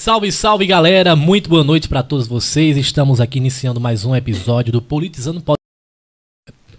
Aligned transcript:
Salve, 0.00 0.32
salve 0.32 0.66
galera, 0.66 1.14
muito 1.14 1.50
boa 1.50 1.62
noite 1.62 1.86
para 1.86 2.02
todos 2.02 2.26
vocês. 2.26 2.78
Estamos 2.78 3.20
aqui 3.20 3.36
iniciando 3.36 3.78
mais 3.78 4.02
um 4.02 4.16
episódio 4.16 4.72
do 4.72 4.80
Politizando 4.80 5.42
Pod. 5.42 5.58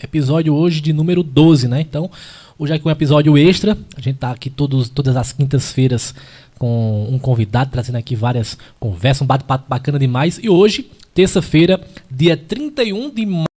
Episódio 0.02 0.56
hoje 0.56 0.82
de 0.82 0.92
número 0.92 1.22
12, 1.22 1.68
né? 1.68 1.82
Então, 1.82 2.10
hoje 2.58 2.74
é 2.74 2.76
aqui 2.78 2.88
um 2.88 2.90
episódio 2.90 3.38
extra. 3.38 3.78
A 3.96 4.02
gente 4.02 4.18
tá 4.18 4.32
aqui 4.32 4.50
todos, 4.50 4.90
todas 4.90 5.16
as 5.16 5.32
quintas-feiras 5.34 6.16
com 6.58 7.10
um 7.12 7.20
convidado, 7.20 7.70
trazendo 7.70 8.00
aqui 8.00 8.16
várias 8.16 8.58
conversas, 8.80 9.22
um 9.22 9.28
bate-papo 9.28 9.70
bacana 9.70 10.00
demais. 10.00 10.40
E 10.42 10.50
hoje, 10.50 10.90
terça-feira, 11.14 11.80
dia 12.10 12.36
31 12.36 13.12
de 13.12 13.26
maio. 13.28 13.51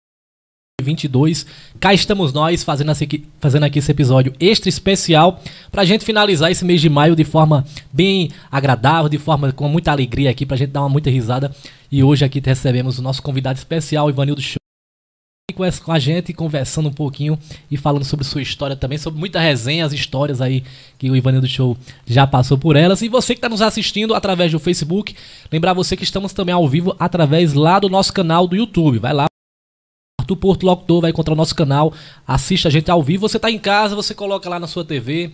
22. 0.82 1.46
Cá 1.80 1.94
estamos 1.94 2.32
nós 2.32 2.62
fazendo, 2.62 2.90
aqui, 2.90 3.24
fazendo 3.40 3.64
aqui 3.64 3.78
esse 3.78 3.90
episódio 3.90 4.32
extra 4.38 4.68
especial 4.68 5.40
pra 5.70 5.84
gente 5.84 6.04
finalizar 6.04 6.50
esse 6.50 6.64
mês 6.64 6.80
de 6.80 6.88
maio 6.88 7.16
de 7.16 7.24
forma 7.24 7.64
bem 7.92 8.30
agradável, 8.50 9.08
de 9.08 9.18
forma 9.18 9.52
com 9.52 9.68
muita 9.68 9.90
alegria 9.90 10.30
aqui, 10.30 10.44
pra 10.44 10.56
gente 10.56 10.70
dar 10.70 10.80
uma 10.80 10.88
muita 10.88 11.10
risada. 11.10 11.54
E 11.90 12.02
hoje 12.02 12.24
aqui 12.24 12.40
recebemos 12.44 12.98
o 12.98 13.02
nosso 13.02 13.22
convidado 13.22 13.58
especial, 13.58 14.08
Ivanildo 14.08 14.40
Show. 14.40 14.56
Com 15.84 15.92
a 15.92 15.98
gente, 15.98 16.32
conversando 16.32 16.88
um 16.88 16.92
pouquinho 16.92 17.38
e 17.70 17.76
falando 17.76 18.04
sobre 18.04 18.24
sua 18.24 18.40
história 18.40 18.74
também, 18.74 18.96
sobre 18.96 19.20
muita 19.20 19.38
resenha, 19.38 19.84
as 19.84 19.92
histórias 19.92 20.40
aí 20.40 20.64
que 20.98 21.10
o 21.10 21.16
Ivanildo 21.16 21.46
Show 21.46 21.76
já 22.06 22.26
passou 22.26 22.56
por 22.56 22.74
elas. 22.74 23.02
E 23.02 23.08
você 23.08 23.34
que 23.34 23.38
está 23.38 23.50
nos 23.50 23.60
assistindo 23.60 24.14
através 24.14 24.50
do 24.50 24.58
Facebook, 24.58 25.14
lembrar 25.52 25.74
você 25.74 25.94
que 25.94 26.04
estamos 26.04 26.32
também 26.32 26.54
ao 26.54 26.66
vivo 26.66 26.96
através 26.98 27.52
lá 27.52 27.78
do 27.78 27.90
nosso 27.90 28.12
canal 28.14 28.46
do 28.46 28.56
YouTube. 28.56 28.98
Vai 28.98 29.12
lá, 29.12 29.26
Arthur 30.32 30.36
Porto 30.36 30.64
Locutor 30.64 31.00
vai 31.00 31.10
encontrar 31.10 31.34
o 31.34 31.36
nosso 31.36 31.54
canal, 31.54 31.92
assista 32.26 32.68
a 32.68 32.70
gente 32.70 32.90
ao 32.90 33.02
vivo. 33.02 33.28
Você 33.28 33.36
está 33.36 33.50
em 33.50 33.58
casa, 33.58 33.94
você 33.94 34.14
coloca 34.14 34.48
lá 34.48 34.58
na 34.58 34.66
sua 34.66 34.84
TV, 34.84 35.32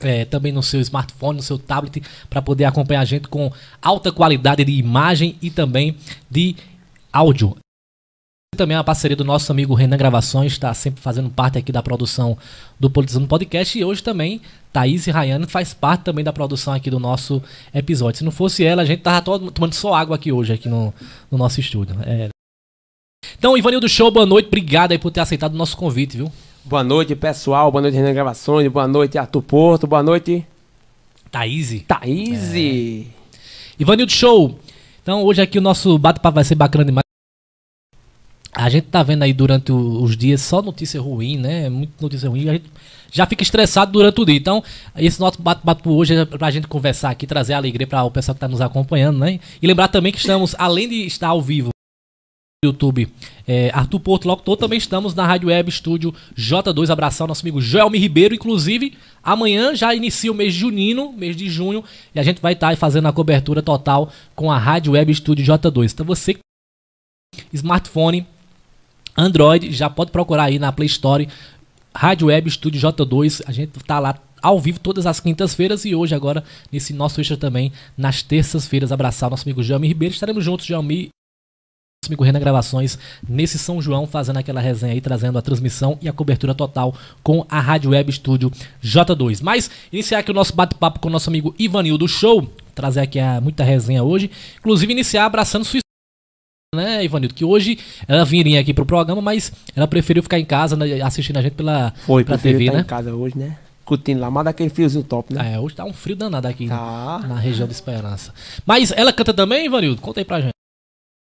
é, 0.00 0.24
também 0.24 0.52
no 0.52 0.62
seu 0.62 0.80
smartphone, 0.80 1.36
no 1.36 1.42
seu 1.42 1.58
tablet, 1.58 2.02
para 2.28 2.42
poder 2.42 2.64
acompanhar 2.64 3.00
a 3.00 3.04
gente 3.04 3.28
com 3.28 3.50
alta 3.80 4.12
qualidade 4.12 4.64
de 4.64 4.72
imagem 4.72 5.36
e 5.40 5.50
também 5.50 5.96
de 6.30 6.56
áudio. 7.12 7.56
Também 8.56 8.74
é 8.74 8.78
uma 8.78 8.84
parceria 8.84 9.16
do 9.16 9.24
nosso 9.24 9.52
amigo 9.52 9.74
Renan 9.74 9.98
Gravações, 9.98 10.52
está 10.52 10.72
sempre 10.72 11.02
fazendo 11.02 11.28
parte 11.28 11.58
aqui 11.58 11.70
da 11.70 11.82
produção 11.82 12.38
do 12.80 12.88
Politizando 12.88 13.26
Podcast. 13.26 13.78
E 13.78 13.84
hoje 13.84 14.02
também, 14.02 14.40
Thaís 14.72 15.06
e 15.06 15.10
Rayane 15.10 15.46
faz 15.46 15.74
parte 15.74 16.04
também 16.04 16.24
da 16.24 16.32
produção 16.32 16.72
aqui 16.72 16.90
do 16.90 16.98
nosso 16.98 17.42
episódio. 17.74 18.18
Se 18.18 18.24
não 18.24 18.32
fosse 18.32 18.64
ela, 18.64 18.80
a 18.80 18.84
gente 18.84 19.02
tava 19.02 19.20
tomando 19.22 19.74
só 19.74 19.92
água 19.92 20.16
aqui 20.16 20.32
hoje, 20.32 20.54
aqui 20.54 20.70
no, 20.70 20.94
no 21.30 21.36
nosso 21.36 21.60
estúdio. 21.60 21.96
É, 22.02 22.30
então, 23.46 23.56
Ivanildo 23.56 23.88
Show, 23.88 24.10
boa 24.10 24.26
noite. 24.26 24.48
Obrigado 24.48 24.90
aí 24.90 24.98
por 24.98 25.12
ter 25.12 25.20
aceitado 25.20 25.54
o 25.54 25.56
nosso 25.56 25.76
convite, 25.76 26.16
viu? 26.16 26.32
Boa 26.64 26.82
noite, 26.82 27.14
pessoal. 27.14 27.70
Boa 27.70 27.80
noite, 27.80 27.94
Renan 27.94 28.12
Gravações. 28.12 28.66
Boa 28.66 28.88
noite, 28.88 29.16
Arthur 29.16 29.40
Porto. 29.40 29.86
Boa 29.86 30.02
noite. 30.02 30.44
Thaís. 31.30 31.80
Thaís. 31.86 32.52
É. 32.52 33.04
Ivanildo 33.78 34.10
Show. 34.10 34.58
Então, 35.00 35.22
hoje 35.22 35.40
aqui 35.40 35.58
o 35.58 35.62
nosso 35.62 35.96
bate-papo 35.96 36.34
vai 36.34 36.42
ser 36.42 36.56
bacana 36.56 36.84
demais. 36.84 37.04
A 38.52 38.68
gente 38.68 38.88
tá 38.88 39.04
vendo 39.04 39.22
aí 39.22 39.32
durante 39.32 39.70
os 39.70 40.16
dias 40.16 40.40
só 40.40 40.60
notícia 40.60 41.00
ruim, 41.00 41.38
né? 41.38 41.68
Muita 41.68 41.92
notícia 42.00 42.28
ruim. 42.28 42.48
A 42.48 42.54
gente 42.54 42.68
já 43.12 43.26
fica 43.26 43.44
estressado 43.44 43.92
durante 43.92 44.20
o 44.20 44.24
dia. 44.24 44.34
Então, 44.34 44.60
esse 44.96 45.20
nosso 45.20 45.40
bate-papo 45.40 45.92
hoje 45.92 46.16
é 46.16 46.24
pra 46.24 46.50
gente 46.50 46.66
conversar 46.66 47.10
aqui, 47.10 47.28
trazer 47.28 47.54
alegria 47.54 47.86
para 47.86 48.02
o 48.02 48.10
pessoal 48.10 48.34
que 48.34 48.40
tá 48.40 48.48
nos 48.48 48.60
acompanhando, 48.60 49.20
né? 49.20 49.38
E 49.62 49.66
lembrar 49.68 49.86
também 49.86 50.10
que 50.10 50.18
estamos, 50.18 50.56
além 50.58 50.88
de 50.88 51.06
estar 51.06 51.28
ao 51.28 51.40
vivo 51.40 51.75
YouTube 52.64 53.08
é, 53.46 53.70
Arthur 53.72 54.00
Porto 54.00 54.26
Locutor, 54.26 54.56
também 54.56 54.78
estamos 54.78 55.14
na 55.14 55.26
Rádio 55.26 55.48
Web 55.48 55.68
Estúdio 55.68 56.14
J2. 56.36 56.90
Abração 56.90 57.26
nosso 57.26 57.42
amigo 57.42 57.60
Joelmi 57.60 57.98
Ribeiro. 57.98 58.34
Inclusive, 58.34 58.96
amanhã 59.22 59.74
já 59.74 59.94
inicia 59.94 60.32
o 60.32 60.34
mês 60.34 60.54
junino, 60.54 61.12
mês 61.12 61.36
de 61.36 61.48
junho, 61.48 61.84
e 62.14 62.18
a 62.18 62.22
gente 62.22 62.40
vai 62.40 62.54
estar 62.54 62.70
tá 62.70 62.76
fazendo 62.76 63.06
a 63.06 63.12
cobertura 63.12 63.62
total 63.62 64.10
com 64.34 64.50
a 64.50 64.58
Rádio 64.58 64.92
Web 64.92 65.12
Estúdio 65.12 65.44
J2. 65.44 65.92
Então 65.92 66.06
você 66.06 66.36
smartphone, 67.52 68.26
Android, 69.16 69.70
já 69.72 69.90
pode 69.90 70.10
procurar 70.10 70.44
aí 70.44 70.58
na 70.58 70.72
Play 70.72 70.86
Store 70.86 71.28
Rádio 71.94 72.28
Web 72.28 72.48
Estúdio 72.48 72.80
J2. 72.80 73.42
A 73.46 73.52
gente 73.52 73.78
tá 73.80 73.98
lá 73.98 74.18
ao 74.42 74.58
vivo 74.58 74.80
todas 74.80 75.06
as 75.06 75.20
quintas-feiras 75.20 75.84
e 75.84 75.94
hoje 75.94 76.14
agora 76.14 76.42
nesse 76.72 76.92
nosso 76.92 77.20
extra 77.20 77.36
também 77.36 77.70
nas 77.96 78.22
terças-feiras. 78.22 78.92
Abraçar 78.92 79.30
nosso 79.30 79.46
amigo 79.46 79.62
Joelmi 79.62 79.88
Ribeiro. 79.88 80.14
Estaremos 80.14 80.44
juntos, 80.44 80.66
Joelmi 80.66 81.10
amigo 82.08 82.24
Renan 82.24 82.40
Gravações 82.40 82.98
nesse 83.28 83.58
São 83.58 83.80
João, 83.80 84.06
fazendo 84.06 84.38
aquela 84.38 84.60
resenha 84.60 84.92
aí, 84.92 85.00
trazendo 85.00 85.38
a 85.38 85.42
transmissão 85.42 85.98
e 86.00 86.08
a 86.08 86.12
cobertura 86.12 86.54
total 86.54 86.94
com 87.22 87.44
a 87.48 87.60
Rádio 87.60 87.90
Web 87.90 88.12
Studio 88.12 88.50
J2. 88.82 89.40
Mas 89.42 89.70
iniciar 89.92 90.20
aqui 90.20 90.30
o 90.30 90.34
nosso 90.34 90.54
bate-papo 90.54 91.00
com 91.00 91.08
o 91.08 91.12
nosso 91.12 91.30
amigo 91.30 91.54
Ivanildo 91.58 92.06
Show, 92.06 92.50
trazer 92.74 93.00
aqui 93.00 93.18
a, 93.18 93.40
muita 93.40 93.64
resenha 93.64 94.02
hoje, 94.02 94.30
inclusive 94.58 94.92
iniciar 94.92 95.26
abraçando 95.26 95.64
sua 95.64 95.80
né, 96.74 97.04
Ivanildo? 97.04 97.34
Que 97.34 97.44
hoje 97.44 97.78
ela 98.06 98.24
viria 98.24 98.60
aqui 98.60 98.74
pro 98.74 98.84
programa, 98.84 99.22
mas 99.22 99.52
ela 99.74 99.88
preferiu 99.88 100.22
ficar 100.22 100.38
em 100.38 100.44
casa 100.44 100.76
né, 100.76 101.00
assistindo 101.00 101.38
a 101.38 101.42
gente 101.42 101.54
pela, 101.54 101.92
Foi, 102.04 102.24
pela 102.24 102.38
TV, 102.38 102.70
né? 102.70 102.80
em 102.80 102.84
casa 102.84 103.14
hoje, 103.14 103.36
né? 103.38 103.56
Curtindo 103.84 104.20
lá, 104.20 104.30
mas 104.30 104.44
daquele 104.44 104.68
friozinho 104.68 105.04
top, 105.04 105.32
né? 105.32 105.54
É, 105.54 105.60
hoje 105.60 105.76
tá 105.76 105.84
um 105.84 105.92
frio 105.92 106.16
danado 106.16 106.48
aqui 106.48 106.66
tá. 106.66 107.24
na 107.26 107.38
região 107.38 107.68
de 107.68 107.72
Esperança. 107.72 108.34
Mas 108.66 108.90
ela 108.90 109.12
canta 109.12 109.32
também, 109.32 109.66
Ivanildo? 109.66 110.00
Conta 110.00 110.20
aí 110.20 110.24
pra 110.24 110.40
gente. 110.40 110.50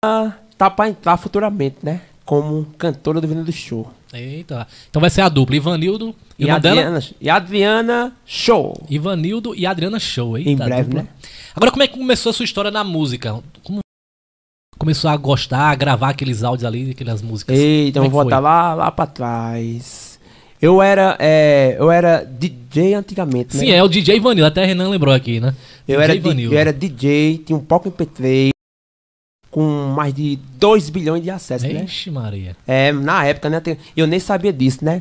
Ah, 0.05 0.33
tá 0.57 0.71
pra 0.71 0.89
entrar 0.89 1.17
futuramente, 1.17 1.77
né? 1.83 2.01
Como 2.25 2.67
cantora 2.79 3.21
do 3.21 3.27
Ivanildo 3.27 3.53
Show. 3.53 3.91
Eita. 4.13 4.67
Então 4.89 5.01
vai 5.01 5.11
ser 5.11 5.21
a 5.21 5.29
dupla, 5.29 5.57
Ivanildo 5.57 6.15
e, 6.39 6.47
e 6.47 6.51
Adriana. 6.51 7.01
E 7.21 7.31
Adriana 7.31 8.13
Show. 8.25 8.87
Ivanildo 8.89 9.55
e 9.55 9.67
Adriana 9.67 9.99
Show, 9.99 10.37
Eita, 10.37 10.51
Em 10.51 10.57
breve, 10.57 10.95
né? 10.95 11.07
Agora, 11.55 11.71
como 11.71 11.83
é 11.83 11.89
que 11.89 11.99
começou 11.99 12.31
a 12.31 12.33
sua 12.33 12.45
história 12.45 12.71
na 12.71 12.83
música? 12.83 13.41
Como 13.63 13.81
começou 14.79 15.11
a 15.11 15.17
gostar, 15.17 15.71
a 15.71 15.75
gravar 15.75 16.11
aqueles 16.11 16.43
áudios 16.43 16.65
ali, 16.65 16.91
aquelas 16.91 17.23
músicas? 17.23 17.59
Eita, 17.59 18.01
vamos 18.01 18.13
é 18.13 18.23
voltar 18.23 18.39
lá, 18.39 18.75
lá 18.75 18.91
pra 18.91 19.07
trás. 19.07 20.19
Eu 20.61 20.81
era, 20.81 21.17
é, 21.19 21.77
eu 21.79 21.91
era 21.91 22.25
DJ 22.25 22.95
antigamente, 22.95 23.57
né? 23.57 23.63
Sim, 23.63 23.71
é 23.71 23.83
o 23.83 23.89
DJ 23.89 24.17
Ivanildo, 24.17 24.47
até 24.47 24.65
Renan 24.65 24.89
lembrou 24.89 25.15
aqui, 25.15 25.39
né? 25.39 25.55
Eu, 25.87 26.01
DJ 26.01 26.31
era, 26.31 26.41
eu 26.41 26.59
era 26.59 26.73
DJ, 26.73 27.39
tinha 27.39 27.57
um 27.57 27.65
pouco 27.65 27.91
MP3, 27.91 28.51
com 29.57 29.95
mais 29.97 30.13
de 30.13 30.39
2 30.59 30.91
bilhões 30.91 31.23
de 31.23 31.31
acessos, 31.31 31.67
né? 31.67 31.83
Ixi, 31.85 32.11
Maria. 32.11 32.55
É, 32.67 32.93
na 32.93 33.25
época, 33.25 33.49
né? 33.49 33.63
Eu 33.97 34.07
nem 34.07 34.21
sabia 34.21 34.53
disso, 34.53 34.85
né? 34.85 35.01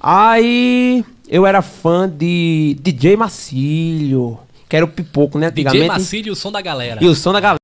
Aí 0.00 1.04
eu 1.28 1.44
era 1.44 1.60
fã 1.60 2.08
de 2.08 2.74
DJ 2.80 3.18
Macílio, 3.18 4.38
que 4.66 4.76
era 4.76 4.86
o 4.86 4.88
pipoco, 4.88 5.38
né? 5.38 5.50
DJ 5.50 5.86
Macílio 5.86 6.30
e 6.30 6.32
o 6.32 6.34
som 6.34 6.50
da 6.50 6.62
galera. 6.62 7.04
E 7.04 7.06
o 7.06 7.14
som 7.14 7.34
da 7.34 7.40
galera. 7.40 7.58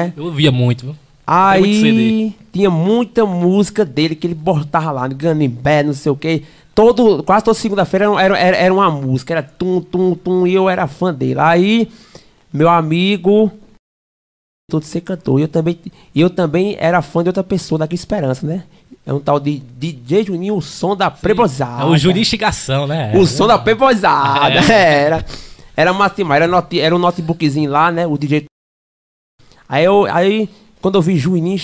Né? 0.00 0.12
Eu 0.16 0.26
ouvia 0.26 0.52
muito, 0.52 0.86
viu? 0.86 0.96
Aí 1.26 2.32
tinha 2.52 2.70
muita 2.70 3.26
música 3.26 3.84
dele 3.84 4.14
que 4.14 4.28
ele 4.28 4.34
botava 4.34 4.92
lá, 4.92 5.08
no 5.08 5.16
Ganibé, 5.16 5.82
não 5.82 5.92
sei 5.92 6.12
o 6.12 6.16
que. 6.16 6.44
Todo, 6.72 7.20
quase 7.24 7.44
toda 7.44 7.58
segunda-feira 7.58 8.04
era, 8.04 8.38
era, 8.38 8.56
era 8.56 8.72
uma 8.72 8.88
música, 8.92 9.34
era 9.34 9.42
tum, 9.42 9.80
tum, 9.80 10.14
tum, 10.14 10.46
e 10.46 10.54
eu 10.54 10.70
era 10.70 10.86
fã 10.86 11.12
dele. 11.12 11.40
Aí, 11.40 11.88
meu 12.52 12.68
amigo 12.68 13.50
todo 14.70 14.84
ser 14.84 15.00
cantor. 15.00 15.38
E 15.38 15.42
eu 15.42 15.48
também, 15.48 15.78
eu 16.14 16.30
também 16.30 16.76
era 16.78 17.02
fã 17.02 17.22
de 17.22 17.28
outra 17.28 17.44
pessoa, 17.44 17.78
daqui 17.78 17.94
Esperança, 17.94 18.46
né? 18.46 18.64
É 19.04 19.12
um 19.12 19.18
tal 19.18 19.40
de 19.40 19.58
DJ 19.58 20.24
Juninho, 20.24 20.56
o 20.56 20.62
som 20.62 20.94
da 20.94 21.10
Prebosada. 21.10 21.82
É 21.82 21.86
o 21.86 21.96
Juninho 21.96 22.22
Instigação, 22.22 22.86
né? 22.86 23.12
O 23.16 23.26
som 23.26 23.46
da 23.46 23.58
Prebosada, 23.58 24.60
é. 24.72 25.04
era. 25.04 25.26
Era 25.76 25.90
uma 25.90 26.12
era, 26.34 26.46
not, 26.46 26.78
era 26.78 26.94
um 26.94 26.98
notebookzinho 26.98 27.70
lá, 27.70 27.90
né? 27.90 28.06
O 28.06 28.16
DJ. 28.16 28.44
Aí 29.68 29.84
eu, 29.84 30.04
aí, 30.04 30.48
quando 30.80 30.96
eu 30.96 31.02
vi 31.02 31.16
Juninho, 31.16 31.58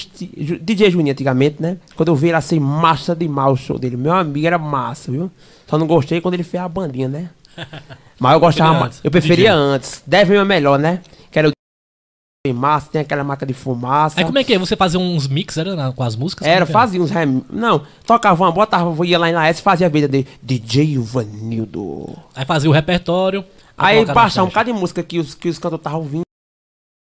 DJ 0.60 0.90
Juninho 0.90 1.12
antigamente, 1.12 1.62
né? 1.62 1.76
Quando 1.94 2.08
eu 2.08 2.16
vi 2.16 2.28
ele 2.28 2.36
assim, 2.36 2.58
massa 2.58 3.14
demais 3.14 3.52
o 3.52 3.56
show 3.56 3.78
dele. 3.78 3.96
Meu 3.96 4.14
amigo 4.14 4.46
era 4.46 4.58
massa, 4.58 5.12
viu? 5.12 5.30
Só 5.68 5.78
não 5.78 5.86
gostei 5.86 6.20
quando 6.20 6.34
ele 6.34 6.42
fez 6.42 6.62
a 6.62 6.68
bandinha, 6.68 7.06
né? 7.06 7.30
Mas 8.18 8.32
eu 8.32 8.40
gostava 8.40 8.80
mais. 8.80 9.00
Eu 9.04 9.10
preferia 9.10 9.50
DJ. 9.50 9.60
antes. 9.60 10.02
Deve 10.04 10.34
ser 10.34 10.44
melhor, 10.44 10.78
né? 10.78 11.00
Tem 12.48 12.52
massa, 12.54 12.88
tem 12.90 13.02
aquela 13.02 13.22
marca 13.22 13.44
de 13.44 13.52
fumaça. 13.52 14.18
Aí 14.18 14.24
como 14.24 14.38
é 14.38 14.44
que 14.44 14.54
é? 14.54 14.58
Você 14.58 14.74
fazia 14.74 14.98
uns 14.98 15.28
mix 15.28 15.58
era, 15.58 15.76
na, 15.76 15.92
com 15.92 16.02
as 16.02 16.16
músicas? 16.16 16.48
Era, 16.48 16.62
é 16.62 16.66
fazia 16.66 16.98
uns 16.98 17.10
rem... 17.10 17.44
Não, 17.50 17.82
tocava 18.06 18.42
uma, 18.42 18.50
botava, 18.50 19.06
ia 19.06 19.18
lá 19.18 19.30
na 19.30 19.46
S 19.48 19.60
fazia 19.60 19.86
a 19.86 19.90
vida 19.90 20.08
de 20.08 20.26
DJ 20.42 20.96
Vanildo. 20.96 22.16
Aí 22.34 22.46
fazia 22.46 22.70
o 22.70 22.72
repertório. 22.72 23.44
Aí 23.76 24.02
baixava 24.06 24.46
um 24.46 24.48
bocado 24.48 24.72
de 24.72 24.78
música 24.78 25.02
que 25.02 25.18
os, 25.18 25.34
que 25.34 25.50
os 25.50 25.58
cantores 25.58 25.80
estavam 25.80 25.98
ouvindo. 25.98 26.22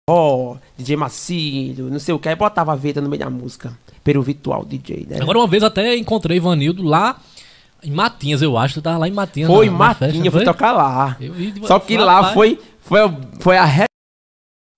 Ó, 0.08 0.54
oh, 0.54 0.58
DJ 0.78 0.96
Macílio, 0.96 1.90
não 1.90 1.98
sei 1.98 2.14
o 2.14 2.20
que. 2.20 2.30
Aí 2.30 2.36
botava 2.36 2.74
a 2.74 2.76
vida 2.76 3.02
no 3.02 3.10
meio 3.10 3.24
da 3.24 3.30
música. 3.32 3.76
Pelo 4.04 4.22
virtual 4.22 4.64
DJ, 4.64 5.08
né? 5.10 5.18
Agora 5.22 5.40
uma 5.40 5.48
vez 5.48 5.64
até 5.64 5.98
encontrei 5.98 6.40
Vanildo 6.40 6.84
lá 6.84 7.20
em 7.84 7.90
Matinhas, 7.90 8.44
eu 8.44 8.60
acho. 8.60 8.76
Tu 8.76 8.82
tava 8.84 9.00
lá 9.00 9.08
em 9.08 9.12
Matinhas. 9.12 9.50
Foi, 9.50 9.66
em 9.66 9.72
Matinhas, 9.72 10.32
fui 10.32 10.46
tocar 10.46 10.72
lá. 10.72 11.18
Só 11.64 11.80
que 11.80 11.98
lá 11.98 12.32
foi, 12.32 12.60
foi, 12.82 13.00
foi 13.40 13.58
a 13.58 13.66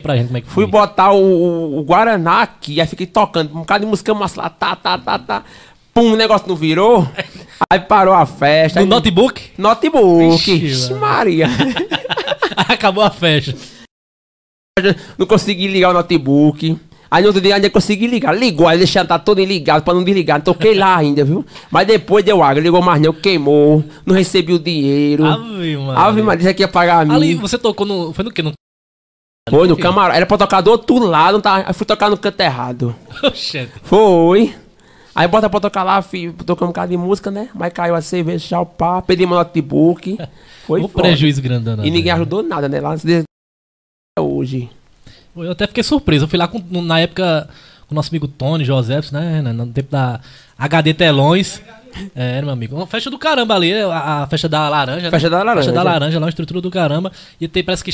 pra 0.03 0.15
gente 0.15 0.27
como 0.27 0.37
é 0.37 0.41
que 0.41 0.49
Fui 0.49 0.67
botar 0.67 1.11
o, 1.11 1.79
o, 1.79 1.83
Guaraná 1.83 2.43
aqui, 2.43 2.79
aí 2.79 2.85
fiquei 2.85 3.07
tocando 3.07 3.49
um 3.51 3.59
bocado 3.59 3.85
de 3.85 3.89
música 3.89 4.13
massa 4.13 4.41
lá, 4.41 4.49
tá, 4.49 4.75
tá, 4.75 4.97
tá, 4.97 5.17
tá. 5.17 5.43
Pum, 5.93 6.13
o 6.13 6.15
negócio 6.15 6.47
não 6.47 6.55
virou. 6.55 7.07
Aí 7.69 7.79
parou 7.79 8.13
a 8.13 8.25
festa. 8.25 8.79
No 8.79 8.85
aí, 8.85 8.89
notebook? 8.89 9.51
Notebook. 9.57 10.51
Ixi, 10.51 10.93
Maria. 10.95 11.47
Acabou 12.67 13.03
a 13.03 13.09
festa. 13.09 13.55
Não 15.17 15.25
consegui 15.25 15.67
ligar 15.67 15.91
o 15.91 15.93
notebook. 15.93 16.77
Aí 17.13 17.21
no 17.21 17.27
outro 17.27 17.41
dia 17.41 17.53
ainda 17.53 17.69
consegui 17.69 18.07
ligar. 18.07 18.35
Ligou, 18.35 18.67
aí 18.67 18.75
deixei 18.75 19.03
tá 19.05 19.19
todo 19.19 19.39
ligado 19.43 19.83
pra 19.83 19.93
não 19.93 20.03
desligar. 20.03 20.41
Toquei 20.41 20.73
lá 20.73 20.97
ainda, 20.97 21.23
viu? 21.23 21.45
Mas 21.69 21.85
depois 21.85 22.25
deu 22.25 22.41
água, 22.41 22.59
ligou 22.59 22.81
mais 22.81 22.99
não, 22.99 23.13
queimou. 23.13 23.83
Não 24.03 24.15
recebi 24.15 24.51
o 24.51 24.57
dinheiro. 24.57 25.23
Ave, 25.23 25.77
mano. 25.77 25.99
Ave 25.99 26.21
Maria, 26.23 26.45
já 26.45 26.53
que 26.55 26.63
ia 26.63 26.67
pagar 26.67 27.01
a 27.01 27.05
mim. 27.05 27.13
Ali, 27.13 27.35
você 27.35 27.55
tocou 27.55 27.85
no. 27.85 28.11
Foi 28.13 28.25
no 28.25 28.31
quê? 28.31 28.41
No... 28.41 28.51
Foi 29.49 29.67
no 29.67 29.77
camarote. 29.77 30.17
Era 30.17 30.25
pra 30.25 30.37
tocar 30.37 30.61
do 30.61 30.71
outro 30.71 30.99
lado, 30.99 31.41
tá? 31.41 31.65
Aí 31.67 31.73
fui 31.73 31.85
tocar 31.85 32.09
no 32.09 32.17
canto 32.17 32.39
errado. 32.39 32.95
Oxente. 33.23 33.71
Foi. 33.83 34.55
Aí 35.15 35.27
bota 35.27 35.49
pra 35.49 35.59
tocar 35.59 35.83
lá, 35.83 36.01
filho, 36.01 36.33
tocamos 36.33 36.69
um 36.69 36.73
bocado 36.73 36.89
de 36.91 36.97
música, 36.97 37.29
né? 37.29 37.49
Mas 37.53 37.71
caiu 37.71 37.93
a 37.93 38.01
cerveja, 38.01 38.47
tchau, 38.47 38.65
pá, 38.65 38.99
perdi 39.01 39.25
meu 39.27 39.35
notebook. 39.37 40.17
Foi 40.65 40.81
O 40.81 40.87
foda. 40.87 41.03
prejuízo 41.03 41.41
grandão. 41.41 41.83
E 41.85 41.91
ninguém 41.91 42.11
ajudou 42.13 42.41
nada, 42.41 42.67
né? 42.69 42.79
Lá 42.79 42.95
desde 42.95 43.23
hoje. 44.17 44.69
Eu 45.35 45.51
até 45.51 45.67
fiquei 45.67 45.83
surpreso. 45.83 46.23
Eu 46.25 46.29
fui 46.29 46.39
lá 46.39 46.47
com- 46.47 46.63
na 46.81 46.99
época 47.01 47.47
com 47.87 47.93
o 47.93 47.95
nosso 47.95 48.09
amigo 48.09 48.27
Tony 48.27 48.63
Joseph, 48.63 49.11
né? 49.11 49.41
No 49.41 49.67
tempo 49.67 49.91
da 49.91 50.19
HD 50.57 50.93
Telões. 50.93 51.61
É, 52.15 52.41
meu 52.41 52.49
amigo. 52.51 52.75
Uma 52.75 52.87
festa 52.87 53.09
do 53.11 53.19
caramba 53.19 53.53
ali, 53.55 53.71
a, 53.73 54.23
a 54.23 54.27
festa 54.27 54.47
da 54.49 54.67
laranja. 54.69 55.01
né? 55.01 55.11
Festa 55.11 55.29
da 55.29 55.43
laranja. 55.43 55.65
Festa 55.67 55.71
da 55.73 55.83
laranja, 55.83 56.17
lá, 56.19 56.25
uma 56.25 56.29
estrutura 56.29 56.59
do 56.61 56.71
caramba. 56.71 57.11
E 57.39 57.47
tem, 57.47 57.63
parece 57.63 57.83
que. 57.83 57.91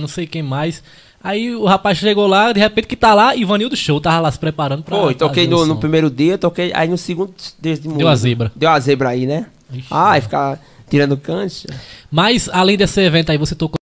Não 0.00 0.08
sei 0.08 0.26
quem 0.26 0.42
mais. 0.42 0.82
Aí 1.22 1.54
o 1.54 1.64
rapaz 1.66 1.98
chegou 1.98 2.26
lá, 2.26 2.52
de 2.52 2.58
repente 2.58 2.88
que 2.88 2.96
tá 2.96 3.14
lá, 3.14 3.36
Ivanildo 3.36 3.76
Show, 3.76 4.00
tava 4.00 4.20
lá 4.20 4.30
se 4.30 4.38
preparando 4.38 4.82
pra. 4.82 4.96
Foi, 4.96 5.14
toquei 5.14 5.46
no, 5.46 5.64
no 5.64 5.76
primeiro 5.76 6.10
dia, 6.10 6.36
toquei. 6.36 6.72
Aí 6.74 6.88
no 6.88 6.98
segundo 6.98 7.32
dia 7.60 7.76
de 7.76 7.88
música. 7.88 8.10
a 8.10 8.16
zebra. 8.16 8.52
Deu 8.56 8.68
a 8.70 8.80
zebra 8.80 9.10
aí, 9.10 9.24
né? 9.24 9.46
Ixi. 9.72 9.86
Ah, 9.90 10.18
e 10.18 10.20
ficar 10.20 10.60
tirando 10.90 11.16
cancha. 11.16 11.68
Mas 12.10 12.48
além 12.48 12.76
desse 12.76 13.00
evento 13.00 13.30
aí, 13.30 13.38
você 13.38 13.54
tocou. 13.54 13.78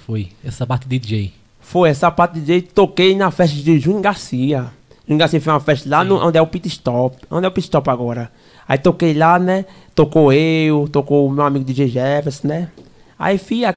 Foi, 0.00 0.30
essa 0.44 0.66
parte 0.66 0.88
de 0.88 0.98
DJ. 0.98 1.32
Foi, 1.60 1.88
essa 1.88 2.10
parte 2.10 2.34
de 2.34 2.40
DJ 2.40 2.62
toquei 2.62 3.14
na 3.14 3.30
festa 3.30 3.56
de 3.56 3.78
Júnior 3.78 4.02
Garcia. 4.02 4.72
Júnior 5.06 5.20
Garcia 5.20 5.40
fez 5.40 5.46
uma 5.46 5.60
festa 5.60 5.88
lá 5.88 6.02
no, 6.02 6.16
onde 6.16 6.36
é 6.36 6.42
o 6.42 6.46
Pit 6.48 6.66
Stop. 6.66 7.16
Onde 7.30 7.46
é 7.46 7.48
o 7.48 7.52
Pit 7.52 7.66
Stop 7.66 7.88
agora? 7.88 8.32
Aí 8.66 8.76
toquei 8.76 9.14
lá, 9.14 9.38
né? 9.38 9.66
Tocou 9.94 10.32
eu, 10.32 10.88
tocou 10.90 11.28
o 11.28 11.30
meu 11.30 11.44
amigo 11.44 11.64
DJ 11.64 11.86
Jefferson, 11.86 12.48
né? 12.48 12.68
Aí 13.16 13.38
fia 13.38 13.72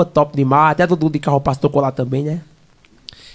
top 0.00 0.34
demais. 0.34 0.72
Até 0.72 0.86
Dudu 0.86 1.10
de 1.10 1.18
Carropasso 1.18 1.60
tocou 1.60 1.82
lá 1.82 1.92
também, 1.92 2.24
né? 2.24 2.40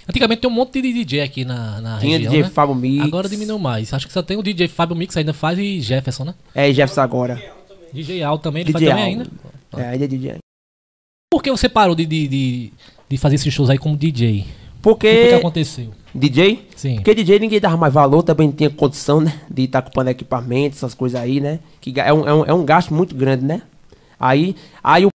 Antigamente 0.08 0.40
tem 0.40 0.50
um 0.50 0.54
monte 0.54 0.80
de 0.80 0.92
DJ 0.92 1.20
aqui 1.20 1.44
na, 1.44 1.80
na 1.80 1.98
Tinha 1.98 2.16
região, 2.16 2.32
DJ 2.32 2.42
né? 2.42 2.50
Fábio 2.50 2.74
Mix. 2.74 3.04
Agora 3.04 3.28
diminuiu 3.28 3.58
mais. 3.58 3.92
Acho 3.92 4.06
que 4.06 4.12
só 4.12 4.22
tem 4.22 4.36
o 4.36 4.42
DJ 4.42 4.66
Fábio 4.66 4.96
Mix 4.96 5.16
ainda 5.16 5.32
faz 5.32 5.58
e 5.58 5.80
Jefferson, 5.80 6.24
né? 6.24 6.34
É, 6.54 6.72
Jefferson 6.72 7.02
agora. 7.02 7.40
DJ 7.92 8.22
Al 8.22 8.38
também, 8.38 8.62
ele 8.62 8.72
DJ 8.72 8.88
faz 8.88 8.98
também 8.98 9.14
Al. 9.14 9.20
ainda. 9.20 9.30
É, 9.76 9.88
ainda 9.90 10.04
é 10.04 10.08
DJ. 10.08 10.36
Por 11.30 11.42
que 11.42 11.50
você 11.50 11.68
parou 11.68 11.94
de, 11.94 12.06
de, 12.06 12.26
de, 12.26 12.72
de 13.08 13.18
fazer 13.18 13.36
esses 13.36 13.52
shows 13.52 13.70
aí 13.70 13.78
como 13.78 13.96
DJ? 13.96 14.46
O 14.82 14.94
que, 14.94 15.08
que 15.08 15.20
Porque 15.20 15.34
aconteceu? 15.34 15.92
DJ, 16.14 16.66
Sim. 16.74 16.94
porque 16.96 17.14
DJ 17.14 17.38
ninguém 17.38 17.60
dava 17.60 17.76
mais 17.76 17.92
valor, 17.92 18.22
também 18.22 18.48
não 18.48 18.54
tinha 18.54 18.70
condição, 18.70 19.20
né? 19.20 19.38
De 19.50 19.64
estar 19.64 19.82
comprando 19.82 20.08
equipamento, 20.08 20.74
essas 20.76 20.94
coisas 20.94 21.20
aí, 21.20 21.38
né? 21.40 21.60
Que 21.80 21.92
é 22.00 22.12
um, 22.12 22.26
é, 22.26 22.34
um, 22.34 22.44
é 22.46 22.54
um 22.54 22.64
gasto 22.64 22.94
muito 22.94 23.14
grande, 23.14 23.44
né? 23.44 23.60
Aí, 24.18 24.56
aí 24.82 25.04
o 25.04 25.10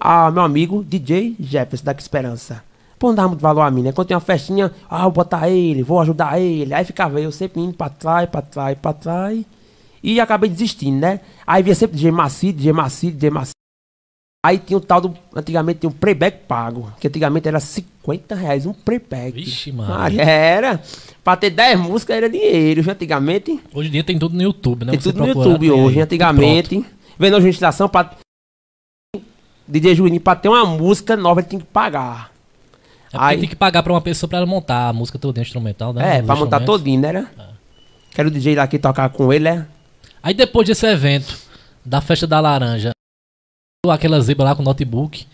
a 0.00 0.30
meu 0.32 0.42
amigo 0.42 0.82
DJ 0.82 1.36
Jefferson 1.38 1.84
da 1.84 1.92
Esperança. 1.92 2.62
Pô, 2.98 3.08
não 3.08 3.14
dava 3.14 3.28
muito 3.28 3.40
valor 3.40 3.60
a 3.62 3.70
mim, 3.70 3.82
né? 3.82 3.92
Quando 3.92 4.08
tem 4.08 4.14
uma 4.16 4.20
festinha, 4.20 4.70
ah, 4.90 5.02
vou 5.04 5.12
botar 5.12 5.48
ele, 5.48 5.82
vou 5.82 6.00
ajudar 6.00 6.40
ele. 6.40 6.74
Aí 6.74 6.84
ficava 6.84 7.20
eu 7.20 7.30
sempre 7.30 7.62
indo 7.62 7.72
pra 7.74 7.88
trás, 7.88 8.28
pra 8.28 8.42
trás, 8.42 8.76
pra 8.76 8.92
trás. 8.92 9.42
E 10.02 10.18
acabei 10.20 10.50
desistindo, 10.50 10.98
né? 10.98 11.20
Aí 11.46 11.62
via 11.62 11.74
sempre 11.74 11.96
DJ 11.96 12.10
Maci, 12.10 12.52
DJ 12.52 12.72
Maci, 12.72 13.10
DJ 13.12 13.30
Maci. 13.30 13.52
Aí 14.44 14.58
tinha 14.58 14.76
o 14.76 14.80
tal 14.80 15.00
do. 15.02 15.14
Antigamente 15.36 15.80
tinha 15.80 15.90
um 15.90 15.92
playback 15.92 16.46
pago. 16.48 16.92
Que 16.98 17.06
antigamente 17.06 17.46
era 17.46 17.60
50 17.60 18.34
reais 18.34 18.66
um 18.66 18.72
playback. 18.72 19.32
Vixe, 19.32 19.70
Ah, 19.70 19.74
mano. 19.74 20.16
era. 20.20 20.82
Pra 21.22 21.36
ter 21.36 21.50
10 21.50 21.78
músicas 21.78 22.16
era 22.16 22.28
dinheiro. 22.28 22.82
viu? 22.82 22.92
Antigamente. 22.92 23.60
Hoje 23.72 23.88
em 23.88 23.92
dia 23.92 24.02
tem 24.04 24.18
tudo 24.18 24.34
no 24.34 24.42
YouTube, 24.42 24.84
né? 24.84 24.92
tem 24.92 25.00
Você 25.00 25.12
tudo 25.12 25.20
no 25.20 25.28
YouTube 25.28 25.70
hoje. 25.70 26.00
Antigamente. 26.00 26.84
Vendo 27.18 27.36
a 27.36 27.38
legislação 27.38 27.88
pra. 27.88 28.10
DJ 29.70 29.94
Juninho, 29.94 30.20
pra 30.20 30.34
ter 30.36 30.48
uma 30.48 30.64
música 30.66 31.16
nova, 31.16 31.40
ele 31.40 31.48
tem 31.48 31.58
que 31.58 31.64
pagar. 31.66 32.30
É 33.12 33.16
Aí- 33.18 33.38
tem 33.40 33.48
que 33.48 33.56
pagar 33.56 33.82
pra 33.82 33.92
uma 33.92 34.00
pessoa 34.00 34.28
pra 34.28 34.38
ela 34.38 34.46
montar 34.46 34.88
a 34.88 34.92
música 34.92 35.18
toda 35.18 35.40
instrumental, 35.40 35.92
né? 35.92 36.18
É, 36.18 36.20
Os 36.20 36.26
pra 36.26 36.36
montar 36.36 36.60
todinho, 36.60 37.00
né? 37.00 37.12
né? 37.12 37.28
Quero 38.12 38.28
o 38.28 38.30
DJ 38.30 38.54
lá 38.56 38.66
que 38.66 38.78
tocar 38.78 39.08
com 39.10 39.32
ele, 39.32 39.44
né? 39.50 39.66
Aí 40.22 40.34
depois 40.34 40.66
desse 40.66 40.86
evento, 40.86 41.36
da 41.84 42.00
festa 42.00 42.26
da 42.26 42.38
laranja, 42.40 42.90
aquela 43.88 44.20
zebra 44.20 44.44
lá 44.44 44.54
com 44.54 44.62
notebook, 44.62 45.26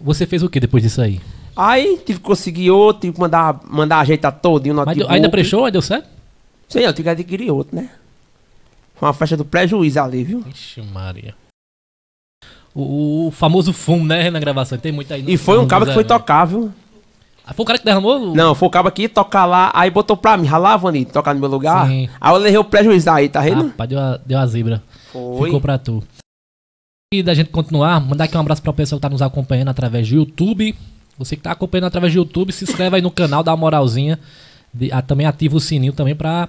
você 0.00 0.26
fez 0.26 0.42
o 0.42 0.48
que 0.48 0.58
depois 0.60 0.82
disso 0.82 1.00
aí? 1.02 1.20
Aí 1.56 1.98
tive 1.98 2.18
que 2.20 2.24
conseguir 2.24 2.70
outro, 2.70 3.02
tive 3.02 3.14
que 3.14 3.20
mandar, 3.20 3.60
mandar 3.68 3.98
ajeitar 4.00 4.32
todinho 4.32 4.74
Mas 4.74 4.86
notebook. 4.86 5.06
deu- 5.08 5.14
ainda 5.14 5.28
prestou? 5.28 5.64
Aí 5.64 5.72
deu 5.72 5.82
certo? 5.82 6.08
Sei, 6.68 6.86
eu 6.86 6.92
tive 6.92 7.04
que 7.04 7.10
adquirir 7.10 7.50
outro, 7.50 7.74
né? 7.76 7.90
Foi 8.94 9.06
uma 9.08 9.14
festa 9.14 9.36
do 9.36 9.44
prejuízo 9.44 10.00
ali, 10.00 10.24
viu? 10.24 10.44
Ixi, 10.48 10.82
Maria. 10.82 11.34
O, 12.80 13.26
o 13.26 13.30
famoso 13.32 13.72
fumo, 13.72 14.04
né, 14.06 14.30
na 14.30 14.38
gravação. 14.38 14.78
Tem 14.78 14.92
muito 14.92 15.12
aí. 15.12 15.22
no- 15.22 15.30
E 15.30 15.36
foi 15.36 15.58
um 15.58 15.66
cabo 15.66 15.84
que 15.84 15.92
foi 15.92 16.02
evento. 16.02 16.16
tocar, 16.16 16.44
viu? 16.44 16.72
Ah, 17.44 17.52
foi 17.52 17.62
o 17.64 17.66
cara 17.66 17.78
que 17.78 17.84
derramou? 17.84 18.30
o- 18.30 18.34
Não, 18.36 18.54
foi 18.54 18.68
o 18.68 18.70
cabo 18.70 18.92
ia 18.96 19.08
tocar 19.08 19.46
lá, 19.46 19.70
aí 19.74 19.90
botou 19.90 20.16
pra 20.16 20.36
mim, 20.36 20.46
ralá, 20.46 20.76
Vanito, 20.76 21.12
tocar 21.12 21.34
no 21.34 21.40
meu 21.40 21.48
lugar. 21.48 21.88
Sim. 21.88 22.08
Aí 22.20 22.32
eu 22.32 22.36
levei 22.36 22.58
o 22.58 22.64
prejuízo 22.64 23.10
aí, 23.10 23.28
tá 23.28 23.40
vendo? 23.40 23.68
Rapaz, 23.68 23.88
deu 23.90 23.98
a, 23.98 24.20
deu 24.24 24.38
a 24.38 24.46
zebra. 24.46 24.82
Foi. 25.12 25.46
Ficou 25.46 25.60
pra 25.60 25.76
tu. 25.78 26.04
E 27.12 27.22
da 27.22 27.32
gente 27.34 27.48
continuar, 27.50 27.98
mandar 28.00 28.24
aqui 28.24 28.36
um 28.36 28.40
abraço 28.40 28.62
pra 28.62 28.72
pessoa 28.72 28.98
que 28.98 29.02
tá 29.02 29.08
nos 29.08 29.22
acompanhando 29.22 29.68
através 29.68 30.06
do 30.08 30.14
YouTube. 30.14 30.74
Você 31.18 31.34
que 31.34 31.42
tá 31.42 31.50
acompanhando 31.52 31.86
através 31.86 32.12
do 32.12 32.18
YouTube, 32.18 32.52
se 32.52 32.64
inscreve 32.64 32.96
aí 32.96 33.02
no 33.02 33.10
canal, 33.10 33.42
dá 33.42 33.50
uma 33.50 33.56
moralzinha. 33.56 34.20
De- 34.72 34.92
ah, 34.92 35.00
também 35.02 35.26
ativa 35.26 35.56
o 35.56 35.60
sininho 35.60 35.92
também 35.94 36.14
pra 36.14 36.48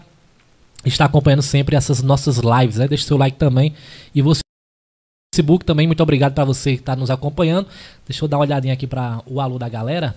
estar 0.85 1.05
acompanhando 1.05 1.41
sempre 1.41 1.75
essas 1.75 2.03
nossas 2.03 2.37
lives, 2.39 2.75
né? 2.77 2.87
Deixa 2.87 3.05
seu 3.07 3.17
like 3.17 3.37
também. 3.37 3.73
E 4.13 4.21
você 4.21 4.41
Facebook 5.33 5.63
também, 5.63 5.87
muito 5.87 6.01
obrigado 6.01 6.33
pra 6.33 6.43
você 6.43 6.75
que 6.75 6.83
tá 6.83 6.95
nos 6.95 7.09
acompanhando. 7.09 7.67
Deixa 8.07 8.23
eu 8.23 8.27
dar 8.27 8.37
uma 8.37 8.43
olhadinha 8.43 8.73
aqui 8.73 8.87
pra 8.87 9.21
o 9.25 9.39
alô 9.39 9.57
da 9.59 9.69
galera. 9.69 10.15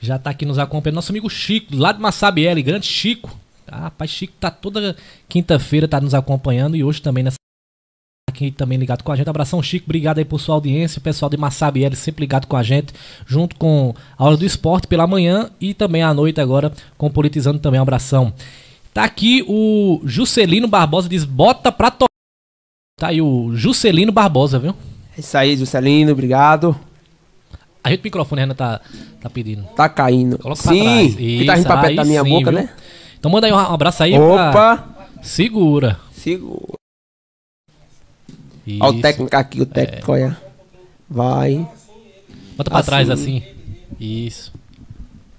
Já 0.00 0.18
tá 0.18 0.30
aqui 0.30 0.44
nos 0.44 0.58
acompanhando 0.58 0.96
nosso 0.96 1.12
amigo 1.12 1.30
Chico, 1.30 1.74
lá 1.74 1.92
de 1.92 2.00
Massabielle, 2.00 2.62
grande 2.62 2.86
Chico. 2.86 3.38
Ah, 3.66 3.82
rapaz, 3.82 4.10
Chico 4.10 4.34
tá 4.38 4.50
toda 4.50 4.96
quinta-feira, 5.28 5.88
tá 5.88 6.00
nos 6.00 6.14
acompanhando 6.14 6.76
e 6.76 6.84
hoje 6.84 7.00
também 7.00 7.24
nessa 7.24 7.36
aqui 8.28 8.50
também 8.50 8.76
ligado 8.76 9.04
com 9.04 9.12
a 9.12 9.16
gente. 9.16 9.30
Abração, 9.30 9.62
Chico. 9.62 9.86
Obrigado 9.86 10.18
aí 10.18 10.24
por 10.24 10.40
sua 10.40 10.56
audiência. 10.56 10.98
O 10.98 11.02
pessoal 11.02 11.30
de 11.30 11.36
Massabielle 11.36 11.94
sempre 11.94 12.22
ligado 12.22 12.46
com 12.46 12.56
a 12.56 12.62
gente, 12.62 12.92
junto 13.24 13.54
com 13.56 13.94
a 14.18 14.24
Hora 14.24 14.36
do 14.36 14.44
Esporte 14.44 14.88
pela 14.88 15.06
manhã 15.06 15.50
e 15.60 15.72
também 15.72 16.02
à 16.02 16.12
noite 16.12 16.40
agora 16.40 16.72
com 16.98 17.08
Politizando 17.08 17.60
também. 17.60 17.78
Um 17.78 17.84
abração. 17.84 18.34
Tá 18.92 19.04
aqui 19.04 19.44
o 19.48 20.00
Juscelino 20.04 20.66
Barbosa, 20.68 21.08
diz: 21.08 21.24
bota 21.24 21.70
pra 21.70 21.90
tocar. 21.90 22.13
Tá 23.04 23.08
aí 23.08 23.20
o 23.20 23.54
Juscelino 23.54 24.10
Barbosa, 24.10 24.58
viu? 24.58 24.74
É 25.14 25.20
isso 25.20 25.36
aí, 25.36 25.54
Juscelino, 25.58 26.10
obrigado. 26.12 26.74
Ajeita 27.82 28.00
o 28.02 28.06
microfone, 28.06 28.40
Renan 28.40 28.54
tá, 28.54 28.80
tá 29.20 29.28
pedindo. 29.28 29.62
Tá 29.76 29.90
caindo. 29.90 30.38
Coloca 30.38 30.62
pra 30.62 30.72
sim, 30.72 30.82
trás. 30.82 31.14
que 31.14 31.44
tá 31.44 31.58
indo 31.58 31.64
pra 31.66 31.74
Isso, 31.74 31.82
perto 31.82 31.96
da 31.96 32.04
minha 32.06 32.22
sim, 32.22 32.30
boca, 32.30 32.50
viu? 32.50 32.60
né? 32.60 32.70
Então 33.20 33.30
manda 33.30 33.46
aí 33.46 33.52
um 33.52 33.58
abraço 33.58 34.02
aí. 34.02 34.12
pra- 34.14 34.48
Opa! 34.48 34.88
Segura. 35.20 36.00
Segura. 36.14 36.78
Isso. 38.66 38.78
Olha 38.82 38.96
o 38.96 39.00
técnico 39.02 39.36
aqui, 39.36 39.60
o 39.60 39.66
técnico, 39.66 40.10
olha. 40.12 40.34
Vai. 41.06 41.68
Bota 42.56 42.70
pra 42.70 42.78
Assim. 42.80 42.86
trás 42.86 43.10
assim. 43.10 43.42
Isso. 44.00 44.50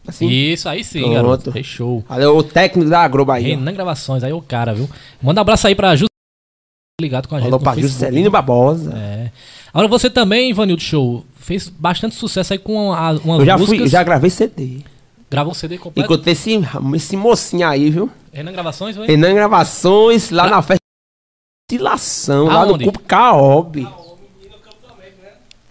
Assim. 0.07 0.27
Isso, 0.29 0.69
aí 0.69 0.83
sim, 0.83 0.99
Pronto. 0.99 1.13
garoto. 1.15 1.51
Fechou. 1.51 2.05
Olha 2.07 2.29
o 2.29 2.43
técnico 2.43 2.87
da 2.91 3.07
Globo 3.07 3.31
aí. 3.31 3.41
Renan 3.55 3.73
Gravações, 3.73 4.23
aí 4.23 4.31
o 4.31 4.39
cara, 4.39 4.71
viu? 4.75 4.87
Manda 5.19 5.39
um 5.39 5.41
abraço 5.41 5.65
aí 5.65 5.73
pra 5.73 5.95
Juscelino 5.95 6.09
ligado 7.01 7.27
com 7.27 7.35
a 7.35 7.39
gente. 7.39 7.49
Pra 7.49 7.59
Facebook. 7.73 7.87
Juscelino 7.87 8.31
Barbosa. 8.31 8.93
É. 8.95 9.29
Agora 9.73 9.87
você 9.89 10.09
também, 10.09 10.49
Ivanildo 10.51 10.81
Show, 10.81 11.25
fez 11.35 11.67
bastante 11.67 12.15
sucesso 12.15 12.53
aí 12.53 12.59
com 12.59 12.93
a, 12.93 13.11
umas 13.11 13.39
Eu 13.39 13.45
já 13.45 13.57
músicas. 13.57 13.79
fui, 13.81 13.87
já 13.89 14.01
gravei 14.03 14.29
CD. 14.29 14.79
Gravou 15.29 15.51
um 15.51 15.55
CD 15.55 15.77
completo. 15.77 16.05
Encontrei 16.13 16.31
esse, 16.31 16.57
esse 16.95 17.17
mocinho 17.17 17.67
aí, 17.67 17.89
viu? 17.89 18.09
Renan 18.31 18.53
Gravações, 18.53 18.95
vai? 18.95 19.07
Renan 19.07 19.33
Gravações, 19.33 20.29
lá 20.29 20.47
na 20.49 20.61
festa 20.61 20.79
de 21.69 21.77
Lação, 21.77 22.45
lá 22.45 22.65
no 22.65 22.79
Cupo 22.79 22.99
Caob. 22.99 23.85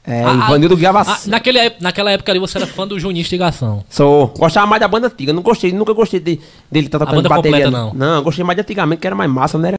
É, 0.07 0.23
Ah, 0.23 0.33
ah, 0.33 0.35
Ivanildo 0.49 0.75
Ah, 0.75 0.79
Gravação. 0.79 1.31
naquele, 1.31 1.59
ép- 1.61 1.81
naquela 1.81 2.11
época 2.11 2.31
ali 2.31 2.39
você 2.39 2.59
era 2.59 2.67
fã 2.67 2.87
do 2.87 3.01
Juninho 3.01 3.23
Instigação. 3.23 3.83
Sou. 3.89 4.27
Gostava 4.37 4.67
mais 4.67 4.79
da 4.81 4.87
banda 4.89 5.07
antiga. 5.07 5.33
Não 5.33 5.41
gostei, 5.43 5.73
nunca 5.73 5.95
gostei 5.95 6.21
de, 6.21 6.39
dele 6.71 6.91
tá 6.91 6.99
tocando 6.99 7.17
banda 7.17 7.29
bateria. 7.31 7.65
completa, 7.65 7.71
não? 7.71 7.95
Não, 7.95 8.23
gostei 8.23 8.45
mais 8.45 8.55
de 8.57 8.61
antigamente, 8.61 9.01
que 9.01 9.07
era 9.07 9.17
mais 9.17 9.31
massa, 9.31 9.57
não 9.57 9.67
era? 9.67 9.77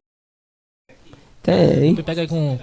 Tem. 1.45 1.93
Depois 1.93 2.05
pega 2.05 2.27
com. 2.27 2.59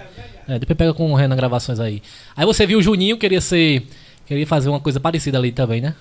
É, 0.47 0.59
depois 0.59 0.77
pega 0.77 0.93
com 0.93 1.11
o 1.11 1.15
Renan 1.15 1.35
Gravações 1.35 1.79
aí. 1.79 2.03
Aí 2.35 2.45
você 2.45 2.67
viu 2.67 2.79
o 2.79 2.81
Juninho, 2.81 3.17
queria 3.17 3.39
ser. 3.39 3.87
Queria 4.25 4.45
fazer 4.45 4.69
uma 4.69 4.79
coisa 4.79 4.99
parecida 4.99 5.37
ali 5.37 5.51
também, 5.51 5.81
né? 5.81 5.95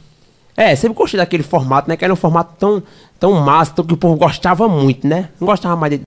É, 0.56 0.74
sempre 0.76 0.96
gostei 0.96 1.18
daquele 1.18 1.42
formato, 1.42 1.88
né? 1.88 1.96
Que 1.96 2.04
era 2.04 2.12
um 2.12 2.16
formato 2.16 2.54
tão, 2.58 2.82
tão 3.18 3.32
massa, 3.40 3.72
tão 3.72 3.86
que 3.86 3.94
o 3.94 3.96
povo 3.96 4.16
gostava 4.16 4.68
muito, 4.68 5.06
né? 5.06 5.30
Não 5.40 5.46
gostava 5.46 5.76
mais 5.76 5.92
de. 5.92 6.00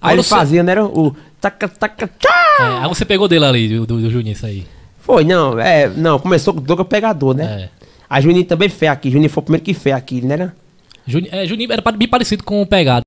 Aí 0.00 0.14
ele 0.14 0.22
fazia, 0.22 0.62
né? 0.62 0.72
era 0.72 0.84
O. 0.84 1.14
Taca, 1.40 1.68
taca, 1.68 2.08
tchá! 2.18 2.56
É, 2.60 2.84
aí 2.84 2.88
você 2.88 3.04
pegou 3.04 3.26
dele 3.26 3.44
ali, 3.44 3.68
do, 3.68 3.86
do, 3.86 4.00
do 4.00 4.10
Juninho, 4.10 4.32
isso 4.32 4.46
aí. 4.46 4.66
Foi, 4.98 5.24
não, 5.24 5.58
é, 5.58 5.88
não, 5.88 6.18
começou 6.18 6.52
com 6.52 6.60
o 6.60 6.62
Douglas 6.62 6.88
Pegador, 6.88 7.34
né? 7.34 7.44
É. 7.44 7.68
A 8.08 8.20
Juninho 8.20 8.44
também 8.44 8.68
fez 8.68 8.90
aqui. 8.90 9.10
Juninho 9.10 9.30
foi 9.30 9.40
o 9.40 9.44
primeiro 9.44 9.64
que 9.64 9.72
fez 9.72 9.94
aqui, 9.94 10.20
né? 10.20 10.36
né? 10.36 10.52
Juni, 11.06 11.28
é, 11.32 11.46
Juninho 11.46 11.72
era 11.72 11.82
bem 11.92 12.08
parecido 12.08 12.44
com 12.44 12.60
o 12.60 12.66
Pegado. 12.66 13.02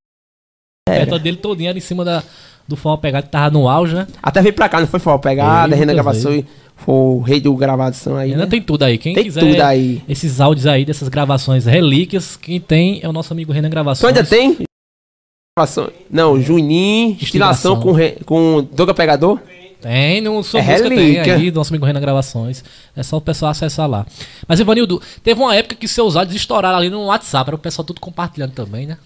A 0.90 0.92
meta 0.92 1.18
dele 1.18 1.38
todinha 1.38 1.70
era 1.70 1.78
em 1.78 1.82
cima 1.82 2.04
da, 2.04 2.22
do 2.68 2.76
forró 2.76 2.98
Pegado, 2.98 3.26
que 3.26 3.32
tava 3.32 3.50
no 3.52 3.70
auge, 3.70 3.96
né? 3.96 4.06
Até 4.22 4.42
veio 4.42 4.54
pra 4.54 4.68
cá, 4.68 4.80
não 4.82 4.88
foi 4.88 5.00
Forró 5.00 5.18
Pegada, 5.18 5.70
Veio 5.70 5.80
Renan 5.80 5.94
Gravação, 5.94 6.44
foi 6.76 6.94
o 6.96 7.20
rei 7.22 7.40
do 7.40 7.56
gravação 7.56 8.18
aí, 8.18 8.32
Ainda 8.32 8.44
né? 8.44 8.50
tem 8.50 8.62
tudo 8.62 8.84
aí. 8.84 8.98
Quem 8.98 9.14
Tem 9.16 9.24
quiser 9.24 9.40
tudo 9.40 9.62
aí. 9.62 10.02
esses 10.10 10.42
áudios 10.42 10.68
aí, 10.68 10.84
dessas 10.84 11.08
gravações 11.08 11.66
relíquias, 11.66 12.36
quem 12.36 12.60
tem 12.60 13.00
é 13.02 13.08
o 13.08 13.14
nosso 13.14 13.32
amigo 13.32 13.54
Renan 13.54 13.70
Tu 13.70 13.72
Gravações. 13.72 14.14
ainda 14.16 14.28
tem? 14.28 14.58
Não, 16.10 16.42
Juninho, 16.42 17.12
Instigação. 17.12 17.74
estilação 17.76 17.80
com, 17.80 17.92
re- 17.94 18.18
com 18.26 18.68
Douglas 18.74 18.98
Pegador. 18.98 19.40
Tem, 19.82 20.20
no 20.22 20.42
sua 20.44 20.60
É 20.62 20.64
música 20.64 20.90
tem 20.90 20.98
relíquia. 20.98 21.36
aí, 21.36 21.52
do 21.52 21.56
nosso 21.60 21.72
amigo 21.72 21.86
Renan 21.86 22.02
Gravações. 22.02 22.64
É 22.96 23.04
só 23.04 23.18
o 23.18 23.22
pessoal 23.22 23.52
acessar 23.52 23.88
lá. 23.90 24.06
Mas, 24.48 24.60
Ivanildo, 24.60 25.02
teve 25.24 25.40
uma 25.40 25.56
época 25.56 25.76
que 25.76 25.88
seus 25.88 26.16
áudios 26.18 26.36
estouraram 26.36 26.78
ali 26.78 26.90
no 26.90 27.06
WhatsApp, 27.06 27.50
era 27.50 27.56
o 27.56 27.60
pessoal 27.60 27.86
tudo 27.86 28.02
compartilhando 28.02 28.52
também, 28.52 28.86
né? 28.88 28.98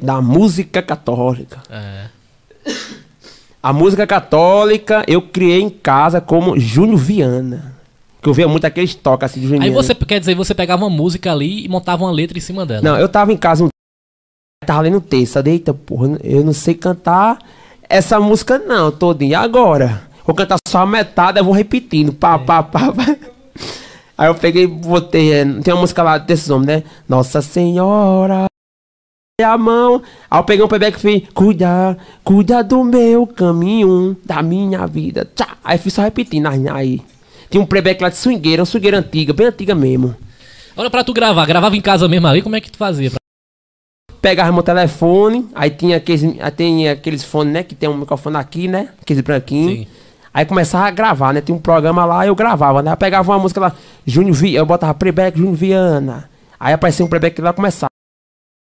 Da 0.00 0.20
música 0.20 0.82
católica. 0.82 1.62
É. 1.70 2.08
A 3.62 3.72
música 3.72 4.06
católica 4.06 5.02
eu 5.08 5.22
criei 5.22 5.62
em 5.62 5.70
casa 5.70 6.20
como 6.20 6.58
Júnior 6.58 6.98
Viana. 6.98 7.74
Que 8.20 8.28
eu 8.28 8.34
via 8.34 8.46
muito 8.46 8.66
aqueles 8.66 8.94
toques 8.94 9.30
assim 9.30 9.40
de 9.40 9.46
Júnior 9.46 9.64
Aí 9.64 9.70
você, 9.70 9.94
quer 9.94 10.20
dizer, 10.20 10.34
você 10.34 10.54
pegava 10.54 10.84
uma 10.84 10.90
música 10.94 11.32
ali 11.32 11.64
e 11.64 11.68
montava 11.68 12.04
uma 12.04 12.12
letra 12.12 12.36
em 12.36 12.40
cima 12.40 12.66
dela. 12.66 12.82
Não, 12.82 12.98
eu 12.98 13.08
tava 13.08 13.32
em 13.32 13.36
casa 13.36 13.64
um. 13.64 13.68
Tava 14.66 14.82
lendo 14.82 15.00
texto. 15.00 15.44
Eita, 15.46 15.72
porra, 15.72 16.18
eu 16.22 16.44
não 16.44 16.52
sei 16.52 16.74
cantar 16.74 17.38
essa 17.88 18.20
música 18.20 18.58
não, 18.58 18.92
todinha. 18.92 19.30
E 19.30 19.34
agora? 19.34 20.02
Vou 20.26 20.34
cantar 20.34 20.58
só 20.68 20.80
a 20.80 20.86
metade, 20.86 21.38
eu 21.38 21.44
vou 21.44 21.54
repetindo. 21.54 22.12
Pá, 22.12 22.38
pá, 22.38 22.62
pá, 22.62 22.92
pá. 22.92 23.16
Aí 24.18 24.28
eu 24.28 24.34
peguei, 24.34 24.66
botei. 24.66 25.32
é, 25.32 25.44
Tem 25.62 25.72
uma 25.72 25.80
música 25.80 26.02
lá 26.02 26.18
desses 26.18 26.50
homens, 26.50 26.66
né? 26.66 26.82
Nossa 27.08 27.40
Senhora. 27.40 28.46
A 29.40 29.56
mão. 29.56 30.02
Aí 30.28 30.40
eu 30.40 30.42
peguei 30.42 30.64
um 30.64 30.68
playback 30.68 30.98
e 30.98 31.00
fiz, 31.00 31.28
cuida, 31.32 31.96
cuida 32.24 32.64
do 32.64 32.82
meu 32.82 33.24
caminho, 33.24 34.16
da 34.24 34.42
minha 34.42 34.84
vida. 34.84 35.30
Tchá. 35.32 35.56
Aí 35.62 35.78
fiz 35.78 35.94
só 35.94 36.02
repetindo. 36.02 36.48
Aí. 36.48 37.00
Tinha 37.48 37.62
um 37.62 37.66
playback 37.66 38.02
lá 38.02 38.08
de 38.08 38.16
swingueira, 38.16 38.62
uma 38.62 38.66
swingueira 38.66 38.98
antiga, 38.98 39.32
bem 39.32 39.46
antiga 39.46 39.76
mesmo. 39.76 40.16
Agora, 40.72 40.90
pra 40.90 41.04
tu 41.04 41.12
gravar, 41.12 41.46
gravava 41.46 41.76
em 41.76 41.80
casa 41.80 42.08
mesmo 42.08 42.26
ali, 42.26 42.42
como 42.42 42.56
é 42.56 42.60
que 42.60 42.68
tu 42.70 42.76
fazia? 42.78 43.10
Pra- 43.10 43.18
pegava 44.20 44.50
meu 44.50 44.62
telefone, 44.64 45.48
aí 45.54 45.70
tinha 45.70 45.98
aqueles, 45.98 46.24
aí 46.40 46.50
tem 46.50 46.88
aqueles 46.88 47.22
fones, 47.22 47.52
né? 47.52 47.62
Que 47.62 47.76
tem 47.76 47.88
um 47.88 47.96
microfone 47.96 48.36
aqui, 48.36 48.66
né? 48.66 48.88
Aqueles 49.00 49.22
branquinhos. 49.22 49.78
Sim. 49.78 49.86
Aí 50.34 50.44
começava 50.46 50.86
a 50.86 50.90
gravar, 50.90 51.32
né? 51.32 51.40
Tinha 51.40 51.54
um 51.56 51.60
programa 51.60 52.04
lá, 52.04 52.26
eu 52.26 52.34
gravava, 52.34 52.82
né? 52.82 52.90
Eu 52.92 52.96
pegava 52.96 53.30
uma 53.30 53.38
música 53.38 53.60
lá, 53.60 53.72
Júnior 54.04 54.34
Viana, 54.34 54.58
eu 54.58 54.66
botava 54.66 54.94
playback 54.94 55.38
Júnior 55.38 55.54
Viana. 55.54 56.28
Aí 56.58 56.74
aparecia 56.74 57.04
um 57.04 57.08
playback 57.08 57.40
lá, 57.40 57.52
começava. 57.52 57.87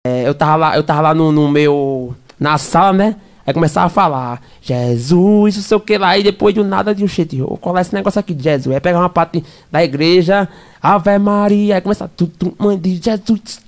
É, 0.06 0.28
eu 0.28 0.34
tava 0.34 0.56
lá, 0.56 0.76
eu 0.76 0.82
tava 0.82 1.00
lá 1.00 1.14
no, 1.14 1.32
no 1.32 1.48
meu, 1.48 2.14
na 2.38 2.58
sala, 2.58 2.92
né? 2.92 3.16
Aí 3.46 3.52
começava 3.54 3.86
a 3.86 3.90
falar, 3.90 4.42
Jesus, 4.60 5.56
não 5.56 5.62
sei 5.62 5.76
o 5.76 5.80
que 5.80 5.96
lá, 5.98 6.16
e 6.16 6.22
depois 6.22 6.54
do 6.54 6.62
nada 6.62 6.94
de 6.94 7.04
um 7.04 7.08
jeito, 7.08 7.36
eu 7.36 7.58
colar 7.60 7.80
esse 7.80 7.94
negócio 7.94 8.18
aqui 8.18 8.34
de 8.34 8.42
Jesus. 8.42 8.74
Aí 8.74 8.80
pegava 8.80 9.02
uma 9.02 9.10
parte 9.10 9.42
da 9.70 9.82
igreja, 9.82 10.48
Ave 10.82 11.18
Maria, 11.18 11.74
aí 11.76 11.80
começava, 11.80 12.10
tu, 12.14 12.26
tu, 12.26 12.54
mãe 12.58 12.78
de 12.78 12.96
Jesus. 12.96 13.62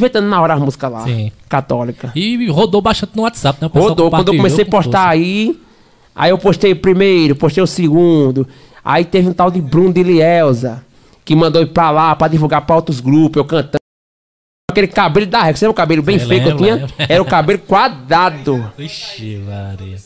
Inventando 0.00 0.28
na 0.28 0.40
hora 0.40 0.54
a 0.54 0.58
música 0.58 0.88
lá, 0.88 1.04
Sim. 1.04 1.30
católica. 1.48 2.12
E 2.14 2.48
rodou 2.50 2.80
bastante 2.80 3.16
no 3.16 3.22
WhatsApp, 3.22 3.58
né? 3.60 3.70
Rodou. 3.72 4.10
Quando 4.10 4.32
eu 4.32 4.36
comecei 4.36 4.64
a 4.64 4.68
postar 4.68 4.98
força. 4.98 5.08
aí, 5.10 5.60
aí 6.14 6.30
eu 6.30 6.38
postei 6.38 6.72
o 6.72 6.76
primeiro, 6.76 7.36
postei 7.36 7.62
o 7.62 7.66
segundo. 7.66 8.46
Aí 8.84 9.04
teve 9.04 9.28
um 9.28 9.32
tal 9.32 9.50
de 9.50 9.60
Bruno 9.60 9.92
de 9.92 10.02
Lielza, 10.02 10.84
que 11.24 11.34
mandou 11.34 11.60
ir 11.60 11.66
pra 11.66 11.90
lá 11.90 12.14
pra 12.14 12.28
divulgar 12.28 12.64
pra 12.64 12.76
outros 12.76 13.00
grupos, 13.00 13.38
eu 13.38 13.44
cantando. 13.44 13.78
Aquele 14.70 14.86
cabelo 14.86 15.26
da 15.26 15.42
régua, 15.42 15.56
você 15.56 15.64
lembra 15.64 15.72
o 15.72 15.74
cabelo 15.74 16.02
bem 16.02 16.18
Eu 16.18 16.28
feio 16.28 16.42
que 16.42 16.48
eu 16.48 16.56
tinha? 16.58 16.86
Era 17.08 17.22
o 17.22 17.24
cabelo 17.24 17.58
quadrado. 17.58 18.70
Ixi, 18.78 19.42
Maria. 19.46 19.96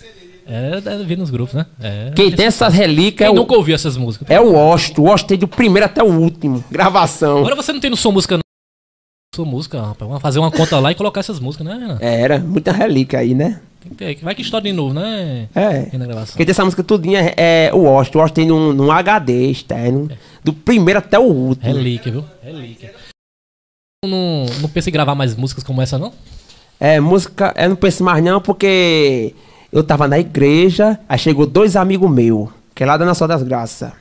É, 0.47 0.81
deve 0.81 1.05
vir 1.05 1.19
nos 1.19 1.31
grupos, 1.31 1.55
né? 1.55 1.67
É. 1.81 2.13
Quem 2.15 2.31
tem 2.31 2.47
essas 2.47 2.73
relíquias 2.73 3.19
Quem 3.19 3.27
é 3.27 3.31
o, 3.31 3.35
nunca 3.35 3.55
ouviu 3.55 3.75
essas 3.75 3.97
músicas? 3.97 4.31
é 4.31 4.41
o 4.41 4.55
Osto. 4.55 5.03
O 5.03 5.11
Osto 5.11 5.27
tem 5.27 5.37
do 5.37 5.49
primeiro 5.49 5.87
até 5.87 6.03
o 6.03 6.07
último. 6.07 6.63
Gravação. 6.71 7.39
Agora 7.39 7.57
você 7.57 7.73
não 7.73 7.81
tem 7.81 7.91
no 7.91 7.97
Som 7.97 8.13
Música, 8.13 8.37
não? 8.37 8.43
Sua 9.35 9.47
música, 9.47 9.81
rapaz. 9.81 10.09
Vamos 10.09 10.23
fazer 10.23 10.39
uma 10.39 10.51
conta 10.51 10.79
lá 10.79 10.93
e 10.93 10.95
colocar 10.95 11.21
essas 11.21 11.41
músicas, 11.41 11.67
né, 11.67 11.73
Renan? 11.73 11.99
Era, 12.01 12.39
muita 12.39 12.71
relíquia 12.71 13.19
aí, 13.19 13.35
né? 13.35 13.61
Tem 13.81 13.91
que 13.91 13.97
ter. 13.97 14.19
Vai 14.23 14.35
que 14.35 14.43
estoura 14.43 14.63
de 14.63 14.73
novo, 14.73 14.93
né? 14.95 15.49
É. 15.55 15.87
Quem 16.37 16.45
tem 16.45 16.51
essa 16.51 16.65
música 16.65 16.85
tudinha 16.85 17.35
é, 17.37 17.69
é 17.69 17.71
o 17.75 17.85
Osto. 17.91 18.19
O 18.19 18.23
Osto 18.23 18.35
tem 18.35 18.47
num, 18.47 18.73
num 18.73 18.93
HD 18.93 19.47
externo. 19.47 20.09
Do 20.45 20.53
primeiro 20.53 20.99
até 20.99 21.19
o 21.19 21.23
último. 21.23 21.75
Relíquia, 21.75 22.13
viu? 22.13 22.25
Relíquia. 22.43 22.93
Não, 24.05 24.47
não 24.61 24.69
pensa 24.69 24.91
em 24.91 24.93
gravar 24.93 25.15
mais 25.15 25.37
músicas 25.37 25.63
como 25.63 25.81
essa, 25.81 25.97
não? 25.97 26.13
É, 26.81 26.99
música, 26.99 27.55
eu 27.57 27.69
não 27.69 27.77
penso 27.77 28.03
mais 28.03 28.23
não, 28.25 28.41
porque 28.41 29.33
eu 29.71 29.85
tava 29.85 30.09
na 30.09 30.19
igreja, 30.19 30.99
aí 31.09 31.17
chegou 31.17 31.47
dois 31.47 31.77
amigos 31.77 32.11
meus, 32.11 32.49
que 32.75 32.83
é 32.83 32.87
lá 32.87 32.97
da 32.97 33.05
Nação 33.05 33.29
das 33.29 33.45
Graças. 33.45 33.93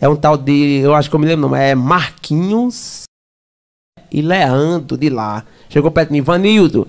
É 0.00 0.08
um 0.08 0.14
tal 0.14 0.36
de, 0.36 0.78
eu 0.80 0.94
acho 0.94 1.10
que 1.10 1.16
eu 1.16 1.18
me 1.18 1.26
lembro 1.26 1.46
o 1.48 1.50
nome, 1.50 1.60
é 1.60 1.74
Marquinhos 1.74 3.02
e 4.12 4.22
Leandro 4.22 4.96
de 4.96 5.10
lá. 5.10 5.42
Chegou 5.68 5.90
perto 5.90 6.10
de 6.10 6.12
mim, 6.12 6.20
Vanildo, 6.20 6.86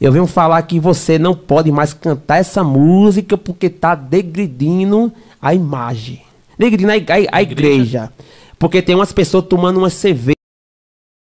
eu 0.00 0.10
venho 0.10 0.26
falar 0.26 0.62
que 0.62 0.80
você 0.80 1.18
não 1.18 1.34
pode 1.34 1.70
mais 1.70 1.92
cantar 1.92 2.38
essa 2.38 2.64
música 2.64 3.36
porque 3.36 3.68
tá 3.68 3.94
degredindo 3.94 5.12
a 5.38 5.52
imagem. 5.52 6.22
Degredindo 6.58 6.92
a, 6.92 6.94
a- 6.94 7.28
a 7.38 7.42
igreja. 7.42 8.10
Porque 8.58 8.80
tem 8.80 8.94
umas 8.94 9.12
pessoas 9.12 9.44
tomando 9.44 9.76
uma 9.80 9.90
cerveja 9.90 10.34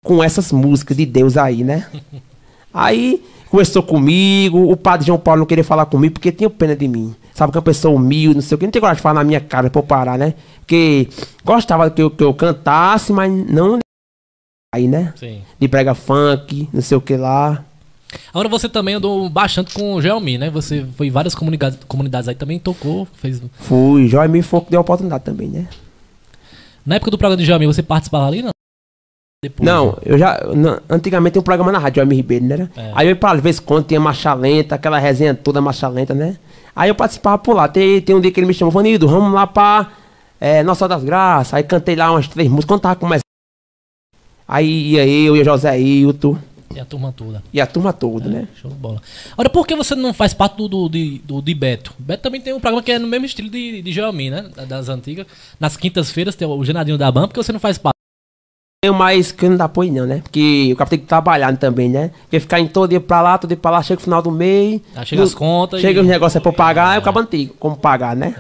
com 0.05 0.23
essas 0.23 0.51
músicas 0.53 0.97
de 0.97 1.07
Deus 1.07 1.37
aí, 1.37 1.63
né? 1.65 1.87
Aí 2.75 3.23
conversou 3.51 3.83
comigo, 3.83 4.73
o 4.73 4.75
padre 4.79 5.07
João 5.07 5.19
Paulo 5.19 5.41
não 5.41 5.47
queria 5.47 5.63
falar 5.63 5.85
comigo 5.85 6.15
porque 6.15 6.33
tinha 6.33 6.49
pena 6.49 6.75
de 6.75 6.89
mim. 6.89 7.15
Sabe 7.35 7.53
que 7.53 7.59
é 7.59 7.61
uma 7.61 7.65
pessoa 7.65 7.95
humilde, 7.95 8.37
não 8.37 8.43
sei 8.43 8.55
o 8.55 8.59
que, 8.59 8.65
não 8.65 8.73
tem 8.73 8.81
coragem 8.81 8.97
de 8.97 9.03
falar 9.03 9.17
na 9.17 9.25
minha 9.25 9.41
cara 9.41 9.69
pra 9.69 9.79
eu 9.79 9.85
parar, 9.85 10.19
né? 10.19 10.33
Porque 10.61 11.07
gostava 11.45 11.91
que 11.91 12.01
eu, 12.01 12.11
que 12.11 12.25
eu 12.25 12.33
cantasse, 12.33 13.13
mas 13.13 13.31
não 13.31 13.79
aí, 14.75 14.89
né? 14.89 15.13
Sim. 15.17 15.43
De 15.61 15.69
brega 15.69 15.95
funk, 15.95 16.67
não 16.73 16.81
sei 16.81 16.97
o 16.97 17.01
que 17.01 17.15
lá. 17.15 17.63
Agora 18.33 18.49
você 18.49 18.71
também 18.71 18.95
andou 18.95 19.29
bastante 19.29 19.75
com 19.75 19.95
o 19.95 20.01
Gelmi, 20.01 20.39
né? 20.39 20.49
Você 20.49 20.87
foi 20.97 21.09
em 21.09 21.11
várias 21.11 21.35
comunidades, 21.35 21.79
comunidades 21.87 22.29
aí 22.29 22.35
também, 22.35 22.59
tocou, 22.59 23.07
fez... 23.15 23.43
Fui, 23.61 24.09
Joy 24.09 24.29
Me 24.29 24.41
Folk 24.41 24.71
deu 24.71 24.81
oportunidade 24.81 25.25
também, 25.25 25.49
né? 25.49 25.69
Na 26.87 26.97
época 26.97 27.11
do 27.11 27.19
programa 27.19 27.37
de 27.37 27.45
Gelmi, 27.45 27.67
você 27.67 27.83
participava 27.83 28.27
ali, 28.27 28.41
não? 28.43 28.52
Depois, 29.45 29.67
Não, 29.69 29.87
né? 29.87 29.93
eu 30.05 30.17
já. 30.19 30.41
na- 30.55 30.81
antigamente 30.89 31.33
tem 31.35 31.41
um 31.41 31.45
programa 31.45 31.73
na 31.73 31.79
rádio, 31.81 31.97
Joy 32.01 32.09
Me 32.09 32.15
Ribeiro, 32.15 32.45
né? 32.47 32.71
É. 32.77 32.93
Aí 32.95 33.09
eu, 33.09 33.17
para 33.17 33.37
às 33.37 33.43
vezes, 33.43 33.59
quando 33.59 33.87
tinha 33.87 33.99
marcha 33.99 34.33
lenta, 34.35 34.77
aquela 34.77 35.01
resenha 35.01 35.35
toda 35.35 35.61
marcha 35.61 35.89
lenta, 35.89 36.15
né? 36.15 36.37
Aí 36.77 36.89
eu 36.89 36.95
participava 36.95 37.39
por 37.39 37.55
lá. 37.57 37.67
Tem, 37.67 38.01
tem 38.01 38.15
um 38.15 38.21
dia 38.21 38.31
que 38.31 38.39
ele 38.39 38.47
me 38.47 38.55
chamou, 38.55 38.71
Vanildo, 38.71 39.09
vamos 39.09 39.33
lá 39.35 39.45
pra 39.47 39.91
é, 40.41 40.63
Nossa 40.63 40.87
das 40.87 41.03
Graças. 41.03 41.55
Aí 41.55 41.65
cantei 41.65 41.97
lá 41.97 42.13
umas 42.13 42.29
três 42.29 42.49
músicas, 42.49 42.67
quando 42.67 42.83
tava 42.83 42.95
começando. 42.95 43.23
Aí 44.47 44.91
ia 44.93 45.05
eu, 45.07 45.37
ia 45.37 45.43
José 45.45 45.77
Hilton, 45.81 46.39
E 46.73 46.79
a 46.79 46.85
turma 46.85 47.11
toda. 47.11 47.43
e 47.53 47.61
a 47.61 47.67
turma 47.67 47.93
toda, 47.93 48.29
né? 48.29 48.47
Show 48.55 48.71
de 48.71 48.77
bola. 48.77 49.03
Agora, 49.33 49.51
por 49.51 49.67
que 49.67 49.75
você 49.75 49.97
não 49.97 50.15
faz 50.15 50.33
parte 50.33 50.57
do, 50.57 50.69
do, 50.69 50.89
de, 50.89 51.19
do, 51.25 51.43
de 51.43 51.53
Beto? 51.53 51.93
Beto 51.99 52.23
também 52.23 52.41
tem 52.41 52.53
um 52.53 52.61
programa 52.61 52.81
que 52.83 52.93
é 52.93 52.99
no 52.99 53.09
mesmo 53.09 53.27
estilo 53.27 53.51
de, 53.51 53.83
de 53.83 53.93
Gelmi, 53.93 54.31
né? 54.31 54.49
Da- 54.55 54.65
Das 54.67 54.89
antigas. 54.89 55.27
Nas 55.59 55.77
quintas-feiras 55.77 56.37
tem 56.37 56.47
o 56.47 56.65
Genadinho 56.65 56.97
da 56.97 57.11
Bam, 57.11 57.27
porque 57.27 57.43
você 57.43 57.51
não 57.53 57.59
faz 57.61 57.77
parte. 57.77 57.92
Eu 58.85 58.93
mais 58.93 59.31
que 59.31 59.49
não 59.49 59.57
dá 59.57 59.67
apoio 59.67 59.93
não, 59.93 60.05
né? 60.07 60.21
Porque 60.25 60.71
o 60.73 60.77
cara 60.77 60.91
tem 60.91 60.99
que 60.99 61.07
trabalhar 61.07 61.57
também, 61.57 61.89
né? 61.89 62.11
Porque 62.23 62.41
ficar 62.41 62.59
em 62.59 62.67
todo 62.67 62.91
dia 62.91 63.01
pra 63.01 63.23
lá, 63.23 63.39
todo 63.39 63.49
dia 63.49 63.57
pra 63.57 63.71
lá, 63.71 63.81
chega 63.83 64.01
o 64.01 64.03
final 64.03 64.21
do 64.21 64.33
mês. 64.33 64.81
Aí 64.97 65.07
chega 65.07 65.23
as 65.23 65.33
contas 65.33 65.81
Chega 65.81 66.01
e- 66.01 66.03
os 66.03 66.09
negócios 66.09 66.35
é 66.35 66.41
pra 66.41 66.53
pagar, 66.53 66.89
aí 66.91 66.99
o 66.99 67.03
cabo 67.03 67.21
antigo, 67.21 67.55
como 67.61 67.77
pagar, 67.77 68.17
né? 68.17 68.35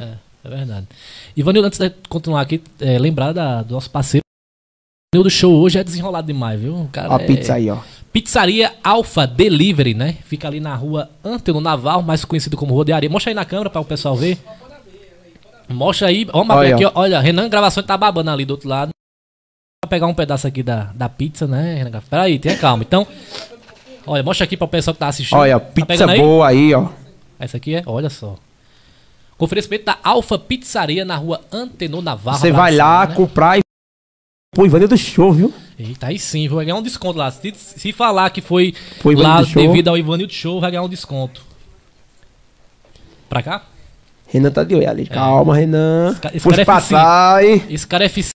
É, 0.44 0.48
é 0.48 0.56
verdade. 0.56 0.88
Ivanildo, 1.36 1.68
antes 1.68 1.78
de 1.78 1.90
continuar 2.08 2.40
aqui, 2.40 2.60
é, 2.80 2.98
lembrar 2.98 3.30
da, 3.32 3.62
do 3.62 3.74
nosso 3.74 3.88
parceiro. 3.88 4.24
O 4.24 5.16
Ivanildo 5.16 5.30
Show 5.30 5.54
hoje 5.60 5.78
é 5.78 5.84
desenrolado 5.84 6.26
demais, 6.26 6.60
viu? 6.60 6.88
Cara 6.90 7.10
Ó 7.10 7.16
a 7.18 7.22
é- 7.22 7.26
pizza 7.26 7.54
aí, 7.54 7.70
ó. 7.70 7.78
Pizzaria 8.12 8.72
Alfa 8.82 9.26
Delivery, 9.28 9.94
né? 9.94 10.16
Fica 10.24 10.48
ali 10.48 10.58
na 10.58 10.74
rua 10.74 11.08
Anteno 11.24 11.60
Naval, 11.60 12.02
mais 12.02 12.24
conhecido 12.24 12.56
como 12.56 12.74
Rodearia. 12.74 13.08
Mostra 13.08 13.30
aí 13.30 13.34
na 13.34 13.44
câmera 13.44 13.70
para 13.70 13.80
o 13.80 13.84
pessoal 13.84 14.16
ver. 14.16 14.38
Mostra 15.68 16.08
aí. 16.08 16.26
Aqui, 16.74 16.84
ó, 16.84 16.90
olha, 16.96 17.20
Renan 17.20 17.48
Gravações 17.48 17.86
tá 17.86 17.96
babando 17.96 18.30
ali 18.30 18.44
do 18.44 18.50
outro 18.50 18.68
lado. 18.68 18.92
Pegar 19.88 20.06
um 20.06 20.14
pedaço 20.14 20.46
aqui 20.46 20.62
da, 20.62 20.90
da 20.94 21.08
pizza, 21.08 21.46
né, 21.46 21.74
Renan? 21.82 22.00
Pera 22.08 22.22
aí, 22.22 22.38
tenha 22.38 22.56
calma. 22.56 22.84
Então, 22.84 23.04
olha, 24.06 24.22
mostra 24.22 24.44
aqui 24.44 24.56
para 24.56 24.64
o 24.64 24.68
pessoal 24.68 24.94
que 24.94 25.00
tá 25.00 25.08
assistindo. 25.08 25.36
Olha, 25.38 25.58
Tá 25.58 25.66
pizza 25.66 26.08
aí? 26.10 26.18
boa 26.20 26.48
aí, 26.48 26.72
ó. 26.72 26.88
Essa 27.38 27.56
aqui 27.56 27.74
é, 27.74 27.82
olha 27.84 28.08
só. 28.08 28.36
Com 29.36 29.44
oferecimento 29.44 29.84
da 29.84 29.98
Alfa 30.04 30.38
Pizzaria 30.38 31.04
na 31.04 31.16
rua 31.16 31.40
Antenor 31.52 32.00
Navarro. 32.00 32.38
Você 32.38 32.52
vai 32.52 32.72
lá 32.74 33.06
né? 33.08 33.14
comprar 33.16 33.58
e. 33.58 33.62
Pô, 34.54 34.64
Ivanildo 34.64 34.96
Show, 34.96 35.32
viu? 35.32 35.52
Eita, 35.76 36.06
aí 36.06 36.18
sim, 36.18 36.46
vai 36.46 36.64
ganhar 36.64 36.76
um 36.76 36.82
desconto 36.82 37.18
lá. 37.18 37.28
Se, 37.32 37.52
se 37.56 37.92
falar 37.92 38.30
que 38.30 38.40
foi 38.40 38.72
Foi 39.00 39.16
lá 39.16 39.42
devido 39.42 39.88
ao 39.88 39.98
Ivanildo 39.98 40.32
Show, 40.32 40.60
vai 40.60 40.70
ganhar 40.70 40.82
um 40.84 40.88
desconto. 40.88 41.42
Pra 43.28 43.42
cá? 43.42 43.64
Renan 44.28 44.50
tá 44.52 44.62
de 44.62 44.74
olho 44.76 44.88
ali. 44.88 45.06
Calma, 45.06 45.56
Renan. 45.56 46.12
Esse 46.12 46.20
ca- 46.20 46.30
esse 46.32 46.40
Puxa 46.48 46.64
cara 46.64 46.78
é 46.78 46.82
trás. 46.88 47.70
Esse 47.70 47.86
cara 47.86 48.04
é 48.04 48.06
eficiente 48.06 48.31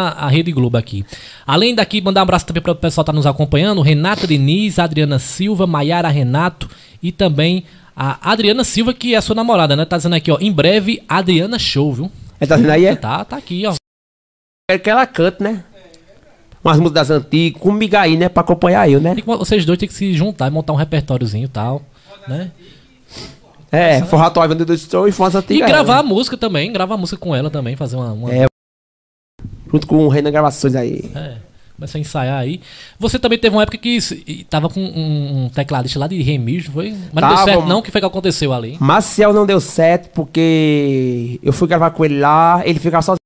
a 0.00 0.28
Rede 0.28 0.52
Globo 0.52 0.76
aqui. 0.76 1.04
Além 1.44 1.74
daqui, 1.74 2.00
mandar 2.00 2.20
um 2.20 2.22
abraço 2.22 2.46
também 2.46 2.62
para 2.62 2.70
o 2.70 2.76
pessoal 2.76 3.04
que 3.04 3.10
tá 3.10 3.12
nos 3.12 3.26
acompanhando. 3.26 3.82
Renata 3.82 4.28
Diniz, 4.28 4.78
Adriana 4.78 5.18
Silva, 5.18 5.66
Maiara 5.66 6.06
Renato 6.08 6.70
e 7.02 7.10
também 7.10 7.64
a 7.96 8.30
Adriana 8.30 8.62
Silva, 8.62 8.94
que 8.94 9.14
é 9.14 9.18
a 9.18 9.20
sua 9.20 9.34
namorada, 9.34 9.74
né? 9.74 9.84
Tá 9.84 9.96
dizendo 9.96 10.14
aqui, 10.14 10.30
ó, 10.30 10.38
em 10.40 10.52
breve, 10.52 11.02
Adriana 11.08 11.58
Show, 11.58 11.92
viu? 11.92 12.12
Ele 12.40 12.48
tá 12.48 12.54
dizendo 12.54 12.70
aí, 12.70 12.84
é? 12.86 12.94
Tá, 12.94 13.24
tá 13.24 13.36
aqui, 13.36 13.66
ó. 13.66 13.74
Quero 14.70 14.82
que 14.84 14.88
ela 14.90 15.04
cante, 15.04 15.42
né? 15.42 15.64
Umas 16.62 16.78
músicas 16.78 17.10
antigas, 17.10 17.60
comigo 17.60 17.96
aí, 17.96 18.16
né? 18.16 18.28
Pra 18.28 18.42
acompanhar 18.42 18.88
eu, 18.88 19.00
né? 19.00 19.16
Vocês 19.26 19.64
dois 19.64 19.80
têm 19.80 19.88
que 19.88 19.94
se 19.94 20.14
juntar 20.14 20.46
e 20.46 20.50
montar 20.50 20.74
um 20.74 20.76
repertóriozinho 20.76 21.46
e 21.46 21.48
tal, 21.48 21.82
né? 22.28 22.52
É, 23.72 24.00
forró 24.04 24.26
atual 24.26 24.48
vendedor 24.48 24.76
de 24.76 24.82
show 24.88 25.08
e 25.08 25.12
forró 25.12 25.30
E 25.34 25.36
antiga. 25.38 25.66
gravar 25.66 25.98
a 25.98 26.02
música 26.04 26.36
também, 26.36 26.72
gravar 26.72 26.94
a 26.94 26.98
música 26.98 27.18
com 27.18 27.34
ela 27.34 27.50
também, 27.50 27.74
fazer 27.74 27.96
uma... 27.96 28.12
uma- 28.12 28.32
É. 28.32 28.46
Junto 29.70 29.86
com 29.86 30.06
o 30.06 30.08
Renan 30.08 30.30
Gravações 30.30 30.74
aí. 30.74 31.10
É, 31.14 31.36
começa 31.76 31.98
a 31.98 32.00
ensaiar 32.00 32.38
aí. 32.38 32.60
Você 32.98 33.18
também 33.18 33.38
teve 33.38 33.54
uma 33.54 33.62
época 33.62 33.78
que 33.78 33.98
tava 34.48 34.68
com 34.68 34.80
um, 34.80 35.48
tecladista 35.54 35.98
lá 35.98 36.06
de 36.06 36.20
Remígio, 36.22 36.72
foi? 36.72 36.90
Mas 37.12 37.22
não 37.22 37.28
deu 37.28 37.36
Tava, 37.36 37.44
certo 37.44 37.66
não, 37.66 37.78
o 37.78 37.82
que 37.82 37.90
foi 37.90 38.00
que 38.00 38.06
aconteceu 38.06 38.52
ali? 38.52 38.76
Maciel 38.80 39.32
não 39.32 39.46
deu 39.46 39.60
certo 39.60 40.10
porque 40.14 41.38
eu 41.42 41.52
fui 41.52 41.68
gravar 41.68 41.90
com 41.90 42.04
ele 42.04 42.18
lá, 42.18 42.62
ele 42.64 42.78
ficava 42.78 43.02
sozinho. 43.02 43.18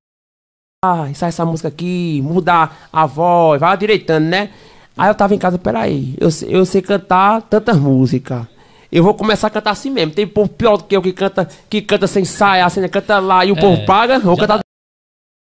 Ah, 0.85 1.07
ensaia 1.09 1.29
essa 1.29 1.45
música 1.47 1.69
aqui, 1.69 2.21
mudar 2.25 2.89
a 2.93 3.07
voz, 3.07 3.61
vai 3.61 3.77
direitando, 3.77 4.25
né? 4.25 4.51
Aí 4.97 5.09
eu 5.09 5.15
tava 5.15 5.35
em 5.35 5.39
casa, 5.39 5.57
peraí, 5.57 6.15
eu, 6.21 6.31
sei- 6.31 6.49
eu 6.55 6.67
sei 6.67 6.83
cantar 6.83 7.41
tantas 7.43 7.79
músicas. 7.79 8.45
Eu 8.91 9.03
vou 9.05 9.15
começar 9.15 9.47
a 9.47 9.51
cantar 9.51 9.71
assim 9.71 9.89
mesmo. 9.91 10.13
Tem 10.13 10.27
povo 10.27 10.51
pior 10.51 10.77
do 10.77 10.85
que 10.85 10.95
eu 10.95 11.01
que 11.01 11.13
canta, 11.13 11.49
que 11.71 11.81
canta 11.81 12.07
sem 12.07 12.23
ensaiar, 12.23 12.67
assim, 12.67 12.81
né? 12.81 12.89
canta 12.89 13.19
lá 13.21 13.43
e 13.47 13.51
o 13.53 13.57
É, 13.57 13.61
povo 13.61 13.87
paga. 13.87 14.19
Vou 14.19 14.37
cantar 14.37 14.61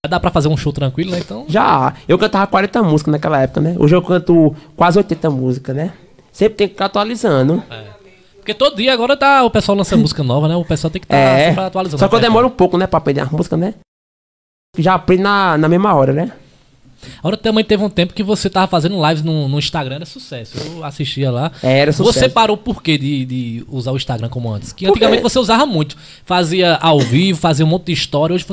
Dá 0.10 0.20
pra 0.20 0.30
fazer 0.32 0.50
um 0.50 0.58
show 0.58 0.74
tranquilo, 0.74 1.12
né? 1.12 1.20
Então, 1.20 1.46
Já, 1.48 1.94
eu 2.10 2.18
cantava 2.18 2.46
40 2.48 2.84
músicas 2.84 3.12
naquela 3.14 3.42
época, 3.42 3.62
né? 3.62 3.74
Hoje 3.80 3.96
eu 3.96 4.02
canto 4.02 4.54
quase 4.76 4.98
80 4.98 5.30
músicas, 5.30 5.74
né? 5.74 5.94
Sempre 6.30 6.56
tem 6.58 6.68
que 6.68 6.74
ficar 6.74 6.88
atualizando. 6.88 7.64
porque 8.36 8.54
todo 8.54 8.76
dia 8.76 8.94
agora 8.94 9.16
tá 9.16 9.46
o 9.46 9.50
pessoal 9.50 9.78
lança 9.78 9.96
música 9.96 10.22
nova, 10.22 10.50
né? 10.50 10.58
O 10.58 10.66
pessoal 10.66 10.92
tem 10.92 11.00
que 11.00 11.06
estar 11.06 11.16
É. 11.16 11.48
sempre 11.48 11.64
atualizando. 11.64 12.00
Só 12.00 12.10
que 12.10 12.16
eu 12.16 12.20
demoro 12.20 12.48
um 12.48 12.52
pouco, 12.52 12.78
né, 12.78 12.86
pra 12.86 12.98
aprender 12.98 13.22
as 13.22 13.30
músicas, 13.30 13.58
né? 13.58 13.76
Já 14.78 14.96
aprendo 14.96 15.24
na, 15.24 15.58
na 15.58 15.70
mesma 15.70 15.94
hora, 15.96 16.12
né? 16.12 16.34
Agora 17.20 17.38
também 17.38 17.64
teve 17.64 17.82
um 17.82 17.90
tempo 17.90 18.14
que 18.14 18.24
você 18.24 18.50
tava 18.50 18.68
fazendo 18.68 19.02
lives 19.08 19.24
no, 19.24 19.48
no 19.48 19.58
Instagram, 19.58 19.96
era 19.96 20.06
sucesso. 20.06 20.58
Eu 20.58 20.84
assistia 20.84 21.32
lá. 21.32 21.50
É, 21.64 21.80
Era 21.80 21.94
sucesso. 21.94 22.20
Você 22.20 22.28
parou 22.28 22.58
por 22.58 22.84
quê 22.84 22.98
de, 22.98 23.26
de 23.26 23.66
usar 23.70 23.94
o 23.94 23.96
Instagram 23.98 24.28
como 24.28 24.52
antes? 24.52 24.74
Que 24.74 24.86
Porque- 24.86 25.06
antigamente 25.06 25.24
você 25.24 25.40
usava 25.40 25.66
muito. 25.66 25.96
Fazia 26.26 26.76
ao 26.76 27.00
vivo, 27.00 27.40
fazia 27.40 27.66
um 27.66 27.70
monte 27.70 27.86
de 27.86 27.94
história. 27.94 28.34
Hoje 28.34 28.46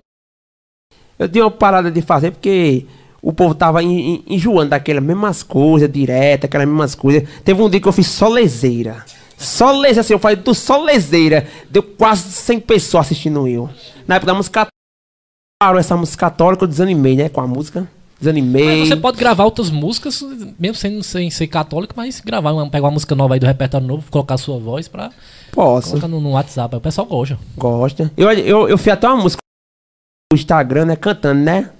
Eu 1.20 1.28
dei 1.28 1.42
uma 1.42 1.50
parada 1.50 1.90
de 1.90 2.00
fazer 2.00 2.30
porque 2.30 2.86
o 3.22 3.32
povo 3.32 3.54
tava 3.54 3.82
en- 3.82 4.14
en- 4.14 4.22
enjoando 4.26 4.70
daquelas 4.70 5.04
mesmas 5.04 5.42
coisas, 5.42 5.92
direto, 5.92 6.46
aquelas 6.46 6.66
mesmas 6.66 6.94
coisas. 6.94 7.28
Teve 7.44 7.60
um 7.62 7.68
dia 7.68 7.78
que 7.80 7.86
eu 7.86 7.92
fiz 7.92 8.06
só 8.08 8.26
lezeira. 8.28 9.04
Só 9.36 9.70
lezeira, 9.72 10.00
assim, 10.00 10.14
eu 10.14 10.18
falei 10.18 10.36
do 10.36 10.54
só 10.54 10.82
lezeira. 10.82 11.46
Deu 11.70 11.82
quase 11.82 12.30
100 12.32 12.60
pessoas 12.60 13.06
assistindo 13.06 13.46
eu. 13.46 13.68
Na 14.08 14.14
época 14.16 14.32
da 14.32 14.34
música 14.36 14.66
parou 15.62 15.78
essa 15.78 15.96
música 15.96 16.28
católica, 16.30 16.64
eu 16.64 16.68
desanimei, 16.68 17.14
né, 17.16 17.28
com 17.28 17.40
a 17.42 17.46
música. 17.46 17.86
Desanimei. 18.18 18.80
Mas 18.80 18.88
você 18.88 18.96
pode 18.96 19.18
gravar 19.18 19.44
outras 19.44 19.70
músicas, 19.70 20.22
mesmo 20.58 20.74
sem, 20.76 21.02
sem 21.02 21.30
ser 21.30 21.46
católico, 21.46 21.94
mas 21.96 22.20
gravar, 22.20 22.52
uma, 22.52 22.68
pegar 22.68 22.86
uma 22.86 22.92
música 22.92 23.14
nova 23.14 23.32
aí 23.34 23.40
do 23.40 23.46
repertório 23.46 23.86
novo, 23.86 24.04
colocar 24.10 24.34
a 24.34 24.38
sua 24.38 24.58
voz 24.58 24.88
pra 24.88 25.10
Posso. 25.52 25.90
colocar 25.90 26.08
no, 26.08 26.20
no 26.20 26.30
WhatsApp. 26.32 26.74
Aí 26.74 26.78
O 26.78 26.82
pessoal 26.82 27.06
gosta. 27.06 27.38
Gosta. 27.56 28.12
Eu, 28.16 28.30
eu, 28.32 28.68
eu 28.68 28.76
fiz 28.78 28.92
até 28.92 29.06
uma 29.08 29.22
música 29.22 29.40
no 30.32 30.38
Instagram, 30.38 30.84
né? 30.84 30.96
Cantando, 30.96 31.42
né? 31.42 31.70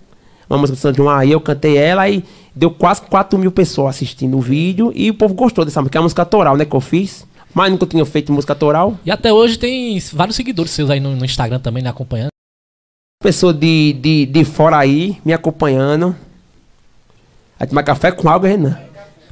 Uma 0.49 0.59
música 0.59 0.77
do 0.77 0.81
São 0.81 0.93
João 0.93 1.17
aí, 1.17 1.31
eu 1.31 1.41
cantei 1.41 1.77
ela 1.77 2.09
e 2.09 2.25
deu 2.53 2.73
quase 2.73 3.03
4 3.03 3.39
mil 3.39 3.53
pessoas 3.53 3.95
assistindo 3.95 4.37
o 4.37 4.41
vídeo 4.41 4.93
e 4.93 5.09
o 5.09 5.15
povo 5.15 5.35
gostou 5.35 5.65
dessa 5.65 5.81
música, 5.81 5.93
que 5.93 5.99
é 5.99 6.01
a 6.01 6.03
música 6.03 6.23
autoral, 6.23 6.57
né? 6.57 6.65
Que 6.65 6.75
eu 6.75 6.81
fiz. 6.81 7.25
Mas 7.55 7.71
nunca 7.71 7.87
tinha 7.87 8.05
feito 8.05 8.33
música 8.33 8.53
autoral. 8.53 8.99
E 9.05 9.11
até 9.11 9.33
hoje 9.33 9.57
tem 9.57 10.01
vários 10.13 10.37
seguidores 10.37 10.73
seus 10.73 10.91
aí 10.91 10.99
no, 10.99 11.15
no 11.15 11.25
Instagram 11.25 11.61
também, 11.61 11.83
né, 11.83 11.91
acompanhando. 11.91 12.31
Pessoa 13.23 13.53
de, 13.55 13.93
de, 13.93 14.27
de 14.27 14.45
fora 14.45 14.79
aí 14.79 15.21
me 15.25 15.33
acompanhando. 15.33 16.17
Aí 17.59 17.69
tomar 17.69 17.85
café 17.85 18.11
com 18.11 18.29
água, 18.29 18.49
Renan. 18.49 18.77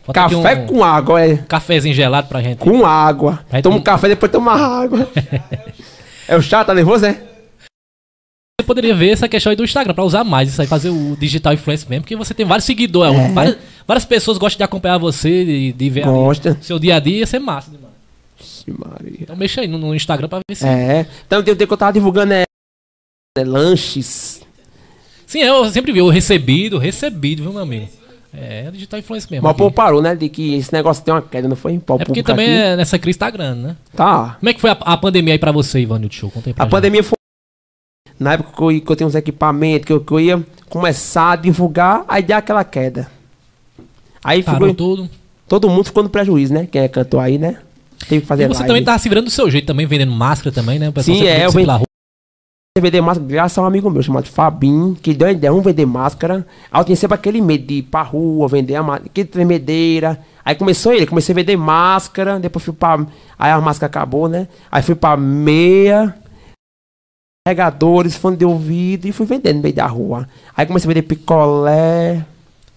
Bota 0.07 0.21
Café 0.21 0.55
um 0.55 0.66
com 0.66 0.85
água, 0.85 1.23
é. 1.23 1.37
cafezinho 1.37 1.95
gelado 1.95 2.29
pra 2.29 2.40
gente. 2.40 2.59
Com 2.59 2.87
água. 2.87 3.40
Toma 3.62 3.77
um 3.77 3.83
café 3.83 4.09
depois 4.09 4.31
toma 4.31 4.53
água. 4.53 5.09
é 6.27 6.37
o 6.37 6.40
chato, 6.40 6.69
tá 6.69 6.75
nervoso, 6.75 7.05
é? 7.05 7.28
Poderia 8.69 8.95
ver 8.95 9.11
essa 9.11 9.27
questão 9.29 9.51
aí 9.51 9.57
do 9.57 9.65
Instagram 9.65 9.95
pra 9.95 10.05
usar 10.05 10.23
mais 10.23 10.51
isso 10.51 10.61
aí, 10.61 10.69
fazer 10.69 10.91
o 10.91 11.17
digital 11.19 11.53
influencer 11.55 11.89
mesmo, 11.89 12.03
porque 12.03 12.15
você 12.15 12.33
tem 12.35 12.47
vários 12.47 12.65
seguidores. 12.67 13.19
É. 13.19 13.29
Várias, 13.33 13.57
várias 13.87 14.05
pessoas 14.05 14.39
gostam 14.39 14.59
de 14.59 14.63
acompanhar 14.63 14.99
você, 14.99 15.45
de, 15.45 15.73
de 15.73 15.91
ver 15.91 16.03
ali 16.05 16.13
Gosta. 16.13 16.57
seu 16.61 16.79
dia 16.79 16.97
a 16.97 17.01
dia, 17.01 17.17
ia 17.19 17.27
ser 17.27 17.39
massa 17.41 17.71
demais. 17.71 17.89
Maria. 18.69 19.17
Então 19.23 19.35
mexa 19.35 19.63
aí 19.63 19.67
no, 19.67 19.79
no 19.79 19.95
Instagram 19.95 20.29
pra 20.29 20.41
ver 20.49 20.55
se. 20.55 20.67
É. 20.67 21.07
Então 21.27 21.43
tem 21.43 21.57
dia 21.57 21.67
que 21.67 21.73
eu 21.73 21.77
tava 21.77 21.93
divulgando 21.95 22.35
é, 22.35 22.45
é, 23.39 23.43
lanches. 23.45 24.43
Sim, 25.27 25.41
eu 25.41 25.65
sempre 25.71 25.91
vi 25.93 26.01
o 26.03 26.09
recebido, 26.11 26.77
recebido, 26.79 27.43
viu, 27.43 27.53
meu 27.53 27.63
amigo? 27.63 27.89
É, 28.33 28.71
digital 28.71 29.01
influencer 29.01 29.31
mesmo. 29.31 29.45
Mas 29.45 29.53
o 29.55 29.57
povo 29.57 29.71
parou, 29.75 30.03
né? 30.03 30.15
De 30.15 30.29
que 30.29 30.55
esse 30.57 30.71
negócio 30.73 31.03
tem 31.03 31.13
uma 31.15 31.23
queda, 31.23 31.49
não 31.49 31.57
foi? 31.57 31.79
Pau 31.79 31.97
É 31.97 32.05
porque 32.05 32.23
público 32.23 32.27
também 32.27 32.47
aqui. 32.47 32.57
é- 32.63 32.77
nessa 32.77 32.99
crise 32.99 33.19
tá 33.19 33.31
grande, 33.31 33.61
né? 33.63 33.77
Tá. 33.97 34.37
Como 34.39 34.51
é 34.51 34.53
que 34.53 34.61
foi 34.61 34.71
a, 34.71 34.77
a 34.79 34.97
pandemia 34.99 35.33
aí 35.35 35.39
pra 35.39 35.51
você, 35.51 35.81
Ivanildo 35.81 36.15
Show? 36.15 36.31
Conta 36.31 36.51
aí 36.51 36.55
pra 36.55 36.65
A 36.65 36.67
gente. 36.67 36.71
pandemia 36.73 37.03
foi. 37.03 37.18
Na 38.19 38.33
época 38.33 38.51
que 38.57 38.63
eu, 38.63 38.81
que 38.81 38.93
eu 38.93 38.97
tinha 38.97 39.07
uns 39.07 39.15
equipamentos, 39.15 39.87
que 39.87 39.93
eu, 39.93 40.01
que 40.01 40.13
eu 40.13 40.21
ia 40.21 40.47
começar 40.69 41.33
a 41.33 41.37
divulgar, 41.37 42.05
aí 42.09 42.23
deu 42.23 42.37
aquela 42.37 42.65
queda. 42.65 43.09
Aí 44.23 44.43
Parou 44.43 44.61
ficou, 44.69 44.75
tudo. 44.75 45.11
todo 45.47 45.69
mundo 45.69 45.85
ficou 45.85 46.03
no 46.03 46.09
prejuízo, 46.09 46.53
né? 46.53 46.67
Quem 46.71 46.83
é 46.83 46.89
cantor 46.89 47.21
aí, 47.21 47.39
né? 47.39 47.59
Teve 48.09 48.23
que 48.23 48.27
fazer 48.27 48.45
E 48.45 48.49
você 48.49 48.61
live. 48.61 48.69
também 48.69 48.85
tava 48.85 48.99
se 48.99 49.09
virando 49.09 49.27
do 49.27 49.31
seu 49.31 49.51
jeito 49.51 49.67
também, 49.67 49.87
vendendo 49.87 50.13
máscara 50.13 50.53
também, 50.53 50.79
né? 50.79 50.89
O 50.89 50.93
pessoal 50.93 51.17
Sim, 51.17 51.27
é, 51.27 51.45
eu 51.47 51.51
rua. 51.51 51.85
vender 52.81 53.01
máscara 53.01 53.27
graças 53.29 53.59
a 53.59 53.63
um 53.63 53.65
amigo 53.65 53.91
meu 53.91 54.03
chamado 54.03 54.27
Fabinho, 54.29 54.97
que 55.01 55.13
deu 55.15 55.27
a 55.29 55.33
ideia, 55.33 55.51
vamos 55.51 55.65
vender 55.65 55.85
máscara. 55.87 56.47
Aí 56.71 56.81
eu 56.81 56.85
tinha 56.85 56.97
sempre 56.97 57.15
aquele 57.17 57.41
medo 57.41 57.67
de 57.67 57.75
ir 57.75 57.83
pra 57.83 58.03
rua, 58.03 58.47
vender 58.49 58.77
a 58.77 58.83
máscara, 58.83 59.11
que 59.13 59.25
tremedeira. 59.25 60.19
Aí 60.45 60.55
começou 60.55 60.93
ele, 60.93 61.07
comecei 61.07 61.33
a 61.33 61.37
vender 61.37 61.57
máscara, 61.57 62.39
depois 62.39 62.65
fui 62.65 62.75
pra. 62.75 63.05
Aí 63.39 63.51
a 63.51 63.61
máscara 63.61 63.91
acabou, 63.91 64.29
né? 64.29 64.49
Aí 64.71 64.83
fui 64.83 64.95
pra 64.95 65.17
meia, 65.17 66.15
carregadores, 67.55 68.17
fone 68.17 68.37
de 68.37 68.45
ouvido 68.45 69.07
e 69.07 69.13
fui 69.13 69.27
vendendo 69.27 69.57
no 69.57 69.63
meio 69.63 69.75
da 69.75 69.87
rua. 69.87 70.29
Aí 70.57 70.67
comecei 70.67 70.87
a 70.91 70.95
vender 70.95 71.03
picolé, 71.07 72.25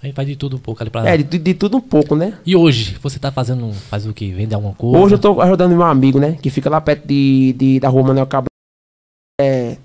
A 0.02 0.06
gente 0.06 0.16
faz 0.16 0.28
de 0.28 0.36
tudo 0.36 0.56
um 0.56 0.60
pouco 0.60 0.82
ali 0.82 0.90
pra. 0.90 1.08
é, 1.08 1.18
de, 1.18 1.38
de 1.38 1.54
tudo 1.54 1.78
um 1.78 1.82
pouco, 1.82 2.16
né? 2.16 2.34
E 2.46 2.56
hoje, 2.56 2.98
você 3.02 3.20
tá 3.20 3.32
fazendo. 3.32 3.72
Faz 3.90 4.06
o 4.06 4.14
quê? 4.14 4.32
Vende 4.36 4.56
alguma 4.56 4.74
coisa? 4.74 4.98
Hoje 4.98 5.16
eu 5.16 5.20
tô 5.20 5.42
ajudando 5.42 5.72
meu 5.72 5.84
amigo, 5.84 6.20
né? 6.20 6.38
Que 6.42 6.50
fica 6.50 6.70
lá 6.70 6.80
perto 6.80 7.06
de, 7.08 7.54
de- 7.58 7.80
da 7.80 7.90
rua 7.90 8.04
Manuel 8.04 8.26
Cabral. 8.26 8.48
É, 9.40 9.78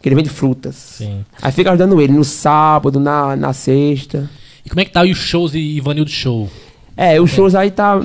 que 0.00 0.08
ele 0.08 0.16
vende 0.16 0.28
frutas. 0.30 0.74
Sim. 0.74 1.24
Aí 1.40 1.52
fica 1.52 1.70
ajudando 1.70 2.00
ele 2.00 2.12
no 2.12 2.24
sábado, 2.24 2.98
na, 3.00 3.36
na 3.36 3.52
sexta. 3.52 4.28
E 4.64 4.68
como 4.68 4.80
é 4.80 4.84
que 4.84 4.90
tá 4.92 5.02
aí 5.02 5.12
os 5.12 5.18
shows 5.18 5.52
de 5.52 5.58
Ivanildo 5.58 6.10
Show? 6.10 6.48
É, 6.96 7.20
os 7.20 7.30
shows 7.30 7.54
aí 7.54 7.70
tá 7.70 8.00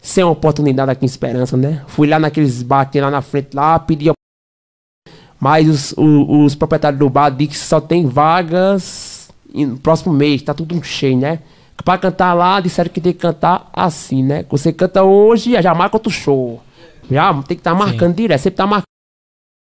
sem 0.00 0.22
oportunidade 0.24 0.90
aqui 0.90 1.04
em 1.04 1.06
Esperança, 1.06 1.56
né? 1.56 1.82
Fui 1.88 2.06
lá 2.08 2.18
naqueles 2.18 2.64
tem 2.90 3.00
lá 3.02 3.10
na 3.10 3.20
frente 3.20 3.48
lá, 3.54 3.78
pedi 3.78 4.08
a... 4.08 4.12
Mas 5.40 5.68
os, 5.68 5.92
o- 5.96 6.44
os 6.44 6.54
proprietários 6.54 6.98
do 6.98 7.08
bar 7.08 7.30
dizem 7.30 7.46
que 7.48 7.56
só 7.56 7.80
tem 7.80 8.06
vagas 8.06 9.30
no 9.54 9.76
próximo 9.78 10.12
mês, 10.12 10.42
tá 10.42 10.52
tudo 10.52 10.82
cheio, 10.82 11.16
né? 11.16 11.40
Pra 11.84 11.96
cantar 11.96 12.34
lá, 12.34 12.60
disseram 12.60 12.90
que 12.90 13.00
tem 13.00 13.12
que 13.12 13.20
cantar 13.20 13.68
assim, 13.72 14.22
né? 14.22 14.44
Você 14.50 14.72
canta 14.72 15.02
hoje, 15.04 15.60
já 15.62 15.72
marca 15.74 15.96
outro 15.96 16.10
show. 16.10 16.60
Já 17.10 17.32
tem 17.34 17.56
que 17.56 17.60
estar 17.60 17.70
tá 17.72 17.76
marcando 17.78 18.14
direto, 18.16 18.40
sempre 18.40 18.56
tá 18.56 18.66
marcando. 18.66 18.82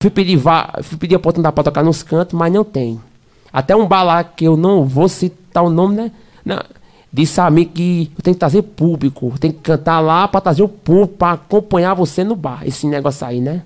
Fui 0.01 0.11
pedir. 0.11 0.39
Fui 0.83 0.97
pedir 0.97 1.15
a 1.15 1.17
oportunidade 1.17 1.55
pra 1.55 1.63
tocar 1.63 1.81
nos 1.81 2.03
cantos, 2.03 2.37
mas 2.37 2.51
não 2.53 2.63
tem. 2.63 2.99
Até 3.51 3.75
um 3.75 3.87
bar 3.87 4.03
lá 4.03 4.23
que 4.23 4.43
eu 4.45 4.57
não 4.57 4.83
vou 4.85 5.07
citar 5.07 5.63
o 5.63 5.69
nome, 5.69 5.95
né? 5.95 6.11
Não, 6.45 6.61
disse 7.11 7.39
a 7.39 7.49
mim 7.49 7.63
que 7.65 8.11
eu 8.17 8.21
tenho 8.23 8.35
que 8.35 8.39
trazer 8.39 8.61
público. 8.63 9.33
Tem 9.39 9.51
que 9.51 9.59
cantar 9.59 9.99
lá 10.01 10.27
pra 10.27 10.41
trazer 10.41 10.61
o 10.61 10.67
público, 10.67 11.15
pra 11.17 11.31
acompanhar 11.31 11.93
você 11.93 12.23
no 12.23 12.35
bar. 12.35 12.67
Esse 12.67 12.85
negócio 12.85 13.25
aí, 13.25 13.39
né? 13.39 13.61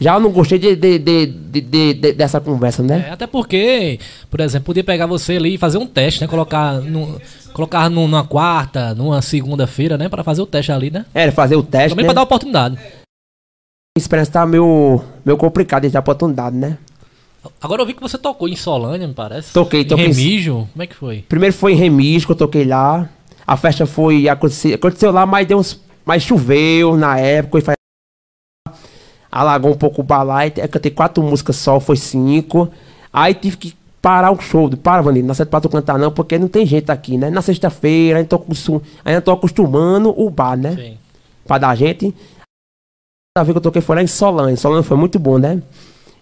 Já 0.00 0.14
eu 0.14 0.20
não 0.20 0.30
gostei 0.30 0.58
de, 0.58 0.76
de- 0.76 0.98
de- 0.98 1.26
de- 1.26 1.60
de- 1.60 1.94
de- 1.94 2.12
dessa 2.12 2.40
conversa, 2.40 2.82
né? 2.82 3.06
É, 3.08 3.10
até 3.12 3.26
porque, 3.26 3.98
por 4.30 4.38
exemplo, 4.40 4.66
podia 4.66 4.84
pegar 4.84 5.06
você 5.06 5.36
ali 5.36 5.54
e 5.54 5.58
fazer 5.58 5.78
um 5.78 5.86
teste, 5.86 6.20
né? 6.20 6.28
Colocar, 6.28 6.74
no, 6.80 7.20
colocar 7.52 7.90
num- 7.90 8.06
numa 8.06 8.24
quarta, 8.24 8.94
numa 8.94 9.20
segunda-feira, 9.20 9.98
né? 9.98 10.08
Pra 10.08 10.22
fazer 10.22 10.40
o 10.40 10.46
teste 10.46 10.70
ali, 10.70 10.90
né? 10.90 11.04
Era 11.12 11.32
fazer 11.32 11.56
o 11.56 11.62
teste, 11.64 11.90
Também 11.90 12.04
né? 12.04 12.08
pra 12.08 12.14
dar 12.14 12.22
oportunidade. 12.22 12.78
A 12.78 13.98
experiência 13.98 14.32
tá 14.34 14.46
meio, 14.46 15.02
meio 15.24 15.36
complicado 15.36 15.82
de 15.82 15.88
dar 15.90 15.98
oportunidade, 16.00 16.54
né? 16.54 16.78
Agora 17.60 17.82
eu 17.82 17.86
vi 17.86 17.94
que 17.94 18.00
você 18.02 18.16
tocou 18.18 18.48
em 18.48 18.54
Solânia, 18.54 19.08
me 19.08 19.14
parece. 19.14 19.52
Toquei, 19.52 19.80
Em 19.80 19.84
toquei. 19.84 20.06
Remígio. 20.06 20.68
Como 20.72 20.82
é 20.82 20.86
que 20.86 20.94
foi? 20.94 21.24
Primeiro 21.28 21.54
foi 21.56 21.72
em 21.72 21.76
Remis, 21.76 22.24
que 22.24 22.30
eu 22.30 22.36
toquei 22.36 22.64
lá. 22.64 23.08
A 23.46 23.56
festa 23.56 23.86
foi. 23.86 24.28
Aconteceu, 24.28 24.74
aconteceu 24.74 25.10
lá, 25.10 25.24
mas 25.26 25.46
deu 25.46 25.58
uns. 25.58 25.80
Mas 26.04 26.22
choveu 26.22 26.96
na 26.96 27.18
época. 27.18 27.58
E 27.58 27.62
faz... 27.62 27.77
alagou 29.30 29.72
um 29.72 29.76
pouco 29.76 30.00
o 30.00 30.04
balai. 30.04 30.52
Eu 30.56 30.68
cantei 30.68 30.90
quatro 30.90 31.22
músicas 31.22 31.56
só, 31.56 31.78
foi 31.80 31.96
cinco. 31.96 32.68
Aí 33.12 33.34
tive 33.34 33.56
que 33.56 33.74
parar 34.00 34.30
o 34.30 34.40
show. 34.40 34.70
Para, 34.76 35.02
Vanille, 35.02 35.26
não 35.26 35.32
aceito 35.32 35.48
pra 35.48 35.60
tu 35.60 35.68
cantar 35.68 35.98
não, 35.98 36.10
porque 36.10 36.38
não 36.38 36.48
tem 36.48 36.64
gente 36.64 36.90
aqui, 36.90 37.16
né? 37.16 37.30
Na 37.30 37.42
sexta-feira, 37.42 38.18
ainda 38.18 38.40
ainda 39.04 39.20
tô 39.20 39.30
acostumando 39.30 40.14
o 40.16 40.30
bar, 40.30 40.56
né? 40.56 40.74
Sim. 40.74 40.98
Pra 41.46 41.58
dar 41.58 41.74
gente. 41.74 42.14
A 43.36 43.42
vez 43.42 43.52
que 43.52 43.58
eu 43.58 43.62
toquei 43.62 43.82
foi 43.82 43.96
lá 43.96 44.02
em 44.02 44.06
Solane. 44.06 44.56
Solane 44.56 44.84
foi 44.84 44.96
muito 44.96 45.18
bom, 45.18 45.38
né? 45.38 45.62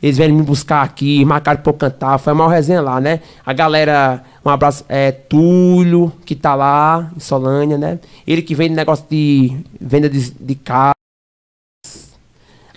Eles 0.03 0.19
vieram 0.19 0.35
me 0.35 0.42
buscar 0.42 0.83
aqui, 0.83 1.25
marcaram 1.25 1.62
pra 1.62 1.71
eu 1.71 1.77
cantar. 1.77 2.19
Foi 2.19 2.33
a 2.33 2.35
maior 2.35 2.51
resenha 2.51 2.83
lá, 2.83 3.01
né? 3.01 3.21
A 3.45 3.53
galera, 3.53 4.23
um 4.45 4.51
abraço, 4.51 4.85
é 4.88 5.11
Túlio, 5.11 6.12
que 6.25 6.35
tá 6.35 6.55
lá 6.55 7.11
em 7.16 7.21
Solânia, 7.21 7.79
né? 7.79 7.99
Ele 8.27 8.42
que 8.42 8.55
vende 8.55 8.75
negócio 8.75 9.07
de 9.11 9.57
venda 9.81 10.09
de, 10.09 10.31
de 10.33 10.55
carros. 10.55 10.95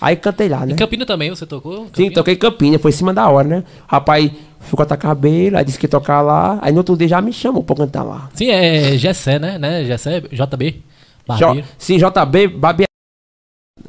Aí 0.01 0.15
cantei 0.15 0.47
lá, 0.47 0.65
né? 0.65 0.73
Em 0.73 0.75
Campina 0.75 1.05
também 1.05 1.29
você 1.29 1.45
tocou? 1.45 1.85
Sim, 1.85 1.85
Campina? 1.85 2.13
toquei 2.13 2.33
em 2.33 2.37
Campina, 2.37 2.79
foi 2.79 2.91
em 2.91 2.93
cima 2.93 3.13
da 3.13 3.27
hora, 3.29 3.47
né? 3.47 3.63
Rapaz 3.87 4.31
ficou 4.59 4.77
cortar 4.77 4.97
cabelo, 4.97 5.57
aí 5.57 5.65
disse 5.65 5.79
que 5.79 5.85
ia 5.85 5.89
tocar 5.89 6.21
lá. 6.21 6.59
Aí 6.61 6.71
no 6.71 6.79
outro 6.79 6.95
dia 6.97 7.07
já 7.07 7.21
me 7.21 7.33
chamou 7.33 7.63
pra 7.63 7.75
cantar 7.75 8.03
lá. 8.03 8.29
Sim, 8.33 8.49
é 8.49 8.97
Gessé, 8.97 9.39
né? 9.39 9.57
né? 9.57 9.83
Gessé, 9.85 10.21
JB. 10.21 10.83
Barbeiro. 11.27 11.67
sim, 11.77 11.97
JB, 11.97 12.47
Babi. 12.47 12.85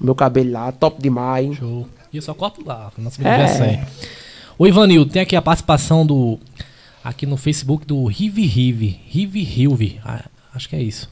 Meu 0.00 0.14
cabelo 0.14 0.52
lá, 0.52 0.72
top 0.72 1.00
demais. 1.00 1.56
Show. 1.56 1.88
E 2.12 2.16
eu 2.16 2.22
só 2.22 2.34
corto 2.34 2.62
lá, 2.64 2.90
nosso 2.98 3.26
É. 3.26 3.46
Gessé. 3.46 3.86
Ô 4.58 4.66
Ivanildo, 4.66 5.10
tem 5.10 5.22
aqui 5.22 5.36
a 5.36 5.42
participação 5.42 6.04
do. 6.04 6.38
Aqui 7.02 7.24
no 7.24 7.36
Facebook 7.38 7.86
do 7.86 8.04
Rive 8.04 8.44
Rive. 8.44 9.00
Rive 9.06 9.42
Rive. 9.42 10.00
Ah, 10.04 10.24
acho 10.54 10.68
que 10.68 10.76
é 10.76 10.82
isso. 10.82 11.10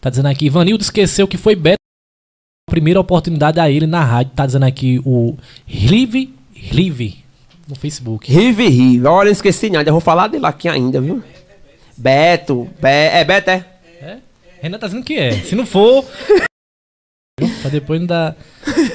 Tá 0.00 0.08
dizendo 0.08 0.28
aqui, 0.28 0.46
Ivanildo 0.46 0.82
esqueceu 0.82 1.26
que 1.26 1.36
foi 1.36 1.56
Beto 1.56 1.79
primeira 2.70 2.98
oportunidade 2.98 3.60
a 3.60 3.70
ele 3.70 3.86
na 3.86 4.02
rádio. 4.02 4.32
Tá 4.34 4.46
dizendo 4.46 4.64
aqui 4.64 5.02
o 5.04 5.36
Rive 5.66 6.34
Rive 6.54 7.24
no 7.68 7.74
Facebook. 7.74 8.30
Rive, 8.30 8.68
Rive. 8.68 9.06
Olha, 9.06 9.30
esqueci 9.30 9.70
nada. 9.70 9.88
Eu 9.88 9.94
vou 9.94 10.00
falar 10.00 10.28
dele 10.28 10.46
aqui 10.46 10.68
ainda, 10.68 11.00
viu? 11.00 11.22
Beto. 11.96 12.68
Be 12.80 12.88
é 12.88 13.24
Beto, 13.24 13.50
é? 13.50 13.64
É? 14.00 14.16
Renan 14.60 14.78
tá 14.78 14.86
dizendo 14.86 15.04
que 15.04 15.14
é. 15.14 15.32
Se 15.32 15.54
não 15.54 15.66
for. 15.66 16.04
pra 17.62 17.70
depois 17.70 18.00
não 18.00 18.06
dar. 18.06 18.36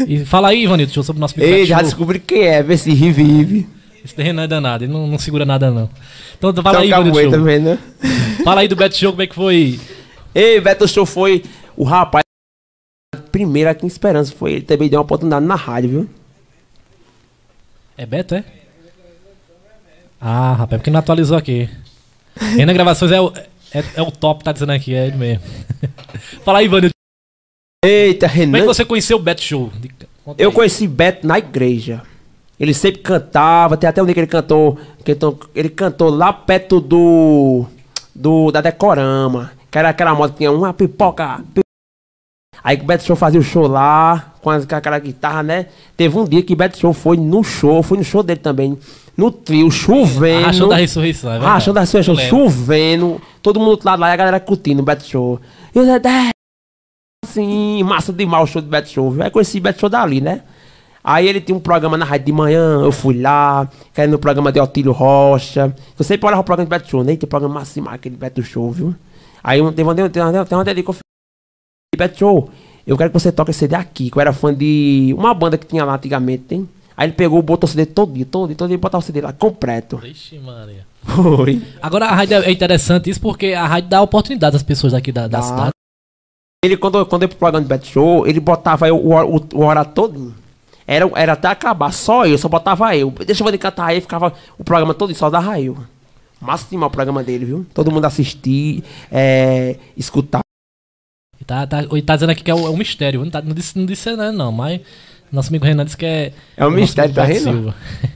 E 0.08 0.26
fala 0.26 0.50
aí, 0.50 0.64
Ivanildo, 0.64 0.88
deixa 0.88 1.00
eu 1.00 1.04
sobre 1.04 1.20
o 1.20 1.22
nosso 1.22 1.40
Ei, 1.40 1.66
já 1.66 1.82
descobri 1.82 2.20
quem 2.20 2.44
é. 2.44 2.64
Vê 2.64 2.78
se 2.78 2.92
Rive, 2.92 3.24
Rive. 3.24 3.68
Esse 4.04 4.22
Renan 4.22 4.44
é 4.44 4.48
danado, 4.48 4.84
ele 4.84 4.94
não, 4.94 5.08
não 5.08 5.18
segura 5.18 5.46
nada, 5.46 5.72
não. 5.72 5.90
Então 6.38 6.54
fala 6.62 6.78
Só 6.78 6.84
aí, 6.84 6.90
cabueta, 6.92 7.36
Show. 7.38 7.44
vendo? 7.44 7.80
Fala 8.44 8.62
aí 8.62 8.68
do 8.68 8.76
Beto 8.76 8.96
Show, 8.96 9.12
como 9.12 9.24
é 9.24 9.28
que 9.28 9.34
foi? 9.34 9.80
Ei, 10.34 10.62
Beto 10.62 10.88
Show 10.88 11.08
foi 11.08 11.42
o 11.76 11.84
rapaz. 11.84 12.25
Primeiro 13.36 13.70
aqui 13.70 13.84
em 13.84 13.88
Esperança. 13.88 14.34
Foi 14.34 14.54
ele 14.54 14.62
também 14.62 14.88
deu 14.88 14.98
uma 14.98 15.04
oportunidade 15.04 15.46
na 15.46 15.56
rádio, 15.56 15.90
viu? 15.90 16.10
É 17.98 18.06
Beto, 18.06 18.34
é? 18.34 18.46
Ah, 20.22 20.54
rapaz, 20.54 20.80
porque 20.80 20.90
não 20.90 21.00
atualizou 21.02 21.38
aqui. 21.38 21.70
Renan 22.38 22.74
Gravações 22.74 23.12
é 23.12 23.20
o, 23.20 23.34
é, 23.74 23.84
é 23.96 24.02
o 24.02 24.10
top, 24.10 24.42
tá 24.42 24.54
dizendo 24.54 24.72
aqui, 24.72 24.94
é 24.96 25.08
ele 25.08 25.18
mesmo. 25.18 25.44
Fala 26.46 26.60
aí, 26.60 26.66
Ivanildo. 26.66 26.94
Eita, 27.84 28.30
Como 28.30 28.40
é 28.42 28.46
Renan. 28.46 28.60
que 28.62 28.66
você 28.68 28.86
conheceu 28.86 29.18
o 29.18 29.22
Beto 29.22 29.42
Show? 29.42 29.70
Conta 30.24 30.42
Eu 30.42 30.50
aí. 30.52 30.56
conheci 30.56 30.88
Beto 30.88 31.28
na 31.28 31.38
igreja. 31.38 32.04
Ele 32.58 32.74
sempre 32.74 33.02
cantava, 33.02 33.76
tem 33.76 33.90
até 33.90 34.02
um 34.02 34.06
dia 34.06 34.14
que 34.14 34.20
ele 34.22 34.28
cantou, 34.28 34.80
que 35.04 35.12
ele 35.12 35.20
to- 35.20 35.50
ele 35.54 35.70
cantou 35.70 36.10
lá 36.10 36.32
perto 36.32 36.80
do, 36.80 37.66
do 38.16 38.50
da 38.50 38.62
Decorama, 38.62 39.52
que 39.70 39.78
era 39.78 39.90
aquela 39.90 40.16
moto 40.16 40.32
que 40.32 40.38
tinha 40.38 40.54
uma 40.54 40.74
pipoca. 40.74 41.42
pi- 41.54 41.65
Aí 42.66 42.76
que 42.78 42.84
o 42.84 42.88
Beto 42.88 43.04
Show 43.04 43.16
fazia 43.16 43.40
o 43.40 43.44
show 43.44 43.68
lá, 43.68 44.34
com, 44.42 44.50
as, 44.50 44.66
com 44.66 44.76
aquela 44.76 44.98
guitarra, 44.98 45.44
né? 45.44 45.68
Teve 45.96 46.18
um 46.18 46.26
dia 46.26 46.42
que 46.42 46.54
o 46.54 46.56
Beto 46.56 46.80
Show 46.80 46.94
foi 46.94 47.16
no 47.16 47.44
show, 47.44 47.84
foi 47.84 48.00
no 48.00 48.04
show 48.04 48.24
dele 48.24 48.40
também, 48.40 48.76
no 49.16 49.30
trio, 49.32 49.70
chovendo. 49.70 50.48
Ah, 50.48 50.52
show 50.52 50.68
da 50.68 50.76
ressurreição, 50.78 51.32
é 51.32 51.36
Ah, 51.36 51.40
verdade. 51.40 51.64
show 51.64 51.74
da 51.76 51.80
ressurreição, 51.82 52.16
chovendo, 52.16 53.22
todo 53.44 53.60
mundo 53.60 53.78
do 53.78 53.86
lado 53.86 54.00
lá 54.00 54.10
e 54.10 54.14
a 54.14 54.16
galera 54.16 54.40
curtindo 54.40 54.82
o 54.82 54.86
Beto 54.86 55.06
Show. 55.06 55.40
E 55.76 55.80
o 55.80 55.86
Zé 55.86 56.00
assim, 57.24 57.84
massa 57.84 58.12
demais 58.12 58.44
o 58.50 58.52
show 58.52 58.62
do 58.64 58.68
Beto 58.68 58.90
Show. 58.90 59.12
viu? 59.12 59.24
Aí 59.24 59.30
conheci 59.30 59.60
o 59.60 59.62
Beto 59.62 59.80
Show 59.82 59.90
dali, 59.90 60.20
né? 60.20 60.42
Aí 61.04 61.28
ele 61.28 61.40
tinha 61.40 61.56
um 61.56 61.60
programa 61.62 61.96
na 61.98 62.04
rádio 62.06 62.26
de 62.26 62.32
manhã, 62.32 62.82
eu 62.82 62.92
fui 62.92 63.22
lá, 63.22 63.70
era 63.96 64.08
no 64.10 64.18
programa 64.18 64.52
de 64.52 64.60
Otílio 64.60 64.92
Rocha. 64.92 65.72
Eu 66.00 66.04
sempre 66.04 66.26
olhava 66.26 66.42
o 66.42 66.44
programa 66.44 66.66
de 66.66 66.70
Beto 66.72 66.90
Show, 66.90 67.04
nem 67.04 67.16
tem 67.16 67.30
programa 67.30 67.62
assim, 67.62 67.84
aquele 67.88 68.16
Beto 68.18 68.42
Show, 68.42 68.72
viu? 68.72 68.96
Aí 69.44 69.62
um- 69.62 69.72
teve 69.72 69.84
uma, 69.88 69.94
teve 69.94 70.20
uma, 70.20 70.32
teve 70.46 70.56
uma 70.56 70.64
dele 70.64 70.82
que 70.82 70.90
eu 70.90 70.94
fiz, 70.94 71.02
Beto 71.96 72.20
Show, 72.20 72.50
eu 72.86 72.98
quero 72.98 73.10
que 73.10 73.20
você 73.20 73.32
toque 73.32 73.52
esse 73.52 73.60
CD 73.60 73.76
aqui, 73.76 74.10
que 74.10 74.18
eu 74.18 74.22
era 74.22 74.34
fã 74.34 74.54
de 74.54 75.14
uma 75.18 75.34
banda 75.34 75.58
que 75.58 75.66
tinha 75.66 75.84
lá 75.84 75.96
antigamente, 75.96 76.44
tem? 76.44 76.70
Aí 76.98 77.08
ele 77.08 77.14
pegou, 77.14 77.42
botou 77.42 77.68
o 77.68 77.72
CD 77.72 77.86
todo 77.86 78.14
dia, 78.14 78.26
todo 78.26 78.56
dia, 78.56 78.78
botava 78.78 79.04
o 79.04 79.06
CD 79.06 79.22
lá, 79.22 79.34
completo. 79.34 80.00
Ixi, 80.04 80.40
Maria. 80.40 80.86
Foi. 81.04 81.62
Agora 81.82 82.06
a 82.06 82.16
rádio 82.16 82.38
é 82.38 82.52
interessante 82.52 83.10
isso 83.10 83.20
porque 83.20 83.48
a 83.48 83.68
rádio 83.68 83.90
dá 83.90 84.02
oportunidade 84.02 84.56
às 84.56 84.64
pessoas 84.64 84.94
aqui 84.94 85.12
da, 85.12 85.28
da 85.28 85.42
cidade. 85.42 85.72
Ele, 86.64 86.78
quando, 86.78 87.06
quando 87.06 87.24
eu 87.24 87.26
ia 87.26 87.30
pro 87.30 87.38
programa 87.38 87.64
de 87.64 87.70
Bet 87.70 87.86
Show, 87.92 88.26
ele 88.26 88.40
botava 88.40 88.88
eu, 88.88 88.98
o, 88.98 89.14
o, 89.14 89.48
o 89.54 89.66
horário 89.66 89.92
todo. 89.92 90.34
Era, 90.88 91.10
era 91.16 91.34
até 91.34 91.48
acabar, 91.48 91.92
só 91.92 92.26
eu, 92.26 92.38
só 92.38 92.48
botava 92.48 92.96
eu. 92.96 93.12
Deixa 93.12 93.44
eu 93.44 93.52
ver 93.52 93.58
cantar 93.58 93.88
aí, 93.88 94.02
ficava 94.02 94.34
o 94.58 94.64
programa 94.64 94.94
todo 94.94 95.14
só 95.14 95.30
eu. 95.60 95.78
Massa 96.40 96.68
demais 96.70 96.90
o 96.90 96.92
programa 96.92 97.24
dele, 97.24 97.46
viu? 97.46 97.66
Todo 97.74 97.92
mundo 97.92 98.06
assistir, 98.06 98.84
é, 99.12 99.78
escutar. 99.98 100.45
Tá, 101.48 101.68
tá, 101.68 101.84
ele 101.84 102.02
tá 102.02 102.16
dizendo 102.16 102.32
aqui 102.32 102.44
que 102.44 102.50
é, 102.52 102.56
o- 102.56 102.66
é 102.68 102.70
um 102.70 102.78
mistério. 102.78 103.24
Não, 103.24 103.30
tá, 103.30 103.42
não, 103.42 103.54
disse, 103.54 103.78
não 103.78 103.86
disse 103.86 104.10
nada, 104.16 104.32
não, 104.32 104.52
mas 104.52 104.82
nosso 105.32 105.50
amigo 105.50 105.66
Renan 105.66 105.86
disse 105.86 105.98
que 105.98 106.06
é. 106.06 106.34
É 106.58 106.66
um 106.66 106.72
mistério, 106.72 107.14
tá 107.14 107.26
vendo? 107.26 107.40
Silva. 107.44 107.76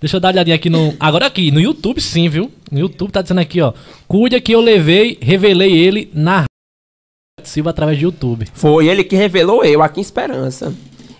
Deixa 0.00 0.16
eu 0.16 0.20
dar 0.20 0.28
uma 0.28 0.34
olhadinha 0.34 0.56
aqui 0.56 0.70
no. 0.70 0.94
Agora 0.98 1.26
aqui, 1.26 1.50
no 1.50 1.60
YouTube 1.60 2.00
sim, 2.00 2.26
viu? 2.28 2.50
No 2.72 2.78
YouTube 2.78 3.10
tá 3.12 3.20
dizendo 3.20 3.40
aqui, 3.40 3.60
ó. 3.60 3.74
Cuida 4.08 4.40
que 4.40 4.52
eu 4.52 4.60
levei, 4.60 5.18
revelei 5.20 5.76
ele 5.76 6.10
na 6.14 6.44
Silva 7.44 7.68
através 7.70 7.98
do 7.98 8.04
YouTube. 8.04 8.46
Foi 8.54 8.86
ele 8.88 9.04
que 9.04 9.14
revelou 9.16 9.62
eu 9.64 9.82
aqui 9.82 10.00
em 10.00 10.02
Esperança. 10.02 10.72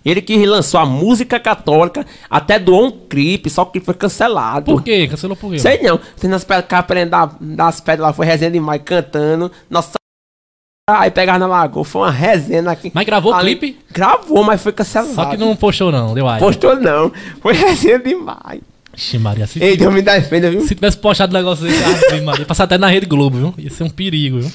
Ele 0.02 0.22
que 0.22 0.46
lançou 0.46 0.80
a 0.80 0.86
música 0.86 1.38
católica, 1.38 2.06
até 2.30 2.58
doou 2.58 2.86
um 2.86 2.90
clipe, 2.90 3.50
só 3.50 3.66
que 3.66 3.80
foi 3.80 3.92
cancelado. 3.92 4.72
Por 4.72 4.82
quê? 4.82 5.06
Cancelou 5.08 5.36
por 5.36 5.50
quê? 5.52 5.58
Sei 5.58 5.82
não. 5.82 6.00
Tem 6.18 6.30
nas 6.30 6.42
pedras, 6.42 7.10
da- 7.10 7.30
das 7.38 7.80
pedras 7.82 8.06
lá, 8.08 8.12
foi 8.14 8.24
resenha 8.24 8.50
demais, 8.50 8.80
cantando. 8.82 9.52
Nossa. 9.68 9.99
Aí 10.98 11.10
pegava 11.10 11.38
na 11.38 11.46
lagoa, 11.46 11.84
foi 11.84 12.02
uma 12.02 12.10
resenha 12.10 12.70
aqui. 12.70 12.90
Mas 12.94 13.06
gravou 13.06 13.34
o 13.34 13.38
clipe? 13.38 13.78
Gravou, 13.92 14.42
mas 14.42 14.62
foi 14.62 14.72
cancelado. 14.72 15.14
Só 15.14 15.24
que 15.26 15.36
não 15.36 15.54
postou, 15.54 15.92
não, 15.92 16.14
deu 16.14 16.26
ai. 16.28 16.38
Postou 16.38 16.74
não. 16.76 17.12
Foi 17.40 17.52
resenha 17.54 17.98
demais. 17.98 18.60
Ixi, 18.96 19.18
Maria, 19.18 19.46
se, 19.46 19.62
Ei, 19.62 19.76
Deus 19.76 19.94
me 19.94 20.02
defenda, 20.02 20.50
viu? 20.50 20.60
se 20.62 20.74
tivesse 20.74 20.98
postado 20.98 21.32
um 21.34 21.38
negócio 21.38 21.64
desse, 21.64 21.82
ah, 21.82 22.22
Maria, 22.22 22.40
ia 22.42 22.46
passar 22.46 22.64
até 22.64 22.76
na 22.76 22.88
Rede 22.88 23.06
Globo, 23.06 23.36
viu? 23.38 23.54
Ia 23.56 23.70
ser 23.70 23.84
um 23.84 23.88
perigo, 23.90 24.40
viu? 24.40 24.50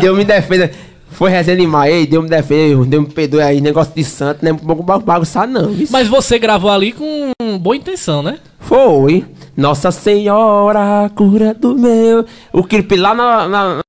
Deus 0.00 0.16
me 0.16 0.24
defenda. 0.24 0.70
Foi 1.10 1.30
resenha 1.30 1.56
demais. 1.56 1.92
Ei, 1.92 2.06
Deus 2.06 2.22
me 2.22 2.30
defenda. 2.30 2.84
Deus 2.84 3.04
me 3.06 3.12
perdoe 3.12 3.42
aí. 3.42 3.60
Negócio 3.60 3.92
de 3.94 4.04
santo, 4.04 4.44
não 4.44 4.52
é 4.52 4.54
pouco 4.54 4.82
bagunçar, 4.82 5.46
não. 5.46 5.68
viu? 5.68 5.86
Mas 5.90 6.06
você 6.08 6.38
gravou 6.38 6.70
ali 6.70 6.92
com 6.92 7.32
boa 7.58 7.76
intenção, 7.76 8.22
né? 8.22 8.38
Foi. 8.60 9.24
Nossa 9.56 9.90
Senhora, 9.90 11.10
cura 11.14 11.54
do 11.54 11.76
meu. 11.76 12.24
O 12.52 12.62
clipe 12.62 12.96
lá 12.96 13.14
na. 13.14 13.48
na- 13.48 13.80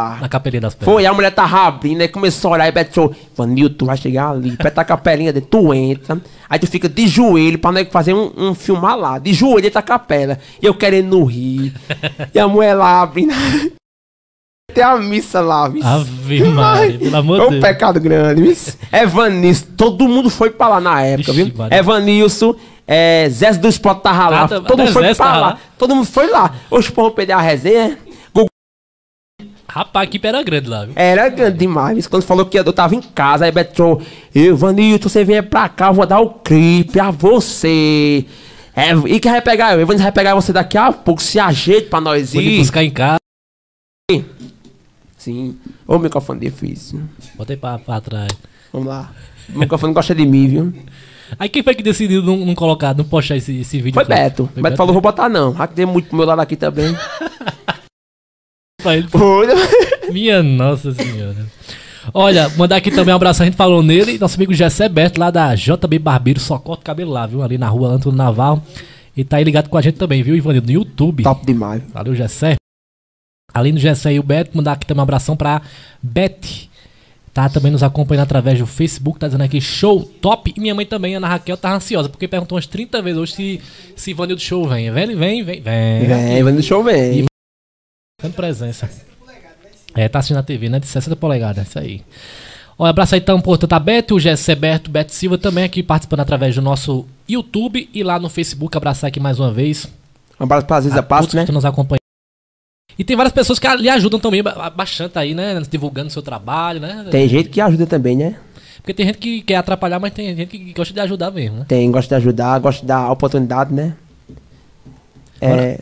Na 0.00 0.28
capelinha 0.28 0.60
das 0.60 0.74
pedras. 0.74 0.92
Foi, 0.92 1.06
a 1.06 1.12
mulher 1.12 1.30
tava 1.30 1.68
abrindo, 1.68 2.00
aí 2.00 2.08
começou 2.08 2.50
a 2.50 2.54
olhar 2.54 2.68
e 2.76 2.84
falou, 2.86 3.14
Vanil, 3.36 3.70
tu 3.70 3.86
vai 3.86 3.96
chegar 3.96 4.30
ali, 4.30 4.56
aperta 4.58 4.80
a 4.80 4.84
capelinha 4.84 5.32
dele, 5.32 5.46
tu 5.48 5.72
entra, 5.72 6.20
aí 6.50 6.58
tu 6.58 6.66
fica 6.66 6.88
de 6.88 7.06
joelho 7.06 7.60
pra 7.60 7.70
nós 7.70 7.86
fazer 7.92 8.12
um, 8.12 8.32
um 8.36 8.54
filmar 8.56 8.98
lá, 8.98 9.20
de 9.20 9.32
joelho 9.32 9.62
dentro 9.62 9.74
da 9.74 9.82
capela, 9.82 10.36
e 10.60 10.66
eu 10.66 10.74
querendo 10.74 11.22
rir, 11.22 11.72
e 12.34 12.38
a 12.40 12.48
mulher 12.48 12.74
lá 12.74 13.02
abrindo, 13.02 13.32
tem 14.74 14.82
a 14.82 14.96
missa 14.96 15.40
lá, 15.40 15.68
viu? 15.68 15.80
Ave 15.86 16.42
Maria, 16.42 16.98
pelo 16.98 17.16
amor 17.16 17.36
É 17.36 17.40
de 17.42 17.46
um 17.46 17.50
Deus. 17.50 17.62
pecado 17.64 18.00
grande, 18.00 18.42
viu? 18.42 18.56
Evanilson, 18.92 19.66
todo 19.76 20.08
mundo 20.08 20.28
foi 20.28 20.50
pra 20.50 20.66
lá 20.70 20.80
na 20.80 21.02
época, 21.02 21.32
Vixe, 21.32 21.50
viu? 21.50 21.56
Maria. 21.56 21.78
Evanilson, 21.78 22.56
é, 22.84 23.28
Zé 23.30 23.52
do 23.52 23.68
Spot 23.68 24.00
tava 24.02 24.28
lá, 24.28 24.42
Ah, 24.42 24.48
tá- 24.48 24.60
todo 24.60 24.78
mundo 24.80 24.92
foi 24.92 25.02
Zé 25.04 25.14
pra 25.14 25.26
lá, 25.26 25.38
lá. 25.38 25.58
todo 25.78 25.94
mundo 25.94 26.06
foi 26.06 26.26
lá. 26.28 26.52
Hoje, 26.68 26.90
porra, 26.90 27.12
perder 27.12 27.34
a 27.34 27.40
resenha, 27.40 27.96
Rapaz, 29.74 30.02
a 30.02 30.04
equipe 30.04 30.28
era 30.28 30.40
grande 30.40 30.68
lá, 30.68 30.84
viu? 30.84 30.92
Era 30.94 31.28
grande 31.28 31.58
demais. 31.58 32.06
Quando 32.06 32.22
falou 32.22 32.46
que 32.46 32.56
eu 32.56 32.72
tava 32.72 32.94
em 32.94 33.02
casa, 33.02 33.44
aí 33.44 33.50
Beto 33.50 33.74
falou, 33.74 34.02
eu, 34.32 34.56
Vanilton, 34.56 35.08
você 35.08 35.24
vem 35.24 35.42
pra 35.42 35.68
cá, 35.68 35.88
eu 35.88 35.94
vou 35.94 36.06
dar 36.06 36.20
o 36.20 36.30
clipe 36.30 37.00
a 37.00 37.10
você. 37.10 38.24
É, 38.76 38.92
e 38.92 39.18
quem 39.18 39.32
vai 39.32 39.42
pegar 39.42 39.74
eu? 39.74 39.80
Evanilton 39.80 40.04
vai 40.04 40.12
pegar 40.12 40.36
você 40.36 40.52
daqui 40.52 40.78
a 40.78 40.92
pouco, 40.92 41.20
se 41.20 41.40
ajeite 41.40 41.88
pra 41.88 42.00
nós 42.00 42.30
de 42.30 42.38
ir. 42.38 42.58
buscar 42.60 42.84
em 42.84 42.90
casa. 42.90 43.18
Sim. 45.18 45.58
Ô, 45.88 45.98
microfone 45.98 46.38
difícil. 46.38 47.02
Botei 47.34 47.56
pra, 47.56 47.76
pra 47.76 48.00
trás. 48.00 48.30
Vamos 48.72 48.86
lá. 48.86 49.10
O 49.52 49.58
microfone 49.58 49.92
gosta 49.92 50.14
de 50.14 50.24
mim, 50.24 50.46
viu? 50.46 50.72
Aí 51.36 51.48
quem 51.48 51.64
foi 51.64 51.74
que 51.74 51.82
decidiu 51.82 52.22
não, 52.22 52.36
não 52.36 52.54
colocar, 52.54 52.94
não 52.94 53.04
postar 53.04 53.38
esse, 53.38 53.58
esse 53.58 53.78
vídeo? 53.78 53.94
Foi? 53.94 54.04
Beto. 54.04 54.48
Foi 54.54 54.62
Beto 54.62 54.76
falou, 54.76 54.92
vou 54.92 55.02
botar 55.02 55.28
não. 55.28 55.52
Que 55.52 55.74
tem 55.74 55.84
muito 55.84 56.10
pro 56.10 56.18
meu 56.18 56.26
lado 56.26 56.40
aqui 56.40 56.54
também. 56.54 56.94
Foi. 58.84 59.46
Minha 60.12 60.42
nossa 60.42 60.92
senhora. 60.92 61.46
Olha, 62.12 62.50
mandar 62.50 62.76
aqui 62.76 62.90
também 62.90 63.14
um 63.14 63.16
abraço, 63.16 63.42
a 63.42 63.46
gente 63.46 63.56
falou 63.56 63.82
nele, 63.82 64.18
nosso 64.18 64.36
amigo 64.36 64.52
Gessé 64.52 64.88
Beto, 64.90 65.18
lá 65.18 65.30
da 65.30 65.54
JB 65.54 65.98
Barbeiro, 65.98 66.38
só 66.38 66.58
corta 66.58 66.82
o 66.82 66.84
cabelo 66.84 67.10
lá, 67.10 67.26
viu? 67.26 67.42
Ali 67.42 67.56
na 67.56 67.68
rua 67.68 67.88
Antônio 67.88 68.18
Naval. 68.18 68.62
E 69.16 69.24
tá 69.24 69.38
aí 69.38 69.44
ligado 69.44 69.70
com 69.70 69.78
a 69.78 69.80
gente 69.80 69.96
também, 69.96 70.22
viu, 70.22 70.36
Ivanildo? 70.36 70.66
No 70.66 70.72
YouTube. 70.72 71.22
Top 71.22 71.46
demais. 71.46 71.82
Valeu, 71.92 72.14
Gessé. 72.14 72.56
Além 73.54 73.72
do 73.72 73.80
Gessé 73.80 74.12
e 74.12 74.18
o 74.18 74.22
Beto, 74.22 74.56
mandar 74.56 74.72
aqui 74.72 74.86
também 74.86 75.00
um 75.00 75.04
abração 75.04 75.36
pra 75.36 75.62
Beth. 76.02 76.68
Tá 77.32 77.48
também 77.48 77.72
nos 77.72 77.82
acompanhando 77.82 78.24
através 78.24 78.58
do 78.58 78.66
Facebook, 78.66 79.18
tá 79.18 79.26
dizendo 79.26 79.42
aqui 79.42 79.60
show 79.60 80.02
top. 80.20 80.52
E 80.56 80.60
minha 80.60 80.74
mãe 80.74 80.84
também, 80.84 81.16
Ana 81.16 81.26
Raquel, 81.26 81.56
tá 81.56 81.74
ansiosa, 81.74 82.08
porque 82.08 82.28
perguntou 82.28 82.56
umas 82.56 82.66
30 82.66 83.02
vezes 83.02 83.18
hoje 83.18 83.32
se, 83.32 83.60
se 83.96 84.10
Ivanildo 84.10 84.42
Show 84.42 84.68
vem. 84.68 84.90
Vem, 84.90 85.16
vem, 85.16 85.42
vem, 85.42 85.60
vem. 85.60 86.06
Vem, 86.06 86.42
vai 86.42 86.52
no 86.52 86.62
show, 86.62 86.84
vem. 86.84 87.24
Dando 88.24 88.32
presença. 88.34 88.88
É, 89.94 90.08
tá 90.08 90.18
assistindo 90.18 90.38
a 90.38 90.42
TV, 90.42 90.70
né? 90.70 90.80
De 90.80 90.86
60 90.86 91.14
polegadas, 91.14 91.68
isso 91.68 91.78
aí. 91.78 92.02
Olha, 92.78 92.88
abraço 92.88 93.14
aí 93.14 93.20
então, 93.20 93.38
portanto, 93.38 93.72
a 93.74 93.78
Beto, 93.78 94.14
o 94.14 94.18
Gessé 94.20 94.54
Berto, 94.54 94.90
Beto 94.90 95.12
Silva 95.14 95.36
também 95.36 95.62
aqui 95.62 95.82
participando 95.82 96.20
através 96.20 96.54
do 96.54 96.62
nosso 96.62 97.04
YouTube 97.28 97.88
e 97.92 98.02
lá 98.02 98.18
no 98.18 98.30
Facebook. 98.30 98.74
Abraçar 98.76 99.08
aqui 99.08 99.20
mais 99.20 99.38
uma 99.38 99.52
vez. 99.52 99.86
Um 100.40 100.44
abraço 100.44 100.66
pra 100.66 100.80
Ziza 100.80 101.00
a 101.00 101.02
Passo, 101.02 101.36
né? 101.36 101.44
que 101.44 101.52
nos 101.52 101.66
acompanhando. 101.66 102.00
E 102.98 103.04
tem 103.04 103.14
várias 103.14 103.32
pessoas 103.32 103.58
que 103.58 103.68
lhe 103.76 103.88
ajudam 103.90 104.18
também 104.18 104.42
ba- 104.42 104.70
bastante 104.70 105.18
aí, 105.18 105.34
né? 105.34 105.60
Divulgando 105.70 106.08
o 106.08 106.10
seu 106.10 106.22
trabalho, 106.22 106.80
né? 106.80 107.06
Tem 107.10 107.28
gente 107.28 107.50
que 107.50 107.60
ajuda 107.60 107.86
também, 107.86 108.16
né? 108.16 108.36
Porque 108.78 108.94
tem 108.94 109.06
gente 109.06 109.18
que 109.18 109.42
quer 109.42 109.56
atrapalhar, 109.56 110.00
mas 110.00 110.12
tem 110.14 110.34
gente 110.34 110.48
que 110.48 110.72
gosta 110.72 110.94
de 110.94 111.00
ajudar 111.00 111.30
mesmo, 111.30 111.58
né? 111.58 111.64
Tem, 111.68 111.90
gosta 111.90 112.08
de 112.16 112.22
ajudar, 112.22 112.58
gosta 112.58 112.80
de 112.80 112.86
dar 112.88 113.10
oportunidade, 113.10 113.72
né? 113.72 113.94
É, 115.40 115.80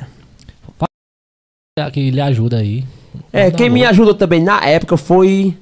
Que 1.90 2.10
lhe 2.10 2.20
ajuda 2.20 2.58
aí. 2.58 2.84
é 3.32 3.50
quem 3.50 3.70
me 3.70 3.82
ajudou 3.82 4.12
também 4.12 4.42
na 4.42 4.60
época 4.62 4.98
foi. 4.98 5.56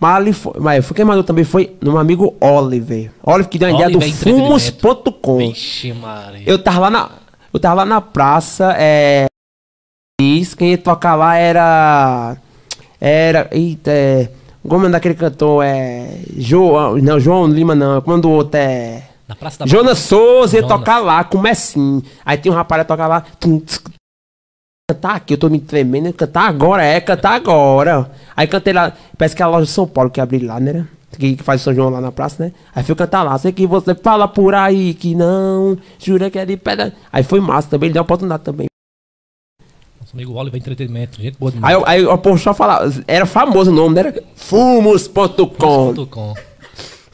Mas, 0.00 0.16
ali 0.16 0.32
foi, 0.32 0.54
mas 0.58 0.90
quem 0.90 1.04
me 1.04 1.10
ajudou 1.10 1.24
também 1.24 1.44
foi 1.44 1.76
meu 1.82 1.98
amigo 1.98 2.34
Oliver. 2.40 3.10
Oliver 3.22 3.50
que 3.50 3.58
deu 3.58 3.68
a 3.68 3.72
ideia 3.72 3.90
do 3.90 4.00
fumos.com. 4.00 5.36
Vixe, 5.36 5.92
Maria. 5.92 6.44
Eu 6.46 6.58
tava 6.58 6.78
lá 6.78 6.90
na. 6.90 7.10
Eu 7.52 7.60
tava 7.60 7.74
lá 7.74 7.84
na 7.84 8.00
praça, 8.00 8.74
é. 8.78 9.26
Quem 10.18 10.70
ia 10.70 10.78
tocar 10.78 11.14
lá 11.14 11.36
era. 11.36 12.38
Era. 12.98 13.46
Eita, 13.52 13.90
é. 13.90 14.30
Como 14.66 14.86
é 14.86 14.88
daquele 14.88 15.14
cantor? 15.14 15.62
É. 15.62 16.20
João. 16.38 16.96
Não, 16.96 17.20
João 17.20 17.46
Lima 17.46 17.74
não. 17.74 18.00
Como 18.00 18.16
é 18.16 18.26
o 18.26 18.30
outro? 18.30 18.58
É. 18.58 19.02
Na 19.28 19.34
Praça 19.34 19.58
da 19.58 19.66
Jonas 19.66 19.98
Souza 19.98 20.56
ia 20.56 20.62
Jonas. 20.62 20.78
tocar 20.78 21.00
lá, 21.00 21.22
com 21.22 21.36
o 21.36 21.42
Messinho. 21.42 22.02
Aí 22.24 22.38
tem 22.38 22.50
um 22.50 22.54
rapaz 22.54 22.80
ia 22.80 22.84
tocar 22.86 23.06
lá. 23.06 23.22
tum, 23.38 23.60
tsk, 23.60 23.90
Cantar 24.94 25.16
aqui, 25.16 25.34
eu 25.34 25.38
tô 25.38 25.48
me 25.48 25.58
tremendo. 25.60 26.12
Cantar 26.12 26.48
agora, 26.48 26.84
é, 26.84 27.00
cantar 27.00 27.34
agora. 27.34 28.10
Aí 28.36 28.46
cantei 28.46 28.72
lá. 28.72 28.92
Parece 29.18 29.34
que 29.34 29.42
é 29.42 29.44
a 29.44 29.48
loja 29.48 29.66
de 29.66 29.72
São 29.72 29.86
Paulo 29.86 30.10
que 30.10 30.20
abriu 30.20 30.46
lá, 30.46 30.60
né? 30.60 30.86
Que, 31.18 31.36
que 31.36 31.42
faz 31.42 31.60
São 31.62 31.74
João 31.74 31.90
lá 31.90 32.00
na 32.00 32.12
praça, 32.12 32.44
né? 32.44 32.52
Aí 32.74 32.82
fui 32.82 32.94
cantar 32.94 33.22
lá. 33.22 33.36
Sei 33.38 33.52
que 33.52 33.66
você 33.66 33.94
fala 33.94 34.26
por 34.28 34.54
aí 34.54 34.94
que 34.94 35.14
não. 35.14 35.76
Jura 35.98 36.30
que 36.30 36.38
é 36.38 36.46
de 36.46 36.56
pedra. 36.56 36.92
Aí 37.12 37.22
foi 37.22 37.40
massa 37.40 37.68
também, 37.70 37.88
ele 37.88 37.94
deu 37.94 38.02
oportunidade 38.02 38.42
também. 38.42 38.66
Nosso 40.00 40.14
amigo 40.14 40.32
Oliver 40.34 40.60
Entretenimento. 40.60 41.20
Gente 41.20 41.38
boa 41.38 41.52
demais. 41.52 41.74
Aí, 41.74 41.80
eu- 41.80 41.86
aí 41.86 42.06
o 42.06 42.18
povo 42.18 42.38
só 42.38 42.52
falava. 42.54 42.90
Era 43.06 43.26
famoso 43.26 43.70
o 43.70 43.74
nome, 43.74 43.94
né? 43.94 44.00
Era 44.00 44.22
Fumos.com. 44.36 45.94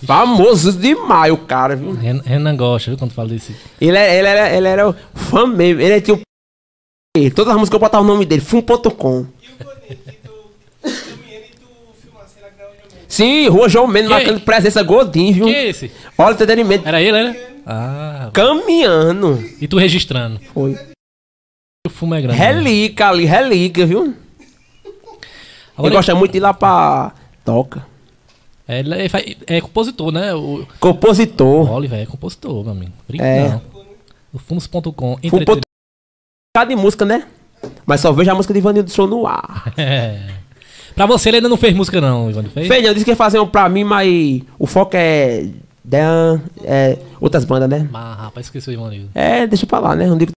Famoso 0.03 0.73
demais 0.73 1.31
o 1.31 1.37
cara, 1.37 1.77
viu? 1.77 1.93
Ren- 1.93 2.23
Renan 2.25 2.57
gosta, 2.57 2.90
viu, 2.90 2.97
quando 2.99 3.12
fala 3.12 3.29
desse. 3.29 3.55
Ele 3.79 3.99
era, 3.99 4.14
ele 4.14 4.29
era, 4.29 4.57
ele 4.57 4.66
era 4.69 4.95
fã 5.14 5.47
mesmo. 5.47 5.83
Ele 5.83 6.01
tinha 6.01 6.19
Todas 7.35 7.53
as 7.53 7.59
músicas 7.59 7.75
eu 7.75 7.81
botava 7.81 8.05
o 8.05 8.07
nome 8.07 8.25
dele, 8.25 8.40
fum.com. 8.40 9.27
Sim, 13.09 13.49
Rua 13.49 13.68
João 13.68 13.88
Mendes 13.88 14.09
marcando 14.09 14.40
presença 14.42 14.81
Godinho, 14.85 15.35
viu? 15.35 15.44
Quem 15.46 15.55
é 15.57 15.68
esse? 15.68 15.90
Olha 16.16 16.31
o 16.31 16.33
entretenimento. 16.35 16.87
Era 16.87 17.03
ele, 17.03 17.20
né? 17.20 17.37
Ah, 17.66 18.31
Caminhando. 18.33 19.42
e 19.61 19.66
tu 19.66 19.77
registrando. 19.77 20.40
Foi. 20.55 20.79
O 21.85 21.90
fumo 21.90 22.14
é 22.14 22.20
grande. 22.23 22.38
Relíquia 22.38 23.09
ali, 23.09 23.25
relíquia, 23.25 23.87
viu? 23.87 24.05
Ele 24.05 24.14
Agora, 25.77 25.94
gosta 25.94 26.14
muito 26.14 26.31
de 26.31 26.38
ir 26.38 26.42
lá 26.42 26.55
pra 26.55 27.12
Toca. 27.44 27.85
é, 28.68 28.79
ele 28.79 28.94
é, 28.94 29.09
é 29.57 29.61
compositor, 29.61 30.12
né? 30.12 30.33
O, 30.33 30.61
o 30.61 30.68
Compositor. 30.79 31.73
Oliver 31.73 31.99
é 31.99 32.07
compositor, 32.07 32.62
meu 32.62 32.70
amigo. 32.73 32.92
Brinca 33.09 33.25
É. 33.25 33.49
não. 33.49 33.62
O 34.33 34.38
Fumos.com. 34.38 35.18
Entretenimento. 36.57 36.69
de 36.69 36.77
música, 36.77 37.05
né? 37.05 37.27
Mas 37.87 38.01
só 38.01 38.13
vejo 38.13 38.31
a 38.31 38.35
música 38.35 38.53
de 38.53 38.59
Ivanildo 38.59 38.91
Show 38.91 39.07
no 39.07 39.27
ar. 39.27 39.73
É. 39.77 40.19
Pra 40.95 41.07
você, 41.07 41.29
ele 41.31 41.37
ainda 41.37 41.49
não 41.49 41.57
fez 41.57 41.73
música, 41.75 42.01
não, 42.01 42.29
Ivan. 42.29 42.43
Fez? 42.45 42.67
Feijão 42.67 42.93
disse 42.93 43.05
que 43.05 43.13
ia 43.13 43.17
fazer 43.17 43.39
um 43.39 43.47
pra 43.47 43.69
mim, 43.69 43.85
mas 43.85 44.43
o 44.59 44.67
foco 44.67 44.97
é. 44.97 45.47
Dan, 45.83 46.41
é 46.63 46.99
outras 47.21 47.45
bandas, 47.45 47.69
né? 47.71 47.89
Mas, 47.91 48.19
rapaz, 48.19 48.47
esqueci 48.47 48.69
o 48.69 48.73
Ivanildo. 48.73 49.09
É, 49.15 49.47
deixa 49.47 49.65
pra 49.67 49.79
lá, 49.79 49.95
né? 49.97 50.07
Não 50.07 50.19
digo 50.19 50.33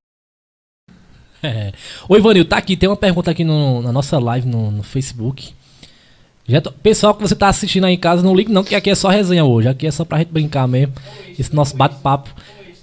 É. 1.41 1.73
Ô, 2.07 2.15
Ivanildo, 2.15 2.49
tá 2.49 2.57
aqui. 2.57 2.77
Tem 2.77 2.87
uma 2.87 2.95
pergunta 2.95 3.29
aqui 3.31 3.43
no- 3.43 3.81
na 3.81 3.91
nossa 3.91 4.17
live 4.19 4.47
no, 4.47 4.71
no 4.71 4.83
Facebook. 4.83 5.53
Tô- 6.63 6.71
pessoal 6.71 7.13
que 7.15 7.21
você 7.21 7.35
tá 7.35 7.47
assistindo 7.49 7.85
aí 7.85 7.95
em 7.95 7.97
casa, 7.99 8.21
não 8.23 8.35
ligue 8.35 8.51
não, 8.51 8.63
que 8.63 8.75
aqui 8.75 8.89
é 8.89 8.95
só 8.95 9.09
resenha 9.09 9.43
hoje. 9.43 9.67
Aqui 9.67 9.87
é 9.87 9.91
só 9.91 10.05
pra 10.05 10.19
gente 10.19 10.29
brincar 10.31 10.67
mesmo. 10.67 10.93
Esse 11.37 11.53
nosso 11.53 11.75
bate-papo 11.75 12.29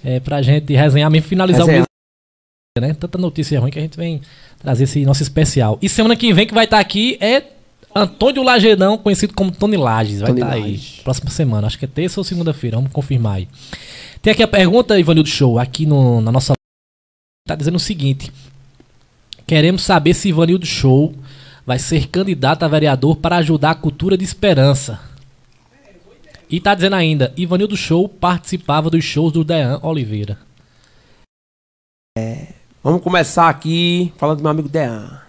é 0.03 0.19
pra 0.19 0.41
gente 0.41 0.73
resenhar 0.73 1.09
mesmo, 1.09 1.27
finalizar 1.27 1.65
Resenhar. 1.65 1.85
o. 1.85 1.90
Né? 2.79 2.93
Tanta 2.93 3.17
notícia 3.17 3.59
ruim 3.59 3.69
que 3.69 3.79
a 3.79 3.81
gente 3.81 3.97
vem 3.97 4.21
trazer 4.57 4.85
esse 4.85 5.03
nosso 5.03 5.21
especial. 5.21 5.77
E 5.81 5.89
semana 5.89 6.15
que 6.15 6.33
vem 6.33 6.47
que 6.47 6.53
vai 6.53 6.63
estar 6.63 6.79
aqui 6.79 7.17
é 7.19 7.43
Antônio 7.93 8.41
Lagedão, 8.41 8.97
conhecido 8.97 9.33
como 9.33 9.51
Tony 9.51 9.75
Lages. 9.75 10.21
Vai 10.21 10.31
estar 10.31 10.53
aí. 10.53 10.61
Lages. 10.61 11.01
Próxima 11.03 11.29
semana. 11.29 11.67
Acho 11.67 11.77
que 11.77 11.83
é 11.83 11.87
terça 11.87 12.21
ou 12.21 12.23
segunda-feira. 12.23 12.77
Vamos 12.77 12.93
confirmar 12.93 13.35
aí. 13.35 13.49
Tem 14.21 14.31
aqui 14.31 14.41
a 14.41 14.47
pergunta, 14.47 14.97
Ivanildo 14.97 15.27
Show, 15.27 15.59
aqui 15.59 15.85
no, 15.85 16.21
na 16.21 16.31
nossa. 16.31 16.53
Tá 17.45 17.55
dizendo 17.55 17.75
o 17.75 17.79
seguinte. 17.79 18.31
Queremos 19.45 19.81
saber 19.81 20.13
se 20.13 20.29
Ivanildo 20.29 20.65
Show 20.65 21.13
vai 21.65 21.77
ser 21.77 22.07
candidato 22.07 22.63
a 22.63 22.69
vereador 22.69 23.17
para 23.17 23.35
ajudar 23.35 23.71
a 23.71 23.75
cultura 23.75 24.17
de 24.17 24.23
esperança. 24.23 24.97
E 26.49 26.57
tá 26.61 26.73
dizendo 26.73 26.95
ainda, 26.95 27.33
Ivanildo 27.35 27.75
Show 27.75 28.07
participava 28.07 28.89
dos 28.89 29.03
shows 29.03 29.33
do 29.33 29.43
Dean 29.43 29.77
Oliveira. 29.83 30.37
Vamos 32.83 33.03
começar 33.03 33.47
aqui 33.47 34.11
falando 34.17 34.37
do 34.37 34.41
meu 34.41 34.49
amigo 34.49 34.67
Dean. 34.67 35.21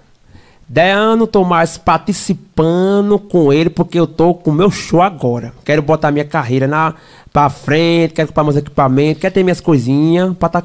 Dean, 0.66 1.16
não 1.16 1.26
tô 1.26 1.44
mais 1.44 1.76
participando 1.76 3.18
com 3.18 3.52
ele 3.52 3.68
porque 3.68 4.00
eu 4.00 4.06
tô 4.06 4.32
com 4.32 4.50
o 4.50 4.54
meu 4.54 4.70
show 4.70 5.02
agora. 5.02 5.52
Quero 5.62 5.82
botar 5.82 6.10
minha 6.10 6.24
carreira 6.24 6.66
na, 6.66 6.94
pra 7.30 7.50
frente, 7.50 8.14
quero 8.14 8.28
comprar 8.28 8.44
meus 8.44 8.56
equipamentos, 8.56 9.20
quero 9.20 9.34
ter 9.34 9.42
minhas 9.42 9.60
coisinhas 9.60 10.34
pra 10.38 10.48
tá. 10.48 10.62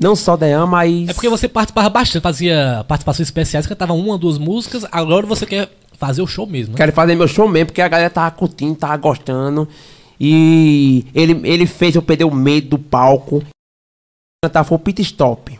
Não 0.00 0.16
só 0.16 0.38
Dean, 0.38 0.64
mas. 0.64 1.10
É 1.10 1.12
porque 1.12 1.28
você 1.28 1.46
participava 1.46 1.90
bastante, 1.90 2.22
fazia 2.22 2.82
participações 2.88 3.28
especiais, 3.28 3.66
cantava 3.66 3.92
uma 3.92 4.16
duas 4.16 4.38
músicas, 4.38 4.86
agora 4.90 5.26
você 5.26 5.44
quer 5.44 5.68
fazer 5.98 6.22
o 6.22 6.26
show 6.26 6.46
mesmo, 6.46 6.72
né? 6.72 6.78
Quero 6.78 6.92
fazer 6.92 7.14
meu 7.14 7.28
show 7.28 7.46
mesmo, 7.46 7.66
porque 7.66 7.82
a 7.82 7.88
galera 7.88 8.08
tava 8.08 8.30
curtindo, 8.30 8.74
tava 8.74 8.96
gostando. 8.96 9.68
E 10.18 11.04
ele, 11.14 11.38
ele 11.44 11.66
fez 11.66 11.94
eu 11.94 12.00
perder 12.00 12.24
o 12.24 12.34
medo 12.34 12.70
do 12.70 12.78
palco. 12.78 13.44
Cantar 14.44 14.62
foi 14.62 14.76
o 14.76 14.78
Pit 14.78 15.02
Stop. 15.02 15.58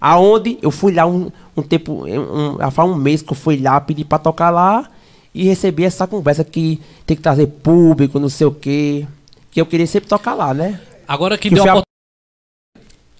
Aonde 0.00 0.58
eu 0.62 0.70
fui 0.70 0.94
lá 0.94 1.04
um, 1.06 1.30
um 1.54 1.60
tempo, 1.62 2.06
um, 2.06 2.70
faz 2.70 2.88
um 2.88 2.94
mês 2.94 3.20
que 3.20 3.30
eu 3.30 3.36
fui 3.36 3.58
lá, 3.60 3.78
pedi 3.78 4.06
pra 4.06 4.18
tocar 4.18 4.48
lá 4.48 4.88
e 5.34 5.44
recebi 5.44 5.84
essa 5.84 6.06
conversa 6.06 6.42
que 6.42 6.80
tem 7.04 7.14
que 7.14 7.22
trazer 7.22 7.46
público, 7.46 8.18
não 8.18 8.30
sei 8.30 8.46
o 8.46 8.54
quê. 8.54 9.06
Que 9.50 9.60
eu 9.60 9.66
queria 9.66 9.86
sempre 9.86 10.08
tocar 10.08 10.32
lá, 10.32 10.54
né? 10.54 10.80
Agora 11.06 11.36
quem 11.36 11.50
Que 11.50 11.56
deu, 11.56 11.68
a 11.68 11.72
opor- 11.74 11.82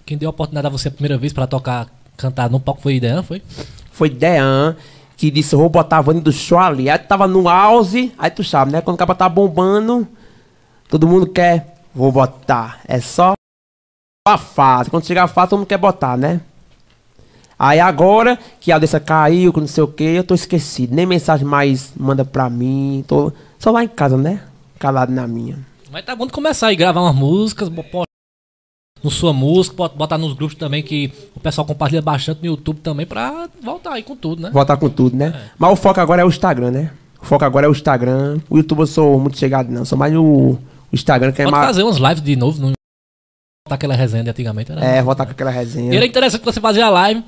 quem 0.03 0.17
deu 0.17 0.29
a 0.29 0.31
oportunidade 0.31 0.65
a 0.65 0.69
você 0.71 0.87
a 0.87 0.91
primeira 0.91 1.15
vez 1.15 1.31
pra 1.31 1.45
tocar, 1.45 1.87
cantar 2.17 2.49
no 2.49 2.59
palco 2.59 2.81
foi 2.81 2.99
Dean, 2.99 3.21
foi? 3.21 3.43
Foi 3.91 4.09
Dean 4.09 4.75
que 5.15 5.29
disse, 5.29 5.55
vou 5.55 5.69
botar 5.69 5.99
a 5.99 6.01
Vani 6.01 6.21
do 6.21 6.31
show 6.31 6.57
ali. 6.57 6.89
Aí 6.89 6.97
tava 6.97 7.27
no 7.27 7.47
auge, 7.47 8.11
aí 8.17 8.31
tu 8.31 8.43
sabe, 8.43 8.71
né? 8.71 8.81
Quando 8.81 8.95
o 8.95 8.97
cara 8.97 9.13
tá 9.13 9.29
bombando, 9.29 10.07
todo 10.89 11.07
mundo 11.07 11.27
quer, 11.27 11.77
vou 11.93 12.11
botar. 12.11 12.79
É 12.87 12.99
só 12.99 13.33
a 14.27 14.37
fase. 14.37 14.89
Quando 14.89 15.05
chegar 15.05 15.23
a 15.23 15.27
fase, 15.27 15.49
todo 15.49 15.59
mundo 15.59 15.67
quer 15.67 15.77
botar, 15.77 16.15
né? 16.17 16.41
Aí 17.57 17.79
agora 17.79 18.37
que 18.59 18.71
a 18.71 18.75
Aldessa 18.75 18.99
caiu, 18.99 19.53
que 19.53 19.59
não 19.59 19.67
sei 19.67 19.83
o 19.83 19.87
que, 19.87 20.03
eu 20.03 20.23
tô 20.23 20.33
esquecido. 20.33 20.95
Nem 20.95 21.05
mensagem 21.05 21.45
mais 21.45 21.91
manda 21.95 22.25
pra 22.25 22.49
mim. 22.49 23.03
Tô 23.07 23.31
só 23.59 23.71
lá 23.71 23.83
em 23.83 23.87
casa, 23.87 24.17
né? 24.17 24.41
Calado 24.79 25.11
na 25.11 25.27
minha. 25.27 25.59
Mas 25.91 26.05
tá 26.05 26.15
bom 26.15 26.25
de 26.25 26.31
começar 26.33 26.67
aí, 26.67 26.75
gravar 26.75 27.01
umas 27.01 27.15
músicas, 27.15 27.67
bo- 27.69 27.83
postar 27.83 28.05
no 29.03 29.11
sua 29.11 29.33
música, 29.33 29.75
bot- 29.75 29.95
botar 29.95 30.17
nos 30.17 30.33
grupos 30.33 30.55
também 30.55 30.81
que 30.81 31.11
o 31.35 31.39
pessoal 31.39 31.65
compartilha 31.65 32.01
bastante 32.01 32.39
no 32.41 32.45
YouTube 32.47 32.79
também 32.79 33.05
pra 33.05 33.47
voltar 33.61 33.93
aí 33.93 34.03
com 34.03 34.15
tudo, 34.15 34.41
né? 34.43 34.49
Voltar 34.51 34.77
com 34.77 34.89
tudo, 34.89 35.15
né? 35.15 35.49
Mas 35.57 35.71
o 35.71 35.75
foco 35.75 35.99
agora 35.99 36.21
é 36.21 36.25
o 36.25 36.29
Instagram, 36.29 36.71
né? 36.71 36.91
O 37.21 37.25
foco 37.25 37.43
agora 37.45 37.65
é 37.67 37.69
o 37.69 37.73
Instagram. 37.73 38.39
O 38.49 38.57
YouTube 38.57 38.79
eu 38.79 38.87
sou 38.87 39.19
muito 39.19 39.37
chegado, 39.37 39.69
não. 39.71 39.83
Sou 39.85 39.97
mais 39.97 40.15
o, 40.15 40.57
Instagram 40.93 41.31
que 41.31 41.41
é 41.41 41.45
Pode 41.45 41.55
mais. 41.57 41.67
fazer 41.67 41.83
umas 41.83 41.97
lives 41.97 42.21
de 42.23 42.35
novo, 42.35 42.59
não 42.61 42.71
botar 43.71 43.75
aquela 43.75 43.95
resenha 43.95 44.23
de 44.23 44.29
antigamente, 44.29 44.71
né? 44.71 44.97
É, 44.97 45.01
voltar 45.01 45.25
com 45.25 45.31
aquela 45.31 45.51
resenha. 45.51 45.93
E 45.93 45.95
era 45.97 46.05
interessante 46.05 46.41
que 46.41 46.45
você 46.45 46.59
fazia 46.59 46.85
a 46.85 46.89
live, 46.89 47.23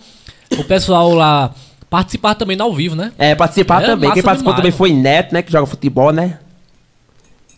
o 0.58 0.64
pessoal 0.64 1.14
lá 1.14 1.54
Participar 1.90 2.34
também 2.34 2.60
ao 2.60 2.74
vivo, 2.74 2.96
né? 2.96 3.12
É, 3.20 3.36
participar 3.36 3.84
É, 3.84 3.86
também. 3.86 4.12
Quem 4.12 4.24
participou 4.24 4.52
demais, 4.52 4.58
também 4.58 4.72
foi 4.72 4.92
Neto, 4.92 5.32
né? 5.32 5.44
Que 5.44 5.52
joga 5.52 5.68
futebol, 5.68 6.12
né? 6.12 6.40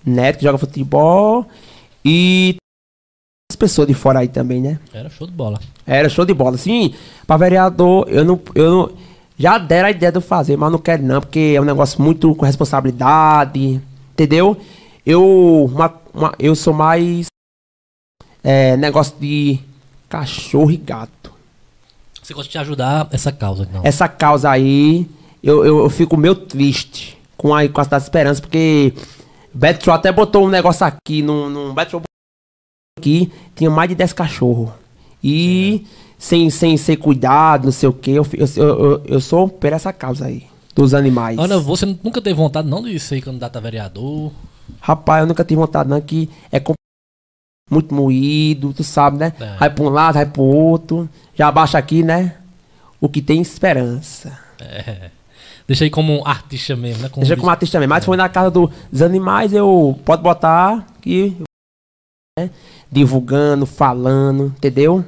Neto, 0.06 0.40
que 0.40 0.44
joga 0.44 0.58
futebol. 0.58 1.48
E. 2.04 2.58
As 3.50 3.56
pessoas 3.56 3.88
de 3.88 3.94
fora 3.94 4.20
aí 4.20 4.28
também, 4.28 4.60
né? 4.62 4.78
Era 4.94 5.10
show 5.10 5.26
de 5.26 5.32
bola. 5.32 5.58
Era 5.88 6.10
show 6.10 6.26
de 6.26 6.34
bola. 6.34 6.58
Sim, 6.58 6.94
pra 7.26 7.38
vereador, 7.38 8.10
eu 8.10 8.26
não. 8.26 8.38
Eu 8.54 8.72
não 8.72 8.92
já 9.40 9.58
deram 9.58 9.88
a 9.88 9.92
ideia 9.92 10.12
de 10.12 10.18
eu 10.18 10.22
fazer, 10.22 10.58
mas 10.58 10.70
não 10.70 10.80
quero 10.80 11.02
não, 11.02 11.22
porque 11.22 11.54
é 11.56 11.62
um 11.62 11.66
negócio 11.66 12.02
muito 12.02 12.36
com 12.36 12.46
responsabilidade. 12.46 13.80
Entendeu? 14.12 14.58
Eu. 15.06 15.70
uma- 15.74 15.94
uma- 16.14 16.34
eu 16.38 16.56
sou 16.56 16.74
mais. 16.74 17.28
É, 18.48 18.78
negócio 18.78 19.16
de 19.20 19.60
cachorro 20.08 20.70
e 20.70 20.78
gato. 20.78 21.34
Você 22.22 22.34
gosta 22.34 22.52
de 22.52 22.58
ajudar 22.60 23.08
essa 23.12 23.32
causa, 23.32 23.64
então. 23.64 23.82
Essa 23.84 24.08
causa 24.08 24.52
aí, 24.52 25.08
eu, 25.42 25.66
eu, 25.66 25.80
eu 25.80 25.90
fico 25.90 26.16
meio 26.16 26.36
triste 26.36 27.18
com 27.36 27.54
a, 27.54 27.68
com 27.68 27.82
a 27.82 27.84
Cidade 27.84 28.04
de 28.04 28.06
Esperança, 28.08 28.42
porque 28.42 28.94
Betro 29.54 29.92
até 29.92 30.12
botou 30.12 30.46
um 30.46 30.50
negócio 30.50 30.86
aqui, 30.86 31.22
num, 31.24 31.50
num 31.50 31.74
Betro 31.74 32.02
aqui, 33.00 33.32
tinha 33.56 33.70
mais 33.70 33.90
de 33.90 33.96
10 33.96 34.14
cachorros. 34.14 34.70
E 35.24 35.86
sem, 36.18 36.50
sem 36.52 36.78
ser 36.78 36.98
cuidado, 36.98 37.66
não 37.66 37.72
sei 37.72 37.90
o 37.90 37.94
que, 37.94 38.12
eu, 38.12 38.26
eu, 38.34 38.48
eu, 38.58 39.04
eu, 39.06 39.22
sou 39.22 39.50
por 39.50 39.74
essa 39.74 39.92
causa 39.92 40.26
aí, 40.26 40.46
dos 40.76 40.94
animais. 40.94 41.40
Ana, 41.40 41.58
você 41.60 41.86
nunca 41.86 42.22
teve 42.22 42.36
vontade 42.36 42.68
não 42.68 42.84
de 42.84 43.00
ser 43.00 43.22
candidato 43.22 43.58
a 43.58 43.60
vereador? 43.60 44.32
Rapaz, 44.80 45.22
eu 45.22 45.28
nunca 45.28 45.44
tive 45.44 45.60
vontade 45.60 45.90
não, 45.90 46.00
que 46.00 46.30
é 46.52 46.60
com- 46.60 46.74
muito 47.70 47.94
moído, 47.96 48.74
tu 48.74 48.84
sabe, 48.84 49.18
né? 49.18 49.34
É. 49.40 49.58
Vai 49.58 49.70
pra 49.70 49.84
um 49.84 49.90
lado, 49.90 50.16
vai 50.16 50.26
pro 50.26 50.44
outro. 50.44 51.10
Já 51.34 51.48
abaixa 51.48 51.78
aqui, 51.78 52.04
né? 52.04 52.36
O 53.02 53.10
que 53.10 53.22
tem 53.22 53.42
esperança. 53.42 54.38
É. 54.62 55.10
Deixa 55.68 55.84
aí 55.84 55.90
como 55.90 56.14
um 56.20 56.26
artista 56.28 56.76
mesmo, 56.76 57.02
né? 57.02 57.10
Como 57.10 57.22
Deixa 57.24 57.36
diz- 57.36 57.44
com 57.44 57.50
artista 57.50 57.78
também. 57.78 57.88
Mas 57.88 58.04
se 58.04 58.06
foi 58.06 58.18
na 58.18 58.30
casa 58.30 58.52
do- 58.52 58.72
dos 58.92 59.02
animais, 59.02 59.52
eu 59.52 60.00
pode 60.06 60.22
botar 60.22 60.86
que. 61.02 61.36
né, 62.38 62.50
divulgando, 62.92 63.66
falando, 63.66 64.48
entendeu? 64.58 65.04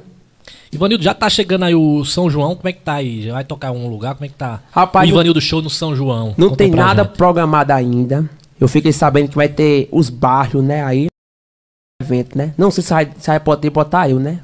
Ivanildo, 0.72 1.04
já 1.04 1.14
tá 1.14 1.28
chegando 1.30 1.64
aí 1.64 1.74
o 1.74 2.04
São 2.04 2.28
João, 2.28 2.56
como 2.56 2.68
é 2.68 2.72
que 2.72 2.80
tá 2.80 2.94
aí? 2.94 3.22
Já 3.22 3.34
vai 3.34 3.44
tocar 3.44 3.70
um 3.70 3.88
lugar? 3.88 4.14
Como 4.14 4.24
é 4.24 4.28
que 4.28 4.34
tá? 4.34 4.60
Rapaz, 4.72 5.08
o 5.08 5.12
Ivanildo 5.12 5.40
Show 5.40 5.62
no 5.62 5.70
São 5.70 5.94
João. 5.94 6.34
Não 6.36 6.48
Conta 6.50 6.56
tem 6.64 6.70
nada 6.70 7.04
gente. 7.04 7.16
programado 7.16 7.72
ainda. 7.72 8.28
Eu 8.60 8.66
fiquei 8.66 8.92
sabendo 8.92 9.28
que 9.28 9.36
vai 9.36 9.48
ter 9.48 9.88
os 9.92 10.10
bairros, 10.10 10.64
né? 10.64 10.82
Aí. 10.82 11.06
Evento, 12.00 12.38
né? 12.38 12.54
Não 12.56 12.70
sei 12.70 12.84
se 12.84 12.90
vai, 12.90 13.10
se 13.18 13.26
vai 13.26 13.40
poder 13.40 13.70
botar 13.70 14.08
eu, 14.08 14.20
né? 14.20 14.40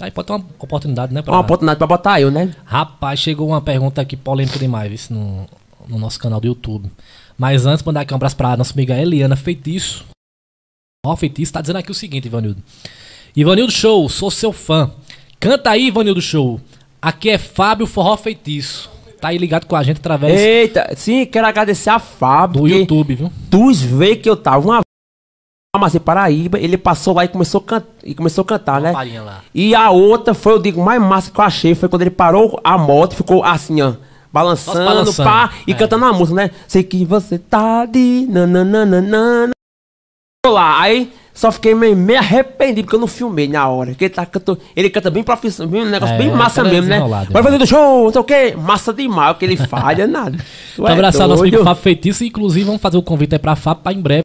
Aí, 0.00 0.10
pode 0.10 0.26
ter 0.26 0.32
uma 0.32 0.44
oportunidade, 0.58 1.12
né? 1.12 1.22
É 1.24 1.30
uma 1.30 1.40
oportunidade 1.40 1.76
pra 1.76 1.86
botar 1.86 2.22
eu, 2.22 2.30
né? 2.30 2.56
Rapaz, 2.64 3.20
chegou 3.20 3.48
uma 3.48 3.60
pergunta 3.60 4.00
aqui 4.00 4.16
polêmica 4.16 4.58
demais, 4.58 5.10
no, 5.10 5.46
no 5.86 5.98
nosso 5.98 6.18
canal 6.18 6.40
do 6.40 6.46
YouTube. 6.46 6.90
Mas 7.36 7.66
antes, 7.66 7.84
mandar 7.84 8.00
aqui 8.00 8.14
um 8.14 8.16
abraço 8.16 8.34
pra 8.34 8.56
nossa 8.56 8.72
amiga 8.72 8.98
Eliana 8.98 9.36
Feitiço. 9.36 10.06
Ó, 11.04 11.14
Feitiço 11.14 11.52
tá 11.52 11.60
dizendo 11.60 11.76
aqui 11.76 11.90
o 11.90 11.94
seguinte, 11.94 12.24
Ivanildo. 12.28 12.62
Ivanildo 13.36 13.70
Show, 13.70 14.08
sou 14.08 14.30
seu 14.30 14.54
fã. 14.54 14.90
Canta 15.38 15.68
aí, 15.68 15.88
Ivanildo 15.88 16.22
Show. 16.22 16.58
Aqui 17.00 17.28
é 17.28 17.36
Fábio 17.36 17.86
Forró 17.86 18.16
Feitiço. 18.16 18.90
Tá 19.20 19.28
aí 19.28 19.36
ligado 19.36 19.66
com 19.66 19.76
a 19.76 19.82
gente 19.82 19.98
através 19.98 20.40
Eita, 20.40 20.94
sim, 20.96 21.26
quero 21.26 21.46
agradecer 21.46 21.90
a 21.90 21.98
Fábio. 21.98 22.62
do 22.62 22.68
YouTube, 22.68 23.14
viu? 23.16 23.32
Tu 23.50 23.74
vê 23.74 24.16
que 24.16 24.28
eu 24.30 24.36
tava 24.36 24.66
uma 24.66 24.80
em 25.74 26.00
Paraíba, 26.00 26.58
ele 26.58 26.76
passou 26.76 27.14
lá 27.14 27.24
e 27.24 27.28
começou 27.28 27.58
a, 27.58 27.64
can... 27.64 27.82
e 28.04 28.14
começou 28.14 28.42
a 28.42 28.44
cantar, 28.44 28.78
né? 28.78 28.92
E 29.54 29.74
a 29.74 29.90
outra 29.90 30.34
foi, 30.34 30.52
eu 30.52 30.58
digo, 30.58 30.84
mais 30.84 31.00
massa 31.00 31.30
que 31.30 31.40
eu 31.40 31.44
achei, 31.44 31.74
foi 31.74 31.88
quando 31.88 32.02
ele 32.02 32.10
parou 32.10 32.60
a 32.62 32.76
moto, 32.76 33.14
ficou 33.14 33.42
assim, 33.42 33.80
ó, 33.80 33.94
balançando, 34.30 34.80
Nossa, 34.80 34.94
balançando, 34.94 35.30
pá, 35.30 35.50
e 35.66 35.72
é. 35.72 35.74
cantando 35.74 36.04
a 36.04 36.12
música, 36.12 36.36
né? 36.42 36.50
Sei 36.68 36.82
que 36.82 37.06
você 37.06 37.38
tá 37.38 37.86
de 37.86 38.26
nananana. 38.28 39.52
lá, 40.46 40.78
aí 40.78 41.10
só 41.32 41.50
fiquei 41.50 41.74
meio, 41.74 41.96
meio 41.96 42.18
arrependido 42.18 42.82
porque 42.82 42.96
eu 42.96 43.00
não 43.00 43.06
filmei 43.06 43.48
na 43.48 43.66
hora. 43.66 43.92
Porque 43.92 44.04
ele, 44.04 44.14
tá, 44.14 44.26
cantou, 44.26 44.58
ele 44.76 44.90
canta 44.90 45.10
bem 45.10 45.22
profissional, 45.22 45.74
um 45.74 45.86
negócio 45.86 46.14
É, 46.14 46.18
bem 46.18 46.30
massa 46.32 46.60
aquela 46.60 46.74
mesmo, 46.74 46.90
né? 46.90 47.00
Vai 47.00 47.24
né? 47.24 47.42
fazer 47.42 47.56
do 47.56 47.66
show, 47.66 48.04
não 48.04 48.12
sei 48.12 48.20
o 48.20 48.24
quê, 48.24 48.54
massa 48.58 48.92
demais, 48.92 49.38
que 49.38 49.46
ele 49.46 49.58
é 49.58 50.04
nada. 50.06 50.36
Então, 50.74 50.86
é 50.86 50.92
abraçar 50.92 51.26
nosso 51.26 51.44
amigo. 51.44 51.64
Fábio 51.64 51.82
Feitiço. 51.82 52.24
Inclusive, 52.24 52.66
vamos 52.66 52.82
fazer 52.82 52.98
o 52.98 53.02
convite 53.02 53.34
aí 53.34 53.38
pra 53.38 53.56
Fábio 53.56 53.82
pra 53.82 53.92
em 53.94 54.00
breve 54.02 54.22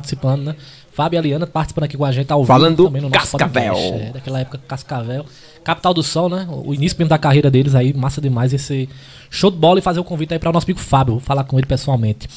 participando, 0.00 0.44
né? 0.44 0.56
Fábio 0.92 1.16
e 1.16 1.18
a 1.18 1.20
Liana 1.20 1.46
participando 1.48 1.84
aqui 1.84 1.96
com 1.96 2.04
a 2.04 2.12
gente 2.12 2.32
ao 2.32 2.42
vivo. 2.42 2.46
Falando 2.46 2.76
do 2.76 2.84
também 2.84 3.02
no 3.02 3.08
nosso 3.08 3.36
Cascavel. 3.36 3.74
podcast. 3.74 4.02
É, 4.02 4.12
daquela 4.12 4.40
época 4.40 4.60
Cascavel. 4.68 5.26
Capital 5.64 5.92
do 5.92 6.02
Sol, 6.02 6.28
né? 6.28 6.46
O 6.48 6.72
início 6.72 6.96
mesmo 6.96 7.08
da 7.08 7.18
carreira 7.18 7.50
deles 7.50 7.74
aí, 7.74 7.92
massa 7.92 8.20
demais 8.20 8.52
esse 8.54 8.88
show 9.28 9.50
de 9.50 9.56
bola 9.56 9.80
e 9.80 9.82
fazer 9.82 9.98
o 9.98 10.04
convite 10.04 10.32
aí 10.32 10.38
para 10.38 10.50
o 10.50 10.52
nosso 10.52 10.66
amigo 10.66 10.78
Fábio. 10.78 11.14
Vou 11.14 11.20
falar 11.20 11.42
com 11.42 11.58
ele 11.58 11.66
pessoalmente. 11.66 12.28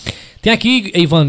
Tem 0.42 0.52
aqui, 0.52 0.92
Ivan, 0.96 1.28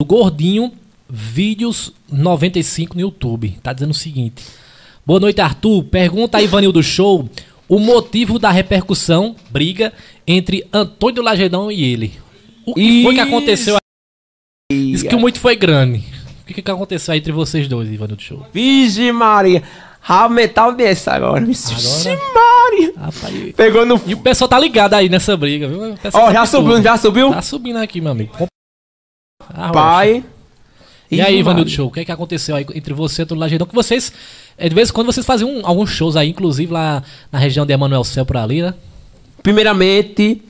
o 0.00 0.04
Gordinho 0.04 0.72
Vídeos 1.10 1.92
95 2.10 2.94
no 2.94 3.00
YouTube. 3.02 3.58
Tá 3.62 3.74
dizendo 3.74 3.90
o 3.90 3.94
seguinte. 3.94 4.42
Boa 5.04 5.20
noite, 5.20 5.40
Arthur. 5.42 5.84
Pergunta 5.84 6.38
a 6.38 6.42
Ivanildo 6.42 6.82
Show 6.82 7.28
o 7.68 7.78
motivo 7.78 8.38
da 8.38 8.50
repercussão, 8.50 9.36
briga, 9.50 9.92
entre 10.26 10.66
Antônio 10.72 11.22
Lagedão 11.22 11.70
e 11.70 11.84
ele. 11.84 12.14
O 12.64 12.72
que 12.72 13.02
foi 13.02 13.14
que 13.14 13.20
Isso. 13.20 13.28
aconteceu 13.28 13.74
aí? 13.74 13.87
Diz 14.70 15.02
que 15.02 15.14
o 15.14 15.18
muito 15.18 15.40
foi 15.40 15.56
grande. 15.56 16.04
O 16.42 16.44
que, 16.52 16.60
que 16.60 16.70
aconteceu 16.70 17.12
aí 17.12 17.20
entre 17.20 17.32
vocês 17.32 17.66
dois, 17.66 17.90
Ivanildo 17.90 18.20
Show? 18.20 18.46
Vixe 18.52 19.10
Maria, 19.12 19.62
aumentar 20.06 20.68
o 20.68 20.72
desse 20.72 21.08
agora. 21.08 21.42
Vixe 21.42 22.10
Maria. 22.10 22.92
Rapaz, 22.98 23.52
Pegou 23.56 23.86
no... 23.86 23.98
E 24.06 24.12
o 24.12 24.18
pessoal 24.18 24.46
tá 24.46 24.58
ligado 24.60 24.92
aí 24.92 25.08
nessa 25.08 25.34
briga, 25.38 25.66
viu? 25.68 25.94
Ó, 25.94 26.10
sabe 26.10 26.32
já 26.34 26.44
subiu, 26.44 26.72
tudo. 26.74 26.82
já 26.84 26.96
subiu? 26.98 27.30
Tá 27.30 27.40
subindo 27.40 27.76
aqui, 27.78 27.98
meu 28.02 28.12
amigo. 28.12 28.30
Arrocha. 29.54 29.72
Pai. 29.72 30.24
E 31.10 31.22
aí, 31.22 31.36
Ih, 31.36 31.40
Ivanildo. 31.40 31.70
Show, 31.70 31.86
o 31.86 31.90
que, 31.90 32.00
é 32.00 32.04
que 32.04 32.12
aconteceu 32.12 32.54
aí 32.54 32.66
entre 32.74 32.92
você 32.92 33.22
e 33.22 33.32
o 33.32 33.34
Lagedão? 33.34 33.66
Que 33.66 33.74
vocês, 33.74 34.12
é, 34.58 34.68
de 34.68 34.74
vez 34.74 34.90
em 34.90 34.92
quando, 34.92 35.06
vocês 35.06 35.24
faziam 35.24 35.48
um- 35.50 35.66
alguns 35.66 35.88
shows 35.88 36.14
aí, 36.14 36.28
inclusive 36.28 36.70
lá 36.70 37.02
na 37.32 37.38
região 37.38 37.64
de 37.64 37.72
Emanuel 37.72 38.04
Céu 38.04 38.26
por 38.26 38.36
ali, 38.36 38.60
né? 38.60 38.74
Primeiramente, 39.42 40.42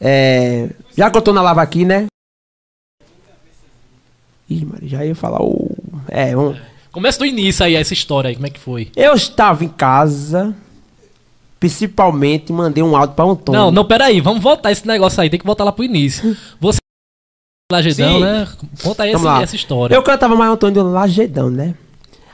é, 0.00 0.70
já 0.96 1.10
que 1.10 1.18
eu 1.18 1.22
tô 1.22 1.32
na 1.32 1.42
lava 1.42 1.60
aqui, 1.60 1.84
né? 1.84 2.06
Ih, 4.48 4.64
Maria, 4.64 4.88
já 4.88 5.04
ia 5.04 5.14
falar 5.14 5.42
o... 5.42 5.70
É, 6.08 6.36
um, 6.36 6.54
Começa 6.90 7.18
do 7.18 7.26
início 7.26 7.64
aí, 7.64 7.74
essa 7.74 7.92
história 7.92 8.28
aí, 8.28 8.34
como 8.34 8.46
é 8.46 8.50
que 8.50 8.58
foi? 8.58 8.90
eu 8.96 9.14
estava 9.14 9.64
em 9.64 9.68
casa, 9.68 10.54
principalmente 11.60 12.52
mandei 12.52 12.82
um 12.82 12.96
áudio 12.96 13.14
pra 13.14 13.24
Antônio. 13.24 13.60
Não, 13.60 13.70
não, 13.70 13.84
peraí, 13.84 14.20
vamos 14.20 14.42
voltar 14.42 14.72
esse 14.72 14.86
negócio 14.86 15.20
aí, 15.20 15.28
tem 15.28 15.38
que 15.38 15.46
voltar 15.46 15.64
lá 15.64 15.72
pro 15.72 15.84
início. 15.84 16.36
Você, 16.58 16.78
Lagedão, 17.70 18.14
Sim. 18.14 18.20
né? 18.20 18.48
Conta 18.82 19.02
aí 19.02 19.14
lá. 19.14 19.42
essa 19.42 19.54
história. 19.54 19.94
Eu 19.94 20.02
cantava 20.02 20.34
mais 20.34 20.50
Antônio 20.50 20.82
do 20.82 20.90
Lagedão, 20.90 21.50
né? 21.50 21.74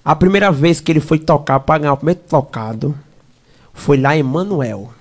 A 0.04 0.14
primeira 0.14 0.52
vez 0.52 0.80
que 0.80 0.92
ele 0.92 1.00
foi 1.00 1.18
tocar 1.18 1.58
pra 1.58 1.78
ganhar 1.78 1.92
o 1.92 1.96
primeiro 1.96 2.20
tocado 2.20 2.96
foi 3.72 3.96
lá 3.96 4.16
em 4.16 4.22
Manuel. 4.22 4.92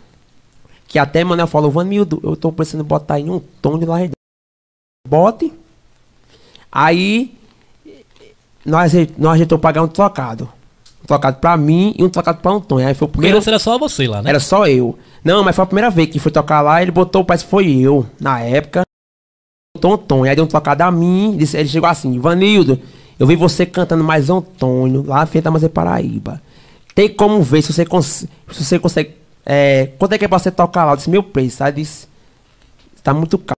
Que 0.87 0.97
até 0.97 1.23
Manuel 1.23 1.45
falou, 1.45 1.69
Vanildo, 1.69 2.19
eu 2.23 2.35
tô 2.35 2.51
precisando 2.51 2.83
botar 2.83 3.19
em 3.19 3.29
um 3.29 3.39
tom 3.61 3.77
de 3.77 3.85
Lagedão. 3.85 4.13
Bote. 5.07 5.53
Aí 6.75 7.37
nós, 8.65 8.93
nós 9.15 9.33
ajeitou 9.35 9.59
pagar 9.59 9.83
um 9.83 9.87
trocado. 9.87 10.49
Um 11.03 11.05
trocado 11.05 11.37
pra 11.37 11.55
mim 11.55 11.93
e 11.99 12.03
um 12.03 12.09
trocado 12.09 12.39
pra 12.39 12.51
Antônio. 12.51 12.87
Aí 12.87 12.95
foi 12.95 13.05
o 13.05 13.09
Porque 13.09 13.17
primeiro. 13.19 13.37
antes 13.37 13.47
era 13.47 13.59
só 13.59 13.77
você 13.77 14.07
lá, 14.07 14.21
né? 14.23 14.31
Era 14.31 14.39
só 14.39 14.65
eu. 14.65 14.97
Não, 15.23 15.43
mas 15.43 15.55
foi 15.55 15.63
a 15.63 15.67
primeira 15.67 15.89
vez 15.91 16.09
que 16.09 16.17
foi 16.17 16.31
tocar 16.31 16.61
lá, 16.61 16.81
ele 16.81 16.91
botou, 16.91 17.23
parece 17.23 17.43
que 17.43 17.51
foi 17.51 17.69
eu, 17.69 18.05
na 18.19 18.39
época. 18.39 18.81
Botou 19.77 19.93
Antônio. 19.93 20.29
Aí 20.29 20.35
deu 20.35 20.45
um 20.45 20.47
tocado 20.47 20.81
a 20.81 20.91
mim, 20.91 21.35
disse, 21.37 21.57
ele 21.57 21.69
chegou 21.69 21.87
assim, 21.89 22.17
Vanildo, 22.19 22.79
eu 23.19 23.27
vi 23.27 23.35
você 23.35 23.65
cantando 23.65 24.03
mais 24.03 24.29
Antônio, 24.29 25.03
lá 25.05 25.17
na 25.17 25.25
Feita 25.25 25.51
Mazé 25.51 25.69
Paraíba. 25.69 26.41
Tem 26.95 27.09
como 27.09 27.41
ver 27.43 27.61
se 27.61 27.71
você, 27.73 27.85
cons 27.85 28.25
se 28.51 28.63
você 28.63 28.79
consegue. 28.79 29.15
É, 29.45 29.91
quanto 29.99 30.13
é 30.13 30.17
que 30.17 30.25
é 30.25 30.27
pra 30.27 30.39
você 30.39 30.51
tocar 30.51 30.85
lá? 30.85 30.93
Eu 30.93 30.95
disse, 30.97 31.09
meu 31.09 31.21
preço. 31.21 31.63
Aí 31.63 31.71
disse, 31.71 32.07
tá 33.03 33.13
muito 33.13 33.37
caro. 33.37 33.52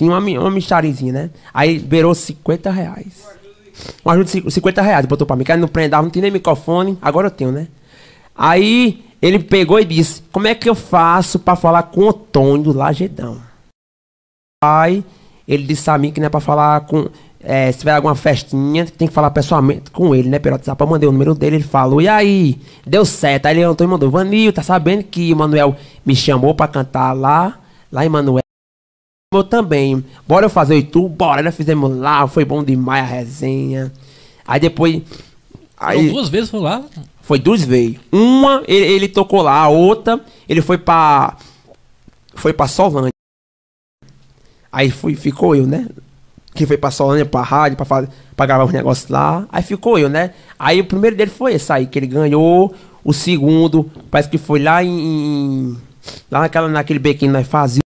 Assim, 0.00 0.08
uma, 0.08 0.18
uma 0.18 0.50
micharizinha, 0.50 1.12
né? 1.12 1.30
Aí 1.52 1.78
beirou 1.78 2.14
50 2.14 2.70
reais. 2.70 3.28
Um 4.04 4.10
ajuda 4.10 4.24
de 4.24 4.30
cinco- 4.30 4.50
50 4.50 4.80
reais, 4.82 5.04
botou 5.06 5.26
pra 5.26 5.36
mim. 5.36 5.44
Ele 5.46 5.60
não 5.60 5.68
prendava, 5.68 6.02
não 6.02 6.10
tinha 6.10 6.22
nem 6.22 6.30
microfone. 6.30 6.96
Agora 7.02 7.26
eu 7.26 7.30
tenho, 7.30 7.52
né? 7.52 7.68
Aí 8.34 9.04
ele 9.20 9.38
pegou 9.38 9.78
e 9.78 9.84
disse: 9.84 10.22
Como 10.32 10.46
é 10.46 10.54
que 10.54 10.68
eu 10.68 10.74
faço 10.74 11.38
pra 11.38 11.54
falar 11.56 11.82
com 11.84 12.02
o 12.02 12.08
Antônio 12.08 12.64
do 12.64 12.72
Lagedão? 12.72 13.38
Aí 14.64 15.04
ele 15.46 15.64
disse 15.64 15.90
a 15.90 15.98
mim 15.98 16.10
que 16.12 16.20
não 16.20 16.26
é 16.26 16.30
pra 16.30 16.40
falar 16.40 16.80
com. 16.82 17.08
é, 17.42 17.70
se 17.72 17.78
tiver 17.80 17.92
alguma 17.92 18.14
festinha, 18.14 18.86
tem 18.86 19.08
que 19.08 19.14
falar 19.14 19.30
pessoalmente 19.30 19.90
com 19.90 20.14
ele, 20.14 20.28
né? 20.28 20.38
Pelo 20.38 20.54
WhatsApp, 20.56 20.80
eu 20.82 20.86
mandei 20.86 21.08
o 21.08 21.12
número 21.12 21.34
dele, 21.34 21.56
ele 21.56 21.64
falou, 21.64 22.00
e 22.00 22.08
aí? 22.08 22.58
Deu 22.86 23.04
certo. 23.04 23.46
Aí 23.46 23.54
ele 23.56 23.62
Antônio 23.64 23.90
mandou, 23.92 24.10
Vanil, 24.10 24.52
tá 24.52 24.62
sabendo 24.62 25.04
que 25.04 25.32
o 25.32 25.36
Manuel 25.36 25.76
me 26.04 26.14
chamou 26.16 26.54
pra 26.54 26.68
cantar 26.68 27.12
lá, 27.12 27.58
lá 27.90 28.04
em 28.04 28.08
Manuel. 28.08 28.40
Eu 29.32 29.44
também. 29.44 30.04
Bora 30.26 30.46
eu 30.46 30.50
fazer 30.50 30.74
o 30.74 30.76
YouTube? 30.78 31.14
Bora, 31.14 31.40
nós 31.40 31.54
fizemos 31.54 31.96
lá, 31.96 32.26
foi 32.26 32.44
bom 32.44 32.64
demais 32.64 33.04
a 33.04 33.06
resenha. 33.06 33.92
Aí 34.44 34.58
depois. 34.58 35.02
Aí, 35.78 36.10
duas 36.10 36.28
vezes 36.28 36.50
foi 36.50 36.58
lá. 36.58 36.82
Foi 37.22 37.38
duas 37.38 37.62
vezes. 37.62 37.96
Uma, 38.10 38.64
ele, 38.66 38.86
ele 38.86 39.08
tocou 39.08 39.40
lá, 39.40 39.52
a 39.60 39.68
outra, 39.68 40.20
ele 40.48 40.60
foi 40.60 40.78
pra. 40.78 41.36
Foi 42.34 42.52
pra 42.52 42.66
Solândia. 42.66 43.12
Aí 44.72 44.90
fui, 44.90 45.14
ficou 45.14 45.54
eu, 45.54 45.64
né? 45.64 45.86
Que 46.52 46.66
foi 46.66 46.76
pra 46.76 46.90
Solândia, 46.90 47.24
pra 47.24 47.42
rádio, 47.42 47.76
pra, 47.76 47.86
fazer, 47.86 48.08
pra 48.34 48.46
gravar 48.46 48.64
os 48.64 48.72
negócios 48.72 49.08
lá. 49.08 49.46
Aí 49.52 49.62
ficou 49.62 49.96
eu, 49.96 50.08
né? 50.08 50.34
Aí 50.58 50.80
o 50.80 50.84
primeiro 50.84 51.14
dele 51.14 51.30
foi 51.30 51.54
esse 51.54 51.72
aí, 51.72 51.86
que 51.86 52.00
ele 52.00 52.08
ganhou. 52.08 52.74
O 53.04 53.12
segundo, 53.12 53.88
parece 54.10 54.28
que 54.28 54.38
foi 54.38 54.60
lá 54.60 54.82
em. 54.82 54.90
em- 54.90 55.76
lá 56.28 56.40
naquela, 56.40 56.66
naquele 56.66 56.98
bequinho 56.98 57.30
que 57.30 57.38
nós 57.38 57.46
fazíamos. 57.46 57.88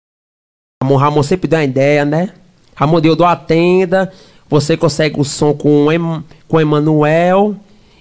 Ramon, 0.82 0.96
Ramon 0.96 1.24
sempre 1.24 1.48
deu 1.48 1.60
uma 1.60 1.66
ideia, 1.66 2.06
né? 2.06 2.30
Ramon 2.74 3.02
deu, 3.02 3.26
a 3.26 3.36
tenda. 3.36 4.12
Você 4.50 4.78
consegue 4.78 5.20
o 5.20 5.24
som 5.26 5.54
com 5.54 5.86
o 5.86 5.92
Em- 5.92 6.24
com 6.48 6.58
o 6.58 6.62
Emanuel. 6.62 7.56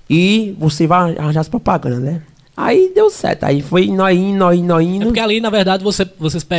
E 0.08 0.54
você 0.58 0.86
vai 0.86 1.16
arranjar 1.18 1.40
as 1.40 1.48
propagandas, 1.48 1.98
né? 1.98 2.22
Aí 2.56 2.92
deu 2.94 3.10
certo. 3.10 3.44
Aí 3.44 3.60
foi 3.60 3.88
nós 3.88 4.16
indo, 4.16 4.38
nós 4.38 4.56
indo, 4.58 4.66
nós 4.68 4.80
É 4.86 4.88
indo. 4.88 5.04
porque 5.06 5.20
ali, 5.20 5.40
na 5.40 5.50
verdade, 5.50 5.82
você, 5.84 6.08
vocês 6.18 6.42
pegam. 6.44 6.58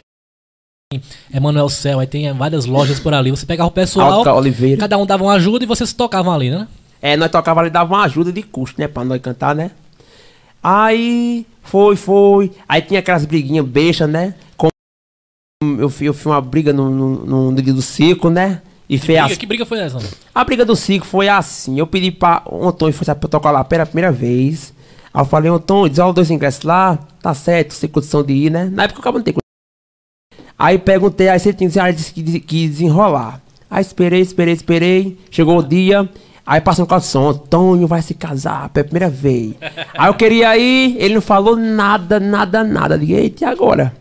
Emanuel 1.34 1.70
Céu, 1.70 2.00
aí 2.00 2.08
tem 2.08 2.32
várias 2.34 2.66
lojas 2.66 3.00
por 3.00 3.14
ali. 3.14 3.32
Você 3.32 3.46
pegava 3.46 3.70
o 3.70 3.72
pessoal, 3.72 4.24
Oliveira. 4.36 4.78
cada 4.80 4.98
um 4.98 5.06
dava 5.06 5.24
uma 5.24 5.34
ajuda 5.34 5.64
e 5.64 5.68
vocês 5.68 5.94
tocavam 5.94 6.34
ali, 6.34 6.50
né? 6.52 6.68
É, 7.02 7.16
nós 7.16 7.32
tocava 7.32 7.62
ali, 7.62 7.70
dava 7.70 7.94
uma 7.96 8.04
ajuda 8.04 8.32
de 8.32 8.44
custo, 8.44 8.80
né? 8.80 8.88
Pra 8.88 9.04
nós 9.06 9.22
cantar, 9.22 9.56
né? 9.56 9.72
Aí, 10.62 11.46
foi, 11.64 11.96
foi. 11.96 12.52
Aí 12.68 12.82
tinha 12.82 13.00
aquelas 13.00 13.24
briguinhas 13.26 13.66
bestas, 13.66 14.10
né? 14.10 14.36
Com... 14.58 14.68
Eu, 15.62 15.90
fi- 15.90 16.06
eu 16.06 16.14
fiz 16.14 16.26
uma 16.26 16.40
briga 16.40 16.72
no, 16.72 16.90
no, 16.90 17.52
no, 17.52 17.62
dia 17.62 17.74
do 17.74 17.82
circo, 17.82 18.30
né? 18.30 18.62
E 18.88 18.98
Que 18.98 19.08
briga, 19.08 19.26
as- 19.26 19.38
que 19.38 19.46
briga 19.46 19.66
foi 19.66 19.80
essa, 19.80 19.98
mano? 19.98 20.08
A 20.34 20.46
briga 20.46 20.64
do 20.64 20.74
circo 20.74 21.06
foi 21.06 21.28
assim. 21.28 21.78
Eu 21.78 21.86
pedi 21.86 22.12
pra 22.12 22.42
o 22.46 22.66
Antônio 22.66 22.94
foi 22.94 23.04
sabe, 23.04 23.20
pra 23.20 23.28
tocar 23.28 23.52
lá 23.52 23.62
pela 23.66 23.86
primeira 23.86 24.10
vez. 24.10 24.74
Aí 25.14 25.20
eu 25.22 25.26
falei, 25.26 25.52
Antônio, 25.52 25.90
desola 25.90 26.14
dois 26.14 26.32
ingressos 26.32 26.64
lá. 26.64 26.98
Tá 27.22 27.34
certo, 27.34 27.74
sem 27.74 27.90
condição 27.90 28.24
de 28.24 28.32
ir, 28.32 28.50
né? 28.50 28.70
Na 28.72 28.84
época 28.84 29.00
eu 29.00 29.02
acabo 29.02 29.18
não 29.18 29.26
tem 29.26 29.34
condição. 29.34 30.48
Aí 30.58 30.78
perguntei, 30.78 31.28
aí 31.28 31.38
você 31.38 31.52
tinha 31.52 31.70
aí 31.84 31.92
disse 31.92 32.14
que, 32.14 32.40
que 32.40 32.68
desenrolar. 32.70 33.42
Aí 33.70 33.82
esperei, 33.82 34.22
esperei, 34.22 34.54
esperei. 34.54 35.18
Chegou 35.30 35.58
o 35.58 35.64
dia. 35.64 36.10
Aí 36.46 36.62
passou 36.62 36.86
um 36.86 36.88
calção, 36.88 37.28
Antônio 37.28 37.86
vai 37.86 38.02
se 38.02 38.14
casar 38.14 38.70
pela 38.70 38.86
primeira 38.86 39.10
vez. 39.10 39.56
aí 39.94 40.08
eu 40.10 40.14
queria 40.14 40.58
ir, 40.58 40.96
ele 40.98 41.16
não 41.16 41.22
falou 41.22 41.58
nada, 41.58 42.18
nada, 42.18 42.64
nada. 42.64 42.96
Eu 42.96 43.18
eita, 43.18 43.44
e 43.44 43.46
agora? 43.48 43.94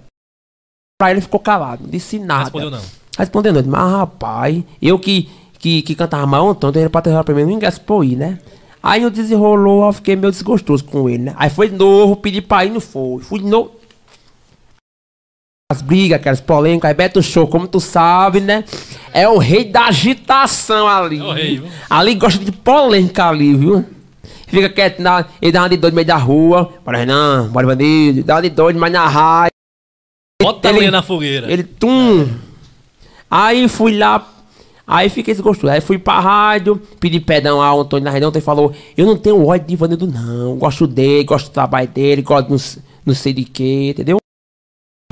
Pra 0.98 1.12
ele 1.12 1.20
ficou 1.20 1.38
calado, 1.38 1.84
não 1.84 1.90
disse 1.90 2.18
nada. 2.18 2.42
Respondeu 2.42 2.70
não. 2.72 2.80
Respondendo, 3.16 3.64
mas 3.68 3.92
rapaz, 3.92 4.64
eu 4.82 4.98
que, 4.98 5.28
que, 5.56 5.80
que 5.82 5.94
cantava 5.94 6.26
mal, 6.26 6.50
então 6.50 6.72
ele 6.74 6.88
pra 6.88 7.00
ter 7.00 7.24
pra 7.24 7.34
mim 7.34 7.44
um 7.44 7.50
ingresso 7.50 7.80
pra 7.80 7.94
eu 7.94 8.04
ir, 8.04 8.16
né? 8.16 8.40
Aí 8.82 9.04
eu 9.04 9.10
desenrolou, 9.10 9.86
eu 9.86 9.92
fiquei 9.92 10.16
meio 10.16 10.32
desgostoso 10.32 10.84
com 10.84 11.08
ele, 11.08 11.24
né? 11.24 11.34
Aí 11.36 11.50
foi 11.50 11.68
de 11.68 11.76
novo, 11.76 12.16
pedi 12.16 12.40
pra 12.40 12.64
ir, 12.64 12.70
não 12.70 12.80
foi. 12.80 13.22
Fui 13.22 13.38
de 13.38 13.46
novo. 13.46 13.72
As 15.70 15.82
brigas, 15.82 16.18
aquelas 16.18 16.40
polêmicas, 16.40 16.88
aí 16.88 16.94
Beto 16.94 17.22
Show, 17.22 17.46
como 17.46 17.68
tu 17.68 17.78
sabe, 17.78 18.40
né? 18.40 18.64
É 19.12 19.28
o 19.28 19.38
rei 19.38 19.64
da 19.64 19.86
agitação 19.86 20.88
ali. 20.88 21.20
É 21.20 21.22
o 21.22 21.32
rei, 21.32 21.58
viu? 21.58 21.68
Ali 21.88 22.14
gosta 22.16 22.44
de 22.44 22.50
polêmica 22.50 23.28
ali, 23.28 23.54
viu? 23.54 23.84
Fica 24.48 24.68
quieto, 24.68 25.00
na, 25.00 25.26
ele 25.42 25.52
dá 25.52 25.62
uma 25.62 25.68
de 25.68 25.76
doido 25.76 25.92
no 25.92 25.96
meio 25.96 26.06
da 26.06 26.16
rua. 26.16 26.72
Bora, 26.84 27.04
não, 27.04 27.48
bora, 27.48 27.66
bandido. 27.66 28.24
Dá 28.24 28.36
uma 28.36 28.42
de 28.42 28.50
doido, 28.50 28.80
mas 28.80 28.90
na 28.90 29.06
raia. 29.06 29.57
Bota 30.40 30.68
a 30.68 30.70
Ele- 30.70 30.78
lenha 30.80 30.90
na 30.92 31.02
fogueira. 31.02 31.50
Ele, 31.50 31.64
tum. 31.64 32.28
Aí 33.28 33.68
fui 33.68 33.98
lá, 33.98 34.26
aí 34.86 35.08
fiquei 35.08 35.34
desgostoso. 35.34 35.72
Aí 35.72 35.80
fui 35.80 35.98
pra 35.98 36.20
rádio, 36.20 36.80
pedi 37.00 37.18
perdão 37.18 37.60
ao 37.60 37.80
Antônio 37.80 38.04
na 38.04 38.10
reunião. 38.10 38.28
Antônio 38.28 38.44
falou: 38.44 38.72
Eu 38.96 39.04
não 39.04 39.16
tenho 39.16 39.44
ódio 39.44 39.66
de 39.66 39.74
Ivanildo, 39.74 40.06
não. 40.06 40.56
Gosto 40.56 40.86
dele, 40.86 41.24
gosto 41.24 41.46
do 41.50 41.52
trabalho 41.52 41.88
dele, 41.88 42.22
gosto 42.22 42.50
não, 42.50 42.82
não 43.04 43.14
sei 43.14 43.32
de 43.32 43.44
quê, 43.44 43.90
entendeu? 43.90 44.18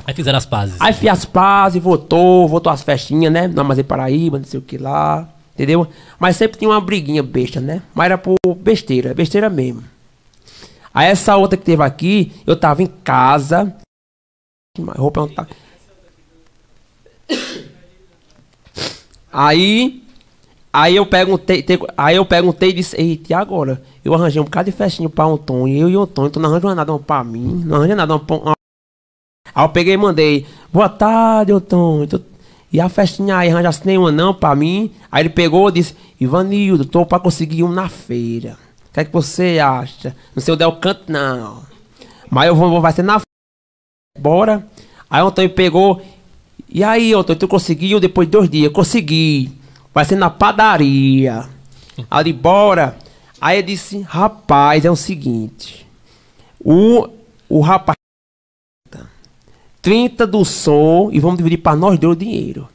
Aí 0.04 0.14
fizeram 0.14 0.38
as 0.38 0.46
pazes. 0.46 0.76
Aí 0.80 0.92
fiz 0.92 1.10
as 1.10 1.24
pazes, 1.24 1.82
votou, 1.82 2.46
votou 2.46 2.72
as 2.72 2.82
festinhas, 2.84 3.32
né? 3.32 3.48
Na 3.48 3.64
Mazei 3.64 3.82
Paraíba, 3.82 4.38
não 4.38 4.46
sei 4.46 4.60
o 4.60 4.62
que 4.62 4.78
lá, 4.78 5.28
entendeu? 5.56 5.88
Mas 6.20 6.36
sempre 6.36 6.56
tinha 6.56 6.70
uma 6.70 6.80
briguinha 6.80 7.24
besta, 7.24 7.60
né? 7.60 7.82
Mas 7.92 8.04
era 8.06 8.16
por 8.16 8.36
besteira, 8.58 9.12
besteira 9.12 9.50
mesmo. 9.50 9.82
Aí 10.94 11.08
essa 11.08 11.36
outra 11.36 11.58
que 11.58 11.64
teve 11.64 11.82
aqui, 11.82 12.30
eu 12.46 12.54
tava 12.54 12.80
em 12.84 12.86
casa. 12.86 13.74
Roupa 14.82 15.20
não 15.20 15.28
tá. 15.28 15.46
Aí. 19.32 20.02
Aí 20.72 20.94
eu 20.96 21.06
perguntei, 21.06 21.62
te- 21.62 21.78
aí 21.96 22.16
eu 22.16 22.26
perguntei 22.26 22.68
e 22.68 22.72
disse, 22.74 23.00
eita, 23.00 23.32
e 23.32 23.34
agora? 23.34 23.82
Eu 24.04 24.12
arranjei 24.12 24.40
um 24.40 24.44
bocado 24.44 24.70
de 24.70 24.76
festinha 24.76 25.08
pra 25.08 25.24
Antônio, 25.24 25.74
eu 25.78 25.88
e 25.88 25.96
o 25.96 26.02
Antônio, 26.02 26.30
tu 26.30 26.38
não 26.38 26.50
arranja 26.50 26.74
nada 26.74 26.98
pra 26.98 27.24
mim, 27.24 27.62
não 27.64 27.76
arranja 27.76 27.94
nada 27.96 28.18
pra, 28.18 28.36
Aí 29.54 29.64
eu 29.64 29.68
peguei 29.70 29.94
e 29.94 29.96
mandei, 29.96 30.46
boa 30.70 30.86
tarde, 30.90 31.50
Antônio. 31.52 32.06
tu- 32.06 32.22
E 32.70 32.78
a 32.78 32.90
festinha 32.90 33.38
aí, 33.38 33.48
arranjasse 33.48 33.86
nenhuma 33.86 34.12
não 34.12 34.34
pra 34.34 34.54
mim. 34.54 34.90
Aí 35.10 35.22
ele 35.22 35.30
pegou 35.30 35.66
e 35.70 35.72
disse, 35.72 35.94
Ivanildo, 36.20 36.84
tô 36.84 37.06
pra 37.06 37.18
conseguir 37.18 37.62
um 37.62 37.70
na 37.72 37.88
feira. 37.88 38.58
O 38.90 38.92
que 38.92 39.00
é 39.00 39.04
que 39.04 39.12
você 39.12 39.58
acha? 39.58 40.14
Não 40.34 40.42
sei 40.42 40.52
onde 40.52 40.62
é 40.62 40.66
o 40.66 40.76
canto, 40.76 41.10
não. 41.10 41.62
Mas 42.30 42.48
eu 42.48 42.54
vou, 42.56 42.80
vai 42.82 42.92
ser 42.92 43.02
na. 43.02 43.18
Bora. 44.18 44.66
Aí 45.08 45.22
o 45.22 45.26
Antônio 45.26 45.50
pegou. 45.50 46.02
E 46.68 46.82
aí, 46.82 47.12
Antônio, 47.12 47.38
tu 47.38 47.48
conseguiu 47.48 48.00
depois 48.00 48.26
de 48.26 48.32
dois 48.32 48.50
dias? 48.50 48.72
Consegui. 48.72 49.52
Vai 49.94 50.04
ser 50.04 50.16
na 50.16 50.30
padaria. 50.30 51.48
Ele, 52.10 52.32
bora. 52.32 52.96
Aí 53.40 53.58
ele 53.58 53.68
disse, 53.68 54.00
rapaz, 54.00 54.84
é 54.84 54.90
o 54.90 54.96
seguinte. 54.96 55.86
O, 56.60 57.08
o 57.48 57.60
rapaz 57.60 57.96
30 59.86 60.26
do 60.26 60.44
som 60.44 61.10
e 61.12 61.20
vamos 61.20 61.36
dividir 61.36 61.58
para 61.58 61.76
nós 61.76 61.96
dois 61.96 62.16
o 62.16 62.18
dinheiro. 62.18 62.68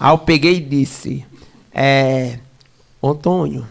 Aí 0.00 0.12
eu 0.12 0.18
peguei 0.18 0.56
e 0.56 0.60
disse: 0.60 1.24
É. 1.72 2.40
Antônio, 3.00 3.64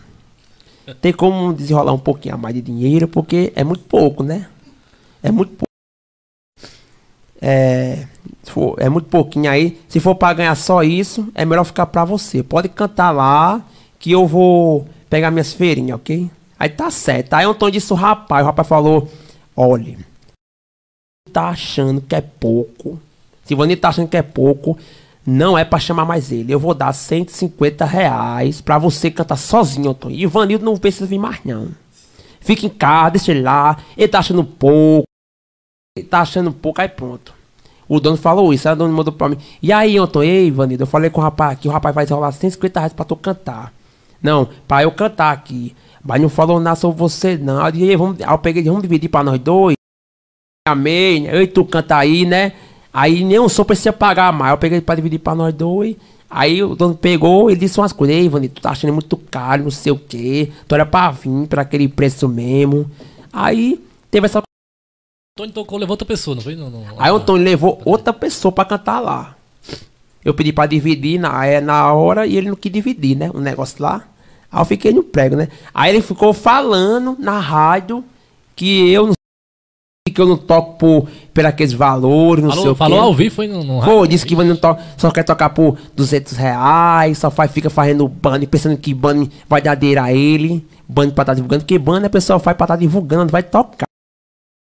tem 1.02 1.12
como 1.12 1.54
desenrolar 1.54 1.92
um 1.92 2.00
pouquinho 2.00 2.36
a 2.36 2.38
mais 2.38 2.56
de 2.56 2.62
dinheiro? 2.62 3.06
Porque 3.06 3.52
é 3.58 3.64
muito 3.66 3.84
pouco, 3.84 4.24
né? 4.24 4.48
É 5.22 5.30
muito 5.30 5.50
pouco. 5.50 5.67
É. 7.48 8.06
É 8.78 8.90
muito 8.90 9.08
pouquinho 9.10 9.50
aí. 9.50 9.80
Se 9.88 10.00
for 10.00 10.16
para 10.16 10.34
ganhar 10.34 10.56
só 10.56 10.84
isso, 10.84 11.28
é 11.36 11.46
melhor 11.46 11.64
ficar 11.64 11.86
para 11.86 12.06
você. 12.06 12.42
Pode 12.42 12.70
cantar 12.70 13.12
lá 13.12 13.62
que 14.00 14.12
eu 14.12 14.26
vou 14.26 14.88
pegar 15.10 15.32
minhas 15.32 15.54
feirinhas, 15.54 15.98
ok? 15.98 16.30
Aí 16.60 16.70
tá 16.70 16.90
certo. 16.90 17.34
Aí 17.34 17.46
Antônio 17.46 17.74
disse: 17.74 17.92
o 17.92 17.96
rapaz, 17.96 18.44
o 18.44 18.48
rapaz 18.48 18.68
falou: 18.68 19.10
olha 19.56 19.98
tá 21.38 21.50
achando 21.50 22.02
que 22.02 22.16
é 22.16 22.22
pouco, 22.22 23.00
se 23.44 23.54
Ivanildo 23.54 23.82
tá 23.82 23.90
achando 23.90 24.08
que 24.08 24.18
é 24.18 24.24
pouco, 24.24 24.76
não 25.24 25.56
é 25.56 25.64
pra 25.64 25.78
chamar 25.78 26.06
mais 26.06 26.32
ele. 26.32 26.52
Eu 26.52 26.60
vou 26.60 26.74
dar 26.74 26.92
150 26.94 27.86
reais 27.86 28.60
pra 28.60 28.80
você 28.80 29.12
cantar 29.12 29.36
sozinho, 29.36 29.92
Antônio. 29.92 30.18
Ivanildo 30.18 30.66
não 30.66 30.78
precisa 30.78 31.06
vir 31.06 31.20
mais, 31.20 31.40
não. 31.46 31.70
Fica 32.40 32.66
em 32.66 32.70
casa, 32.70 33.12
deixa 33.12 33.32
ele 33.32 33.42
lá. 33.42 33.78
Ele 33.96 34.08
tá 34.08 34.18
achando 34.18 34.44
pouco. 34.44 35.06
Ele 35.96 36.08
tá 36.08 36.22
achando 36.22 36.52
pouco, 36.52 36.82
aí 36.82 36.88
pronto. 36.88 37.36
O 37.88 38.00
dono 38.00 38.18
falou 38.18 38.54
isso, 38.54 38.68
aí 38.68 38.74
o 38.74 38.78
dono 38.78 38.94
mandou 38.94 39.14
pra 39.14 39.30
mim. 39.30 39.38
E 39.62 39.72
aí, 39.72 39.98
Antônio, 39.98 40.30
ei, 40.30 40.48
Ivanildo, 40.48 40.84
eu 40.84 40.88
falei 40.88 41.10
com 41.10 41.22
o 41.22 41.24
rapaz 41.24 41.54
aqui, 41.54 41.68
o 41.68 41.72
rapaz 41.72 41.96
vai 41.96 42.06
rolar 42.06 42.32
150 42.32 42.80
reais 42.80 42.94
pra 42.94 43.06
tu 43.06 43.16
cantar. 43.16 43.74
Não, 44.22 44.50
pra 44.68 44.84
eu 44.84 44.92
cantar 44.92 45.32
aqui. 45.32 45.76
Mas 46.04 46.22
não 46.22 46.30
falou 46.30 46.60
nada 46.60 46.76
sobre 46.76 46.98
você, 46.98 47.38
não. 47.38 47.64
Aí, 47.64 47.96
vamos, 47.96 48.22
aí 48.22 48.34
eu 48.34 48.38
peguei, 48.38 48.64
vamos 48.64 48.82
dividir 48.82 49.10
pra 49.10 49.24
nós 49.24 49.40
dois. 49.40 49.76
Amém. 50.68 51.28
Eu 51.28 51.42
e 51.42 51.48
tu 51.48 51.64
canta 51.66 51.98
aí, 51.98 52.26
né? 52.26 52.54
Aí 52.94 53.24
nenhum 53.24 53.48
som 53.48 53.64
precisa 53.64 53.94
pagar 53.94 54.34
mais. 54.34 54.52
Eu 54.52 54.58
peguei 54.58 54.82
pra 54.82 54.96
dividir 54.96 55.20
pra 55.20 55.36
nós 55.36 55.54
dois. 55.54 55.96
Aí 56.30 56.62
o 56.62 56.76
dono 56.76 56.96
pegou, 56.96 57.50
ele 57.50 57.60
disse 57.60 57.80
umas 57.80 57.94
coisas. 57.94 58.16
Ei, 58.16 58.28
Vani, 58.28 58.50
tu 58.50 58.62
tá 58.62 58.72
achando 58.72 58.94
muito 58.94 59.16
caro, 59.18 59.64
não 59.64 59.72
sei 59.72 59.92
o 59.92 59.98
quê. 59.98 60.52
Tu 60.68 60.76
era 60.76 60.86
pra 60.86 61.12
vir 61.12 61.48
pra 61.48 61.62
aquele 61.62 61.88
preço 61.88 62.28
mesmo. 62.28 62.90
Aí 63.32 63.82
teve 64.12 64.26
essa. 64.26 64.47
Antônio 65.38 65.54
tocou, 65.54 65.78
levou 65.78 65.94
outra 65.94 66.06
pessoa, 66.08 66.34
não 66.34 66.42
foi? 66.42 66.56
Não, 66.56 66.70
não, 66.70 66.84
Aí 66.98 67.12
o 67.12 67.16
Antônio 67.18 67.44
levou 67.44 67.80
outra 67.86 68.12
pessoa 68.12 68.52
pra 68.52 68.66
cantar 68.66 69.00
lá. 69.00 69.36
Eu 70.26 70.34
pedi 70.34 70.52
pra 70.52 70.66
dividir 70.66 71.20
na, 71.20 71.46
é, 71.46 71.62
na 71.62 71.94
hora 71.94 72.26
e 72.26 72.36
ele 72.36 72.50
não 72.50 72.56
quis 72.56 72.72
dividir, 72.72 73.16
né? 73.16 73.30
Um 73.34 73.40
negócio 73.40 73.82
lá. 73.82 74.04
Aí 74.52 74.60
eu 74.62 74.66
fiquei 74.66 74.92
no 74.92 75.04
prego, 75.04 75.36
né? 75.36 75.48
Aí 75.74 75.94
ele 75.94 76.02
ficou 76.02 76.34
falando 76.34 77.16
na 77.20 77.40
rádio 77.40 78.04
que 78.56 78.90
eu 78.92 79.08
não 79.08 79.14
que 80.12 80.22
eu 80.22 80.26
não 80.26 80.38
toco 80.38 80.78
por, 80.80 81.08
por 81.34 81.46
aqueles 81.46 81.74
valores, 81.74 82.44
não 82.44 82.50
sei 82.52 82.62
Falou, 82.62 82.72
o 82.72 82.76
falou 82.76 83.00
quê. 83.00 83.06
ao 83.06 83.14
vivo, 83.14 83.36
foi 83.36 83.48
no, 83.48 83.64
no 83.64 83.84
Pô, 83.84 84.08
disse 84.08 84.26
que 84.26 84.36
não 84.36 84.56
to- 84.56 84.78
só 84.98 85.12
quer 85.12 85.24
tocar 85.24 85.50
por 85.52 85.78
200 85.96 86.34
reais, 86.34 87.18
só 87.20 87.30
faz, 87.30 87.52
fica 87.52 87.70
fazendo 87.70 88.08
ban, 88.08 88.40
pensando 88.46 88.76
que 88.78 88.94
ban 88.94 89.28
vai 89.48 89.62
dar 89.62 89.76
dinheiro 89.76 90.02
a 90.02 90.12
ele, 90.12 90.66
ban 90.88 91.10
pra 91.12 91.22
estar 91.24 91.34
divulgando, 91.36 91.64
porque 91.64 91.78
ban 91.78 92.04
a 92.04 92.10
pessoa 92.10 92.40
faz 92.40 92.56
pra 92.58 92.64
estar 92.64 92.76
divulgando, 92.78 93.32
vai 93.32 93.44
tocar. 93.44 93.86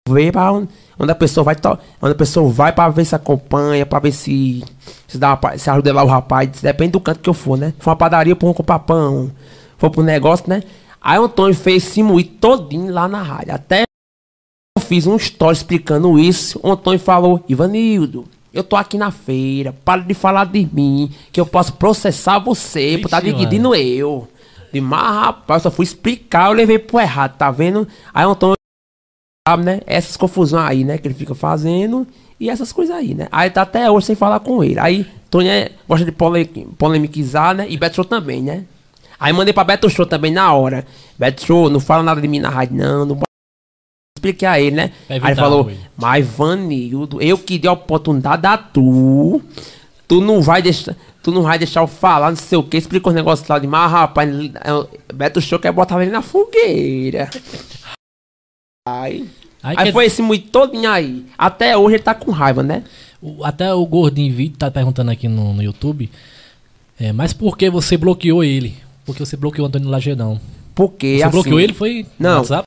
Ver 0.07 0.31
pra 0.31 0.51
onde, 0.51 0.69
onde 0.97 1.11
a 1.11 1.15
pessoa 1.15 1.43
vai 1.43 1.55
onde 2.01 2.11
a 2.13 2.15
pessoa 2.15 2.49
vai 2.49 2.71
pra 2.71 2.89
ver 2.89 3.05
se 3.05 3.15
acompanha, 3.15 3.85
pra 3.85 3.99
ver 3.99 4.11
se 4.11 4.63
se, 5.07 5.17
dá 5.17 5.33
uma, 5.41 5.57
se 5.57 5.69
ajuda 5.69 5.93
lá 5.93 6.03
o 6.03 6.07
rapaz, 6.07 6.61
depende 6.61 6.91
do 6.91 6.99
canto 6.99 7.19
que 7.19 7.29
eu 7.29 7.33
for, 7.33 7.57
né? 7.57 7.73
For 7.79 7.91
uma 7.91 7.95
padaria, 7.95 8.35
pô, 8.35 8.53
comprar 8.53 8.79
pão, 8.79 9.31
for 9.77 9.89
pro 9.89 10.03
negócio, 10.03 10.49
né? 10.49 10.63
Aí 11.01 11.17
o 11.19 11.23
Antônio 11.23 11.55
fez 11.55 11.87
esse 11.87 12.03
moído 12.03 12.31
todinho 12.39 12.91
lá 12.93 13.07
na 13.07 13.21
rádio. 13.21 13.53
Até 13.53 13.83
eu 14.77 14.81
fiz 14.81 15.07
um 15.07 15.15
story 15.15 15.55
explicando 15.55 16.19
isso. 16.19 16.59
O 16.61 16.71
Antônio 16.71 16.99
falou, 16.99 17.43
Ivanildo, 17.47 18.25
eu 18.53 18.63
tô 18.63 18.75
aqui 18.75 18.97
na 18.97 19.11
feira, 19.11 19.73
para 19.85 20.01
de 20.01 20.13
falar 20.13 20.45
de 20.45 20.67
mim, 20.71 21.11
que 21.31 21.39
eu 21.39 21.45
posso 21.45 21.73
processar 21.73 22.39
você 22.39 22.97
por 22.97 23.07
estar 23.07 23.17
tá 23.17 23.23
Vixe, 23.23 23.37
dividindo 23.37 23.73
eu. 23.75 24.27
De 24.73 24.81
mas 24.81 25.15
rapaz, 25.15 25.63
eu 25.63 25.71
só 25.71 25.75
fui 25.75 25.83
explicar, 25.83 26.47
eu 26.47 26.53
levei 26.53 26.77
pro 26.77 26.99
errado, 26.99 27.37
tá 27.37 27.49
vendo? 27.51 27.87
Aí 28.13 28.25
o 28.25 28.31
Antônio 28.31 28.57
sabe, 29.47 29.63
né? 29.63 29.79
Essas 29.87 30.17
confusões 30.17 30.69
aí, 30.69 30.83
né? 30.83 30.97
Que 30.97 31.07
ele 31.07 31.15
fica 31.15 31.33
fazendo 31.33 32.05
e 32.39 32.49
essas 32.49 32.73
coisas 32.73 32.95
aí, 32.95 33.13
né? 33.13 33.27
Aí 33.31 33.49
tá 33.49 33.61
até 33.61 33.89
hoje 33.89 34.07
sem 34.07 34.15
falar 34.15 34.39
com 34.41 34.63
ele. 34.63 34.79
Aí 34.79 35.05
Tony 35.29 35.47
é, 35.47 35.71
gosta 35.87 36.05
de 36.05 36.11
pole, 36.11 36.45
polemizar, 36.77 37.55
né? 37.55 37.65
E 37.69 37.77
Beto 37.77 37.95
Show 37.95 38.05
também, 38.05 38.41
né? 38.41 38.65
Aí 39.19 39.31
mandei 39.31 39.53
pra 39.53 39.63
Beto 39.63 39.89
Show 39.89 40.05
também 40.05 40.31
na 40.31 40.53
hora. 40.53 40.85
Beto 41.17 41.45
Show, 41.45 41.69
não 41.69 41.79
fala 41.79 42.03
nada 42.03 42.19
de 42.21 42.27
mim 42.27 42.39
na 42.39 42.49
rádio, 42.49 42.75
não. 42.75 43.05
não 43.05 43.21
expliquei 44.17 44.47
a 44.47 44.59
ele, 44.59 44.75
né? 44.75 44.91
Pra 45.07 45.15
Aí 45.15 45.21
ele 45.25 45.35
falou, 45.35 45.61
ruim. 45.63 45.77
mas 45.95 46.27
Vanildo, 46.27 47.21
eu 47.21 47.37
que 47.37 47.57
dei 47.57 47.69
a 47.69 47.73
oportunidade 47.73 48.45
a 48.45 48.57
tu. 48.57 49.41
Tu 50.07 50.21
não 50.21 50.41
vai 50.41 50.61
deixar. 50.61 50.95
Tu 51.23 51.31
não 51.31 51.41
vai 51.41 51.57
deixar 51.57 51.81
eu 51.81 51.87
falar, 51.87 52.29
não 52.29 52.37
sei 52.37 52.57
o 52.57 52.63
que. 52.63 52.77
Explicou 52.77 53.09
os 53.09 53.15
negócios 53.15 53.47
lá 53.47 53.59
de 53.59 53.67
mas 53.67 53.91
rapaz, 53.91 54.29
é, 54.29 55.13
Beto 55.13 55.41
Show 55.41 55.59
quer 55.59 55.71
botar 55.71 56.01
ele 56.01 56.11
na 56.11 56.21
fogueira. 56.21 57.29
Aí. 59.01 59.25
Aí, 59.63 59.75
Aí 59.77 59.85
quer- 59.87 59.93
foi 59.93 60.05
esse 60.05 60.21
muito 60.21 60.49
todinho 60.49 60.89
aí. 60.89 61.25
Até 61.37 61.75
hoje 61.77 61.95
ele 61.95 62.03
tá 62.03 62.13
com 62.13 62.31
raiva, 62.31 62.61
né? 62.63 62.83
o- 63.21 63.43
até 63.43 63.73
o 63.73 63.83
Gordinho 63.85 64.31
Vídeo 64.33 64.57
tá 64.57 64.69
perguntando 64.69 65.09
aqui 65.11 65.27
no, 65.27 65.53
no 65.53 65.63
YouTube. 65.63 66.09
É, 66.99 67.11
mas 67.11 67.33
por 67.33 67.57
que 67.57 67.69
você 67.69 67.97
bloqueou 67.97 68.43
ele? 68.43 68.75
Porque 69.05 69.25
você 69.25 69.35
bloqueou 69.35 69.65
o 69.65 69.67
Antônio 69.67 69.89
Lagedão. 69.89 70.39
Porque 70.75 71.17
Você 71.17 71.23
assim, 71.23 71.31
bloqueou 71.31 71.59
ele? 71.59 71.73
Foi 71.73 72.05
Não. 72.19 72.37
WhatsApp? 72.37 72.63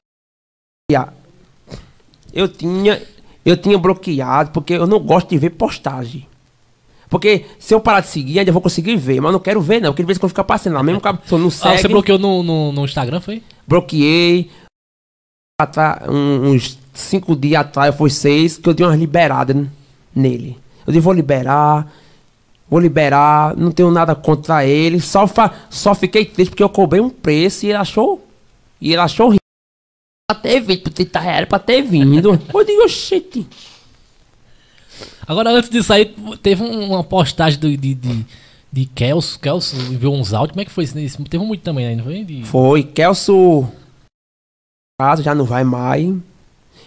Eu 2.32 2.48
tinha, 2.48 3.00
eu 3.44 3.56
tinha 3.56 3.76
bloqueado 3.78 4.50
porque 4.50 4.74
eu 4.74 4.86
não 4.86 4.98
gosto 5.00 5.28
de 5.30 5.38
ver 5.38 5.50
postagem. 5.50 6.26
Porque 7.08 7.44
se 7.58 7.74
eu 7.74 7.80
parar 7.80 8.00
de 8.00 8.06
seguir, 8.08 8.38
ainda 8.38 8.52
vou 8.52 8.62
conseguir 8.62 8.96
ver, 8.96 9.20
mas 9.20 9.28
eu 9.30 9.32
não 9.32 9.40
quero 9.40 9.60
ver, 9.60 9.80
não. 9.80 9.90
Porque 9.90 10.02
de 10.02 10.06
vez 10.06 10.16
em 10.16 10.20
quando 10.20 10.30
fica 10.30 10.44
passando 10.44 10.74
lá, 10.74 10.82
mesmo 10.82 11.00
que 11.00 11.08
a 11.08 11.14
pessoa 11.14 11.40
não 11.40 11.48
Ah, 11.48 11.50
segue. 11.50 11.78
você 11.78 11.88
bloqueou 11.88 12.18
no, 12.20 12.42
no, 12.42 12.72
no 12.72 12.84
Instagram, 12.84 13.20
foi? 13.20 13.42
bloqueei. 13.66 14.48
Um- 16.08 16.50
uns 16.52 16.78
cinco 16.94 17.34
dias 17.36 17.60
atrás, 17.62 17.94
foi 17.94 18.10
seis, 18.10 18.58
que 18.58 18.68
eu 18.68 18.74
dei 18.74 18.84
umas 18.86 18.98
liberadas 18.98 19.54
n- 19.56 19.70
nele. 20.14 20.56
Eu 20.86 20.92
disse, 20.92 21.00
vou 21.04 21.12
liberar, 21.12 21.90
vou 22.68 22.80
liberar, 22.80 23.56
não 23.56 23.70
tenho 23.70 23.90
nada 23.90 24.14
contra 24.14 24.64
ele. 24.66 25.00
Só, 25.00 25.26
fa 25.26 25.52
só 25.70 25.94
fiquei 25.94 26.24
triste 26.24 26.50
porque 26.50 26.62
eu 26.62 26.68
cobrei 26.68 27.00
um 27.00 27.10
preço 27.10 27.64
e 27.66 27.68
ele 27.70 27.78
achou. 27.78 28.26
E 28.80 28.92
ele 28.92 29.00
achou 29.00 29.28
ri- 29.30 29.38
pra 30.28 30.36
ter 30.38 30.60
vindo, 30.60 30.80
por 30.82 30.90
30 30.92 31.20
reais 31.20 31.46
pra 31.48 31.58
ter 31.58 31.82
vindo. 31.82 32.30
eu 32.54 32.64
digo, 32.64 32.82
oxente. 32.84 33.46
Agora, 35.26 35.50
antes 35.50 35.70
disso 35.70 35.92
aí, 35.92 36.14
teve 36.42 36.62
um- 36.62 36.90
uma 36.90 37.04
postagem 37.04 37.58
do, 37.58 37.74
de, 37.76 37.94
de, 37.94 38.26
de 38.72 38.84
Kelso. 38.86 39.38
Kelso 39.38 39.76
enviou 39.76 40.14
uns 40.14 40.32
áudios. 40.32 40.52
Como 40.52 40.60
é 40.62 40.64
que 40.64 40.70
foi 40.70 40.84
isso? 40.84 41.22
Teve 41.24 41.44
muito 41.44 41.62
também 41.62 41.86
aí, 41.86 41.96
não 41.96 42.04
foi? 42.04 42.24
De- 42.24 42.42
Foi, 42.44 42.82
Kelso. 42.82 43.68
Casa 45.00 45.22
já 45.22 45.34
não 45.34 45.44
vai 45.44 45.64
mais. 45.64 46.12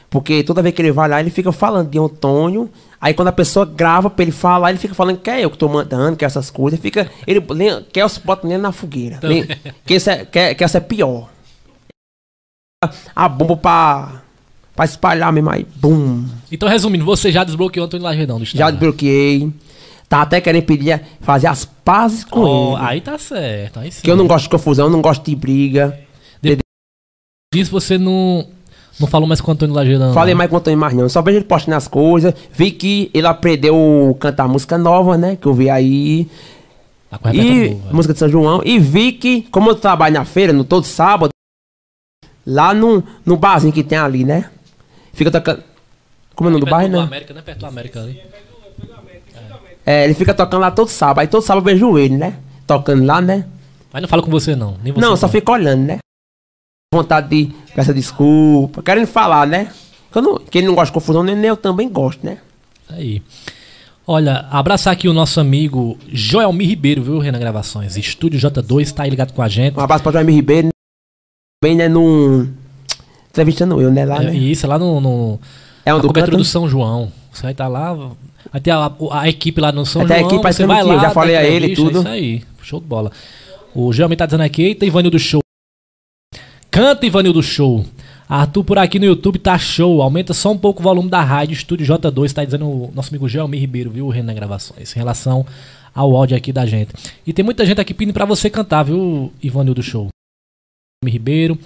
Porque 0.09 0.43
toda 0.43 0.61
vez 0.61 0.75
que 0.75 0.81
ele 0.81 0.91
vai 0.91 1.09
lá, 1.09 1.19
ele 1.19 1.31
fica 1.31 1.51
falando 1.51 1.89
de 1.89 1.97
Antônio. 1.97 2.69
Aí 3.01 3.13
quando 3.13 3.29
a 3.29 3.31
pessoa 3.31 3.65
grava 3.65 4.09
pra 4.09 4.21
ele 4.23 4.31
falar, 4.31 4.69
ele 4.69 4.77
fica 4.77 4.93
falando 4.93 5.17
que 5.17 5.29
é 5.29 5.43
eu 5.43 5.49
que 5.49 5.57
tô 5.57 5.67
mandando, 5.67 6.15
que 6.15 6.23
é 6.23 6.27
essas 6.27 6.51
coisas. 6.51 6.79
Fica. 6.79 7.09
Ele 7.25 7.41
Kelso 7.91 8.21
bota 8.23 8.45
ele 8.47 8.57
na 8.59 8.71
fogueira. 8.71 9.19
Lem- 9.23 9.47
Que 9.85 9.95
esse 9.95 10.11
é, 10.11 10.23
que, 10.25 10.53
que 10.55 10.63
essa 10.63 10.77
é 10.77 10.81
pior. 10.81 11.29
A 13.15 13.27
bomba 13.29 13.57
pra. 13.57 14.21
pra 14.75 14.85
espalhar 14.85 15.31
mesmo 15.33 15.49
aí. 15.49 15.65
Bum. 15.75 16.25
Então, 16.51 16.69
resumindo, 16.69 17.05
você 17.05 17.31
já 17.31 17.43
desbloqueou 17.43 17.83
o 17.83 17.87
Antônio 17.87 18.03
Lagedão 18.03 18.37
do 18.39 18.45
Já 18.45 18.69
desbloqueei. 18.69 19.51
Tá 20.07 20.21
até 20.21 20.39
querendo 20.39 20.63
pedir 20.65 21.01
fazer 21.21 21.47
as 21.47 21.65
pazes 21.65 22.23
com 22.23 22.41
Oh, 22.41 22.77
ele. 22.77 22.85
aí 22.85 23.01
tá 23.01 23.17
certo. 23.17 23.79
Aí 23.79 23.91
sim. 23.91 24.01
Que 24.03 24.11
eu 24.11 24.15
não 24.15 24.27
gosto 24.27 24.43
de 24.43 24.49
confusão, 24.51 24.85
eu 24.85 24.91
não 24.91 25.01
gosto 25.01 25.25
de 25.25 25.35
briga. 25.35 25.97
Disso 27.53 27.71
você 27.71 27.99
não, 27.99 28.47
não 28.99 29.07
falou 29.07 29.27
mais 29.27 29.39
com 29.39 29.51
o 29.51 29.53
Antônio. 29.53 29.75
Falei 30.11 30.33
não. 30.33 30.37
mais 30.39 30.49
com 30.49 30.55
o 30.55 30.59
Antônio 30.59 30.79
mais 30.79 30.93
não. 30.95 31.07
Só 31.07 31.21
vejo 31.21 31.37
ele 31.37 31.45
postando 31.45 31.77
as 31.77 31.87
coisas. 31.87 32.33
Vi 32.51 32.71
que 32.71 33.11
ele 33.13 33.27
aprendeu 33.27 34.15
a 34.15 34.19
cantar 34.19 34.47
música 34.47 34.75
nova, 34.75 35.17
né? 35.17 35.35
Que 35.35 35.45
eu 35.45 35.53
vi 35.53 35.69
aí. 35.69 36.27
Tá 37.11 37.19
com 37.19 37.29
E 37.29 37.69
novo, 37.69 37.89
é. 37.89 37.93
música 37.93 38.13
de 38.13 38.19
São 38.19 38.27
João. 38.27 38.61
E 38.65 38.79
vi 38.79 39.11
que, 39.11 39.43
como 39.43 39.69
eu 39.69 39.75
trabalho 39.75 40.15
na 40.15 40.25
feira, 40.25 40.51
no 40.51 40.63
todo 40.63 40.83
sábado, 40.83 41.29
lá 42.45 42.73
no, 42.73 43.03
no 43.23 43.37
barzinho 43.37 43.71
que 43.71 43.83
tem 43.83 43.99
ali, 43.99 44.23
né? 44.23 44.49
Fica 45.13 45.29
tocando. 45.29 45.61
Como 46.33 46.47
é 46.47 46.49
o 46.49 46.53
nome 46.53 46.61
do 46.61 46.65
Perto 46.65 46.75
bairro, 46.75 46.91
né? 46.91 46.99
América, 46.99 47.33
né? 47.35 47.41
Perto 47.43 47.59
do 47.59 47.65
América 47.67 48.01
ali. 48.01 48.19
É, 49.85 50.05
ele 50.05 50.15
fica 50.15 50.33
tocando 50.33 50.61
lá 50.61 50.71
todo 50.71 50.87
sábado. 50.87 51.19
Aí 51.19 51.27
todo 51.27 51.43
sábado 51.43 51.69
eu 51.69 51.73
vejo 51.73 51.99
ele, 51.99 52.17
né? 52.17 52.37
Tocando 52.65 53.05
lá, 53.05 53.21
né? 53.21 53.45
Mas 53.91 54.01
não 54.01 54.09
fala 54.09 54.23
com 54.23 54.31
você, 54.31 54.55
não. 54.55 54.75
Nem 54.83 54.91
você 54.91 55.01
não, 55.01 55.15
só 55.15 55.27
fica 55.27 55.51
olhando, 55.51 55.83
né? 55.83 55.99
Vontade 56.93 57.27
de 57.29 57.51
peça 57.75 57.93
desculpa. 57.93 58.81
Querendo 58.83 59.07
falar, 59.07 59.47
né? 59.47 59.71
Que, 60.49 60.59
eu 60.59 60.63
não, 60.63 60.75
gosta 60.75 60.85
de 60.85 60.91
confusão, 60.91 61.23
nem 61.23 61.43
eu 61.43 61.57
também 61.57 61.89
gosto, 61.89 62.23
né? 62.23 62.37
Aí. 62.89 63.21
Olha, 64.05 64.45
abraçar 64.51 64.93
aqui 64.93 65.07
o 65.07 65.13
nosso 65.13 65.39
amigo 65.39 65.97
Joelmir 66.07 66.67
Ribeiro, 66.67 67.01
viu, 67.01 67.19
Renan 67.19 67.39
Gravações? 67.39 67.97
Estúdio 67.97 68.39
J2, 68.39 68.91
tá 68.91 69.03
aí 69.03 69.09
ligado 69.09 69.33
com 69.33 69.41
a 69.41 69.47
gente. 69.47 69.77
Um 69.77 69.81
abraço 69.81 70.03
pra 70.03 70.11
Jaime 70.11 70.33
Ribeiro. 70.33 70.69
Bem, 71.63 71.75
né? 71.75 71.87
Num. 71.87 72.51
Entrevistando 73.29 73.81
eu, 73.81 73.89
né? 73.91 74.05
Lá, 74.05 74.21
É, 74.21 74.25
né? 74.25 74.35
e 74.35 74.51
isso, 74.51 74.67
lá 74.67 74.77
no, 74.77 74.99
no 75.01 75.39
É 75.85 75.95
um 75.95 75.99
do 75.99 76.07
cobertura 76.07 76.37
do 76.37 76.45
São 76.45 76.67
João. 76.69 77.11
Você 77.31 77.41
vai 77.41 77.53
estar 77.53 77.67
lá, 77.67 77.93
vai 78.51 78.61
ter 78.61 78.69
a, 78.69 78.91
a 79.11 79.27
equipe 79.27 79.59
lá 79.59 79.71
no 79.71 79.85
São 79.85 80.01
Vai 80.01 80.09
ter 80.09 80.13
a 80.13 80.17
João, 80.19 80.27
equipe, 80.29 80.43
vai 80.43 80.53
você 80.53 80.65
vai 80.67 80.83
lá, 80.83 80.93
dia, 80.93 81.01
já 81.01 81.09
falei 81.09 81.35
a 81.35 81.43
ele 81.43 81.67
e 81.67 81.75
tudo. 81.75 81.97
é 81.97 82.01
Isso 82.01 82.07
aí, 82.09 82.43
show 82.61 82.79
de 82.79 82.85
bola. 82.85 83.11
O 83.73 83.91
Joelmir 83.91 84.17
tá 84.17 84.27
dizendo 84.27 84.43
aqui, 84.43 84.61
eita, 84.61 84.85
Ivanildo 84.85 85.17
Show. 85.17 85.42
Canta, 86.73 87.05
Ivanildo 87.05 87.43
Show. 87.43 87.85
Arthur 88.27 88.63
por 88.63 88.79
aqui 88.79 88.97
no 88.97 89.05
YouTube 89.05 89.37
tá 89.37 89.59
show. 89.59 90.01
Aumenta 90.01 90.33
só 90.33 90.51
um 90.51 90.57
pouco 90.57 90.79
o 90.79 90.83
volume 90.83 91.07
da 91.07 91.21
rádio. 91.21 91.53
Estúdio 91.53 91.85
J2 91.85 92.33
tá 92.33 92.43
dizendo 92.43 92.65
o 92.65 92.91
nosso 92.95 93.09
amigo 93.09 93.29
Gelmir 93.29 93.61
Ribeiro, 93.61 93.91
viu, 93.91 94.09
Renan 94.09 94.33
Gravações, 94.33 94.91
em 94.91 94.97
relação 94.97 95.45
ao 95.93 96.15
áudio 96.15 96.35
aqui 96.35 96.51
da 96.51 96.65
gente. 96.65 96.91
E 97.27 97.31
tem 97.31 97.45
muita 97.45 97.63
gente 97.63 97.79
aqui 97.79 97.93
pedindo 97.93 98.15
pra 98.15 98.25
você 98.25 98.49
cantar, 98.49 98.81
viu, 98.81 99.31
Ivanildo 99.39 99.83
Show. 99.83 100.07
Ribeiro. 101.05 101.59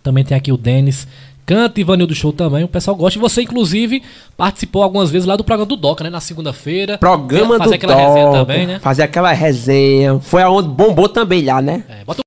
Também 0.00 0.22
tem 0.22 0.36
aqui 0.36 0.52
o 0.52 0.56
Denis. 0.56 1.08
Canta 1.44 1.80
Ivanildo 1.80 2.14
Show 2.14 2.32
também. 2.32 2.62
O 2.62 2.68
pessoal 2.68 2.96
gosta. 2.96 3.18
E 3.18 3.20
você, 3.20 3.42
inclusive, 3.42 4.00
participou 4.36 4.84
algumas 4.84 5.10
vezes 5.10 5.26
lá 5.26 5.34
do 5.34 5.42
programa 5.42 5.66
do 5.66 5.74
Doca, 5.76 6.04
né? 6.04 6.10
Na 6.10 6.20
segunda-feira. 6.20 6.98
Programa 6.98 7.58
Fazer 7.58 7.70
do 7.70 7.74
aquela 7.74 7.96
resenha 7.96 8.30
também, 8.30 8.64
né? 8.64 8.78
Fazer 8.78 9.02
aquela 9.02 9.32
resenha. 9.32 10.20
Foi 10.20 10.40
aonde 10.40 10.68
bombou 10.68 11.08
também 11.08 11.44
lá, 11.44 11.60
né? 11.60 11.82
É, 11.88 12.04
bota 12.04 12.20
o 12.20 12.23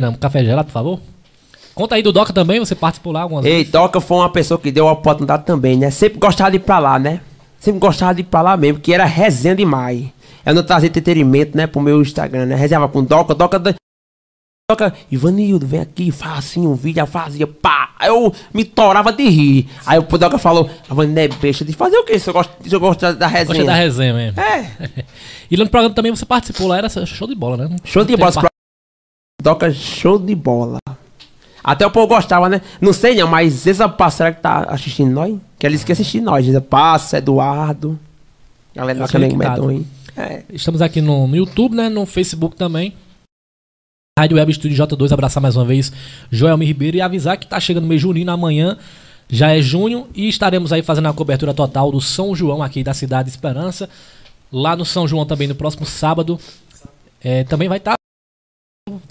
Não, 0.00 0.14
café 0.14 0.44
gelado, 0.44 0.66
por 0.66 0.72
favor. 0.72 1.00
Conta 1.74 1.94
aí 1.94 2.02
do 2.02 2.12
Doca 2.12 2.32
também, 2.32 2.58
você 2.58 2.74
participou 2.74 3.12
lá 3.12 3.22
algumas 3.22 3.44
Ei, 3.44 3.58
vezes. 3.58 3.70
Toca 3.72 4.00
foi 4.00 4.18
uma 4.18 4.28
pessoa 4.30 4.58
que 4.58 4.70
deu 4.70 4.88
a 4.88 4.92
oportunidade 4.92 5.44
também, 5.44 5.76
né? 5.76 5.90
Sempre 5.90 6.18
gostava 6.18 6.50
de 6.50 6.56
ir 6.56 6.60
pra 6.60 6.78
lá, 6.78 6.98
né? 6.98 7.20
Sempre 7.58 7.80
gostava 7.80 8.14
de 8.14 8.20
ir 8.22 8.24
pra 8.24 8.42
lá 8.42 8.56
mesmo, 8.56 8.80
que 8.80 8.92
era 8.92 9.04
resenha 9.04 9.54
demais. 9.54 10.06
Eu 10.44 10.54
não 10.54 10.62
trazia 10.62 10.88
entretenimento, 10.88 11.56
né, 11.56 11.66
pro 11.66 11.80
meu 11.80 12.00
Instagram, 12.00 12.46
né? 12.46 12.54
Resenhava 12.54 12.88
com 12.88 13.04
Doca, 13.04 13.34
Doca... 13.34 13.58
Doca, 14.70 14.94
Ivanildo, 15.10 15.66
vem 15.66 15.80
aqui, 15.80 16.10
faz 16.12 16.38
assim 16.38 16.66
um 16.66 16.74
vídeo, 16.74 17.00
eu 17.00 17.06
fazia, 17.06 17.46
pá! 17.46 17.90
Aí 17.98 18.08
eu 18.08 18.32
me 18.54 18.64
torava 18.64 19.12
de 19.12 19.28
rir. 19.28 19.68
Aí 19.84 19.98
o 19.98 20.02
Doca 20.02 20.38
falou, 20.38 20.70
Ivanildo 20.90 21.18
é 21.20 21.28
besta, 21.28 21.64
de 21.64 21.72
fazer 21.72 21.96
o 21.98 22.04
quê 22.04 22.18
se 22.18 22.30
eu 22.30 22.34
gosto, 22.34 22.52
se 22.66 22.74
eu 22.74 22.80
gosto 22.80 23.00
da- 23.00 23.12
da 23.12 23.26
resenha? 23.26 23.46
Gostei 23.46 23.66
da 23.66 23.74
resenha 23.74 24.14
mesmo. 24.14 24.40
É, 24.40 24.70
E 25.50 25.56
lá 25.56 25.64
no 25.64 25.70
programa 25.70 25.94
também 25.94 26.14
você 26.14 26.24
participou 26.24 26.68
lá, 26.68 26.78
era 26.78 26.88
show 26.88 27.26
de 27.26 27.34
bola, 27.34 27.68
né? 27.68 27.76
show 27.84 28.04
de 28.04 28.16
bola. 28.16 28.49
Doca, 29.40 29.72
show 29.72 30.18
de 30.18 30.34
bola. 30.34 30.78
Até 31.62 31.86
o 31.86 31.90
povo 31.90 32.06
gostava, 32.06 32.48
né? 32.48 32.60
Não 32.80 32.92
sei 32.92 33.14
não, 33.14 33.28
mas 33.28 33.66
essa 33.66 33.88
parceira 33.88 34.32
que 34.32 34.40
tá 34.40 34.64
assistindo 34.68 35.10
nós, 35.10 35.36
que 35.58 35.66
eles 35.66 35.84
que 35.84 35.92
assistir 35.92 36.20
nós, 36.20 36.48
Essa 36.48 36.60
Passa, 36.60 37.18
Eduardo, 37.18 37.98
galera 38.74 39.06
que 39.06 39.12
tá. 39.12 39.18
medonho. 39.18 39.70
hein? 39.70 39.86
É. 40.16 40.42
Estamos 40.50 40.82
aqui 40.82 41.00
no, 41.00 41.26
no 41.26 41.36
YouTube, 41.36 41.74
né? 41.74 41.88
No 41.88 42.06
Facebook 42.06 42.56
também. 42.56 42.94
Rádio 44.18 44.36
Web 44.36 44.50
Estúdio 44.50 44.76
J2, 44.76 45.12
abraçar 45.12 45.40
mais 45.40 45.56
uma 45.56 45.64
vez 45.64 45.92
Joelmi 46.30 46.66
Ribeiro 46.66 46.96
e 46.96 47.00
avisar 47.00 47.38
que 47.38 47.46
tá 47.46 47.58
chegando 47.60 47.86
mês 47.86 48.00
junino 48.00 48.30
amanhã. 48.30 48.76
Já 49.28 49.56
é 49.56 49.62
junho 49.62 50.08
e 50.14 50.28
estaremos 50.28 50.72
aí 50.72 50.82
fazendo 50.82 51.08
a 51.08 51.12
cobertura 51.12 51.54
total 51.54 51.92
do 51.92 52.00
São 52.00 52.34
João 52.34 52.62
aqui 52.62 52.82
da 52.82 52.92
cidade 52.92 53.26
de 53.26 53.30
Esperança. 53.30 53.88
Lá 54.52 54.74
no 54.74 54.84
São 54.84 55.06
João 55.06 55.24
também 55.24 55.46
no 55.46 55.54
próximo 55.54 55.86
sábado. 55.86 56.38
É, 57.22 57.44
também 57.44 57.68
vai 57.68 57.78
estar 57.78 57.99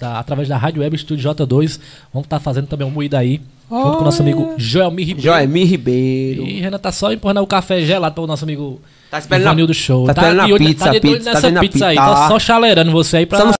através 0.00 0.48
da 0.48 0.56
Rádio 0.56 0.82
Web 0.82 0.96
Estúdio 0.96 1.30
J2. 1.30 1.80
Vamos 2.12 2.26
estar 2.26 2.38
fazendo 2.40 2.66
também 2.66 2.86
um 2.86 2.90
moído 2.90 3.16
aí. 3.16 3.40
Junto 3.70 3.92
com 3.98 4.00
o 4.00 4.04
nosso 4.04 4.20
amigo 4.22 4.54
Joelmi 4.58 5.04
Ribeiro. 5.04 5.22
Joemir 5.30 5.66
Ribeiro. 5.68 6.42
E 6.42 6.60
Renan 6.60 6.78
tá 6.78 6.90
só 6.90 7.12
empurrando 7.12 7.40
o 7.40 7.46
café 7.46 7.80
gelado 7.82 8.16
para 8.16 8.24
o 8.24 8.26
nosso 8.26 8.44
amigo 8.44 8.80
Tá 9.10 9.18
esperando 9.18 9.42
Ivanildo 9.42 9.72
Show. 9.74 10.06
tá 10.06 10.12
esperando 10.12 10.40
a 10.40 10.44
olho- 10.46 10.56
pizza, 10.58 10.84
tá 10.86 10.90
de 10.90 11.00
pizza, 11.00 11.18
tá 11.24 11.34
nessa 11.34 11.46
vendo 11.48 11.56
a 11.56 11.60
pizza 11.60 11.86
aí. 11.86 11.96
pizza 11.96 12.10
Tá 12.10 12.28
só 12.28 12.38
chalerando 12.38 12.90
você 12.90 13.16
aí 13.18 13.26
pra. 13.26 13.38
Só 13.38 13.44
não- 13.46 13.54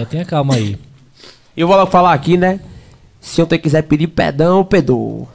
É, 0.00 0.04
tenha 0.04 0.24
calma 0.24 0.54
aí. 0.56 0.76
Eu 1.56 1.68
vou 1.68 1.76
logo 1.76 1.90
falar 1.90 2.12
aqui, 2.14 2.36
né? 2.36 2.58
Se 3.20 3.40
eu 3.40 3.46
quiser 3.46 3.82
pedir 3.82 4.08
perdão, 4.08 4.58
eu 4.58 4.64
perdoo. 4.64 5.28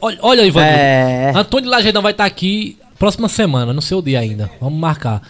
Olha, 0.00 0.18
olha 0.20 0.42
Ivan. 0.44 0.60
É. 0.62 1.32
Antônio 1.34 1.70
Lagedão 1.70 2.02
vai 2.02 2.12
estar 2.12 2.24
aqui 2.26 2.76
próxima 2.98 3.28
semana, 3.28 3.72
no 3.72 3.80
seu 3.80 4.02
dia 4.02 4.20
ainda. 4.20 4.50
Vamos 4.60 4.78
marcar. 4.78 5.22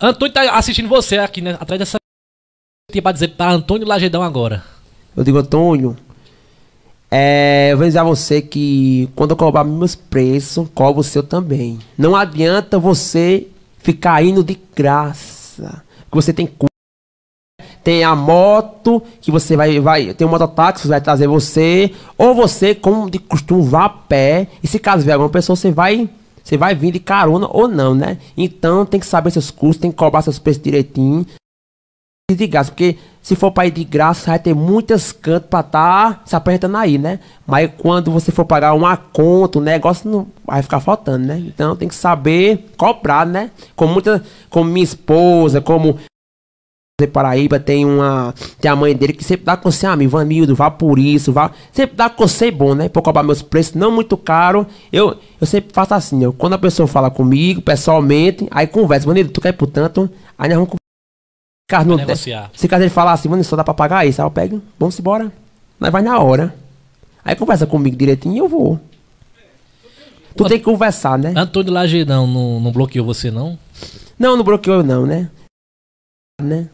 Antônio 0.00 0.32
tá 0.32 0.42
assistindo 0.56 0.88
você 0.88 1.18
aqui, 1.18 1.40
né? 1.40 1.56
Atrás 1.58 1.78
dessa. 1.78 2.01
Tinha 2.92 3.00
pra 3.00 3.12
dizer 3.12 3.28
para 3.28 3.50
Antônio 3.50 3.88
Lagedão 3.88 4.22
agora. 4.22 4.62
Eu 5.16 5.24
digo, 5.24 5.38
Antônio, 5.38 5.96
é, 7.10 7.70
eu 7.72 7.78
vou 7.78 7.86
dizer 7.86 8.00
a 8.00 8.04
você 8.04 8.42
que 8.42 9.08
quando 9.16 9.30
eu 9.30 9.36
cobrar 9.36 9.64
meus 9.64 9.94
preços, 9.94 10.68
cobro 10.74 11.00
o 11.00 11.04
seu 11.04 11.22
também. 11.22 11.78
Não 11.96 12.14
adianta 12.14 12.78
você 12.78 13.46
ficar 13.78 14.22
indo 14.22 14.44
de 14.44 14.58
graça. 14.76 15.82
Que 16.10 16.14
você 16.14 16.34
tem 16.34 16.46
tem 17.82 18.04
a 18.04 18.14
moto 18.14 19.02
que 19.20 19.30
você 19.30 19.56
vai 19.56 19.80
vai 19.80 20.12
tem 20.14 20.26
um 20.26 20.30
mototáxi 20.30 20.82
que 20.82 20.88
vai 20.88 21.00
trazer 21.00 21.26
você 21.26 21.90
ou 22.16 22.32
você 22.32 22.76
como 22.76 23.10
de 23.10 23.18
costume 23.18 23.66
vá 23.66 23.86
a 23.86 23.88
pé 23.88 24.46
e 24.62 24.68
se 24.68 24.78
caso 24.78 25.02
vier 25.02 25.14
alguma 25.14 25.30
pessoa 25.30 25.56
você 25.56 25.72
vai 25.72 26.08
você 26.44 26.56
vai 26.56 26.76
vir 26.76 26.92
de 26.92 27.00
carona 27.00 27.48
ou 27.50 27.66
não, 27.66 27.94
né? 27.94 28.18
Então 28.36 28.86
tem 28.86 29.00
que 29.00 29.06
saber 29.06 29.32
seus 29.32 29.50
custos, 29.50 29.80
tem 29.80 29.90
que 29.90 29.96
cobrar 29.96 30.22
seus 30.22 30.38
preços 30.38 30.62
direitinho 30.62 31.26
e 32.32 32.36
de 32.36 32.46
graça, 32.46 32.70
porque 32.70 32.98
se 33.22 33.36
for 33.36 33.52
para 33.52 33.66
ir 33.66 33.70
de 33.70 33.84
graça, 33.84 34.30
vai 34.30 34.38
ter 34.38 34.54
muitas 34.54 35.12
cantos 35.12 35.48
para 35.48 35.60
estar 35.60 36.22
se 36.24 36.34
apresentando 36.34 36.76
aí, 36.76 36.98
né? 36.98 37.20
Mas 37.46 37.70
quando 37.78 38.10
você 38.10 38.32
for 38.32 38.44
pagar 38.44 38.74
uma 38.74 38.96
conta, 38.96 39.58
o 39.58 39.62
negócio 39.62 40.10
não 40.10 40.26
vai 40.44 40.60
ficar 40.62 40.80
faltando, 40.80 41.26
né? 41.26 41.38
Então 41.38 41.76
tem 41.76 41.88
que 41.88 41.94
saber 41.94 42.72
cobrar, 42.76 43.24
né? 43.24 43.50
Como 43.76 43.92
muita, 43.92 44.22
como 44.50 44.70
minha 44.70 44.82
esposa, 44.82 45.60
como 45.60 45.98
de 47.00 47.06
Paraíba 47.06 47.58
tem 47.58 47.84
uma 47.84 48.34
tem 48.60 48.70
a 48.70 48.76
mãe 48.76 48.94
dele 48.94 49.12
que 49.12 49.24
sempre 49.24 49.44
dá 49.44 49.56
conselho 49.56 49.92
a 49.92 49.96
mim, 49.96 50.06
Vanildo, 50.06 50.54
vá 50.54 50.70
por 50.70 50.98
isso, 50.98 51.32
vá, 51.32 51.50
sempre 51.72 51.96
dá 51.96 52.08
conselho 52.08 52.56
bom, 52.56 52.74
né? 52.74 52.88
Pra 52.88 53.02
cobrar 53.02 53.22
meus 53.22 53.42
preços 53.42 53.74
não 53.74 53.90
muito 53.90 54.16
caro. 54.16 54.66
Eu 54.92 55.16
eu 55.40 55.46
sempre 55.46 55.72
faço 55.72 55.94
assim, 55.94 56.22
eu, 56.22 56.32
quando 56.32 56.54
a 56.54 56.58
pessoa 56.58 56.86
fala 56.86 57.10
comigo 57.10 57.62
pessoalmente, 57.62 58.46
aí 58.50 58.66
conversa, 58.66 59.06
Vanildo, 59.06 59.30
tu 59.30 59.40
quer 59.40 59.52
por 59.52 59.66
tanto? 59.68 60.10
Aí 60.38 60.48
nós 60.48 60.58
vamos 60.58 60.81
Caso 61.72 61.88
não 61.88 61.96
negociar. 61.96 62.50
se 62.52 62.68
caso 62.68 62.82
ele 62.82 62.90
falar 62.90 63.12
assim, 63.12 63.30
mano, 63.30 63.42
só 63.42 63.56
dá 63.56 63.64
pra 63.64 63.72
pagar 63.72 64.06
isso, 64.06 64.20
aí 64.20 64.26
eu 64.26 64.30
pego, 64.30 64.60
vamos 64.78 64.98
embora. 65.00 65.32
Nós 65.80 65.90
vai 65.90 66.02
na 66.02 66.18
hora. 66.18 66.54
Aí 67.24 67.34
conversa 67.34 67.66
comigo 67.66 67.96
direitinho 67.96 68.34
e 68.34 68.38
eu 68.38 68.46
vou. 68.46 68.78
Tu 70.36 70.44
tem 70.44 70.58
que 70.58 70.64
conversar, 70.66 71.18
né? 71.18 71.32
Antônio 71.34 71.72
Lagedão 71.72 72.26
não, 72.26 72.60
não 72.60 72.70
bloqueou 72.70 73.06
você, 73.06 73.30
não? 73.30 73.58
Não, 74.18 74.36
não 74.36 74.44
bloqueou 74.44 74.82
não, 74.82 75.06
né? 75.06 75.30
Né? 76.42 76.68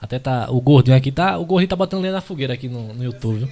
Até 0.00 0.18
tá. 0.18 0.46
O 0.50 0.62
gordinho 0.62 0.96
aqui 0.96 1.12
tá. 1.12 1.36
O 1.36 1.44
gordinho 1.44 1.68
tá 1.68 1.76
botando 1.76 2.00
lenha 2.00 2.14
na 2.14 2.22
fogueira 2.22 2.54
aqui 2.54 2.70
no, 2.70 2.94
no 2.94 3.04
YouTube, 3.04 3.40
viu? 3.40 3.48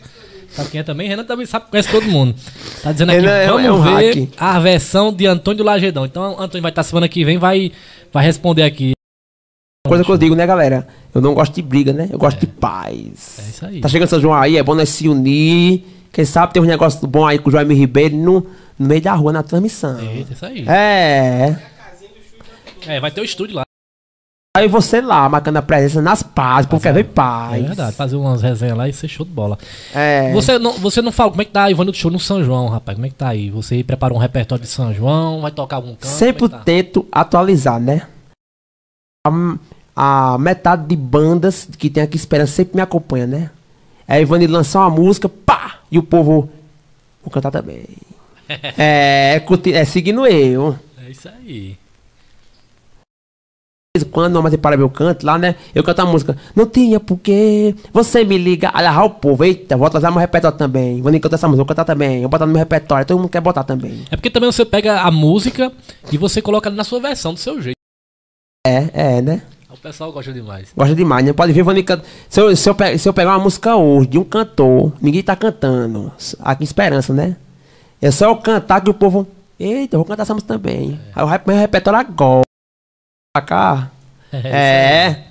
Sabe 0.48 0.70
quem 0.70 0.80
é 0.80 0.82
também? 0.82 1.08
Renan 1.08 1.24
também 1.24 1.44
sabe, 1.44 1.66
conhece 1.70 1.90
todo 1.90 2.06
mundo. 2.06 2.34
Tá 2.82 2.90
dizendo 2.90 3.10
aqui, 3.12 3.26
é 3.26 3.48
vamos 3.48 3.64
é 3.66 3.72
um 3.72 3.82
ver 3.82 4.14
hack. 4.14 4.28
a 4.38 4.58
versão 4.58 5.12
de 5.12 5.26
Antônio 5.26 5.62
Lagedão. 5.62 6.06
Então, 6.06 6.40
Antônio 6.40 6.62
vai 6.62 6.70
estar 6.70 6.82
semana 6.84 7.06
que 7.06 7.22
vem, 7.22 7.36
vai, 7.36 7.70
vai 8.10 8.24
responder 8.24 8.62
aqui. 8.62 8.97
Coisa 9.86 10.04
que 10.04 10.10
eu 10.10 10.18
digo, 10.18 10.34
né, 10.34 10.46
galera? 10.46 10.86
Eu 11.14 11.20
não 11.20 11.34
gosto 11.34 11.54
de 11.54 11.62
briga, 11.62 11.92
né? 11.92 12.08
Eu 12.10 12.18
gosto 12.18 12.38
de 12.38 12.46
paz. 12.46 13.38
É 13.38 13.48
isso 13.48 13.66
aí. 13.66 13.80
Tá 13.80 13.88
chegando 13.88 14.08
São 14.08 14.20
João 14.20 14.34
aí, 14.34 14.56
é 14.56 14.62
bom 14.62 14.74
nós 14.74 14.88
se 14.88 15.08
unir. 15.08 15.84
Quem 16.12 16.24
sabe 16.24 16.52
tem 16.52 16.62
um 16.62 16.66
negócio 16.66 17.06
bom 17.06 17.26
aí 17.26 17.38
com 17.38 17.48
o 17.48 17.52
Joaimir 17.52 17.76
Ribeiro 17.76 18.16
no, 18.16 18.46
no 18.78 18.86
meio 18.86 19.00
da 19.00 19.14
rua, 19.14 19.32
na 19.32 19.42
transmissão. 19.42 19.98
Eita, 20.00 20.32
isso 20.32 20.44
aí. 20.44 20.68
É. 20.68 21.56
É, 22.86 23.00
vai 23.00 23.10
ter 23.10 23.20
o 23.20 23.24
estúdio 23.24 23.56
lá. 23.56 23.62
Aí 24.56 24.66
você 24.66 25.00
lá, 25.00 25.28
marcando 25.28 25.58
a 25.58 25.62
presença 25.62 26.02
nas 26.02 26.22
pazes, 26.22 26.66
porque 26.66 26.82
quer 26.82 26.92
ver 26.92 27.04
paz. 27.04 27.62
É 27.62 27.66
verdade, 27.66 27.94
fazer 27.94 28.16
umas 28.16 28.42
resenhas 28.42 28.76
lá 28.76 28.88
e 28.88 28.92
ser 28.92 29.06
show 29.06 29.24
de 29.24 29.30
bola. 29.30 29.56
É. 29.94 30.32
Você, 30.32 30.58
não, 30.58 30.72
você 30.72 31.00
não 31.00 31.12
fala 31.12 31.30
como 31.30 31.42
é 31.42 31.44
que 31.44 31.52
tá 31.52 31.64
a 31.64 31.70
Ivone 31.70 31.92
do 31.92 31.96
show 31.96 32.10
no 32.10 32.18
São 32.18 32.42
João, 32.42 32.66
rapaz? 32.66 32.96
Como 32.96 33.06
é 33.06 33.08
que 33.08 33.14
tá 33.14 33.28
aí? 33.28 33.50
Você 33.50 33.84
preparou 33.84 34.18
um 34.18 34.20
repertório 34.20 34.64
de 34.64 34.68
São 34.68 34.92
João? 34.92 35.40
Vai 35.40 35.52
tocar 35.52 35.76
algum 35.76 35.90
canto? 35.90 36.06
Sempre 36.06 36.46
é 36.46 36.48
tá? 36.48 36.58
tento 36.58 37.06
atualizar, 37.12 37.78
né? 37.78 38.08
A, 39.28 40.32
a 40.34 40.38
metade 40.38 40.86
de 40.86 40.96
bandas 40.96 41.68
que 41.78 41.90
tem 41.90 42.02
aqui 42.02 42.16
esperando 42.16 42.46
sempre 42.48 42.76
me 42.76 42.82
acompanha, 42.82 43.26
né? 43.26 43.50
Aí 44.06 44.22
Ivani 44.22 44.46
lança 44.46 44.78
uma 44.78 44.90
música, 44.90 45.28
pá! 45.28 45.80
E 45.90 45.98
o 45.98 46.02
povo. 46.02 46.48
Vou 47.22 47.30
cantar 47.30 47.50
também. 47.50 47.84
é, 48.78 49.40
curti- 49.46 49.72
é 49.74 49.84
seguindo 49.84 50.26
eu. 50.26 50.78
É 51.04 51.10
isso 51.10 51.28
aí. 51.28 51.76
Quando, 54.12 54.40
mas 54.40 54.54
para 54.56 54.76
meu 54.76 54.88
canto 54.88 55.26
lá, 55.26 55.36
né? 55.36 55.56
Eu 55.74 55.82
canto 55.82 56.00
a 56.00 56.06
música. 56.06 56.36
Não 56.54 56.66
tinha 56.66 57.00
porquê. 57.00 57.74
Você 57.92 58.24
me 58.24 58.38
liga. 58.38 58.70
Olha 58.72 59.02
o 59.02 59.10
povo. 59.10 59.44
Eita, 59.44 59.76
vou 59.76 59.86
atualizar 59.88 60.12
meu 60.12 60.20
repertório 60.20 60.56
também. 60.56 61.02
Vou 61.02 61.10
nem 61.10 61.20
cantar 61.20 61.34
essa 61.34 61.48
música, 61.48 61.64
vou 61.64 61.66
cantar 61.66 61.84
também. 61.84 62.20
Vou 62.20 62.28
botar 62.28 62.46
no 62.46 62.52
meu 62.52 62.60
repertório. 62.60 63.04
Todo 63.04 63.18
mundo 63.18 63.28
quer 63.28 63.40
botar 63.40 63.64
também. 63.64 64.04
É 64.10 64.16
porque 64.16 64.30
também 64.30 64.50
você 64.52 64.64
pega 64.64 65.00
a 65.00 65.10
música 65.10 65.72
e 66.12 66.16
você 66.16 66.40
coloca 66.40 66.70
na 66.70 66.84
sua 66.84 67.00
versão, 67.00 67.34
do 67.34 67.40
seu 67.40 67.60
jeito. 67.60 67.77
É, 68.68 68.90
é, 69.16 69.22
né? 69.22 69.42
O 69.70 69.76
pessoal 69.76 70.10
gosta 70.12 70.32
demais. 70.32 70.68
Gosta 70.76 70.94
demais, 70.94 71.24
né? 71.24 71.32
Pode 71.32 71.52
ver, 71.52 71.62
Vani 71.62 71.82
canta. 71.82 72.04
Se 72.28 72.40
eu, 72.40 72.54
se, 72.56 72.68
eu 72.68 72.74
pe- 72.74 72.98
se 72.98 73.08
eu 73.08 73.12
pegar 73.12 73.30
uma 73.36 73.44
música 73.44 73.76
hoje 73.76 74.08
de 74.08 74.18
um 74.18 74.24
cantor, 74.24 74.92
ninguém 75.00 75.22
tá 75.22 75.36
cantando. 75.36 76.12
Aqui 76.40 76.62
em 76.62 76.64
Esperança, 76.64 77.12
né? 77.14 77.36
É 78.00 78.10
só 78.10 78.26
eu 78.26 78.36
cantar 78.36 78.80
que 78.80 78.90
o 78.90 78.94
povo. 78.94 79.26
Eita, 79.58 79.96
eu 79.96 80.00
vou 80.00 80.06
cantar 80.06 80.22
essa 80.22 80.34
música 80.34 80.54
também. 80.54 80.98
Aí 81.14 81.22
eu 81.22 81.28
meu 81.46 81.56
repertório 81.56 81.98
agora. 82.00 82.42
Pra 83.34 83.42
cá. 83.42 83.90
É. 84.32 85.24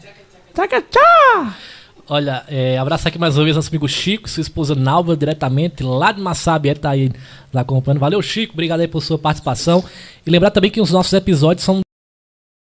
Tchaca, 0.54 0.82
tchá. 0.82 1.56
Olha, 2.10 2.44
é, 2.48 2.78
abraço 2.78 3.08
aqui 3.08 3.20
mais 3.20 3.38
uma 3.38 3.44
vez 3.44 3.56
nosso 3.56 3.68
amigo 3.70 3.88
Chico, 3.88 4.28
sua 4.30 4.42
esposa 4.42 4.74
Nalva, 4.74 5.16
diretamente 5.16 5.84
lá 5.84 6.12
de 6.12 6.20
Massabié, 6.22 6.74
tá 6.74 6.92
aí 6.92 7.10
nos 7.10 7.62
acompanhando. 7.62 8.00
Valeu, 8.00 8.22
Chico, 8.22 8.54
obrigado 8.54 8.80
aí 8.80 8.88
por 8.88 9.04
sua 9.04 9.20
participação. 9.20 9.84
E 10.26 10.30
lembrar 10.32 10.50
também 10.52 10.72
que 10.72 10.80
os 10.82 10.90
nossos 10.90 11.12
episódios 11.14 11.64
são 11.66 11.82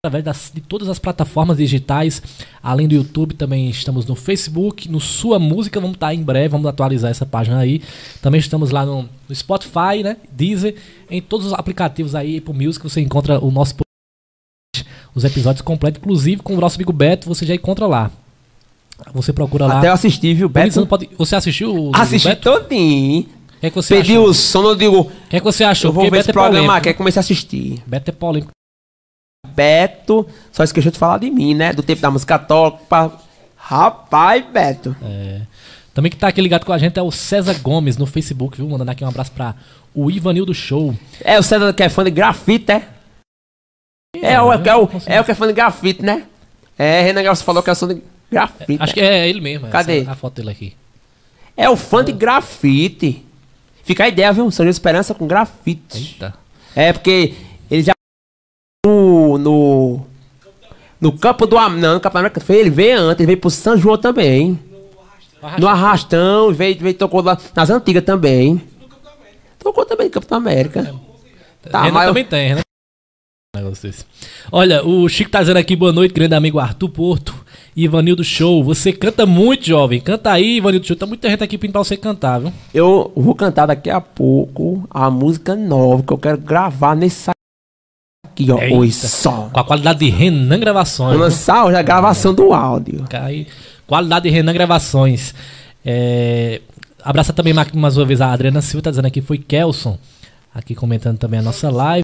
através 0.05 0.23
das- 0.23 0.51
de 0.53 0.61
todas 0.61 0.87
as 0.89 0.99
plataformas 0.99 1.57
digitais, 1.57 2.21
além 2.61 2.87
do 2.87 2.93
YouTube, 2.95 3.33
também 3.33 3.67
estamos 3.69 4.05
no 4.05 4.15
Facebook, 4.15 4.89
no 4.89 4.99
Sua 4.99 5.39
Música, 5.39 5.79
vamos 5.81 5.95
estar 5.95 6.13
em 6.13 6.21
breve, 6.23 6.49
vamos 6.49 6.67
atualizar 6.67 7.09
essa 7.09 7.25
página 7.25 7.57
aí. 7.59 7.81
Também 8.21 8.39
estamos 8.39 8.69
lá 8.69 8.85
no, 8.85 9.09
no 9.27 9.35
Spotify, 9.35 10.03
né, 10.03 10.17
Deezer, 10.31 10.75
em 11.09 11.21
todos 11.21 11.47
os 11.47 11.53
aplicativos 11.53 12.13
aí, 12.15 12.39
pro 12.39 12.53
Music, 12.53 12.83
você 12.83 13.01
encontra 13.01 13.43
o 13.43 13.49
nosso 13.51 13.73
podcast, 13.75 14.95
os 15.15 15.23
episódios 15.23 15.61
completos, 15.61 15.99
inclusive 15.99 16.41
com 16.43 16.55
o 16.55 16.59
nosso 16.61 16.75
amigo 16.77 16.93
Beto, 16.93 17.27
você 17.27 17.45
já 17.45 17.55
encontra 17.55 17.87
lá. 17.87 18.11
Você 19.13 19.31
procura 19.33 19.65
lá. 19.67 19.77
Até 19.79 19.89
eu 19.89 19.93
assisti, 19.93 20.33
viu, 20.33 20.47
Beto? 20.49 20.85
pode- 20.87 21.09
Você 21.17 21.35
assistiu 21.35 21.73
o 21.75 21.91
Assisti 21.95 22.27
Beto? 22.29 22.41
todinho. 22.51 23.21
O 23.21 23.59
que, 23.59 23.65
é 23.65 23.69
que 23.71 23.75
você 23.75 23.95
Pedi 23.97 24.11
achou? 24.13 24.25
o 24.27 24.33
sono, 24.33 24.69
eu 24.69 24.75
digo. 24.75 24.99
O 25.01 25.11
que, 25.29 25.35
é 25.35 25.39
que 25.39 25.43
você 25.45 25.63
achou? 25.63 25.89
Eu 25.89 25.93
vou 25.93 26.03
Porque 26.03 26.11
ver 26.11 26.17
Beto 26.17 26.21
esse 26.25 26.29
é 26.29 26.33
programa 26.33 26.53
polêmico. 26.57 26.77
aqui. 26.77 26.89
Aí 26.89 26.93
comecei 26.95 27.19
a 27.19 27.21
assistir. 27.21 27.81
Beto 27.87 28.09
é 28.09 28.13
polêmico. 28.13 28.51
Beto, 29.45 30.27
só 30.51 30.63
esqueceu 30.63 30.91
de 30.91 30.97
falar 30.97 31.19
de 31.19 31.29
mim, 31.29 31.53
né? 31.53 31.73
Do 31.73 31.83
tempo 31.83 32.01
da 32.01 32.11
música 32.11 32.37
toca. 32.37 32.77
Pra... 32.89 33.11
Rapaz, 33.55 34.45
Beto. 34.45 34.95
É. 35.01 35.41
Também 35.93 36.11
que 36.11 36.17
tá 36.17 36.27
aqui 36.27 36.39
ligado 36.41 36.63
com 36.63 36.71
a 36.71 36.77
gente 36.77 36.99
é 36.99 37.01
o 37.01 37.11
César 37.11 37.55
Gomes 37.59 37.97
no 37.97 38.05
Facebook, 38.05 38.55
viu? 38.55 38.69
Mandando 38.69 38.91
aqui 38.91 39.03
um 39.03 39.07
abraço 39.07 39.31
pra 39.31 39.55
o 39.95 40.11
Ivanildo 40.11 40.53
Show. 40.53 40.93
É 41.21 41.39
o 41.39 41.43
César 41.43 41.73
que 41.73 41.81
é 41.81 41.89
fã 41.89 42.03
de 42.03 42.11
grafite, 42.11 42.71
é? 42.71 42.87
É, 44.21 44.39
o, 44.39 44.53
é, 44.53 44.57
o, 44.75 44.89
é 45.07 45.19
o 45.19 45.23
que 45.23 45.31
é 45.31 45.35
fã 45.35 45.47
de 45.47 45.53
grafite, 45.53 46.03
né? 46.03 46.25
É, 46.77 47.01
Renan 47.01 47.23
Garcia 47.23 47.43
falou 47.43 47.63
que 47.63 47.69
é 47.71 47.75
fã 47.75 47.87
de 47.87 48.01
grafite. 48.31 48.83
Acho 48.83 48.93
que 48.93 48.99
é 48.99 49.27
ele 49.27 49.41
mesmo. 49.41 49.67
Cadê? 49.69 50.05
a 50.07 50.15
foto 50.15 50.35
dele 50.35 50.51
aqui. 50.51 50.75
É 51.55 51.67
o 51.67 51.75
fã 51.75 52.05
de 52.05 52.11
grafite. 52.11 53.25
Fica 53.83 54.03
a 54.03 54.07
ideia, 54.07 54.31
viu? 54.31 54.51
São 54.51 54.63
João 54.63 54.69
de 54.69 54.75
Esperança 54.75 55.15
com 55.15 55.25
grafite. 55.25 55.97
Eita. 55.97 56.33
É, 56.75 56.93
porque 56.93 57.33
ele 57.71 57.81
já. 57.81 57.93
No. 58.85 59.39
No, 59.39 60.05
no 60.99 61.11
campo 61.11 61.45
do. 61.45 61.55
Não, 61.55 61.95
no 61.95 61.99
campo 61.99 62.13
da 62.13 62.19
América. 62.19 62.39
Foi, 62.41 62.57
ele 62.57 62.69
veio 62.69 62.99
antes, 62.99 63.19
ele 63.19 63.27
veio 63.27 63.39
pro 63.39 63.49
São 63.49 63.77
João 63.77 63.97
também. 63.97 64.59
No 65.59 65.67
Arrastão, 65.67 66.51
veio, 66.51 66.77
veio 66.79 66.95
tocou 66.95 67.21
lá 67.21 67.37
nas 67.55 67.69
antigas 67.69 68.03
também. 68.03 68.61
Tocou 69.59 69.85
também 69.85 70.07
no 70.07 70.11
Campo 70.11 70.27
da 70.27 70.37
América. 70.37 70.95
Tá, 71.69 71.83
Renan 71.83 71.93
mas 71.93 72.07
também 72.07 72.25
tem, 72.25 72.55
desse. 73.81 74.05
Olha, 74.51 74.85
o 74.85 75.07
Chico 75.09 75.31
tá 75.31 75.41
dizendo 75.41 75.57
aqui, 75.57 75.75
boa 75.75 75.91
noite, 75.91 76.13
grande 76.13 76.35
amigo 76.35 76.59
Arthur 76.59 76.89
Porto. 76.89 77.35
Ivanildo 77.75 78.23
Show, 78.23 78.63
você 78.63 78.91
canta 78.91 79.25
muito, 79.25 79.67
jovem. 79.67 79.99
Canta 79.99 80.31
aí, 80.31 80.57
Ivanildo 80.57 80.85
Show. 80.85 80.95
Tá 80.95 81.05
muita 81.05 81.29
gente 81.29 81.43
aqui 81.43 81.57
pedindo 81.57 81.73
pra 81.73 81.83
você 81.83 81.95
cantar, 81.95 82.39
viu? 82.39 82.51
Eu 82.73 83.11
vou 83.15 83.35
cantar 83.35 83.67
daqui 83.67 83.89
a 83.89 84.01
pouco 84.01 84.87
a 84.89 85.11
música 85.11 85.55
nova 85.55 86.01
que 86.01 86.11
eu 86.11 86.17
quero 86.17 86.37
gravar 86.39 86.95
nesse 86.95 87.29
aqui, 88.43 88.51
ó. 88.51 88.59
Eita. 88.59 88.75
Oi, 88.75 88.91
só. 88.91 89.49
Com 89.51 89.59
a 89.59 89.63
qualidade 89.63 89.99
de 89.99 90.09
Renan 90.09 90.59
Gravações. 90.59 91.13
Vou 91.17 91.21
lançar 91.21 91.65
hoje 91.65 91.75
a 91.77 91.81
gravação 91.81 92.33
do 92.33 92.53
áudio. 92.53 93.05
Aí, 93.13 93.47
qualidade 93.85 94.23
de 94.23 94.29
Renan 94.35 94.53
Gravações. 94.53 95.33
É, 95.85 96.61
abraça 97.03 97.33
também 97.33 97.53
ma- 97.53 97.65
mais 97.73 97.97
uma 97.97 98.05
vez 98.05 98.21
a 98.21 98.31
Adriana 98.31 98.61
Silva, 98.61 98.83
tá 98.83 98.89
dizendo 98.89 99.05
aqui, 99.05 99.21
foi 99.21 99.37
Kelson, 99.37 99.97
aqui 100.53 100.75
comentando 100.75 101.17
também 101.17 101.39
a 101.39 101.43
nossa 101.43 101.69
live. 101.69 102.03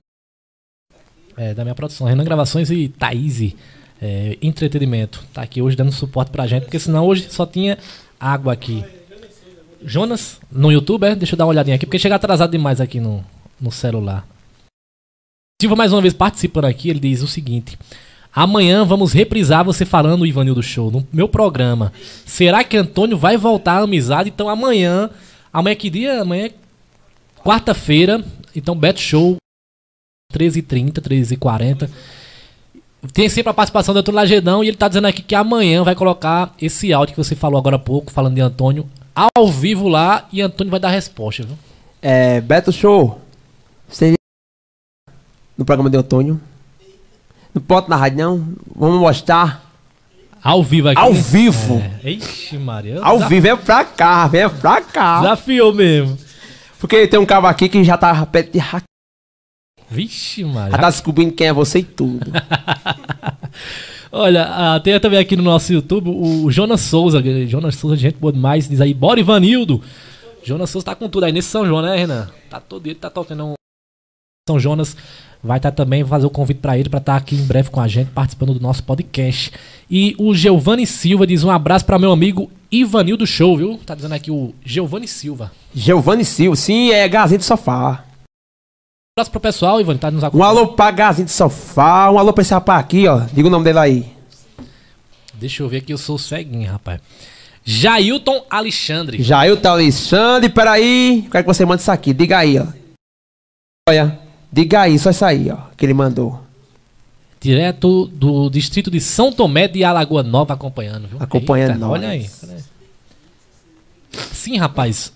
É, 1.36 1.54
da 1.54 1.64
minha 1.64 1.76
produção, 1.76 2.06
Renan 2.08 2.24
Gravações 2.24 2.70
e 2.70 2.88
Thaís, 2.88 3.54
é, 4.02 4.38
entretenimento. 4.42 5.24
Tá 5.34 5.42
aqui 5.42 5.62
hoje 5.62 5.76
dando 5.76 5.92
suporte 5.92 6.30
pra 6.32 6.46
gente, 6.48 6.64
porque 6.64 6.80
senão 6.80 7.06
hoje 7.06 7.28
só 7.30 7.46
tinha 7.46 7.78
água 8.20 8.54
aqui. 8.54 8.84
Jonas, 9.86 10.40
no 10.52 10.72
YouTube, 10.72 11.04
é? 11.06 11.16
Deixa 11.16 11.34
eu 11.34 11.38
dar 11.38 11.46
uma 11.46 11.50
olhadinha 11.50 11.76
aqui, 11.76 11.86
porque 11.86 12.00
chega 12.00 12.16
atrasado 12.16 12.52
demais 12.52 12.80
aqui 12.80 13.00
no, 13.02 13.24
no 13.60 13.72
celular. 13.72 14.26
Silva 15.64 15.78
mais 15.78 15.94
uma 15.94 16.02
vez 16.02 16.14
participando 16.14 16.66
aqui, 16.66 16.90
ele 16.90 17.00
diz 17.00 17.22
o 17.22 17.28
seguinte: 17.28 17.80
Amanhã 18.36 18.84
vamos 18.84 19.14
reprisar 19.14 19.64
você 19.64 19.86
falando 19.86 20.26
Ivanildo 20.26 20.62
Show 20.62 20.92
no 20.92 21.08
meu 21.14 21.30
programa. 21.30 21.94
Será 22.26 22.66
que 22.66 22.76
Antônio 22.76 23.18
vai 23.18 23.38
voltar 23.38 23.80
à 23.80 23.84
amizade? 23.84 24.28
Então 24.28 24.50
amanhã, 24.50 25.10
amanhã 25.54 25.74
que 25.74 25.90
dia? 25.90 26.22
Amanhã 26.22 26.48
é 26.48 26.52
quarta-feira, 27.42 28.22
então 28.54 28.76
Beto 28.76 29.00
Show 29.00 29.38
13h30, 30.34 31.00
13h40. 31.00 31.90
Tem 33.14 33.30
sempre 33.30 33.52
a 33.52 33.54
participação 33.54 33.94
do 33.94 34.02
Antônio 34.02 34.18
Lagedão 34.18 34.66
e 34.66 34.68
ele 34.68 34.76
tá 34.76 34.90
dizendo 34.90 35.08
aqui 35.08 35.22
que 35.22 35.34
amanhã 35.34 35.82
vai 35.82 35.96
colocar 35.96 36.54
esse 36.62 36.92
áudio 36.92 37.16
que 37.16 37.24
você 37.24 37.38
falou 37.38 37.58
agora 37.58 37.78
há 37.78 37.80
pouco, 37.80 38.12
falando 38.12 38.36
de 38.36 38.42
Antônio, 38.42 38.86
ao 39.16 39.48
vivo 39.48 39.88
lá 39.88 40.28
e 40.30 40.42
Antônio 40.42 40.72
vai 40.72 40.80
dar 40.82 40.90
resposta, 40.90 41.44
viu? 41.44 41.58
É, 42.02 42.42
Beto 42.42 42.74
Show. 42.74 43.22
Seria 43.88 44.18
no 45.58 45.66
programa 45.66 45.90
de 45.90 45.98
Antônio. 45.98 46.40
Não 47.54 47.62
pode 47.62 47.90
na 47.90 47.96
rádio, 47.96 48.18
não. 48.18 48.54
Vamos 48.76 49.00
mostrar. 49.00 49.64
Ao 50.44 50.62
vivo 50.62 50.90
aqui. 50.90 51.00
Ao 51.00 51.14
vivo. 51.14 51.82
É. 52.04 52.12
Ixi, 52.12 52.58
Maria. 52.58 53.00
Ao 53.02 53.20
vivo, 53.20 53.48
é 53.48 53.56
pra 53.56 53.86
cá, 53.86 54.28
vem 54.28 54.50
pra 54.50 54.82
cá. 54.82 55.22
Desafiou 55.22 55.74
mesmo. 55.74 56.18
Porque 56.80 57.08
tem 57.08 57.20
um 57.20 57.26
cabo 57.26 57.48
aqui 57.48 57.70
que 57.70 57.82
já 57.84 57.98
tá 57.98 58.26
perto 58.26 58.52
de 58.52 58.60
hack. 58.60 58.84
Vixe, 59.90 60.44
Maria. 60.44 60.72
Já 60.72 60.78
tá 60.78 60.90
descobrindo 60.90 61.32
quem 61.32 61.48
é 61.48 61.54
você 61.54 61.80
e 61.80 61.84
tudo. 61.84 62.32
Olha, 64.12 64.44
ah, 64.44 64.80
tem 64.80 65.00
também 65.00 65.18
aqui 65.18 65.36
no 65.36 65.44
nosso 65.44 65.72
YouTube 65.72 66.10
o 66.10 66.52
Jonas 66.52 66.82
Souza. 66.82 67.24
Jonas 67.48 67.76
Souza, 67.76 67.96
gente 67.96 68.18
boa 68.18 68.34
demais. 68.34 68.68
Diz 68.68 68.82
aí, 68.82 68.94
bora 68.94 69.20
Ivanildo. 69.20 69.82
Jonas 70.44 70.70
Souza 70.70 70.86
tá 70.86 70.96
com 70.96 71.08
tudo 71.08 71.24
aí 71.24 71.32
nesse 71.32 71.48
São 71.48 71.66
João, 71.66 71.82
né, 71.82 71.96
Renan? 71.96 72.30
Tá 72.50 72.60
todo 72.60 72.84
dia, 72.84 72.96
tá 72.96 73.10
tocando 73.10 73.46
um 73.46 73.54
São 74.48 74.60
Jonas. 74.60 74.98
Vai 75.42 75.58
estar 75.58 75.72
tá 75.72 75.84
também, 75.84 76.06
fazer 76.06 76.26
o 76.26 76.30
convite 76.30 76.60
para 76.60 76.78
ele 76.78 76.90
para 76.90 77.00
estar 77.00 77.14
tá 77.14 77.18
aqui 77.18 77.36
em 77.36 77.46
breve 77.46 77.70
com 77.70 77.80
a 77.80 77.88
gente, 77.88 78.12
participando 78.12 78.54
do 78.54 78.60
nosso 78.60 78.84
podcast. 78.84 79.52
E 79.90 80.16
o 80.18 80.34
Giovanni 80.34 80.86
Silva 80.86 81.26
diz 81.26 81.44
um 81.44 81.52
abraço 81.52 81.86
para 81.86 82.00
meu 82.00 82.12
amigo 82.12 82.52
Ivanildo 82.72 83.26
Show, 83.26 83.58
viu? 83.58 83.80
Tá 83.86 83.96
dizendo 83.96 84.14
aqui 84.14 84.32
o 84.32 84.54
Giovanni 84.66 85.08
Silva. 85.08 85.52
Giovanni 85.74 86.26
Silva, 86.26 86.56
sim, 86.58 86.92
é 86.92 87.08
Gazinho 87.08 87.40
do 87.40 87.44
Sofá. 87.44 88.04
Um 88.22 89.20
abraço 89.20 89.32
pro 89.32 89.40
pessoal, 89.40 89.80
Ivan, 89.80 89.96
tá 89.96 90.12
nos 90.12 90.24
acompanhando. 90.24 90.56
Um 90.56 90.60
alô 90.60 90.68
pra 90.74 90.92
Gazinho 90.92 91.26
do 91.26 91.32
Sofá, 91.32 92.10
um 92.10 92.20
alô 92.20 92.34
pra 92.34 92.42
esse 92.42 92.54
rapaz 92.54 92.82
aqui, 92.82 93.08
ó. 93.08 93.20
Diga 93.34 93.48
o 93.48 93.52
nome 93.52 93.64
dele 93.64 93.80
aí. 93.80 94.14
Deixa 95.34 95.64
eu 95.64 95.70
ver 95.70 95.78
aqui, 95.78 95.94
eu 95.94 95.98
sou 95.98 96.18
ceguinho, 96.18 96.70
rapaz. 96.70 97.00
Jailton 97.64 98.46
Alexandre. 98.50 99.24
Jailton 99.24 99.70
Alexandre, 99.70 100.50
peraí. 100.50 101.28
Quero 101.32 101.44
que 101.44 101.54
você 101.54 101.66
mande 101.66 101.82
isso 101.82 101.92
aqui, 101.92 102.14
diga 102.14 102.40
aí, 102.40 102.60
ó. 102.60 102.68
Olha. 103.90 104.23
Diga 104.54 104.82
aí, 104.82 105.00
só 105.00 105.10
isso 105.10 105.26
aí, 105.26 105.50
ó, 105.50 105.58
que 105.76 105.84
ele 105.84 105.96
mandou. 105.96 106.40
Direto 107.42 108.06
do 108.06 108.52
distrito 108.52 108.92
de 108.92 109.02
São 109.02 109.32
Tomé 109.32 109.68
de 109.68 109.84
Alagoa 109.84 110.22
Nova 110.22 110.54
acompanhando, 110.54 111.08
viu? 111.08 111.18
Acompanhando 111.20 111.72
Eita, 111.72 111.80
nós. 111.80 111.92
Olha 111.92 112.10
aí. 112.10 112.30
Sim, 114.32 114.58
rapaz. 114.58 115.12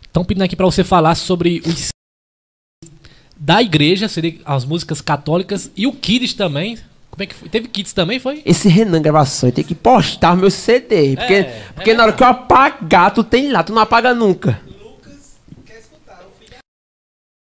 Estão 0.00 0.24
pedindo 0.24 0.44
aqui 0.44 0.54
para 0.54 0.64
você 0.64 0.84
falar 0.84 1.16
sobre 1.16 1.60
os 1.66 1.88
da 3.36 3.60
igreja, 3.60 4.08
seria 4.08 4.36
as 4.44 4.64
músicas 4.64 5.00
católicas 5.00 5.72
e 5.76 5.84
o 5.84 5.92
Kids 5.92 6.34
também. 6.34 6.78
Como 7.10 7.22
é 7.24 7.26
que 7.26 7.34
foi? 7.34 7.48
Teve 7.48 7.66
Kids 7.66 7.92
também, 7.92 8.20
foi? 8.20 8.42
Esse 8.46 8.68
Renan 8.68 9.02
Gravações 9.02 9.54
tem 9.54 9.64
que 9.64 9.74
postar 9.74 10.36
meu 10.36 10.52
CD. 10.52 11.16
Porque, 11.16 11.34
é, 11.34 11.62
porque 11.74 11.90
é 11.90 11.94
na 11.94 12.04
hora 12.04 12.12
que 12.12 12.22
eu 12.22 12.28
apagar, 12.28 13.12
tu 13.12 13.24
tem 13.24 13.50
lá, 13.50 13.64
tu 13.64 13.72
não 13.72 13.82
apaga 13.82 14.14
nunca. 14.14 14.67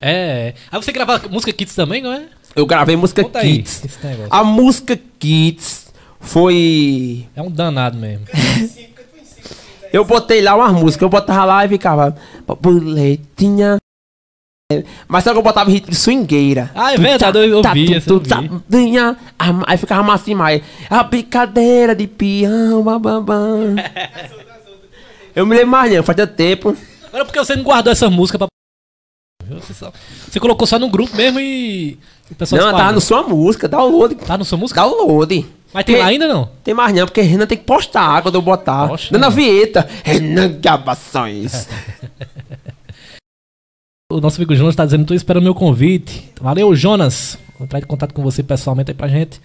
É. 0.00 0.54
Aí 0.70 0.82
você 0.82 0.92
grava 0.92 1.20
música 1.30 1.52
Kids 1.52 1.74
também, 1.74 2.02
não 2.02 2.12
é? 2.12 2.26
Eu 2.54 2.66
gravei 2.66 2.96
música 2.96 3.22
Conta 3.22 3.40
Kids. 3.40 3.82
A 4.30 4.44
música 4.44 4.98
Kids 5.18 5.92
foi. 6.20 7.26
É 7.34 7.42
um 7.42 7.50
danado 7.50 7.96
mesmo. 7.96 8.26
eu 9.92 10.04
botei 10.04 10.42
lá 10.42 10.54
umas 10.54 10.72
músicas, 10.72 11.02
eu 11.02 11.08
botava 11.08 11.44
lá 11.44 11.64
e 11.64 11.68
ficava. 11.68 12.16
Boletinha. 12.60 13.78
Mas 15.06 15.22
só 15.22 15.32
que 15.32 15.38
eu 15.38 15.42
botava 15.42 15.70
ritmo 15.70 15.90
de 15.90 15.96
swingueira. 15.96 16.70
Ah, 16.74 16.92
é 16.92 16.96
verdade, 16.96 17.38
eu 17.38 17.58
ouvi 17.58 17.94
essa 17.94 18.10
Aí 19.66 19.76
ficava 19.78 20.02
massa 20.02 20.24
demais. 20.24 20.60
A 20.90 21.04
brincadeira 21.04 21.94
de 21.94 22.06
peão, 22.08 22.82
bababam. 22.82 23.76
eu 25.36 25.46
me 25.46 25.54
lembro 25.54 25.70
mais 25.70 25.92
não, 25.92 26.02
fazia 26.02 26.26
tempo. 26.26 26.76
Agora 27.06 27.24
porque 27.24 27.38
você 27.38 27.54
não 27.54 27.62
guardou 27.62 27.92
essa 27.92 28.10
música 28.10 28.38
pra 28.38 28.48
você, 29.48 29.74
só, 29.74 29.92
você 30.28 30.40
colocou 30.40 30.66
só 30.66 30.78
no 30.78 30.88
grupo 30.88 31.16
mesmo 31.16 31.40
e. 31.40 31.98
Não, 32.52 32.72
tá 32.72 32.90
no 32.92 33.00
sua 33.00 33.22
música, 33.22 33.68
download. 33.68 34.14
Tá 34.16 34.36
no 34.36 34.44
sua 34.44 34.58
música? 34.58 34.80
Download. 34.80 35.46
Mas 35.72 35.84
tem 35.84 35.98
lá 35.98 36.06
ainda 36.06 36.26
não? 36.26 36.50
Tem 36.64 36.74
mais 36.74 36.94
não, 36.94 37.06
porque 37.06 37.20
Renan 37.20 37.46
tem 37.46 37.58
que 37.58 37.64
postar 37.64 38.22
quando 38.22 38.36
eu 38.36 38.42
botar. 38.42 38.88
Poxa, 38.88 39.12
Dando 39.12 39.24
a 39.24 39.28
vinheta. 39.28 39.88
Renan 40.02 40.58
Gabações. 40.60 41.68
o 44.10 44.20
nosso 44.20 44.36
amigo 44.36 44.54
Jonas 44.54 44.74
tá 44.74 44.84
dizendo, 44.84 45.04
tô 45.04 45.14
esperando 45.14 45.44
meu 45.44 45.54
convite. 45.54 46.32
Valeu, 46.40 46.74
Jonas. 46.74 47.38
Vou 47.58 47.64
entrar 47.64 47.78
em 47.78 47.82
contato 47.82 48.14
com 48.14 48.22
você 48.22 48.42
pessoalmente 48.42 48.90
aí 48.90 48.94
pra 48.94 49.08
gente 49.08 49.40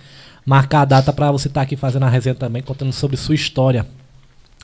marcar 0.46 0.82
a 0.82 0.86
data 0.86 1.14
pra 1.14 1.32
você 1.32 1.48
estar 1.48 1.62
tá 1.62 1.64
aqui 1.64 1.76
fazendo 1.76 2.04
a 2.04 2.10
resenha 2.10 2.36
também, 2.36 2.62
contando 2.62 2.94
sobre 2.94 3.18
sua 3.18 3.36
história. 3.36 3.86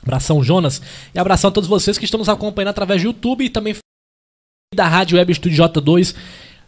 Abração, 0.02 0.42
Jonas. 0.42 0.80
E 1.14 1.18
abração 1.18 1.48
a 1.48 1.52
todos 1.52 1.68
vocês 1.68 1.98
que 1.98 2.04
estão 2.04 2.18
nos 2.18 2.28
acompanhando 2.28 2.70
através 2.70 3.02
do 3.02 3.06
YouTube 3.06 3.44
e 3.44 3.50
também 3.50 3.74
da 4.74 4.86
Rádio 4.86 5.16
Web 5.16 5.34
Studio 5.34 5.64
J2. 5.64 6.14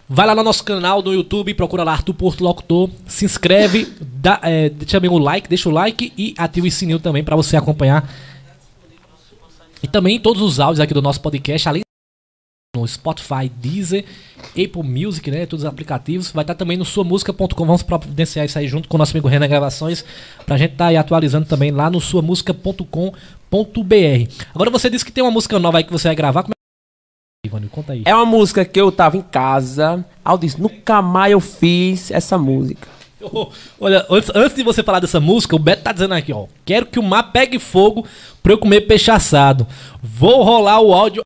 Vai 0.08 0.26
lá 0.26 0.34
no 0.34 0.42
nosso 0.42 0.64
canal 0.64 1.02
do 1.02 1.12
YouTube, 1.12 1.54
procura 1.54 1.84
lá 1.84 1.92
Arthur 1.92 2.14
Porto 2.14 2.42
Locutor, 2.42 2.90
se 3.06 3.24
inscreve, 3.24 3.86
dá, 4.00 4.40
é, 4.42 4.70
também 4.70 5.10
o 5.10 5.18
like, 5.18 5.48
deixa 5.48 5.68
o 5.68 5.72
like 5.72 6.12
e 6.18 6.34
ativa 6.36 6.66
o 6.66 6.70
sininho 6.70 6.98
também 6.98 7.22
para 7.22 7.36
você 7.36 7.56
acompanhar. 7.56 8.10
E 9.82 9.86
também 9.86 10.18
todos 10.18 10.42
os 10.42 10.58
áudios 10.58 10.80
aqui 10.80 10.92
do 10.92 11.00
nosso 11.00 11.20
podcast, 11.20 11.68
além 11.68 11.82
no 12.74 12.86
Spotify, 12.88 13.48
Deezer, 13.54 14.04
Apple 14.50 14.82
Music, 14.82 15.30
né, 15.30 15.46
todos 15.46 15.64
os 15.64 15.68
aplicativos, 15.68 16.32
vai 16.32 16.42
estar 16.42 16.54
também 16.54 16.76
no 16.76 16.84
suamusica.com, 16.84 17.66
vamos 17.66 17.82
providenciar 17.82 18.46
isso 18.46 18.58
aí 18.58 18.66
junto 18.66 18.88
com 18.88 18.96
o 18.96 18.98
nosso 18.98 19.12
amigo 19.12 19.28
Renan 19.28 19.48
Gravações, 19.48 20.04
pra 20.44 20.56
gente 20.56 20.72
estar 20.72 20.84
tá 20.84 20.88
aí 20.88 20.96
atualizando 20.96 21.46
também 21.46 21.70
lá 21.70 21.90
no 21.90 22.00
suamusica.com.br. 22.00 23.14
Agora 24.54 24.70
você 24.70 24.90
disse 24.90 25.04
que 25.04 25.12
tem 25.12 25.22
uma 25.22 25.30
música 25.30 25.58
nova 25.58 25.78
aí 25.78 25.84
que 25.84 25.92
você 25.92 26.08
vai 26.08 26.16
gravar, 26.16 26.42
como 26.42 26.59
é 27.42 27.68
conta 27.70 27.94
aí. 27.94 28.02
É 28.04 28.14
uma 28.14 28.26
música 28.26 28.64
que 28.66 28.78
eu 28.78 28.92
tava 28.92 29.16
em 29.16 29.22
casa. 29.22 30.04
Aí 30.22 30.34
eu 30.34 30.38
disse, 30.38 30.60
nunca 30.60 31.00
mais 31.00 31.32
eu 31.32 31.40
fiz 31.40 32.10
essa 32.10 32.36
música. 32.36 32.88
Oh, 33.22 33.48
olha, 33.78 34.06
antes, 34.08 34.30
antes, 34.34 34.56
de 34.56 34.62
você 34.62 34.82
falar 34.82 34.98
dessa 34.98 35.20
música, 35.20 35.54
o 35.54 35.58
Beto 35.58 35.82
tá 35.82 35.92
dizendo 35.92 36.14
aqui, 36.14 36.32
ó. 36.32 36.46
Quero 36.64 36.86
que 36.86 36.98
o 36.98 37.02
mar 37.02 37.24
pegue 37.24 37.58
fogo 37.58 38.06
pra 38.42 38.54
eu 38.54 38.56
comer 38.56 38.80
peixe 38.86 39.10
assado. 39.10 39.66
Vou 40.02 40.42
rolar 40.42 40.80
o 40.80 40.94
áudio 40.94 41.20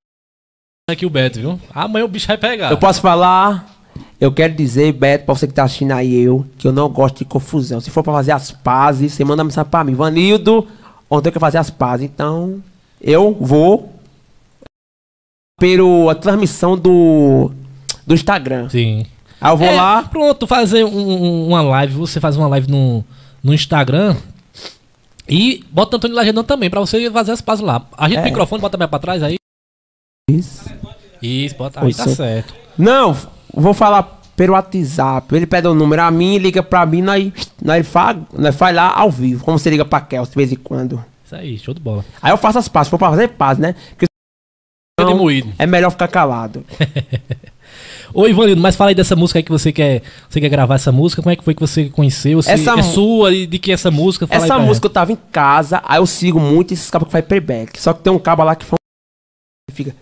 aqui 0.91 1.07
o 1.07 1.11
Beto, 1.11 1.39
viu? 1.39 1.61
Amanhã 1.73 2.05
o 2.05 2.09
bicho 2.09 2.27
vai 2.27 2.37
pegar. 2.37 2.73
Eu 2.73 2.79
posso 2.79 3.01
falar? 3.01 3.73
Eu 4.21 4.33
quero 4.33 4.55
dizer, 4.55 4.93
Beto, 4.93 5.25
pra 5.25 5.37
você 5.37 5.47
que 5.47 5.55
tá 5.55 5.63
assistindo 5.63 5.93
aí 5.93 6.21
eu, 6.21 6.45
que 6.59 6.67
eu 6.67 6.73
não 6.73 6.89
gosto 6.89 7.19
de 7.19 7.27
confusão. 7.27 7.81
Se 7.81 7.93
for 7.93 8.03
pra 8.03 8.13
fazer 8.13 8.33
as 8.33 8.51
pazes, 8.51 9.13
você 9.13 9.25
manda 9.25 9.45
mensagem 9.45 9.71
pra 9.71 9.85
mim. 9.85 9.95
Vanildo, 9.95 10.67
ontem 11.09 11.29
eu 11.29 11.33
quero 11.33 11.41
fazer 11.41 11.59
as 11.59 11.71
pazes. 11.71 12.07
Então, 12.07 12.61
eu 13.01 13.37
vou 13.41 13.94
pelo 15.59 16.09
a 16.11 16.15
transmissão 16.15 16.77
do 16.77 17.51
do 18.07 18.15
Instagram. 18.15 18.69
Sim. 18.69 19.07
Aí 19.41 19.53
eu 19.53 19.57
vou 19.57 19.69
é, 19.69 19.75
lá. 19.75 20.03
Pronto, 20.03 20.47
fazer 20.47 20.85
um, 20.85 21.49
uma 21.49 21.63
live. 21.63 21.95
Você 21.95 22.21
faz 22.21 22.37
uma 22.37 22.49
live 22.49 22.71
no, 22.71 23.05
no 23.43 23.53
Instagram. 23.53 24.17
E 25.29 25.65
bota 25.71 25.95
o 25.95 25.99
Antônio 25.99 26.17
Lagedão 26.17 26.45
também, 26.45 26.69
pra 26.69 26.81
você 26.81 27.11
fazer 27.11 27.33
as 27.33 27.41
pazes 27.41 27.65
lá. 27.65 27.87
A 27.97 28.09
gente 28.09 28.19
é. 28.19 28.23
o 28.23 28.25
microfone, 28.25 28.61
bota 28.61 28.77
mais 28.77 28.91
pra 28.91 28.99
trás 28.99 29.23
aí. 29.23 29.37
Isso. 30.31 30.71
Isso, 31.23 31.57
bota 31.57 31.83
aí, 31.83 31.95
tá 31.95 32.07
certo. 32.09 32.55
Não, 32.77 33.17
vou 33.53 33.73
falar 33.73 34.21
pelo 34.37 34.53
WhatsApp. 34.53 35.35
Ele 35.35 35.47
pede 35.47 35.67
o 35.67 35.75
número 35.75 36.03
a 36.03 36.11
mim, 36.11 36.37
liga 36.37 36.63
pra 36.63 36.85
mim, 36.85 37.01
nós, 37.01 37.33
nós, 37.63 37.87
faz, 37.87 38.19
nós 38.33 38.55
faz 38.55 38.77
lá 38.77 38.95
ao 38.95 39.11
vivo. 39.11 39.45
Como 39.45 39.59
você 39.59 39.71
liga 39.71 39.85
pra 39.85 40.01
Kels 40.01 40.29
de 40.29 40.35
vez 40.35 40.53
em 40.53 40.57
quando. 40.57 41.03
Isso 41.25 41.35
aí, 41.35 41.59
show 41.59 41.73
de 41.73 41.81
bola. 41.81 42.05
Aí 42.21 42.31
eu 42.31 42.37
faço 42.37 42.59
as 42.59 42.69
pazes, 42.69 42.91
pra 42.91 42.99
fazer 42.99 43.29
paz, 43.29 43.57
né? 43.57 43.75
Porque 43.91 44.07
então, 45.13 45.55
é 45.59 45.67
melhor 45.67 45.91
ficar 45.91 46.09
calado. 46.09 46.65
Ô 48.15 48.29
Ivanildo, 48.29 48.63
mas 48.63 48.77
fala 48.77 48.91
aí 48.91 48.95
dessa 48.95 49.17
música 49.17 49.41
aí 49.41 49.43
que 49.43 49.51
você 49.51 49.73
quer, 49.73 50.03
você 50.29 50.41
quer 50.41 50.49
gravar 50.49 50.77
essa 50.77 50.93
música. 50.93 51.21
Como 51.21 51.33
é 51.33 51.37
que 51.37 51.43
foi 51.43 51.53
que 51.53 51.61
você 51.61 51.87
conheceu? 51.87 52.41
Se 52.41 52.51
essa 52.51 52.79
é 52.79 52.83
sua 52.83 53.35
e 53.35 53.45
de 53.45 53.59
que 53.59 53.73
essa 53.73 53.91
música? 53.91 54.25
Fala 54.25 54.45
essa 54.45 54.59
música 54.59 54.87
eu 54.87 54.91
tava 54.91 55.11
em 55.11 55.19
casa, 55.33 55.83
aí 55.85 55.99
eu 55.99 56.07
sigo 56.07 56.39
muito 56.39 56.73
esses 56.73 56.89
cabos 56.89 57.07
que 57.09 57.13
faz 57.13 57.25
playback. 57.25 57.81
Só 57.81 57.93
que 57.93 58.03
tem 58.03 58.13
um 58.13 58.19
cabo 58.19 58.45
lá 58.45 58.55
que 58.55 58.65
fica. 59.73 59.95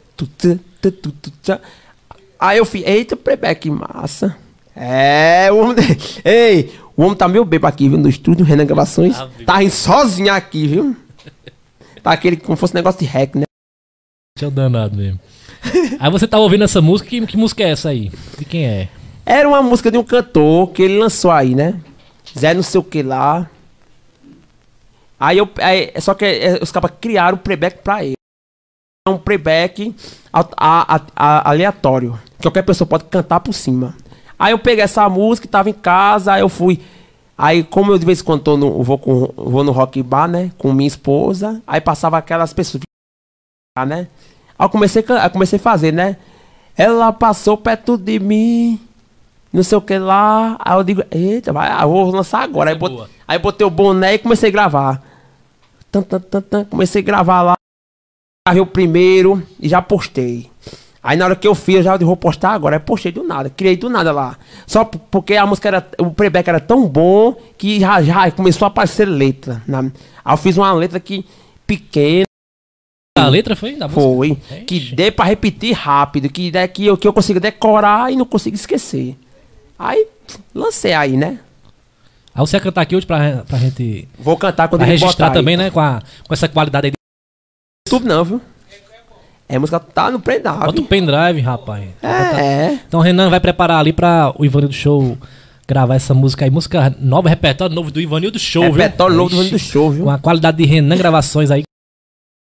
Aí 2.39 2.59
eu 2.59 2.67
fiz, 2.67 2.83
eita, 2.85 3.17
playback 3.17 3.71
massa. 3.71 4.37
É, 4.77 5.49
o 5.51 5.59
homem. 5.59 5.77
Ei, 6.25 6.73
o 6.97 7.03
homem 7.03 7.17
tá 7.17 7.29
meio 7.29 7.45
bebo 7.45 7.67
aqui, 7.67 7.89
viu? 7.89 7.99
No 7.99 8.09
estúdio, 8.09 8.45
Renan 8.45 8.67
Gravações. 8.67 9.17
Ah, 9.19 9.29
tá 9.47 9.57
rindo 9.59 9.73
sozinho 9.73 10.33
aqui, 10.33 10.67
viu? 10.67 10.97
Tá 12.03 12.13
aquele 12.13 12.37
como 12.37 12.57
fosse 12.57 12.75
negócio 12.75 13.01
de 13.01 13.07
hack, 13.07 13.37
né? 13.37 13.45
Tinha 14.37 14.51
danado 14.51 14.97
mesmo. 14.97 15.21
aí 16.01 16.11
você 16.11 16.27
tava 16.27 16.43
ouvindo 16.43 16.65
essa 16.65 16.81
música, 16.81 17.09
que, 17.09 17.27
que 17.27 17.37
música 17.37 17.63
é 17.63 17.71
essa 17.71 17.91
aí? 17.91 18.11
De 18.39 18.45
quem 18.45 18.65
é? 18.67 18.89
Era 19.25 19.49
uma 19.49 19.63
música 19.63 19.91
de 19.91 19.99
um 19.99 20.05
cantor 20.05 20.71
que 20.71 20.83
ele 20.83 20.99
lançou 20.99 21.31
aí, 21.31 21.55
né? 21.55 21.81
Zé 22.37 22.55
não 22.55 22.63
sei 22.63 22.81
o 22.81 22.85
que 22.85 23.03
lá. 23.03 23.49
Aí 25.21 25.39
eu. 25.39 25.49
Aí, 25.59 25.93
só 26.01 26.15
que 26.15 26.25
é, 26.25 26.59
os 26.61 26.73
caras 26.73 26.91
criaram 27.01 27.37
o 27.37 27.41
playback 27.41 27.83
pra 27.83 28.05
ele. 28.05 28.15
É 29.07 29.11
um 29.11 29.19
playback 29.19 29.95
a, 30.33 30.47
a, 30.57 31.01
a, 31.15 31.51
aleatório. 31.51 32.19
Qualquer 32.41 32.63
pessoa 32.63 32.89
pode 32.89 33.05
cantar 33.05 33.41
por 33.41 33.53
cima. 33.53 33.95
Aí 34.39 34.53
eu 34.53 34.59
peguei 34.59 34.83
essa 34.83 35.09
música, 35.09 35.47
tava 35.47 35.71
em 35.71 35.75
casa, 35.75 36.33
aí 36.33 36.41
eu 36.41 36.49
fui. 36.49 36.81
Aí, 37.37 37.63
como 37.63 37.93
eu 37.93 37.99
de 37.99 38.07
vez 38.07 38.21
em 38.21 38.25
quando 38.25 38.57
no, 38.57 38.83
vou, 38.83 38.99
com, 38.99 39.33
vou 39.37 39.63
no 39.63 39.73
rock 39.73 40.03
bar, 40.03 40.27
né? 40.27 40.51
Com 40.59 40.73
minha 40.73 40.89
esposa, 40.89 41.63
aí 41.67 41.81
passava 41.81 42.19
aquelas 42.19 42.53
pessoas, 42.53 42.83
né? 43.81 44.07
Aí 44.59 44.67
eu 44.67 44.69
comecei, 44.69 45.03
eu 45.03 45.31
comecei 45.31 45.59
a 45.59 45.63
fazer, 45.63 45.93
né? 45.93 46.19
Ela 46.77 47.11
passou 47.11 47.57
perto 47.57 47.97
de 47.97 48.19
mim, 48.19 48.79
não 49.51 49.63
sei 49.63 49.79
o 49.79 49.81
que 49.81 49.97
lá. 49.99 50.57
Aí 50.61 50.77
eu 50.77 50.85
digo, 50.85 51.03
eita, 51.11 51.55
vai, 51.55 51.83
eu 51.83 51.89
vou 51.89 52.11
lançar 52.11 52.43
agora. 52.43 52.71
Aí, 52.71 52.77
bot, 52.77 53.09
aí 53.27 53.39
botei 53.39 53.67
o 53.67 53.71
boné 53.71 54.15
e 54.15 54.19
comecei 54.19 54.51
a 54.51 54.53
gravar. 54.53 55.03
Tum, 55.91 56.03
tum, 56.03 56.21
tum, 56.21 56.41
tum, 56.43 56.65
comecei 56.67 57.01
a 57.01 57.05
gravar 57.05 57.43
lá. 57.43 57.55
Gravei 58.47 58.63
o 58.63 58.67
primeiro 58.67 59.43
e 59.59 59.69
já 59.71 59.81
postei. 59.81 60.51
Aí 61.03 61.17
na 61.17 61.25
hora 61.25 61.37
que 61.37 61.49
eu 61.49 61.55
fiz, 61.55 61.77
eu 61.77 61.83
já 61.83 61.97
vou 61.97 62.17
postar 62.17 62.51
agora. 62.51 62.77
Aí 62.77 62.81
postei 62.81 63.11
do 63.11 63.23
nada, 63.23 63.49
criei 63.49 63.77
do 63.77 63.89
nada 63.89 64.13
lá. 64.13 64.37
Só 64.67 64.85
porque 64.85 65.35
a 65.35 65.47
música 65.47 65.69
era. 65.69 65.89
O 65.99 66.11
playback 66.11 66.47
era 66.47 66.61
tão 66.61 66.87
bom 66.87 67.35
que 67.57 67.81
já, 67.81 68.03
já 68.03 68.31
começou 68.33 68.67
a 68.67 68.69
aparecer 68.69 69.07
letra. 69.07 69.63
Né? 69.67 69.91
Aí 70.23 70.35
eu 70.35 70.37
fiz 70.37 70.59
uma 70.59 70.73
letra 70.75 71.01
que 71.01 71.25
pequena. 71.67 72.27
A 73.25 73.29
letra 73.29 73.57
foi? 73.57 73.77
Da 73.77 73.89
foi. 73.89 74.29
Música? 74.29 74.57
Que 74.67 74.95
dê 74.95 75.11
pra 75.11 75.25
repetir 75.25 75.73
rápido, 75.73 76.29
que, 76.29 76.51
dê, 76.51 76.67
que, 76.69 76.87
eu, 76.87 76.97
que 76.97 77.07
eu 77.07 77.13
consiga 77.13 77.41
decorar 77.41 78.13
e 78.13 78.17
não 78.17 78.25
consigo 78.25 78.57
esquecer. 78.57 79.17
Aí 79.79 80.07
lancei 80.55 80.93
aí, 80.93 81.17
né? 81.17 81.41
Aí 82.35 82.41
você 82.41 82.57
vai 82.57 82.65
cantar 82.65 82.81
aqui 82.83 82.97
hoje 82.97 83.07
pra, 83.07 83.45
pra 83.47 83.59
gente. 83.59 84.09
Vou 84.19 84.37
cantar 84.37 84.69
quando 84.69 84.81
pra 84.81 84.89
registrar 84.89 85.31
também, 85.31 85.55
aí. 85.55 85.65
né? 85.65 85.71
Com, 85.71 85.81
a, 85.81 86.03
com 86.27 86.33
essa 86.33 86.49
qualidade 86.49 86.87
aí. 86.87 86.93
YouTube 87.87 88.07
não, 88.07 88.25
viu? 88.25 88.41
É, 89.49 89.57
a 89.57 89.61
música 89.61 89.79
tá 89.79 90.11
no 90.11 90.19
pendrive. 90.19 90.59
Bota 90.59 90.81
o 90.81 90.85
pendrive, 90.85 91.41
rapaz. 91.41 91.85
É. 92.03 92.79
Então 92.89 93.01
o 93.01 93.03
Renan 93.03 93.29
vai 93.29 93.39
preparar 93.39 93.81
ali 93.81 93.93
pra 93.93 94.33
o 94.39 94.47
Ivanildo 94.47 94.75
Show 94.75 95.19
gravar 95.69 95.95
essa 95.95 96.15
música 96.15 96.47
aí. 96.47 96.51
Música 96.51 96.95
nova, 96.99 97.29
repertório 97.29 97.75
novo 97.75 97.91
do 97.91 98.01
Ivanildo 98.01 98.39
Show, 98.39 98.63
repertório 98.63 98.75
viu? 98.75 98.83
Repertório 98.83 99.17
novo 99.17 99.29
do 99.29 99.35
Ivanildo 99.35 99.59
Show, 99.59 99.91
viu? 99.91 100.05
Com 100.05 100.11
a 100.11 100.19
qualidade 100.19 100.57
de 100.57 100.65
Renan 100.65 100.97
Gravações 100.97 101.51
aí 101.51 101.65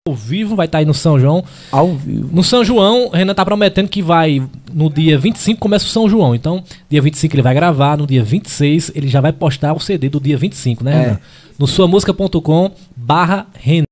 ao 0.09 0.17
vivo, 0.17 0.57
vai 0.57 0.67
estar 0.67 0.79
tá 0.79 0.81
aí 0.81 0.85
no 0.85 0.95
São 0.95 1.19
João. 1.19 1.45
Ao 1.71 1.95
vivo. 1.95 2.29
No 2.35 2.43
São 2.43 2.65
João, 2.65 3.07
o 3.07 3.11
Renan 3.11 3.35
tá 3.35 3.45
prometendo 3.45 3.89
que 3.89 4.03
vai, 4.03 4.43
no 4.73 4.91
dia 4.91 5.17
25 5.17 5.61
começa 5.61 5.85
o 5.85 5.89
São 5.89 6.09
João. 6.09 6.35
Então, 6.35 6.65
dia 6.91 7.01
25 7.01 7.37
ele 7.37 7.43
vai 7.43 7.55
gravar, 7.55 7.97
no 7.97 8.05
dia 8.05 8.25
26 8.25 8.91
ele 8.97 9.07
já 9.07 9.21
vai 9.21 9.33
postar 9.33 9.73
o 9.73 9.79
CD 9.79 10.09
do 10.09 10.21
dia 10.21 10.37
25, 10.37 10.83
né, 10.83 10.93
é. 10.93 11.01
Renan? 11.03 11.21
No 11.57 11.67
suamusica.com 11.69 12.73
barra 12.97 13.47
Renan. 13.55 13.85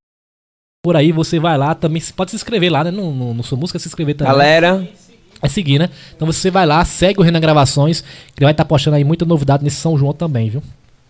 Por 0.82 0.96
aí 0.96 1.12
você 1.12 1.38
vai 1.38 1.56
lá, 1.56 1.76
também 1.76 2.02
pode 2.16 2.30
se 2.30 2.36
inscrever 2.36 2.72
lá, 2.72 2.82
né? 2.82 2.90
No, 2.90 3.12
no, 3.12 3.34
no 3.34 3.42
Sua 3.44 3.56
Música, 3.56 3.78
se 3.78 3.86
inscrever 3.86 4.16
também. 4.16 4.32
Galera, 4.32 4.88
é 5.40 5.48
seguir, 5.48 5.78
né? 5.78 5.90
Então 6.16 6.26
você 6.26 6.50
vai 6.50 6.66
lá, 6.66 6.84
segue 6.84 7.20
o 7.20 7.22
Renan 7.22 7.38
Gravações, 7.38 8.00
que 8.00 8.38
ele 8.38 8.46
vai 8.46 8.52
estar 8.52 8.64
tá 8.64 8.68
postando 8.68 8.96
aí 8.96 9.04
muita 9.04 9.24
novidade 9.24 9.62
nesse 9.62 9.76
São 9.76 9.96
João 9.96 10.12
também, 10.12 10.50
viu? 10.50 10.62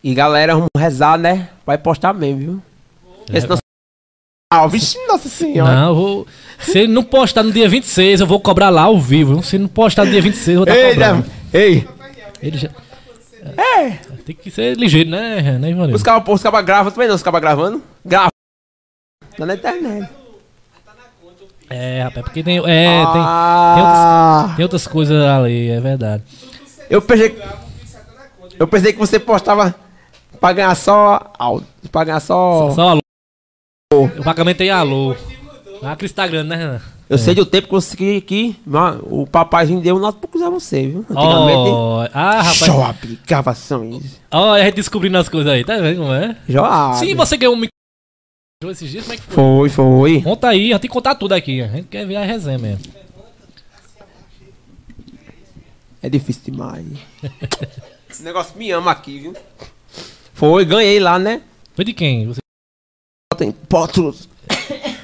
E 0.04 0.12
galera, 0.12 0.54
vamos 0.54 0.68
rezar, 0.76 1.16
né? 1.16 1.48
Vai 1.64 1.78
postar 1.78 2.12
mesmo, 2.12 2.38
viu? 2.38 2.62
É, 3.32 3.38
Esse 3.38 3.46
nosso 3.46 3.59
ah, 4.52 4.66
vixe, 4.66 4.98
nossa 5.06 5.28
senhora. 5.28 5.72
Não, 5.72 5.94
vou... 5.94 6.26
se 6.58 6.80
ele 6.80 6.92
não 6.92 7.04
postar 7.04 7.44
no 7.44 7.52
dia 7.52 7.68
26, 7.68 8.20
eu 8.20 8.26
vou 8.26 8.40
cobrar 8.40 8.68
lá 8.68 8.82
ao 8.82 8.98
vivo. 8.98 9.42
Se 9.44 9.54
ele 9.54 9.62
não 9.62 9.68
postar 9.68 10.04
no 10.04 10.10
dia 10.10 10.20
26, 10.20 10.48
eu 10.48 10.64
vou 10.64 10.64
estar 10.64 10.76
ei, 10.76 10.90
cobrando. 10.90 11.24
Ei, 11.52 11.88
ele 12.42 12.58
já... 12.58 12.68
É. 13.56 13.90
Tem 14.26 14.34
que 14.34 14.50
ser 14.50 14.76
ligeiro, 14.76 15.08
né, 15.08 15.56
né 15.58 15.70
Ivanildo? 15.70 15.94
Os 15.94 16.02
cabas 16.02 16.34
os 16.34 16.42
caba 16.42 16.60
gravam 16.62 16.90
também 16.90 17.08
não, 17.08 17.14
os 17.14 17.22
cabas 17.22 17.40
gravando. 17.40 17.80
Grava. 18.04 18.30
Tá 19.36 19.46
na 19.46 19.54
internet. 19.54 20.10
É, 21.70 22.02
rapaz, 22.02 22.24
porque 22.24 22.42
tem. 22.42 22.58
É, 22.68 23.04
ah. 23.06 23.12
tem, 23.12 23.74
tem, 23.74 23.84
outras, 23.84 24.56
tem 24.56 24.62
outras 24.64 24.86
coisas 24.88 25.24
ali, 25.24 25.70
é 25.70 25.80
verdade. 25.80 26.24
Eu 26.90 27.00
pensei. 27.00 27.40
Eu 28.58 28.66
pensei 28.66 28.92
que 28.92 28.98
você 28.98 29.20
postava 29.20 29.72
pra 30.40 30.52
ganhar 30.52 30.74
só. 30.74 31.32
Pra 31.92 32.02
ganhar 32.02 32.20
só. 32.20 32.70
Só, 32.70 32.74
só 32.74 33.00
o 33.92 34.22
pagamento 34.22 34.60
é 34.60 34.70
alô. 34.70 35.16
Ah, 35.82 35.96
que 35.96 36.04
Instagram, 36.04 36.44
né, 36.44 36.54
Renan? 36.54 36.80
Eu 37.08 37.16
é. 37.16 37.18
sei 37.18 37.34
do 37.34 37.44
tempo 37.44 37.76
que 37.96 38.20
que, 38.20 38.56
o 39.02 39.26
papaizinho 39.26 39.80
deu 39.80 39.96
um 39.96 39.98
notebook 39.98 40.38
pra 40.38 40.48
você, 40.48 40.86
viu? 40.86 41.00
Antigamente. 41.10 41.70
Oh, 41.70 42.06
ah, 42.14 42.36
rapaz. 42.36 42.58
Só 42.58 42.84
aplicações. 42.84 44.20
Ó, 44.30 44.50
oh, 44.50 44.52
a 44.52 44.62
gente 44.62 44.76
descobrindo 44.76 45.18
as 45.18 45.28
coisas 45.28 45.52
aí, 45.52 45.64
tá 45.64 45.76
vendo 45.78 46.02
como 46.02 46.12
é? 46.12 46.36
Já. 46.48 46.92
Sim, 46.94 47.16
você 47.16 47.36
ganhou 47.36 47.54
um 47.54 47.58
microfone 47.58 48.70
esses 48.70 48.90
dias, 48.90 49.02
como 49.02 49.14
é 49.14 49.16
que 49.16 49.22
foi? 49.24 49.34
Foi, 49.34 49.68
foi. 49.70 50.22
Conta 50.22 50.48
aí, 50.48 50.70
a 50.70 50.74
gente 50.74 50.82
tem 50.82 50.88
que 50.88 50.94
contar 50.94 51.16
tudo 51.16 51.32
aqui. 51.32 51.60
A 51.60 51.66
gente 51.66 51.88
quer 51.88 52.06
ver 52.06 52.14
a 52.14 52.24
resenha 52.24 52.58
mesmo. 52.58 52.84
É 56.00 56.08
difícil 56.08 56.42
demais. 56.44 56.86
Esse 58.08 58.22
negócio 58.22 58.56
me 58.56 58.70
ama 58.70 58.92
aqui, 58.92 59.18
viu? 59.18 59.34
Foi, 60.32 60.64
ganhei 60.64 61.00
lá, 61.00 61.18
né? 61.18 61.42
Foi 61.74 61.84
de 61.84 61.92
quem? 61.92 62.28
Você 62.28 62.40
tem 63.40 63.50
potos. 63.50 64.28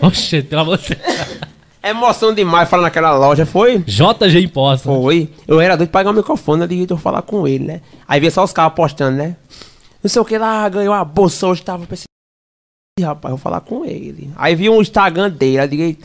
Oxe, 0.00 0.42
pelo 0.42 0.60
amor 0.60 0.76
de 0.76 0.94
Deus. 0.94 1.38
Emoção 1.82 2.34
demais 2.34 2.68
falar 2.68 2.82
naquela 2.82 3.16
loja, 3.16 3.46
foi? 3.46 3.78
JG 3.78 4.40
Impostos. 4.44 4.82
Foi. 4.82 5.30
Eu 5.48 5.58
era 5.58 5.74
doido 5.74 5.88
de 5.88 5.92
pagar 5.92 6.10
o 6.10 6.12
microfone, 6.12 6.62
eu 6.62 6.66
liguei 6.66 6.98
falar 6.98 7.22
com 7.22 7.48
ele, 7.48 7.64
né? 7.64 7.80
Aí 8.06 8.20
via 8.20 8.30
só 8.30 8.44
os 8.44 8.52
caras 8.52 8.74
postando, 8.74 9.16
né? 9.16 9.36
Não 10.02 10.10
sei 10.10 10.20
o 10.20 10.24
que 10.24 10.36
lá, 10.36 10.68
ganhou 10.68 10.92
a 10.92 11.02
bolsa 11.02 11.46
hoje, 11.46 11.62
tava 11.62 11.86
pensando. 11.86 12.04
Rapaz, 13.00 13.30
eu 13.30 13.36
vou 13.36 13.42
falar 13.42 13.60
com 13.60 13.84
ele. 13.86 14.30
Aí 14.36 14.54
vi 14.54 14.68
um 14.68 14.82
Instagram 14.82 15.30
dele, 15.30 15.60
aí 15.60 15.68
liguei, 15.68 15.96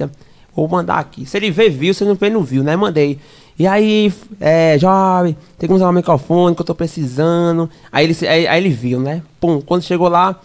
vou 0.56 0.68
mandar 0.70 1.00
aqui. 1.00 1.26
Se 1.26 1.36
ele 1.36 1.52
vê, 1.52 1.70
viu, 1.70 1.94
se 1.94 2.04
ele 2.04 2.12
não 2.12 2.16
vê, 2.16 2.30
não 2.30 2.44
viu, 2.44 2.64
né? 2.64 2.76
Mandei. 2.78 3.20
E 3.60 3.68
aí, 3.68 4.14
é, 4.40 4.78
jovem, 4.80 5.36
tem 5.58 5.68
que 5.68 5.74
usar 5.74 5.90
o 5.90 5.94
microfone 5.94 6.56
que 6.56 6.62
eu 6.62 6.66
tô 6.66 6.76
precisando. 6.76 7.70
Aí 7.92 8.06
ele, 8.06 8.28
aí, 8.28 8.48
aí 8.48 8.64
ele 8.64 8.70
viu, 8.70 9.00
né? 9.02 9.22
Pum, 9.40 9.60
quando 9.60 9.84
chegou 9.84 10.08
lá, 10.08 10.40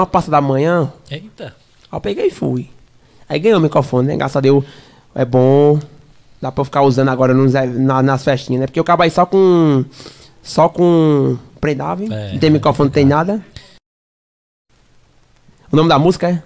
uma 0.00 0.06
pasta 0.06 0.30
da 0.30 0.40
manhã. 0.40 0.92
Eita. 1.10 1.46
Aí 1.46 1.96
eu 1.96 2.00
peguei 2.00 2.26
e 2.26 2.30
fui. 2.30 2.70
Aí 3.28 3.40
ganhei 3.40 3.56
o 3.56 3.60
microfone, 3.60 4.06
né? 4.06 4.16
Graças 4.16 4.36
a 4.36 4.40
Deus 4.40 4.64
é 5.12 5.24
bom. 5.24 5.80
Dá 6.40 6.52
pra 6.52 6.60
eu 6.60 6.64
ficar 6.64 6.82
usando 6.82 7.08
agora 7.08 7.34
nos, 7.34 7.52
na, 7.52 8.00
nas 8.00 8.22
festinhas, 8.22 8.60
né? 8.60 8.66
Porque 8.68 8.78
eu 8.78 8.82
acabo 8.82 9.02
aí 9.02 9.10
só 9.10 9.26
com. 9.26 9.84
Só 10.40 10.68
com. 10.68 11.36
Prendável. 11.60 12.12
É, 12.12 12.30
não 12.30 12.38
tem 12.38 12.48
microfone, 12.48 12.86
não 12.86 12.92
tem 12.92 13.04
nada. 13.04 13.44
O 15.72 15.74
nome 15.74 15.88
da 15.88 15.98
música 15.98 16.30
é? 16.30 16.42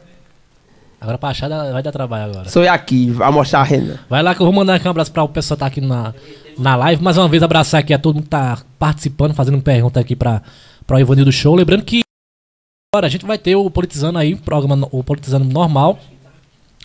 Agora 0.99 1.19
pra 1.19 1.29
achar 1.29 1.51
vai 1.51 1.83
dar 1.83 1.93
trabalho 1.93 2.33
agora. 2.33 2.49
Sou 2.49 2.65
eu 2.65 2.73
aqui, 2.73 3.11
vai 3.11 3.31
mostrar 3.31 3.61
a 3.61 3.65
renda. 3.65 4.01
Vai 4.09 4.23
lá 4.23 4.35
que 4.35 4.41
eu 4.41 4.47
vou 4.47 4.55
mandar 4.55 4.77
aqui 4.77 4.89
um 4.89 4.91
abraço 4.91 5.13
pra 5.13 5.25
o 5.25 5.29
pessoal 5.29 5.57
que 5.57 5.61
tá 5.61 5.67
aqui 5.67 5.81
na, 5.83 6.15
na 6.59 6.75
live. 6.75 7.03
Mais 7.03 7.19
uma 7.19 7.29
vez 7.29 7.43
abraçar 7.43 7.81
aqui 7.81 7.93
a 7.93 7.99
todo 7.99 8.15
mundo 8.15 8.25
que 8.25 8.31
tá 8.31 8.63
participando, 8.79 9.35
fazendo 9.35 9.61
pergunta 9.61 10.01
aqui 10.01 10.17
pra, 10.17 10.41
pra 10.87 10.97
o 10.97 11.01
Ivanildo 11.01 11.31
Show. 11.31 11.55
Lembrando 11.55 11.85
que 11.85 12.03
Agora 12.95 13.07
a 13.07 13.11
gente 13.11 13.25
vai 13.25 13.39
ter 13.39 13.57
o 13.57 13.71
Politizando 13.71 14.19
aí, 14.19 14.35
o 14.35 14.37
programa 14.37 14.87
o 14.93 15.03
Politizando 15.03 15.47
normal, 15.47 15.99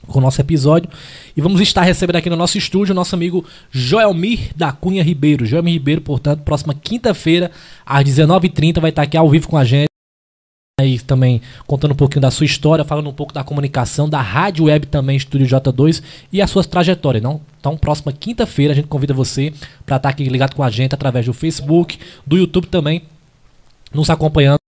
com 0.07 0.19
o 0.19 0.21
nosso 0.21 0.39
episódio. 0.39 0.89
E 1.35 1.41
vamos 1.41 1.59
estar 1.59 1.81
recebendo 1.81 2.15
aqui 2.15 2.29
no 2.29 2.37
nosso 2.37 2.57
estúdio 2.57 2.93
o 2.93 2.95
nosso 2.95 3.13
amigo 3.13 3.43
Joelmir 3.69 4.51
da 4.55 4.71
Cunha 4.71 5.03
Ribeiro. 5.03 5.45
Joelmir 5.45 5.73
Ribeiro, 5.73 5.99
portanto, 5.99 6.43
próxima 6.43 6.73
quinta-feira, 6.73 7.51
às 7.85 8.05
19h30, 8.05 8.79
vai 8.79 8.89
estar 8.89 9.01
aqui 9.01 9.17
ao 9.17 9.29
vivo 9.29 9.49
com 9.49 9.57
a 9.57 9.65
gente. 9.65 9.89
Aí 10.79 10.97
também 10.97 11.41
contando 11.65 11.91
um 11.91 11.97
pouquinho 11.97 12.21
da 12.21 12.31
sua 12.31 12.45
história, 12.45 12.85
falando 12.85 13.09
um 13.09 13.13
pouco 13.13 13.33
da 13.33 13.43
comunicação, 13.43 14.07
da 14.07 14.21
rádio 14.21 14.67
web 14.67 14.85
também, 14.87 15.17
Estúdio 15.17 15.45
J2 15.45 16.01
e 16.31 16.41
as 16.41 16.49
suas 16.49 16.65
trajetórias, 16.65 17.21
não? 17.21 17.41
Então, 17.59 17.75
próxima 17.75 18.13
quinta-feira 18.13 18.71
a 18.71 18.75
gente 18.77 18.87
convida 18.87 19.13
você 19.13 19.53
para 19.85 19.97
estar 19.97 20.07
aqui 20.07 20.23
ligado 20.23 20.55
com 20.55 20.63
a 20.63 20.69
gente 20.69 20.95
através 20.95 21.25
do 21.25 21.33
Facebook, 21.33 21.99
do 22.25 22.37
YouTube 22.37 22.67
também, 22.67 23.01
nos 23.93 24.09
acompanhando 24.09 24.66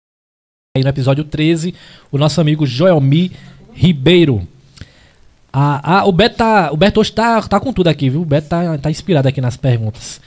aí 0.76 0.82
no 0.82 0.90
episódio 0.90 1.22
13, 1.22 1.72
o 2.10 2.18
nosso 2.18 2.40
amigo 2.40 2.66
Joelmi 2.66 3.30
Ribeiro. 3.72 4.44
Ah, 5.52 6.00
ah, 6.00 6.04
o 6.04 6.10
Beto, 6.10 6.38
tá, 6.38 6.72
o 6.72 6.76
Beto 6.76 6.98
hoje 6.98 7.12
tá, 7.12 7.40
tá 7.42 7.60
com 7.60 7.72
tudo 7.72 7.86
aqui, 7.86 8.10
viu? 8.10 8.22
O 8.22 8.24
Beto 8.24 8.48
tá, 8.48 8.76
tá 8.78 8.90
inspirado 8.90 9.28
aqui 9.28 9.40
nas 9.40 9.56
perguntas. 9.56 10.20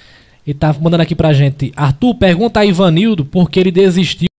Ele 0.48 0.58
tá 0.58 0.74
mandando 0.80 1.04
aqui 1.04 1.14
pra 1.14 1.34
gente. 1.34 1.74
Arthur, 1.76 2.16
pergunta 2.16 2.62
a 2.62 2.66
Ivanildo 2.66 3.26
por 3.26 3.50
que 3.50 3.60
ele 3.60 3.72
desistiu 3.72 4.30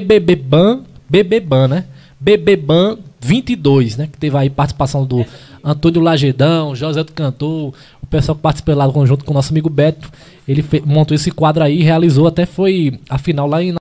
BBBan, 0.00 0.84
BBBan, 1.06 1.68
né? 1.68 1.84
BBBan 2.18 2.96
22, 3.20 3.98
né? 3.98 4.08
Que 4.10 4.16
teve 4.16 4.34
aí 4.34 4.48
participação 4.48 5.04
do 5.04 5.26
Antônio 5.62 6.00
Lagedão, 6.00 6.74
José 6.74 7.04
do 7.04 7.12
Cantor, 7.12 7.74
o 8.02 8.06
pessoal 8.06 8.34
que 8.34 8.40
participou 8.40 8.74
lá 8.74 8.90
junto 9.04 9.26
com 9.26 9.32
o 9.32 9.34
nosso 9.34 9.52
amigo 9.52 9.68
Beto. 9.68 10.10
Ele 10.48 10.64
montou 10.86 11.14
esse 11.14 11.30
quadro 11.30 11.62
aí, 11.62 11.82
realizou, 11.82 12.26
até 12.26 12.46
foi 12.46 12.98
a 13.10 13.18
final 13.18 13.46
lá 13.46 13.62
em 13.62 13.77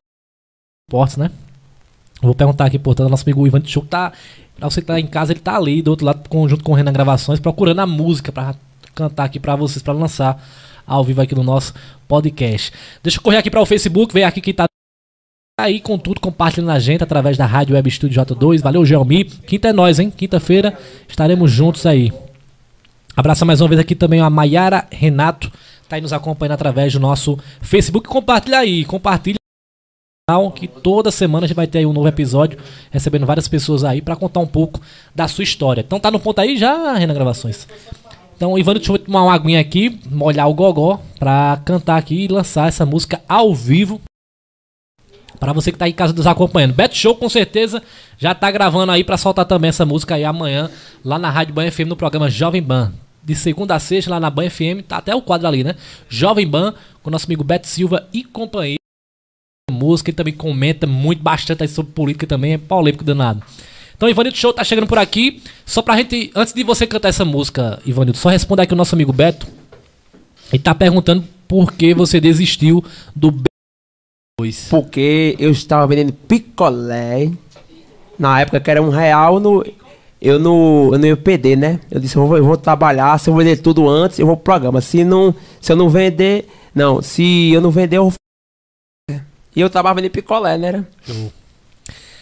Portos, 0.90 1.18
né? 1.18 1.30
Vou 2.22 2.34
perguntar 2.34 2.64
aqui, 2.64 2.80
portanto, 2.80 3.10
nosso 3.10 3.24
amigo 3.24 3.46
Ivan 3.46 3.62
Show 3.66 3.84
tá. 3.84 4.14
Pra 4.56 4.70
você 4.70 4.80
que 4.80 4.88
tá 4.88 4.98
em 4.98 5.06
casa, 5.06 5.34
ele 5.34 5.42
tá 5.42 5.58
ali 5.58 5.82
do 5.82 5.92
outro 5.92 6.06
lado, 6.06 6.24
junto 6.48 6.64
com 6.64 6.72
o 6.72 6.76
Renan 6.76 6.94
Gravações, 6.94 7.42
procurando 7.42 7.80
a 7.80 7.86
música 7.86 8.32
pra 8.32 8.56
cantar 8.96 9.26
aqui 9.26 9.38
pra 9.38 9.58
vocês, 9.58 9.84
pra 9.84 9.92
lançar 9.94 10.42
ao 10.88 11.04
vivo 11.04 11.22
aqui 11.22 11.36
no 11.36 11.44
nosso 11.44 11.74
podcast. 12.08 12.72
Deixa 13.04 13.18
eu 13.18 13.22
correr 13.22 13.36
aqui 13.36 13.52
para 13.52 13.62
o 13.62 13.66
Facebook, 13.66 14.14
ver 14.14 14.24
aqui 14.24 14.40
quem 14.40 14.54
tá 14.54 14.66
aí 15.60 15.82
com 15.82 15.98
tudo, 15.98 16.22
compartilhando 16.22 16.72
a 16.72 16.80
gente 16.80 17.04
através 17.04 17.36
da 17.36 17.46
Rádio 17.46 17.76
Web 17.76 17.92
Studio 17.92 18.24
J2. 18.24 18.62
Valeu, 18.62 18.86
Gelmi. 18.86 19.26
Quinta 19.26 19.68
é 19.68 19.74
nós, 19.74 20.00
hein? 20.00 20.10
Quinta-feira 20.10 20.80
estaremos 21.06 21.52
juntos 21.52 21.86
aí. 21.86 22.14
Abraço 23.14 23.46
mais 23.46 23.60
uma 23.60 23.68
vez 23.68 23.82
aqui 23.82 23.94
também 23.94 24.22
a 24.22 24.30
Maiara 24.30 24.88
Renato, 24.90 25.52
tá 25.90 25.98
aí 25.98 26.02
nos 26.02 26.14
acompanhando 26.14 26.54
através 26.54 26.94
do 26.94 27.00
nosso 27.02 27.38
Facebook. 27.62 28.08
Compartilha 28.08 28.60
aí, 28.60 28.86
compartilha 28.86 29.37
que 30.54 30.68
toda 30.68 31.10
semana 31.10 31.46
a 31.46 31.48
gente 31.48 31.56
vai 31.56 31.68
ter 31.68 31.78
aí 31.78 31.86
um 31.86 31.94
novo 31.94 32.10
episódio, 32.10 32.60
recebendo 32.92 33.26
várias 33.26 33.48
pessoas 33.48 33.86
aí 33.86 34.02
para 34.02 34.14
contar 34.14 34.42
um 34.42 34.46
pouco 34.46 34.82
da 35.16 35.26
sua 35.26 35.42
história. 35.42 35.80
Então 35.80 36.02
tá 36.02 36.12
no 36.12 36.20
ponto 36.20 36.40
aí 36.40 36.58
já, 36.58 36.96
Renan 36.96 37.14
Gravações? 37.14 37.66
Então, 38.36 38.58
Ivano, 38.58 38.78
deixa 38.78 38.92
eu 38.92 39.00
tomar 39.00 39.24
uma 39.24 39.34
aguinha 39.34 39.62
aqui, 39.62 40.02
molhar 40.12 40.50
o 40.50 40.54
gogó 40.54 41.00
pra 41.18 41.62
cantar 41.64 41.96
aqui 41.96 42.26
e 42.26 42.28
lançar 42.28 42.68
essa 42.68 42.86
música 42.86 43.22
ao 43.26 43.56
vivo. 43.56 44.02
Para 45.40 45.54
você 45.54 45.72
que 45.72 45.78
tá 45.78 45.86
aí 45.86 45.92
em 45.92 45.96
casa 45.96 46.12
nos 46.12 46.28
acompanhando. 46.28 46.74
Beto 46.74 46.98
Show 46.98 47.16
com 47.16 47.30
certeza 47.30 47.82
já 48.18 48.36
tá 48.36 48.52
gravando 48.52 48.92
aí 48.92 49.06
para 49.06 49.16
soltar 49.16 49.46
também 49.46 49.70
essa 49.70 49.86
música 49.86 50.16
aí 50.16 50.26
amanhã 50.26 50.70
lá 51.06 51.18
na 51.18 51.30
Rádio 51.30 51.54
Ban 51.54 51.72
FM 51.72 51.88
no 51.88 51.96
programa 51.96 52.30
Jovem 52.30 52.62
Ban. 52.62 52.92
De 53.24 53.34
segunda 53.34 53.76
a 53.76 53.80
sexta 53.80 54.12
lá 54.12 54.20
na 54.20 54.30
Ban 54.30 54.50
FM, 54.50 54.84
tá 54.86 54.98
até 54.98 55.16
o 55.16 55.22
quadro 55.22 55.48
ali, 55.48 55.64
né? 55.64 55.76
Jovem 56.10 56.46
Ban 56.46 56.74
com 57.02 57.10
nosso 57.10 57.28
amigo 57.28 57.46
Beto 57.46 57.68
Silva 57.68 58.10
e 58.12 58.26
companhia. 58.26 58.78
Música, 59.70 60.10
ele 60.10 60.16
também 60.16 60.34
comenta 60.34 60.88
muito 60.88 61.22
bastante 61.22 61.62
aí 61.62 61.68
sobre 61.68 61.92
política 61.92 62.26
também, 62.26 62.54
é 62.54 62.58
polêmico 62.58 63.04
danado. 63.04 63.44
Então, 63.98 64.08
Ivanildo 64.08 64.38
Show 64.38 64.54
tá 64.54 64.64
chegando 64.64 64.88
por 64.88 64.98
aqui. 64.98 65.42
Só 65.66 65.82
pra 65.82 65.98
gente, 65.98 66.32
antes 66.34 66.54
de 66.54 66.64
você 66.64 66.88
cantar 66.88 67.10
essa 67.10 67.26
música, 67.26 67.78
Ivanildo, 67.86 68.18
só 68.18 68.30
responder 68.30 68.62
aqui 68.62 68.74
o 68.74 68.78
nosso 68.78 68.96
amigo 68.96 69.12
Beto. 69.12 69.46
Ele 70.54 70.64
tá 70.64 70.74
perguntando 70.74 71.26
por 71.48 71.74
que 71.74 71.94
você 71.94 72.22
desistiu 72.22 72.82
do 73.14 73.30
B2. 73.30 74.70
Porque 74.70 75.36
eu 75.38 75.52
estava 75.52 75.86
vendendo 75.86 76.14
picolé. 76.14 77.30
Na 78.18 78.40
época 78.40 78.62
que 78.62 78.72
era 78.72 78.82
um 78.82 78.90
real 78.90 79.40
no. 79.40 79.66
Eu 80.22 80.40
não, 80.40 80.92
eu 80.94 80.98
não 80.98 81.08
ia 81.08 81.18
perder, 81.18 81.58
né? 81.58 81.80
Eu 81.92 82.00
disse, 82.00 82.16
eu 82.16 82.26
vou, 82.26 82.38
eu 82.38 82.46
vou 82.46 82.58
trabalhar, 82.58 83.20
se 83.20 83.30
eu 83.30 83.36
vender 83.36 83.58
tudo 83.58 83.88
antes, 83.88 84.18
eu 84.18 84.26
vou 84.26 84.38
pro 84.38 84.46
programa. 84.46 84.80
Se, 84.80 85.04
não, 85.04 85.36
se 85.60 85.72
eu 85.72 85.76
não 85.76 85.90
vender. 85.90 86.48
Não, 86.74 87.02
se 87.02 87.52
eu 87.52 87.60
não 87.60 87.70
vender, 87.70 87.98
eu 87.98 88.10
vou. 88.10 88.14
E 89.58 89.60
eu 89.60 89.72
tava 89.72 89.92
vendendo 89.92 90.12
picolé, 90.12 90.56
né? 90.56 90.86
Show. 91.04 91.34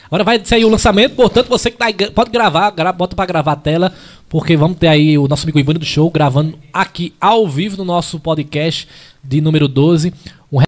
Agora 0.06 0.24
vai 0.24 0.46
sair 0.46 0.64
o 0.64 0.70
lançamento, 0.70 1.16
portanto, 1.16 1.50
você 1.50 1.70
que 1.70 1.76
tá 1.76 1.88
aí, 1.88 1.94
pode 1.94 2.32
gravar, 2.32 2.70
gra 2.70 2.94
bota 2.94 3.14
para 3.14 3.26
gravar 3.26 3.52
a 3.52 3.56
tela, 3.58 3.94
porque 4.30 4.56
vamos 4.56 4.78
ter 4.78 4.88
aí 4.88 5.18
o 5.18 5.28
nosso 5.28 5.44
amigo 5.44 5.60
Ivani 5.60 5.78
do 5.78 5.84
Show 5.84 6.10
gravando 6.10 6.58
aqui 6.72 7.14
ao 7.20 7.46
vivo 7.46 7.76
no 7.76 7.84
nosso 7.84 8.22
podcast 8.22 8.88
de 9.22 9.42
número 9.42 9.68
12. 9.68 10.14
Um 10.50 10.62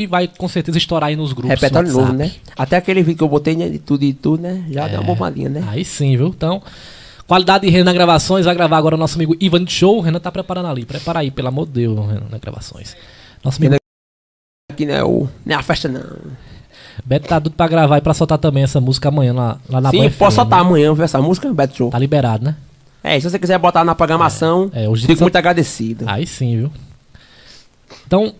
e 0.00 0.06
vai 0.08 0.26
com 0.26 0.48
certeza 0.48 0.78
estourar 0.78 1.10
aí 1.10 1.16
nos 1.16 1.32
grupos. 1.32 1.50
Repertório 1.50 1.92
novo, 1.92 2.12
né? 2.12 2.32
Até 2.56 2.76
aquele 2.76 3.04
vídeo 3.04 3.18
que 3.18 3.22
eu 3.22 3.28
botei 3.28 3.54
né, 3.54 3.68
de 3.68 3.78
tudo 3.78 4.02
e 4.02 4.12
tudo, 4.12 4.42
né? 4.42 4.64
Já 4.72 4.86
é, 4.86 4.88
deu 4.88 5.00
uma 5.00 5.06
bombadinha, 5.06 5.48
né? 5.48 5.64
Aí 5.68 5.84
sim, 5.84 6.16
viu? 6.16 6.26
Então, 6.26 6.60
qualidade 7.24 7.66
de 7.66 7.72
Renan 7.72 7.94
Gravações, 7.94 8.46
vai 8.46 8.54
gravar 8.56 8.78
agora 8.78 8.96
o 8.96 8.98
nosso 8.98 9.14
amigo 9.14 9.36
Ivan 9.38 9.62
de 9.62 9.70
Show. 9.70 9.98
O 9.98 10.00
Renan 10.00 10.18
tá 10.18 10.32
preparando 10.32 10.66
ali. 10.66 10.84
Prepara 10.84 11.20
aí, 11.20 11.30
pelo 11.30 11.46
amor 11.46 11.66
de 11.66 11.72
Deus, 11.74 11.96
Renan 11.96 12.40
Gravações. 12.40 12.96
Nosso 13.44 13.58
amigo. 13.58 13.78
Aqui 14.78 14.86
não 14.86 14.94
é, 14.94 15.02
o, 15.02 15.28
não 15.44 15.56
é 15.56 15.58
a 15.58 15.62
festa, 15.62 15.88
não. 15.88 16.00
Beto 17.04 17.26
tá 17.26 17.40
tudo 17.40 17.56
pra 17.56 17.66
gravar 17.66 17.98
e 17.98 18.00
pra 18.00 18.14
soltar 18.14 18.38
também 18.38 18.62
essa 18.62 18.80
música 18.80 19.08
amanhã 19.08 19.32
lá, 19.32 19.58
lá 19.68 19.80
na 19.80 19.90
Sim, 19.90 20.08
posso 20.10 20.36
soltar 20.36 20.60
né? 20.60 20.68
amanhã 20.68 20.94
essa 21.02 21.20
música, 21.20 21.52
Beto 21.52 21.76
Show. 21.76 21.90
Tá 21.90 21.98
liberado, 21.98 22.44
né? 22.44 22.54
É, 23.02 23.18
se 23.18 23.28
você 23.28 23.40
quiser 23.40 23.58
botar 23.58 23.82
na 23.82 23.96
programação, 23.96 24.70
é, 24.72 24.84
é, 24.84 24.88
hoje 24.88 25.04
fico 25.04 25.22
muito 25.22 25.34
agradecido. 25.34 26.04
Aí 26.06 26.28
sim, 26.28 26.58
viu? 26.58 26.72
Então, 28.06 28.32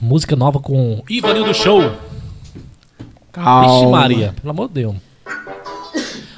música 0.00 0.36
nova 0.36 0.60
com 0.60 1.02
Ivanildo 1.10 1.52
Show. 1.54 1.90
Calma. 3.32 3.62
Vixe 3.62 3.86
Maria, 3.90 4.34
pelo 4.40 4.50
amor 4.52 4.68
de 4.68 4.74
Deus. 4.74 4.94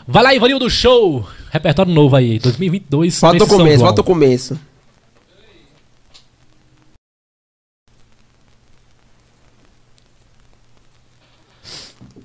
Vai 0.08 0.22
lá, 0.22 0.34
Ivanildo 0.34 0.70
Show. 0.70 1.28
Repertório 1.50 1.92
novo 1.92 2.16
aí, 2.16 2.38
2022. 2.38 3.20
Falta 3.20 3.44
o 3.44 3.46
começo, 3.46 3.84
falta 3.84 4.00
o 4.00 4.04
começo. 4.04 4.58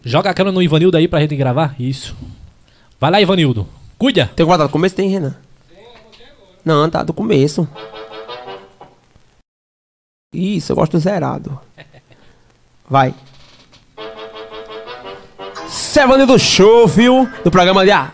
Joga 0.03 0.29
a 0.29 0.33
câmera 0.33 0.53
no 0.53 0.61
Ivanildo 0.61 0.97
aí 0.97 1.07
pra 1.07 1.19
gente 1.19 1.35
gravar. 1.35 1.75
Isso. 1.79 2.15
Vai 2.99 3.11
lá, 3.11 3.21
Ivanildo. 3.21 3.67
Cuida. 3.97 4.31
Tem 4.35 4.45
guardado 4.45 4.67
do 4.67 4.71
começo? 4.71 4.95
Tem, 4.95 5.09
Renan. 5.09 5.35
Não, 6.65 6.89
tá 6.89 7.03
do 7.03 7.13
começo. 7.13 7.67
Isso, 10.33 10.71
eu 10.71 10.75
gosto 10.75 10.93
do 10.93 10.99
zerado. 10.99 11.59
Vai. 12.89 13.13
Sevanildo 15.67 16.37
Show, 16.39 16.87
viu? 16.87 17.29
Do 17.43 17.51
programa 17.51 17.83
de... 17.85 17.91
Ah, 17.91 18.11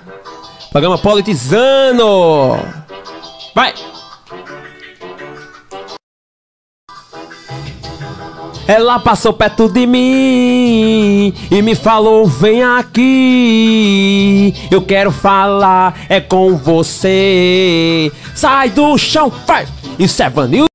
programa 0.72 0.98
Politizando. 0.98 2.04
Vai. 3.56 3.74
Ela 8.68 9.00
passou 9.00 9.32
perto 9.32 9.70
de 9.70 9.88
mim 9.88 11.34
e 11.50 11.62
me 11.62 11.74
falou: 11.74 12.28
Vem 12.28 12.64
aqui, 12.64 14.54
eu 14.70 14.82
quero 14.82 15.10
falar, 15.10 15.98
é 16.10 16.20
com 16.20 16.58
você. 16.58 18.12
Sai 18.36 18.70
do 18.70 18.98
chão, 18.98 19.32
vai! 19.46 19.66
Isso 19.98 20.22
é 20.22 20.30
Vanil 20.30 20.68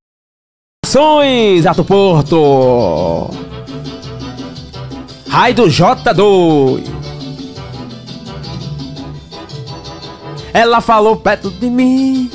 Ato 1.69 1.85
Porto. 1.85 3.31
Raio 5.29 5.55
do 5.55 5.65
J2. 5.65 6.85
Ela 10.53 10.83
falou 10.83 11.17
perto 11.17 11.51
de 11.51 11.71
mim 11.71 12.31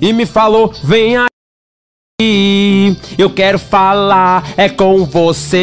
e 0.00 0.12
me 0.12 0.24
falou: 0.24 0.72
Vem 0.84 1.16
aqui. 1.16 1.37
Eu 3.16 3.30
quero 3.30 3.60
falar 3.60 4.42
é 4.56 4.68
com 4.68 5.04
você. 5.04 5.62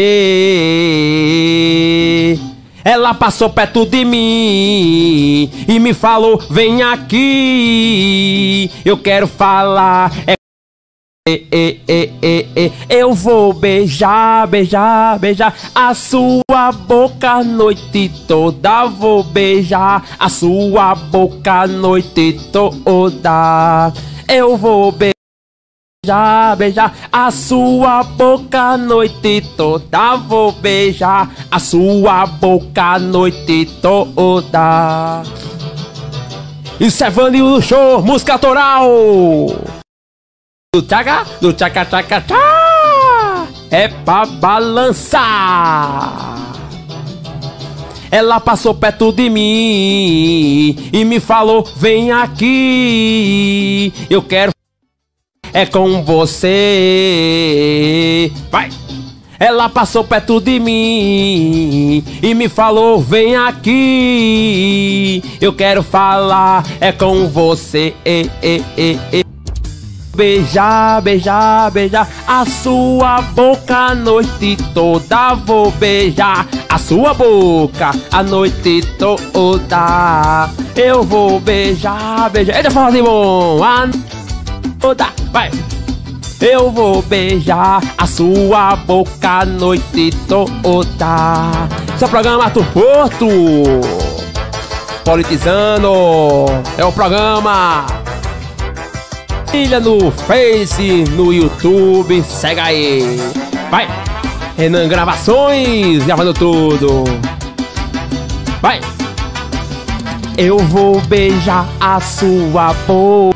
Ela 2.82 3.14
passou 3.14 3.50
perto 3.50 3.86
de 3.86 4.06
mim 4.06 5.52
e 5.68 5.78
me 5.82 5.94
falou: 5.94 6.38
Vem 6.50 6.82
aqui. 6.82 8.72
Eu 8.86 8.98
quero 8.98 9.28
falar 9.28 10.14
é 10.26 10.36
e, 11.28 11.82
e, 11.90 12.14
e, 12.24 12.72
eu 12.90 13.14
vou 13.14 13.52
beijar, 13.52 14.48
beijar, 14.48 15.20
beijar 15.20 15.54
a 15.76 15.94
sua 15.94 16.72
boca 16.88 17.32
a 17.32 17.44
noite 17.44 18.10
toda. 18.26 18.86
Vou 18.86 19.26
beijar 19.26 20.06
a 20.18 20.30
sua 20.30 20.96
boca 20.96 21.64
a 21.64 21.68
noite 21.68 22.40
toda. 22.54 23.92
Eu 24.30 24.56
vou 24.56 24.94
beijar 24.94 25.16
beijar, 26.06 26.56
beijar 26.56 26.94
a 27.12 27.32
sua 27.32 28.04
boca 28.04 28.60
a 28.60 28.78
noite 28.78 29.42
toda. 29.58 30.16
Vou 30.18 30.52
beijar 30.52 31.30
a 31.50 31.58
sua 31.60 32.28
boca 32.28 32.82
a 32.84 33.00
noite 33.00 33.66
toda. 33.82 35.24
Isso 36.80 37.04
é 37.04 37.10
Vanil 37.10 37.60
Show, 37.62 38.04
música 38.04 38.34
autoral. 38.34 38.88
Do 40.74 40.82
tchaca, 40.82 41.26
do 41.42 41.52
tchaca, 41.54 41.86
tchaca, 41.86 42.22
tchá. 42.22 43.48
É 43.72 43.88
pra 43.88 44.26
balançar. 44.26 45.26
Ela 48.12 48.40
passou 48.40 48.76
perto 48.76 49.12
de 49.12 49.30
mim 49.30 50.90
e 50.94 51.04
me 51.04 51.20
falou: 51.20 51.68
Vem 51.76 52.12
aqui, 52.12 53.92
eu 54.10 54.22
quero 54.22 54.55
é 55.56 55.66
com 55.66 56.04
você. 56.04 56.52
Vai! 58.52 58.70
Ela 59.40 59.70
passou 59.70 60.04
perto 60.04 60.42
de 60.42 60.60
mim 60.60 62.04
e 62.22 62.34
me 62.34 62.50
falou: 62.50 63.00
Vem 63.00 63.38
aqui, 63.38 65.24
eu 65.40 65.54
quero 65.54 65.82
falar, 65.82 66.66
é 66.82 66.92
com 66.92 67.30
você. 67.30 67.94
E, 68.06 68.30
e, 68.44 68.62
e. 68.78 69.24
Beijar, 70.14 71.02
beijar, 71.02 71.72
beijar 71.72 72.08
a 72.26 72.46
sua 72.46 73.22
boca 73.22 73.76
a 73.76 73.96
noite 73.96 74.58
toda. 74.74 75.36
Vou 75.36 75.72
beijar 75.72 76.48
a 76.70 76.78
sua 76.78 77.14
boca 77.14 77.92
a 78.12 78.24
noite 78.24 78.82
toda. 78.98 80.50
Eu 80.76 81.04
vou 81.04 81.40
beijar, 81.40 82.30
beijar. 82.30 82.58
Eita, 82.58 82.70
assim, 82.70 83.04
bom. 83.04 83.62
A 83.64 83.88
toda. 84.80 85.08
Vai. 85.32 85.52
Eu 86.42 86.70
vou 86.70 87.02
beijar 87.02 87.82
a 87.98 88.06
sua 88.06 88.76
boca 88.76 89.40
a 89.40 89.46
noite 89.46 90.12
toda. 90.28 91.68
Seu 91.98 92.08
programa 92.08 92.50
do 92.50 92.64
Porto. 92.66 93.28
Politizando. 95.04 96.46
É 96.78 96.86
o 96.86 96.92
programa. 96.92 97.86
Ilha 99.54 99.80
no 99.80 100.12
Face, 100.12 101.06
no 101.12 101.32
YouTube. 101.32 102.22
Segue 102.24 102.60
aí. 102.60 103.20
Vai. 103.72 103.88
Renan 104.58 104.88
Gravações, 104.88 106.04
gravando 106.04 106.34
tudo. 106.34 107.04
Vai. 108.62 108.82
Eu 110.38 110.58
vou 110.60 111.00
beijar 111.02 111.68
a 111.80 112.00
sua 112.00 112.74
boca. 112.86 113.35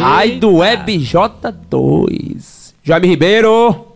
Ai 0.00 0.32
do 0.38 0.56
Web 0.56 0.98
J2. 0.98 2.72
Jaime 2.84 3.08
Ribeiro. 3.08 3.88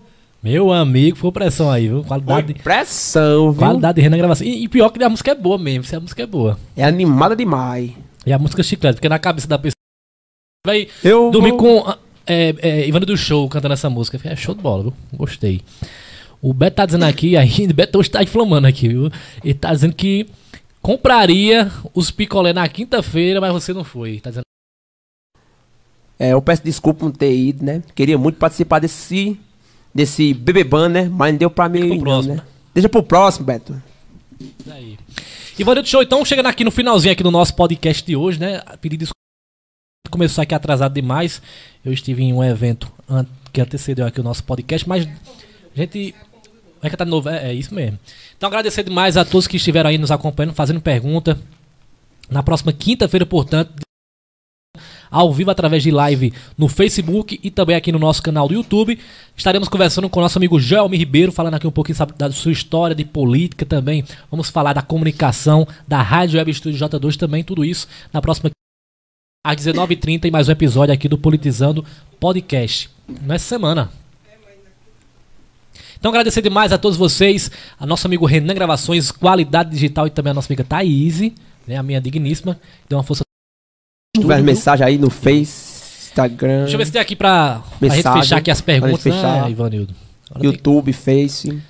Meu 0.42 0.72
amigo, 0.72 1.16
foi 1.16 1.32
pressão 1.32 1.70
aí, 1.70 1.88
viu? 1.88 2.05
Qualidade, 2.05 2.55
Pressão, 2.55 3.51
viu? 3.51 3.59
qualidade 3.59 3.97
de 3.97 4.03
Renan 4.03 4.16
gravação. 4.18 4.47
E, 4.47 4.64
e 4.64 4.68
pior 4.68 4.90
que 4.90 5.03
a 5.03 5.09
música 5.09 5.32
é 5.32 5.34
boa 5.34 5.59
mesmo, 5.59 5.82
se 5.84 5.97
a 5.97 6.01
música 6.01 6.22
é 6.22 6.26
boa. 6.26 6.59
É 6.76 6.84
animada 6.84 7.34
demais. 7.34 7.90
E 8.24 8.32
a 8.32 8.38
música 8.38 8.61
é 8.62 8.64
chiclete, 8.64 8.97
porque 8.97 9.09
na 9.09 9.18
cabeça 9.18 9.49
da 9.49 9.59
pessoa 9.59 9.74
vai 10.64 10.86
Eu 11.03 11.30
dormir 11.30 11.51
vou- 11.51 11.59
com 11.84 11.94
é, 12.26 12.55
é, 12.61 12.86
Ivano 12.88 13.07
do 13.07 13.16
Show 13.16 13.49
cantando 13.49 13.74
essa 13.74 13.90
música. 13.90 14.20
É 14.24 14.36
show 14.36 14.55
de 14.55 14.61
bola, 14.62 14.84
viu? 14.84 14.92
Gostei. 15.14 15.62
O 16.40 16.53
Beto 16.53 16.76
tá 16.76 16.86
dizendo 16.86 17.05
aqui, 17.07 17.34
ainda, 17.38 17.72
o 17.72 17.74
Beto 17.74 17.99
hoje 17.99 18.11
tá 18.11 18.22
inflamando 18.22 18.68
aqui, 18.68 18.88
viu? 18.88 19.11
Ele 19.42 19.55
tá 19.55 19.72
dizendo 19.72 19.94
que 19.94 20.28
compraria 20.80 21.72
os 21.92 22.12
picolé 22.12 22.53
na 22.53 22.68
quinta-feira, 22.68 23.40
mas 23.40 23.53
você 23.53 23.72
não 23.72 23.82
foi. 23.82 24.20
Tá 24.20 24.30
dizendo 24.30 24.44
É, 26.19 26.33
eu 26.33 26.41
peço 26.41 26.62
desculpa 26.64 27.01
por 27.01 27.07
não 27.07 27.12
ter 27.12 27.35
ido, 27.35 27.64
né? 27.64 27.83
Queria 27.95 28.17
muito 28.17 28.39
participar 28.39 28.79
desse, 28.79 29.39
desse 29.95 30.33
Bebeban, 30.33 30.89
né? 30.89 31.09
Mas 31.11 31.33
não 31.33 31.39
deu 31.39 31.51
pra 31.51 31.69
mim, 31.69 31.81
pro 31.81 31.89
não, 31.89 31.99
próximo. 32.01 32.35
né? 32.35 32.43
Deixa 32.75 32.89
pro 32.89 33.03
próximo, 33.03 33.47
Beto. 33.47 33.83
Aí. 34.71 34.99
Ivanildo 35.59 35.87
do 35.87 35.89
Show, 35.89 36.03
então, 36.03 36.25
chegando 36.25 36.47
aqui 36.47 36.64
no 36.64 36.71
finalzinho 36.71 37.12
aqui 37.12 37.23
do 37.23 37.31
nosso 37.31 37.55
podcast 37.55 38.05
de 38.05 38.14
hoje, 38.14 38.39
né? 38.39 38.61
Pedir 38.81 38.97
desculpa. 38.99 39.14
Começou 40.11 40.43
aqui 40.43 40.55
atrasado 40.55 40.93
demais. 40.93 41.41
Eu 41.85 41.93
estive 41.93 42.23
em 42.23 42.33
um 42.33 42.45
evento 42.45 42.91
que 43.53 43.61
antecedeu 43.61 44.07
aqui 44.07 44.21
o 44.21 44.25
nosso 44.25 44.45
podcast, 44.45 44.87
mas 44.89 45.07
a 45.07 45.81
gente 45.81 46.14
vai 46.81 46.91
cantar 46.91 47.05
de 47.05 47.11
novo. 47.11 47.29
É, 47.29 47.51
é 47.51 47.55
isso 47.55 47.75
mesmo. 47.75 47.99
Então, 48.37 48.47
agradecer 48.47 48.83
demais 48.83 49.17
a 49.17 49.25
todos 49.25 49.47
que 49.47 49.57
estiveram 49.57 49.89
aí 49.89 49.99
nos 49.99 50.11
acompanhando, 50.11 50.55
fazendo 50.55 50.81
pergunta. 50.81 51.39
Na 52.29 52.43
próxima 52.43 52.73
quinta-feira, 52.73 53.25
portanto, 53.25 53.86
ao 55.17 55.33
vivo 55.33 55.51
através 55.51 55.83
de 55.83 55.91
live 55.91 56.31
no 56.59 56.69
Facebook 56.69 57.41
e 57.43 57.51
também 57.51 57.75
aqui 57.75 57.91
no 57.91 57.99
nosso 57.99 58.23
canal 58.23 58.47
do 58.47 58.53
YouTube. 58.53 58.99
Estaremos 59.35 59.67
conversando 59.67 60.11
com 60.11 60.21
o 60.21 60.23
nosso 60.23 60.39
amigo 60.39 60.61
Joelmi 60.61 60.99
Ribeiro, 60.99 61.33
falando 61.33 61.55
aqui 61.55 61.67
um 61.67 61.71
pouquinho 61.71 61.97
sabe, 61.97 62.12
da 62.19 62.31
sua 62.31 62.53
história 62.53 62.95
de 62.95 63.03
política 63.03 63.64
também. 63.64 64.05
Vamos 64.31 64.51
falar 64.51 64.75
da 64.75 64.83
comunicação, 64.83 65.67
da 65.89 66.03
Rádio 66.03 66.39
Web 66.39 66.53
Studio 66.53 66.79
J2 66.79 67.17
também, 67.17 67.43
tudo 67.43 67.64
isso 67.64 67.89
na 68.12 68.21
próxima 68.21 68.51
às 69.43 69.57
19h30 69.57 70.27
e 70.27 70.31
mais 70.31 70.49
um 70.49 70.53
episódio 70.53 70.93
aqui 70.93 71.09
do 71.09 71.17
Politizando 71.17 71.83
Podcast. 72.21 72.91
Nessa 73.23 73.47
semana. 73.47 73.91
Então 75.99 76.11
agradecer 76.11 76.43
demais 76.43 76.73
a 76.73 76.79
todos 76.79 76.99
vocês, 76.99 77.51
a 77.81 77.87
nosso 77.87 78.07
amigo 78.07 78.27
Renan 78.27 78.55
Gravações, 78.55 79.11
Qualidade 79.11 79.71
Digital 79.71 80.07
e 80.07 80.11
também 80.11 80.33
a 80.33 80.35
nossa 80.35 80.49
amiga 80.49 80.62
Thaís, 80.62 81.21
né, 81.67 81.77
a 81.77 81.83
minha 81.83 82.03
digníssima, 82.03 82.61
deu 82.87 82.99
uma 82.99 83.05
força 83.05 83.26
Se 84.17 84.21
tiver 84.21 84.43
mensagem 84.43 84.87
aí 84.87 84.99
no 84.99 85.11
Face, 85.11 86.09
Instagram, 86.09 86.61
Deixa 86.62 86.75
eu 86.75 86.79
ver 86.79 86.87
se 86.87 86.93
tem 86.93 87.01
aqui 87.01 87.14
pra, 87.17 87.61
pra 87.79 87.89
gente 87.89 87.97
Mensagem, 87.97 88.23
fechar 88.23 88.37
aqui 88.39 88.51
as 88.51 88.61
perguntas, 88.61 89.03
fechar. 89.03 89.43
né, 89.45 89.51
Ivanildo? 89.51 89.95
Agora 90.31 90.41
tem- 90.43 90.51
YouTube, 90.51 90.93
Face. 90.93 91.62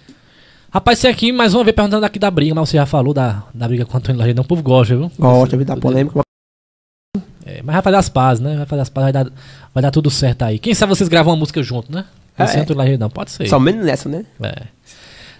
Rapaz, 0.72 0.99
você 0.99 1.09
aqui 1.09 1.32
mais 1.32 1.55
uma 1.55 1.64
vez 1.64 1.74
perguntando 1.74 2.05
aqui 2.05 2.18
da 2.18 2.30
briga, 2.30 2.55
mas 2.55 2.68
você 2.68 2.76
já 2.76 2.86
falou 2.86 3.14
da, 3.14 3.44
da 3.55 3.66
briga 3.66 3.84
com 3.86 3.94
o 3.94 3.97
Antônio 3.97 4.18
Laredão, 4.18 4.44
o 4.44 4.47
povo 4.47 4.62
gosta, 4.62 4.94
viu? 4.97 5.11
Gosta, 5.18 5.57
vida 5.57 5.76
polêmica. 5.76 6.20
É, 7.44 7.62
mas 7.62 7.74
vai 7.74 7.82
fazer 7.82 7.97
as 7.97 8.09
pazes, 8.09 8.40
né? 8.42 8.57
Vai 8.57 8.66
fazer 8.66 8.82
as 8.82 8.88
pazes, 8.88 9.05
vai 9.05 9.24
dar, 9.24 9.32
vai 9.72 9.82
dar 9.82 9.90
tudo 9.90 10.11
certo 10.11 10.42
aí. 10.42 10.59
Quem 10.59 10.74
sabe 10.74 10.94
vocês 10.94 11.09
gravam 11.09 11.32
uma 11.32 11.38
música 11.38 11.62
junto, 11.62 11.90
né? 11.92 12.05
Esse 12.38 12.57
É. 12.59 12.61
Antônio 12.61 12.78
Laredão, 12.78 13.09
pode 13.09 13.30
ser. 13.30 13.49
Só 13.49 13.59
menos 13.59 13.84
nessa, 13.86 14.09
né? 14.09 14.24
É. 14.42 14.62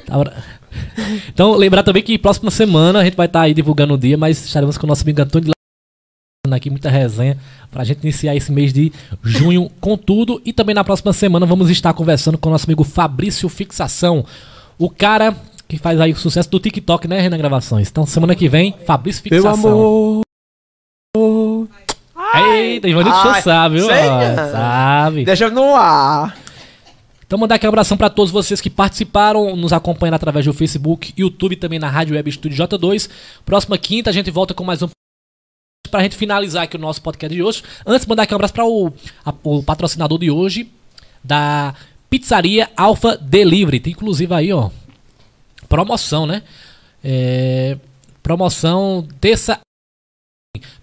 Tá, 0.07 0.15
Então, 1.29 1.53
lembrar 1.55 1.83
também 1.83 2.03
que 2.03 2.17
próxima 2.19 2.51
semana 2.51 3.01
a 3.01 3.05
gente 3.05 3.17
vai 3.17 3.27
estar 3.27 3.43
aí 3.43 3.53
divulgando 3.53 3.95
o 3.95 3.99
dia, 3.99 4.17
mas 4.17 4.45
estaremos 4.45 4.79
com 4.79 4.87
o 4.87 4.89
nosso 4.89 5.03
amigo 5.03 5.21
Antônio 5.21 5.51
aqui, 6.55 6.71
muita 6.71 6.91
resenha, 6.91 7.39
pra 7.71 7.85
gente 7.85 8.03
iniciar 8.03 8.35
esse 8.37 8.53
mês 8.53 8.73
de 8.73 8.93
junho 9.23 9.71
com 9.81 9.97
tudo. 9.97 10.41
E 10.45 10.53
também 10.53 10.75
na 10.75 10.85
próxima 10.85 11.13
semana 11.13 11.47
vamos 11.47 11.71
estar 11.71 11.93
conversando 11.93 12.39
com 12.39 12.49
o 12.49 12.53
nosso 12.53 12.67
amigo 12.67 12.85
Fabrício 12.85 13.49
Fixação, 13.49 14.25
o 14.79 14.89
cara 14.91 15.35
que 15.69 15.79
faz 15.79 16.01
aí 16.01 16.13
o 16.13 16.17
sucesso 16.17 16.51
do 16.51 16.61
TikTok, 16.61 17.09
né, 17.09 17.21
Renan 17.21 17.39
Gravações. 17.39 17.89
Então, 17.91 18.07
semana 18.07 18.35
que 18.35 18.49
vem, 18.49 18.75
Fabrício 18.87 19.23
Meu 19.29 19.43
Fixação. 19.43 19.71
amor. 19.71 20.23
Eita, 22.35 22.89
Ivanildo 22.89 23.19
Ai, 23.19 23.43
sabe, 23.43 23.77
viu? 23.77 23.87
Ó. 23.87 24.51
Sabe. 24.53 25.25
Deixa 25.25 25.51
no 25.51 25.75
ar. 25.75 26.37
Então 27.27 27.39
mandar 27.39 27.57
aqui 27.57 27.67
um 27.67 27.69
abração 27.69 27.97
para 27.97 28.09
todos 28.09 28.31
vocês 28.31 28.61
que 28.61 28.71
participaram, 28.71 29.57
nos 29.57 29.73
acompanhando 29.73 30.15
através 30.15 30.45
do 30.45 30.53
Facebook, 30.53 31.13
YouTube 31.19 31.57
também 31.57 31.79
na 31.79 31.91
Rádio 31.91 32.15
Web 32.15 32.31
Studio 32.31 32.65
J2. 32.65 33.11
Próxima 33.45 33.77
quinta 33.77 34.11
a 34.11 34.13
gente 34.13 34.31
volta 34.31 34.55
com 34.55 34.63
mais 34.63 34.81
um 34.83 34.89
pra 35.89 36.03
gente 36.03 36.17
finalizar 36.17 36.65
aqui 36.65 36.77
o 36.77 36.81
nosso 36.81 37.03
podcast 37.03 37.35
de 37.35 37.43
hoje. 37.43 37.63
Antes 37.87 38.07
mandar 38.07 38.25
aqui 38.25 38.35
um 38.35 38.37
abraço 38.37 38.55
para 38.55 38.65
o, 38.65 38.93
o 39.43 39.63
patrocinador 39.63 40.19
de 40.19 40.31
hoje 40.31 40.71
da 41.23 41.75
Pizzaria 42.09 42.71
Alpha 42.77 43.17
Delivery. 43.17 43.81
Tem 43.81 43.93
inclusive 43.93 44.33
aí, 44.33 44.53
ó, 44.53 44.71
promoção, 45.69 46.27
né? 46.27 46.43
É, 47.03 47.77
promoção 48.23 49.07
terça 49.21 49.61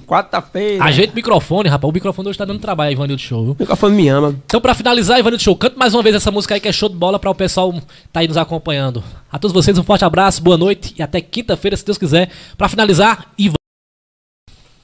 Quarta-feira. 0.05 0.83
Ajeita 0.83 1.13
o 1.13 1.15
microfone, 1.15 1.69
rapaz. 1.69 1.89
O 1.89 1.93
microfone 1.93 2.29
hoje 2.29 2.37
tá 2.37 2.45
dando 2.45 2.59
trabalho, 2.59 2.91
Ivanildo 2.91 3.21
Show, 3.21 3.43
viu? 3.43 3.53
O 3.53 3.57
microfone 3.59 3.95
me 3.95 4.07
ama. 4.07 4.35
Então, 4.45 4.59
pra 4.59 4.73
finalizar, 4.73 5.19
Ivanildo 5.19 5.43
Show, 5.43 5.55
canta 5.55 5.77
mais 5.77 5.93
uma 5.93 6.03
vez 6.03 6.15
essa 6.15 6.31
música 6.31 6.55
aí 6.55 6.59
que 6.59 6.67
é 6.67 6.71
show 6.71 6.89
de 6.89 6.95
bola 6.95 7.19
pra 7.19 7.29
o 7.29 7.35
pessoal 7.35 7.73
tá 8.11 8.19
aí 8.19 8.27
nos 8.27 8.37
acompanhando. 8.37 9.03
A 9.31 9.37
todos 9.37 9.53
vocês, 9.53 9.77
um 9.77 9.83
forte 9.83 10.03
abraço, 10.03 10.41
boa 10.41 10.57
noite 10.57 10.93
e 10.97 11.01
até 11.01 11.21
quinta-feira, 11.21 11.77
se 11.77 11.85
Deus 11.85 11.97
quiser. 11.97 12.29
Pra 12.57 12.67
finalizar, 12.67 13.27
Ivan. 13.37 13.55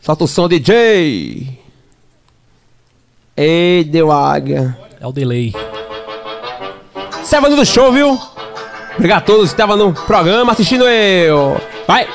Solta 0.02 0.24
o 0.24 0.28
som, 0.28 0.48
DJ. 0.48 1.60
Ei, 3.36 3.84
deu 3.84 4.12
águia. 4.12 4.78
É 5.00 5.08
o 5.08 5.12
delay. 5.12 5.54
Serva 7.24 7.50
do 7.50 7.66
show, 7.66 7.92
viu? 7.92 8.20
Obrigado 8.96 9.24
a 9.24 9.26
todos 9.26 9.50
que 9.50 9.54
estavam 9.54 9.76
no 9.76 9.94
programa 9.94 10.54
assistindo 10.54 10.88
eu. 10.88 11.60
Vai. 11.88 12.08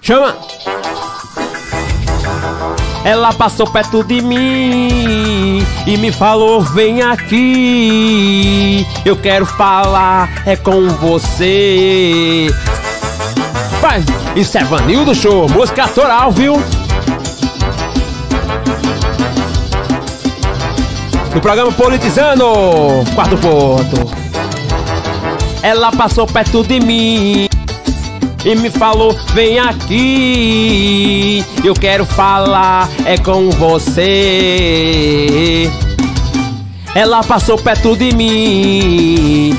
Chama. 0.00 0.34
Ela 3.04 3.32
passou 3.32 3.66
perto 3.66 4.02
de 4.02 4.20
mim 4.22 5.64
e 5.86 5.96
me 5.98 6.10
falou: 6.10 6.60
Vem 6.60 7.02
aqui, 7.02 8.86
eu 9.04 9.16
quero 9.16 9.44
falar 9.44 10.42
é 10.46 10.56
com 10.56 10.88
você. 10.88 12.48
Vai, 13.80 14.02
isso 14.36 14.58
é 14.58 14.64
Vanildo 14.64 15.14
Show, 15.14 15.48
música 15.48 15.82
autoral, 15.82 16.30
viu? 16.30 16.62
No 21.34 21.40
programa 21.40 21.72
Politizando, 21.72 22.44
quarto 23.14 23.36
ponto. 23.38 24.30
Ela 25.62 25.92
passou 25.92 26.26
perto 26.26 26.62
de 26.64 26.80
mim 26.80 27.48
e 28.44 28.54
me 28.54 28.70
falou: 28.70 29.12
Vem 29.34 29.58
aqui, 29.58 31.44
eu 31.64 31.74
quero 31.74 32.04
falar 32.06 32.88
é 33.04 33.16
com 33.18 33.50
você. 33.50 34.10
Ela 36.94 37.22
passou 37.22 37.56
perto 37.58 37.96
de 37.96 38.14
mim, 38.14 39.56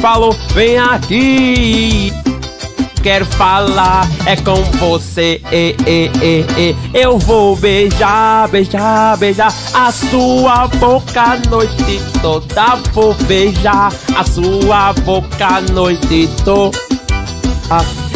falou: 0.00 0.32
Vem 0.54 0.78
aqui. 0.78 2.12
Quero 3.02 3.26
falar 3.26 4.06
é 4.26 4.36
com 4.36 4.54
você, 4.78 5.42
e, 5.50 5.74
e, 5.88 6.08
e, 6.56 6.76
eu 6.94 7.18
vou 7.18 7.56
beijar, 7.56 8.48
beijar, 8.48 9.18
beijar 9.18 9.52
a 9.74 9.90
sua 9.90 10.68
boca 10.68 11.20
a 11.20 11.36
noite 11.50 12.00
toda. 12.22 12.76
Vou 12.92 13.12
beijar 13.26 13.92
a 14.14 14.22
sua 14.22 14.92
boca 14.92 15.46
a 15.46 15.60
noite 15.72 16.30
toda. 16.44 16.78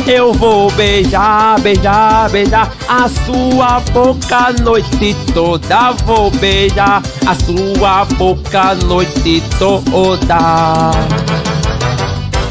Eu 0.07 0.33
vou 0.33 0.71
beijar, 0.71 1.61
beijar, 1.61 2.31
beijar 2.31 2.71
a 2.89 3.09
sua 3.09 3.81
boca 3.93 4.37
a 4.37 4.53
noite 4.53 5.17
toda. 5.35 5.91
Vou 6.05 6.31
beijar 6.31 7.03
a 7.27 7.35
sua 7.35 8.05
boca 8.15 8.61
a 8.61 8.75
noite 8.77 9.43
toda. 9.59 10.93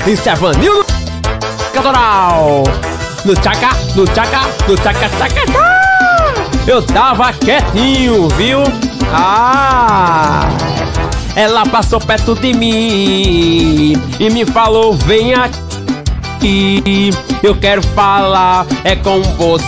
Isso 0.05 0.29
é 0.29 0.35
Vanil 0.35 0.83
Cantoral. 1.73 2.63
No 3.23 3.33
tchaca, 3.35 3.69
no 3.95 4.05
tchaca, 4.05 4.41
no 4.67 4.75
tchaca, 4.75 5.09
tchaca, 5.09 5.45
tchaca. 5.45 5.75
Eu 6.67 6.81
tava 6.81 7.31
quietinho, 7.31 8.27
viu? 8.29 8.59
Ah! 9.13 10.49
Ela 11.37 11.65
passou 11.65 12.01
perto 12.01 12.35
de 12.35 12.53
mim 12.53 13.93
e 14.19 14.29
me 14.29 14.45
falou: 14.45 14.93
vem 14.93 15.33
aqui 15.33 15.64
eu 17.41 17.55
quero 17.55 17.81
falar 17.81 18.65
é 18.83 18.95
com 18.95 19.21
você. 19.37 19.63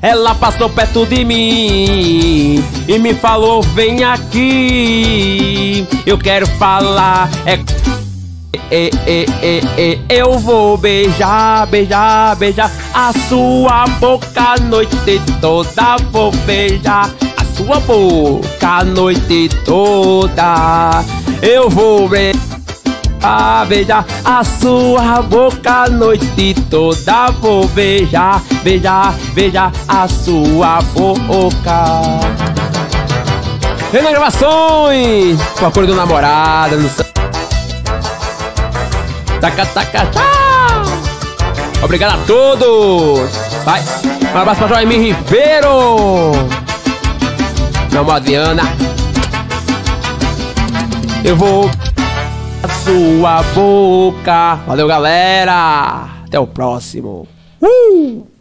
Ela 0.00 0.34
passou 0.34 0.68
perto 0.70 1.04
de 1.06 1.24
mim 1.24 2.62
e 2.86 2.98
me 2.98 3.14
falou: 3.14 3.62
Vem 3.62 4.04
aqui. 4.04 5.86
Eu 6.06 6.18
quero 6.18 6.46
falar 6.46 7.28
é. 7.46 7.58
E, 8.70 8.90
e, 9.06 9.26
e, 9.78 9.98
eu 10.10 10.38
vou 10.38 10.76
beijar, 10.76 11.66
beijar, 11.68 12.36
beijar 12.36 12.70
a 12.92 13.12
sua 13.28 13.86
boca 13.98 14.28
a 14.36 14.58
noite 14.60 14.94
toda. 15.40 15.96
Vou 16.12 16.30
beijar 16.44 17.10
a 17.36 17.44
sua 17.56 17.80
boca 17.80 18.68
a 18.68 18.84
noite 18.84 19.48
toda. 19.64 21.02
Eu 21.42 21.70
vou 21.70 22.08
beijar 22.08 22.47
a 23.22 23.64
beijar 23.64 24.04
a 24.24 24.44
sua 24.44 25.22
boca 25.22 25.84
a 25.84 25.88
noite 25.88 26.54
toda. 26.70 27.30
Vou 27.40 27.66
beijar, 27.68 28.42
beijar, 28.62 29.14
beijar 29.34 29.72
a 29.86 30.08
sua 30.08 30.80
boca. 30.92 32.20
Renan 33.92 34.10
Gravações, 34.10 35.40
com 35.58 35.66
a 35.66 35.70
cor 35.70 35.86
do 35.86 35.94
namorado 35.94 36.76
no 36.76 36.88
Taca, 39.40 39.64
taca, 39.66 40.06
tchau! 40.06 40.82
Obrigado 41.82 42.20
a 42.20 42.26
todos! 42.26 43.30
Vai! 43.64 43.82
Um 44.34 44.38
abraço 44.38 44.58
pra 44.58 44.68
Joaimir 44.68 45.00
Ribeiro! 45.00 46.32
Meu 47.92 48.10
Adriana! 48.10 48.62
Eu 51.24 51.36
vou 51.36 51.70
sua 52.88 53.42
boca. 53.54 54.54
Valeu, 54.66 54.88
galera. 54.88 56.08
Até 56.24 56.40
o 56.40 56.46
próximo. 56.46 57.28
Uh! 57.60 58.37